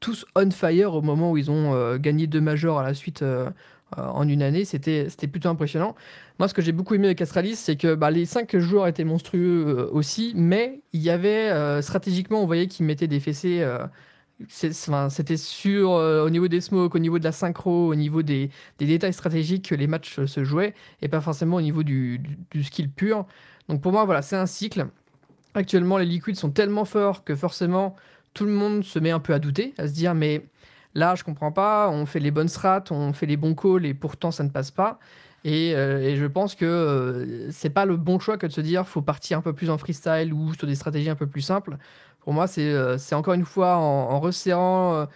tous 0.00 0.26
on 0.34 0.50
fire 0.50 0.94
au 0.94 1.00
moment 1.00 1.30
où 1.30 1.36
ils 1.38 1.48
ont 1.48 1.96
gagné 1.96 2.26
deux 2.26 2.40
majors 2.40 2.80
à 2.80 2.82
la 2.82 2.92
suite 2.92 3.22
euh, 3.22 3.48
en 3.96 4.28
une 4.28 4.42
année, 4.42 4.64
c'était 4.64 5.08
plutôt 5.30 5.48
impressionnant. 5.48 5.94
Moi, 6.38 6.48
ce 6.48 6.54
que 6.54 6.62
j'ai 6.62 6.72
beaucoup 6.72 6.94
aimé 6.94 7.06
avec 7.06 7.20
Astralis, 7.20 7.56
c'est 7.56 7.76
que 7.76 7.94
bah, 7.94 8.10
les 8.10 8.26
cinq 8.26 8.56
joueurs 8.56 8.86
étaient 8.86 9.04
monstrueux 9.04 9.64
euh, 9.66 9.90
aussi, 9.92 10.32
mais 10.34 10.80
il 10.92 11.02
y 11.02 11.10
avait 11.10 11.50
euh, 11.50 11.82
stratégiquement, 11.82 12.42
on 12.42 12.46
voyait 12.46 12.66
qu'ils 12.66 12.86
mettaient 12.86 13.06
des 13.06 13.20
fessées. 13.20 13.66
c'était 14.48 15.36
sûr 15.36 15.90
au 15.90 16.30
niveau 16.30 16.48
des 16.48 16.60
smokes, 16.60 16.94
au 16.94 16.98
niveau 16.98 17.18
de 17.18 17.24
la 17.24 17.32
synchro, 17.32 17.88
au 17.88 17.94
niveau 17.94 18.22
des, 18.22 18.50
détails 18.78 19.12
stratégiques 19.12 19.68
que 19.68 19.74
les 19.74 19.86
matchs 19.86 20.24
se 20.24 20.44
jouaient, 20.44 20.74
et 21.00 21.08
pas 21.08 21.20
forcément 21.20 21.56
au 21.56 21.62
niveau 21.62 21.82
du, 21.82 22.20
du 22.50 22.64
skill 22.64 22.90
pur. 22.90 23.26
Donc 23.68 23.80
pour 23.80 23.92
moi, 23.92 24.04
voilà, 24.04 24.22
c'est 24.22 24.36
un 24.36 24.46
cycle. 24.46 24.86
Actuellement, 25.54 25.98
les 25.98 26.06
liquides 26.06 26.36
sont 26.36 26.50
tellement 26.50 26.84
forts 26.84 27.24
que 27.24 27.34
forcément, 27.36 27.94
tout 28.34 28.44
le 28.44 28.52
monde 28.52 28.84
se 28.84 28.98
met 28.98 29.10
un 29.10 29.20
peu 29.20 29.34
à 29.34 29.38
douter, 29.38 29.74
à 29.78 29.86
se 29.86 29.92
dire, 29.92 30.14
mais 30.14 30.46
Là, 30.94 31.14
je 31.14 31.24
comprends 31.24 31.52
pas. 31.52 31.88
On 31.90 32.06
fait 32.06 32.20
les 32.20 32.30
bonnes 32.30 32.48
strats, 32.48 32.84
on 32.90 33.12
fait 33.12 33.26
les 33.26 33.36
bons 33.36 33.54
calls 33.54 33.86
et 33.86 33.94
pourtant 33.94 34.30
ça 34.30 34.44
ne 34.44 34.50
passe 34.50 34.70
pas. 34.70 34.98
Et, 35.44 35.74
euh, 35.74 36.14
je 36.14 36.26
pense 36.26 36.54
que 36.54 36.64
euh, 36.64 37.50
c'est 37.50 37.70
pas 37.70 37.84
le 37.84 37.96
bon 37.96 38.18
choix 38.18 38.38
que 38.38 38.46
de 38.46 38.52
se 38.52 38.60
dire 38.60 38.86
faut 38.86 39.02
partir 39.02 39.38
un 39.38 39.42
peu 39.42 39.52
plus 39.52 39.70
en 39.70 39.78
freestyle 39.78 40.32
ou 40.32 40.54
sur 40.54 40.66
des 40.66 40.76
stratégies 40.76 41.10
un 41.10 41.16
peu 41.16 41.26
plus 41.26 41.40
simples. 41.40 41.78
Pour 42.20 42.32
moi, 42.32 42.46
c'est 42.46 42.70
euh, 42.70 42.96
encore 43.12 43.34
une 43.34 43.44
fois 43.44 43.76
en, 43.76 44.20
resserrant. 44.20 45.08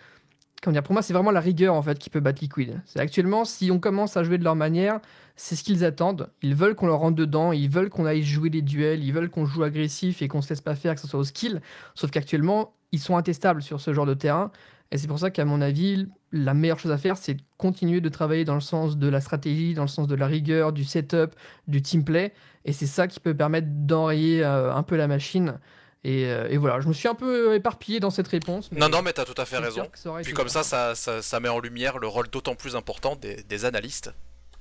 comment 0.63 0.73
dire, 0.73 0.83
pour 0.83 0.95
moi, 0.95 1.03
c'est 1.03 1.13
vraiment 1.13 1.31
la 1.31 1.41
rigueur 1.41 1.75
en 1.75 1.83
fait 1.83 1.99
qui 1.99 2.11
peut 2.11 2.21
battre 2.21 2.43
Liquid. 2.43 2.81
C'est 2.87 2.99
actuellement, 2.99 3.45
si 3.45 3.71
on 3.71 3.79
commence 3.79 4.17
à 4.17 4.25
jouer 4.25 4.39
de 4.39 4.45
leur 4.45 4.57
manière, 4.57 5.01
c'est 5.37 5.55
ce 5.55 5.63
qu'ils 5.63 5.85
attendent. 5.85 6.31
Ils 6.43 6.57
veulent 6.57 6.75
qu'on 6.75 6.87
leur 6.87 6.99
rentre 6.99 7.17
dedans, 7.17 7.53
ils 7.53 7.71
veulent 7.71 7.91
qu'on 7.91 8.07
aille 8.07 8.25
jouer 8.25 8.49
les 8.49 8.63
duels, 8.63 9.05
ils 9.05 9.13
veulent 9.13 9.31
qu'on 9.31 9.47
joue 9.47 9.63
agressif 9.63 10.23
et 10.23 10.29
qu'on 10.29 10.43
se 10.43 10.49
laisse 10.49 10.63
pas 10.63 10.75
faire, 10.75 10.97
que 10.97 11.01
ce 11.01 11.07
soit 11.07 11.21
au 11.21 11.25
skill. 11.25 11.61
Sauf 11.95 12.11
qu'actuellement, 12.11 12.75
ils 12.91 12.99
sont 12.99 13.17
intestables 13.17 13.63
sur 13.63 13.81
ce 13.81 13.93
genre 13.93 14.07
de 14.07 14.15
terrain. 14.15 14.51
Et 14.93 14.99
c'est 14.99 15.09
pour 15.09 15.19
ça 15.19 15.31
qu'à 15.31 15.45
mon 15.45 15.61
avis, 15.61 16.09
la 16.33 16.55
meilleure 16.55 16.79
chose 16.79 16.93
à 16.93 16.99
faire, 16.99 17.17
c'est 17.17 17.35
de 17.35 17.43
continuer 17.59 18.01
de 18.01 18.09
travailler 18.09 18.45
dans 18.45 18.55
le 18.55 18.61
sens 18.61 18.97
de 18.97 19.09
la 19.09 19.21
stratégie, 19.21 19.75
dans 19.75 19.83
le 19.83 19.89
sens 19.89 20.07
de 20.07 20.15
la 20.15 20.27
rigueur, 20.27 20.73
du 20.73 20.85
setup, 20.85 21.35
du 21.67 21.83
team 21.83 22.05
play. 22.05 22.33
Et 22.65 22.73
c'est 22.73 22.87
ça 22.87 23.09
qui 23.09 23.21
peut 23.21 23.35
permettre 23.35 23.69
d'enrayer 23.71 24.45
euh, 24.45 24.73
un 24.73 24.83
peu 24.83 24.97
la 24.97 25.09
machine. 25.09 25.59
Et, 26.05 26.57
voilà, 26.57 26.81
je 26.81 26.87
me 26.87 26.93
suis 26.93 27.09
un 27.09 27.17
peu 27.17 27.57
éparpillé 27.57 27.99
dans 27.99 28.11
cette 28.11 28.29
réponse. 28.29 28.71
non, 28.71 28.89
non, 28.89 29.03
mais 29.03 29.13
tu 29.13 29.21
as 29.21 29.25
tout 29.25 29.41
à 29.41 29.45
fait 29.45 29.59
raison. 29.59 29.89
Puis 30.23 30.33
comme 30.35 30.49
ça 30.49 30.63
ça, 30.63 30.95
ça, 30.95 31.41
met 31.41 31.49
en 31.49 31.59
lumière 31.59 31.99
le 31.99 32.07
rôle 32.07 32.29
d'autant 32.29 32.55
plus 32.55 32.77
important 32.77 33.17
des, 33.17 33.65
analystes, 33.65 34.13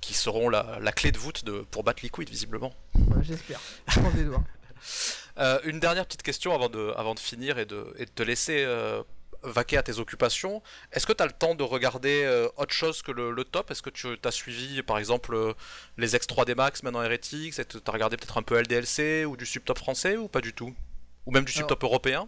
qui 0.01 0.15
seront 0.15 0.49
la, 0.49 0.91
clé 0.91 1.11
de 1.11 1.19
voûte 1.19 1.45
de, 1.45 1.63
pour 1.69 1.83
battre 1.83 2.01
Liquid, 2.01 2.27
visiblement. 2.29 2.73
J'espère. 3.21 3.59
Je 3.89 3.99
pense 3.99 4.13
des 4.15 4.23
doigts. 4.23 4.43
Euh, 5.37 5.59
une 5.65 5.81
dernière 5.81 6.05
petite 6.05 6.23
question 6.23 6.55
avant 6.55 6.69
de, 6.69 6.93
avant 6.95 7.13
de 7.13 7.19
finir 7.19 7.59
et 7.59 7.65
de, 7.65 7.93
et 7.97 8.05
de 8.05 8.09
te 8.09 8.23
laisser 8.23 8.63
euh, 8.65 9.03
vaquer 9.45 9.77
à 9.77 9.83
tes 9.83 9.99
occupations. 9.99 10.61
Est-ce 10.91 11.05
que 11.05 11.13
tu 11.13 11.23
as 11.23 11.25
le 11.25 11.31
temps 11.31 11.55
de 11.55 11.63
regarder 11.63 12.23
euh, 12.25 12.47
autre 12.57 12.73
chose 12.73 13.01
que 13.01 13.11
le, 13.11 13.43
top? 13.43 13.71
Est-ce 13.71 13.81
que 13.81 13.89
tu 13.89 14.07
as 14.23 14.31
suivi 14.31 14.81
par 14.83 14.97
exemple 14.97 15.35
les 15.97 16.15
X3D 16.15 16.55
Max 16.55 16.83
maintenant 16.83 17.01
Heretics? 17.01 17.55
Tu 17.55 17.77
as 17.85 17.91
regardé 17.91 18.17
peut-être 18.17 18.37
un 18.37 18.43
peu 18.43 18.59
LDLC 18.59 19.25
ou 19.25 19.37
du 19.37 19.45
subtop 19.45 19.77
français 19.77 20.17
ou 20.17 20.27
pas 20.27 20.41
du 20.41 20.53
tout? 20.53 20.73
Ou 21.25 21.31
même 21.31 21.45
du 21.45 21.51
subtop 21.51 21.83
européen? 21.83 22.27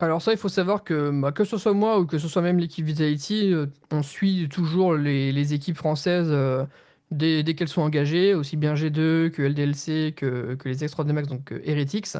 Alors 0.00 0.20
ça, 0.20 0.32
il 0.32 0.38
faut 0.38 0.48
savoir 0.48 0.82
que 0.82 1.10
bah, 1.10 1.32
que 1.32 1.44
ce 1.44 1.56
soit 1.56 1.72
moi 1.72 1.98
ou 2.00 2.06
que 2.06 2.18
ce 2.18 2.28
soit 2.28 2.42
même 2.42 2.58
l'équipe 2.58 2.84
Vitality, 2.84 3.54
on 3.90 4.02
suit 4.02 4.48
toujours 4.48 4.94
les, 4.94 5.32
les 5.32 5.54
équipes 5.54 5.76
françaises 5.76 6.34
dès, 7.10 7.54
qu'elles 7.54 7.68
sont 7.68 7.82
engagées, 7.82 8.34
aussi 8.34 8.56
bien 8.56 8.74
G2 8.74 9.30
que 9.30 9.42
LDLC 9.42 10.14
que, 10.14 10.54
que 10.54 10.68
les 10.68 10.84
X3D 10.84 11.12
Max, 11.12 11.28
donc 11.28 11.54
Heretics. 11.64 12.16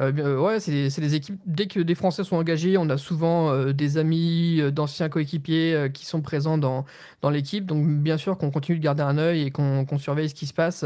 Euh, 0.00 0.12
euh, 0.18 0.38
ouais, 0.40 0.60
c'est 0.60 1.00
des 1.00 1.14
équipes. 1.14 1.40
Dès 1.46 1.66
que 1.66 1.80
des 1.80 1.94
Français 1.94 2.24
sont 2.24 2.36
engagés, 2.36 2.76
on 2.76 2.88
a 2.90 2.98
souvent 2.98 3.50
euh, 3.50 3.72
des 3.72 3.98
amis, 3.98 4.60
d'anciens 4.72 5.08
coéquipiers 5.08 5.90
qui 5.92 6.06
sont 6.06 6.20
présents 6.20 6.58
dans, 6.58 6.84
dans 7.22 7.30
l'équipe. 7.30 7.66
Donc, 7.66 7.86
bien 7.86 8.16
sûr, 8.16 8.36
qu'on 8.38 8.50
continue 8.50 8.78
de 8.78 8.84
garder 8.84 9.02
un 9.02 9.18
œil 9.18 9.42
et 9.42 9.50
qu'on 9.50 9.98
surveille 9.98 10.28
ce 10.28 10.34
qui 10.34 10.46
se 10.46 10.54
passe 10.54 10.84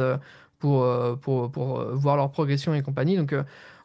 pour, 0.59 0.87
pour, 1.21 1.51
pour 1.51 1.85
voir 1.95 2.17
leur 2.17 2.31
progression 2.31 2.75
et 2.75 2.83
compagnie. 2.83 3.17
Donc, 3.17 3.35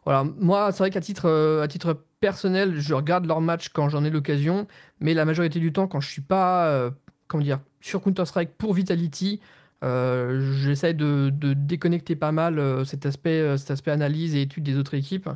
voilà, 0.04 0.24
moi, 0.38 0.70
c'est 0.72 0.78
vrai 0.78 0.90
qu'à 0.90 1.00
titre, 1.00 1.60
à 1.62 1.68
titre 1.68 2.04
personnel, 2.20 2.78
je 2.78 2.94
regarde 2.94 3.26
leurs 3.26 3.40
matchs 3.40 3.70
quand 3.70 3.88
j'en 3.88 4.04
ai 4.04 4.10
l'occasion, 4.10 4.66
mais 5.00 5.14
la 5.14 5.24
majorité 5.24 5.60
du 5.60 5.72
temps, 5.72 5.86
quand 5.86 6.00
je 6.00 6.10
suis 6.10 6.22
pas, 6.22 6.90
comment 7.28 7.42
dire, 7.42 7.60
sur 7.80 8.02
Counter-Strike 8.02 8.56
pour 8.58 8.74
Vitality, 8.74 9.40
euh, 9.84 10.40
j'essaie 10.56 10.94
de, 10.94 11.30
déconnecter 11.30 12.16
pas 12.16 12.32
mal 12.32 12.58
euh, 12.58 12.84
cet, 12.84 13.04
aspect, 13.06 13.40
euh, 13.40 13.56
cet 13.58 13.70
aspect 13.70 13.90
analyse 13.90 14.34
et 14.34 14.42
étude 14.42 14.64
des 14.64 14.78
autres 14.78 14.94
équipes. 14.94 15.28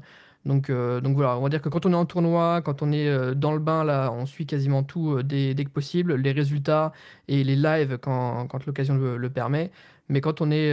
Donc, 0.44 0.70
donc 0.70 1.14
voilà, 1.14 1.36
on 1.36 1.42
va 1.42 1.51
dire 1.51 1.61
que 1.61 1.68
quand 1.68 1.84
on 1.84 1.92
est 1.92 1.96
en 1.96 2.07
tournoi, 2.07 2.62
quand 2.62 2.80
on 2.80 2.90
est 2.90 3.34
dans 3.34 3.53
le 3.53 3.59
bain, 3.59 3.84
là, 3.84 4.11
on 4.12 4.24
suit 4.24 4.46
quasiment 4.46 4.82
tout 4.82 5.22
dès, 5.22 5.55
que 5.55 5.68
possible, 5.68 6.14
les 6.14 6.32
résultats 6.32 6.92
et 7.26 7.44
les 7.44 7.57
lives 7.57 7.99
quand, 7.99 8.46
quand 8.46 8.64
l'occasion 8.64 8.96
le, 8.96 9.30
permet. 9.30 9.70
Mais 10.09 10.22
quand 10.22 10.40
on 10.40 10.51
est, 10.51 10.72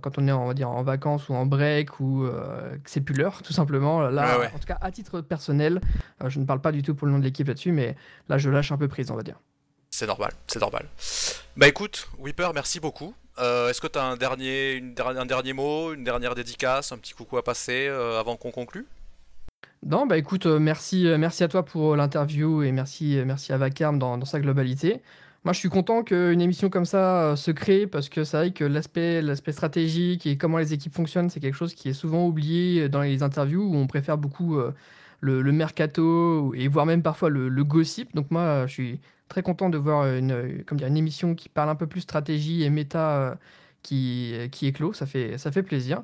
quand 0.00 0.18
on 0.18 0.28
est 0.28 0.32
on 0.32 0.46
va 0.46 0.54
dire, 0.54 0.70
en 0.70 0.82
vacances 0.82 1.28
ou 1.28 1.34
en 1.34 1.44
break 1.44 2.00
ou 2.00 2.24
c'est 2.86 3.02
plus 3.02 3.16
l'heure, 3.16 3.42
tout 3.42 3.52
simplement, 3.52 4.02
là, 4.02 4.38
en 4.54 4.58
tout 4.58 4.66
cas 4.66 4.78
à 4.80 4.90
titre 4.90 5.20
personnel, 5.20 5.80
je 6.26 6.38
ne 6.38 6.46
parle 6.46 6.62
pas 6.62 6.72
du 6.72 6.82
tout 6.82 6.94
pour 6.94 7.06
le 7.06 7.12
nom 7.12 7.18
de 7.18 7.24
l'équipe 7.24 7.48
là-dessus, 7.48 7.72
mais 7.72 7.96
là 8.30 8.38
je 8.38 8.48
lâche 8.48 8.72
un 8.72 8.78
peu 8.78 8.88
prise, 8.88 9.10
on 9.10 9.16
va 9.16 9.24
dire. 9.24 9.40
C'est 9.94 10.06
normal, 10.06 10.32
c'est 10.46 10.58
normal. 10.58 10.86
Bah 11.54 11.68
écoute, 11.68 12.08
Whipper, 12.18 12.48
merci 12.54 12.80
beaucoup. 12.80 13.14
Euh, 13.38 13.68
est-ce 13.68 13.80
que 13.80 13.86
tu 13.86 13.98
as 13.98 14.04
un 14.04 14.16
dernier, 14.16 14.72
une, 14.72 14.94
un 14.98 15.26
dernier 15.26 15.52
mot, 15.52 15.92
une 15.92 16.02
dernière 16.02 16.34
dédicace, 16.34 16.92
un 16.92 16.98
petit 16.98 17.12
coucou 17.12 17.36
à 17.36 17.44
passer 17.44 17.88
euh, 17.88 18.18
avant 18.18 18.36
qu'on 18.36 18.50
conclue? 18.50 18.86
Non, 19.84 20.06
bah 20.06 20.16
écoute, 20.16 20.46
euh, 20.46 20.58
merci, 20.58 21.06
merci 21.18 21.44
à 21.44 21.48
toi 21.48 21.62
pour 21.62 21.94
l'interview 21.94 22.62
et 22.62 22.72
merci, 22.72 23.20
merci 23.26 23.52
à 23.52 23.58
Vacarme 23.58 23.98
dans, 23.98 24.24
sa 24.24 24.40
globalité. 24.40 25.02
Moi, 25.44 25.52
je 25.52 25.58
suis 25.58 25.68
content 25.68 26.02
qu'une 26.02 26.40
émission 26.40 26.70
comme 26.70 26.86
ça 26.86 27.36
se 27.36 27.50
crée 27.50 27.86
parce 27.86 28.08
que 28.08 28.24
c'est 28.24 28.36
vrai 28.38 28.50
que 28.52 28.64
l'aspect, 28.64 29.20
l'aspect 29.20 29.52
stratégique 29.52 30.26
et 30.26 30.38
comment 30.38 30.56
les 30.56 30.72
équipes 30.72 30.94
fonctionnent, 30.94 31.28
c'est 31.28 31.40
quelque 31.40 31.56
chose 31.56 31.74
qui 31.74 31.90
est 31.90 31.94
souvent 31.94 32.26
oublié 32.26 32.88
dans 32.88 33.02
les 33.02 33.22
interviews 33.22 33.62
où 33.62 33.76
on 33.76 33.86
préfère 33.86 34.16
beaucoup 34.16 34.58
le, 35.22 35.52
mercato 35.52 36.52
et 36.54 36.68
voire 36.68 36.84
même 36.84 37.02
parfois 37.02 37.30
le, 37.30 37.64
gossip. 37.64 38.14
Donc 38.14 38.30
moi, 38.30 38.66
je 38.66 38.72
suis 38.72 39.00
très 39.28 39.42
content 39.42 39.70
de 39.70 39.78
voir 39.78 40.06
une, 40.06 40.62
comme 40.66 40.78
dire, 40.78 40.88
une 40.88 40.96
émission 40.96 41.34
qui 41.34 41.48
parle 41.48 41.70
un 41.70 41.74
peu 41.74 41.86
plus 41.86 42.02
stratégie 42.02 42.64
et 42.64 42.70
méta 42.70 43.16
euh, 43.16 43.34
qui, 43.82 44.34
qui 44.50 44.66
éclot. 44.66 44.92
Ça 44.92 45.06
fait, 45.06 45.38
ça 45.38 45.50
fait 45.52 45.62
plaisir. 45.62 46.02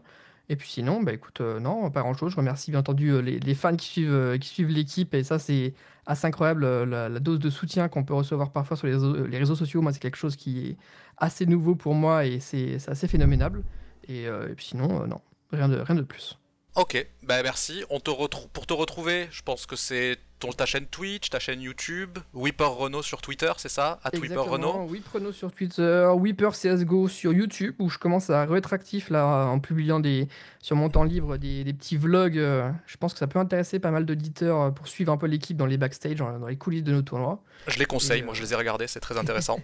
Et 0.48 0.56
puis 0.56 0.68
sinon, 0.68 1.02
bah 1.02 1.12
écoute, 1.12 1.42
euh, 1.42 1.60
non, 1.60 1.90
pas 1.90 2.00
grand 2.00 2.14
chose. 2.14 2.32
Je 2.32 2.36
remercie 2.36 2.70
bien 2.70 2.80
entendu 2.80 3.10
euh, 3.10 3.20
les, 3.20 3.54
fans 3.54 3.76
qui 3.76 3.86
suivent, 3.86 4.38
qui 4.40 4.48
suivent 4.48 4.70
l'équipe. 4.70 5.12
Et 5.14 5.24
ça, 5.24 5.38
c'est 5.38 5.74
assez 6.06 6.26
incroyable 6.26 6.84
la, 6.84 7.08
dose 7.20 7.38
de 7.38 7.50
soutien 7.50 7.88
qu'on 7.88 8.04
peut 8.04 8.14
recevoir 8.14 8.50
parfois 8.50 8.76
sur 8.76 8.86
les, 8.86 9.28
les 9.28 9.38
réseaux 9.38 9.56
sociaux. 9.56 9.82
Moi, 9.82 9.92
c'est 9.92 10.00
quelque 10.00 10.16
chose 10.16 10.36
qui 10.36 10.68
est 10.68 10.76
assez 11.18 11.44
nouveau 11.44 11.74
pour 11.74 11.94
moi 11.94 12.24
et 12.24 12.40
c'est 12.40 12.76
assez 12.88 13.08
phénoménable. 13.08 13.62
Et, 14.08 14.22
et 14.24 14.54
puis 14.56 14.64
sinon, 14.64 15.06
non, 15.06 15.20
rien 15.52 15.68
de, 15.68 15.76
rien 15.76 15.96
de 15.96 16.02
plus. 16.02 16.37
Ok, 16.78 17.04
bah 17.24 17.42
merci. 17.42 17.82
On 17.90 17.98
te 17.98 18.08
retrouve 18.08 18.46
pour 18.50 18.64
te 18.64 18.72
retrouver, 18.72 19.26
je 19.32 19.42
pense 19.42 19.66
que 19.66 19.74
c'est 19.74 20.16
ton, 20.38 20.52
ta 20.52 20.64
chaîne 20.64 20.86
Twitch, 20.86 21.28
ta 21.28 21.40
chaîne 21.40 21.60
YouTube, 21.60 22.18
Whipper 22.34 22.66
Renault 22.66 23.02
sur 23.02 23.20
Twitter, 23.20 23.50
c'est 23.56 23.68
ça? 23.68 23.98
À 24.04 24.16
Whipper 24.16 24.36
Renault 24.36 24.86
Whipper 24.88 25.10
Renault 25.14 25.32
sur 25.32 25.50
Twitter, 25.50 26.08
Whipper 26.14 26.50
CSGO 26.52 27.08
sur 27.08 27.32
YouTube, 27.32 27.74
où 27.80 27.90
je 27.90 27.98
commence 27.98 28.30
à 28.30 28.46
être 28.54 28.72
actif 28.72 29.10
là 29.10 29.46
en 29.46 29.58
publiant 29.58 29.98
des, 29.98 30.28
sur 30.60 30.76
mon 30.76 30.88
temps 30.88 31.02
libre 31.02 31.36
des, 31.36 31.64
petits 31.64 31.96
vlogs. 31.96 32.38
Euh, 32.38 32.70
je 32.86 32.96
pense 32.96 33.12
que 33.12 33.18
ça 33.18 33.26
peut 33.26 33.40
intéresser 33.40 33.80
pas 33.80 33.90
mal 33.90 34.06
d'auditeurs 34.06 34.62
euh, 34.62 34.70
pour 34.70 34.86
suivre 34.86 35.12
un 35.12 35.16
peu 35.16 35.26
l'équipe 35.26 35.56
dans 35.56 35.66
les 35.66 35.78
backstage, 35.78 36.18
dans 36.18 36.46
les 36.46 36.56
coulisses 36.56 36.84
de 36.84 36.92
nos 36.92 37.02
tournois. 37.02 37.42
Je 37.66 37.80
les 37.80 37.86
conseille, 37.86 38.22
moi 38.22 38.34
je 38.34 38.42
les 38.42 38.52
ai 38.52 38.56
regardés, 38.56 38.86
c'est 38.86 39.00
très 39.00 39.18
intéressant. 39.18 39.58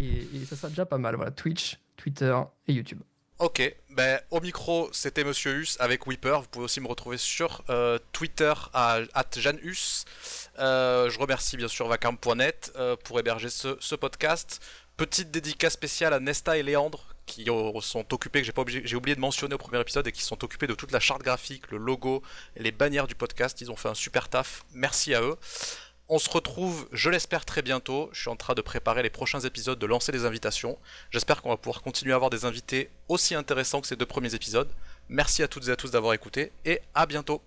et, 0.00 0.28
et 0.36 0.44
ça 0.44 0.54
sera 0.54 0.68
déjà 0.68 0.86
pas 0.86 0.98
mal, 0.98 1.16
voilà, 1.16 1.32
Twitch, 1.32 1.80
Twitter 1.96 2.38
et 2.68 2.72
YouTube. 2.72 3.00
Ok, 3.42 3.60
ben, 3.90 4.20
au 4.30 4.40
micro, 4.40 4.88
c'était 4.92 5.24
Monsieur 5.24 5.50
Hus 5.54 5.76
avec 5.80 6.06
Whipper. 6.06 6.36
Vous 6.42 6.48
pouvez 6.48 6.66
aussi 6.66 6.80
me 6.80 6.86
retrouver 6.86 7.16
sur 7.16 7.64
euh, 7.70 7.98
Twitter 8.12 8.52
à 8.72 9.00
JanHus. 9.36 10.04
Euh, 10.60 11.10
je 11.10 11.18
remercie 11.18 11.56
bien 11.56 11.66
sûr 11.66 11.88
Vacam.net 11.88 12.72
euh, 12.76 12.94
pour 13.02 13.18
héberger 13.18 13.50
ce, 13.50 13.96
podcast. 13.96 14.64
Petite 14.96 15.32
dédicace 15.32 15.72
spéciale 15.72 16.14
à 16.14 16.20
Nesta 16.20 16.56
et 16.56 16.62
Léandre 16.62 17.04
qui 17.26 17.46
sont 17.80 18.14
occupés, 18.14 18.40
que 18.40 18.46
j'ai, 18.46 18.52
pas 18.52 18.62
j'ai 18.66 18.96
oublié 18.96 19.16
de 19.16 19.20
mentionner 19.20 19.56
au 19.56 19.58
premier 19.58 19.80
épisode, 19.80 20.06
et 20.06 20.12
qui 20.12 20.22
sont 20.22 20.44
occupés 20.44 20.68
de 20.68 20.74
toute 20.74 20.92
la 20.92 21.00
charte 21.00 21.22
graphique, 21.22 21.70
le 21.70 21.78
logo, 21.78 22.22
les 22.56 22.70
bannières 22.70 23.08
du 23.08 23.16
podcast. 23.16 23.60
Ils 23.60 23.72
ont 23.72 23.76
fait 23.76 23.88
un 23.88 23.94
super 23.94 24.28
taf. 24.28 24.64
Merci 24.72 25.14
à 25.14 25.22
eux. 25.22 25.36
On 26.08 26.18
se 26.18 26.28
retrouve, 26.28 26.88
je 26.92 27.08
l'espère, 27.08 27.44
très 27.44 27.62
bientôt. 27.62 28.10
Je 28.12 28.20
suis 28.20 28.30
en 28.30 28.36
train 28.36 28.54
de 28.54 28.60
préparer 28.60 29.02
les 29.02 29.10
prochains 29.10 29.40
épisodes, 29.40 29.78
de 29.78 29.86
lancer 29.86 30.12
des 30.12 30.24
invitations. 30.24 30.78
J'espère 31.10 31.40
qu'on 31.40 31.48
va 31.48 31.56
pouvoir 31.56 31.82
continuer 31.82 32.12
à 32.12 32.16
avoir 32.16 32.30
des 32.30 32.44
invités 32.44 32.90
aussi 33.08 33.34
intéressants 33.34 33.80
que 33.80 33.86
ces 33.86 33.96
deux 33.96 34.06
premiers 34.06 34.34
épisodes. 34.34 34.68
Merci 35.08 35.42
à 35.42 35.48
toutes 35.48 35.68
et 35.68 35.70
à 35.70 35.76
tous 35.76 35.90
d'avoir 35.90 36.12
écouté 36.12 36.52
et 36.64 36.80
à 36.94 37.06
bientôt. 37.06 37.40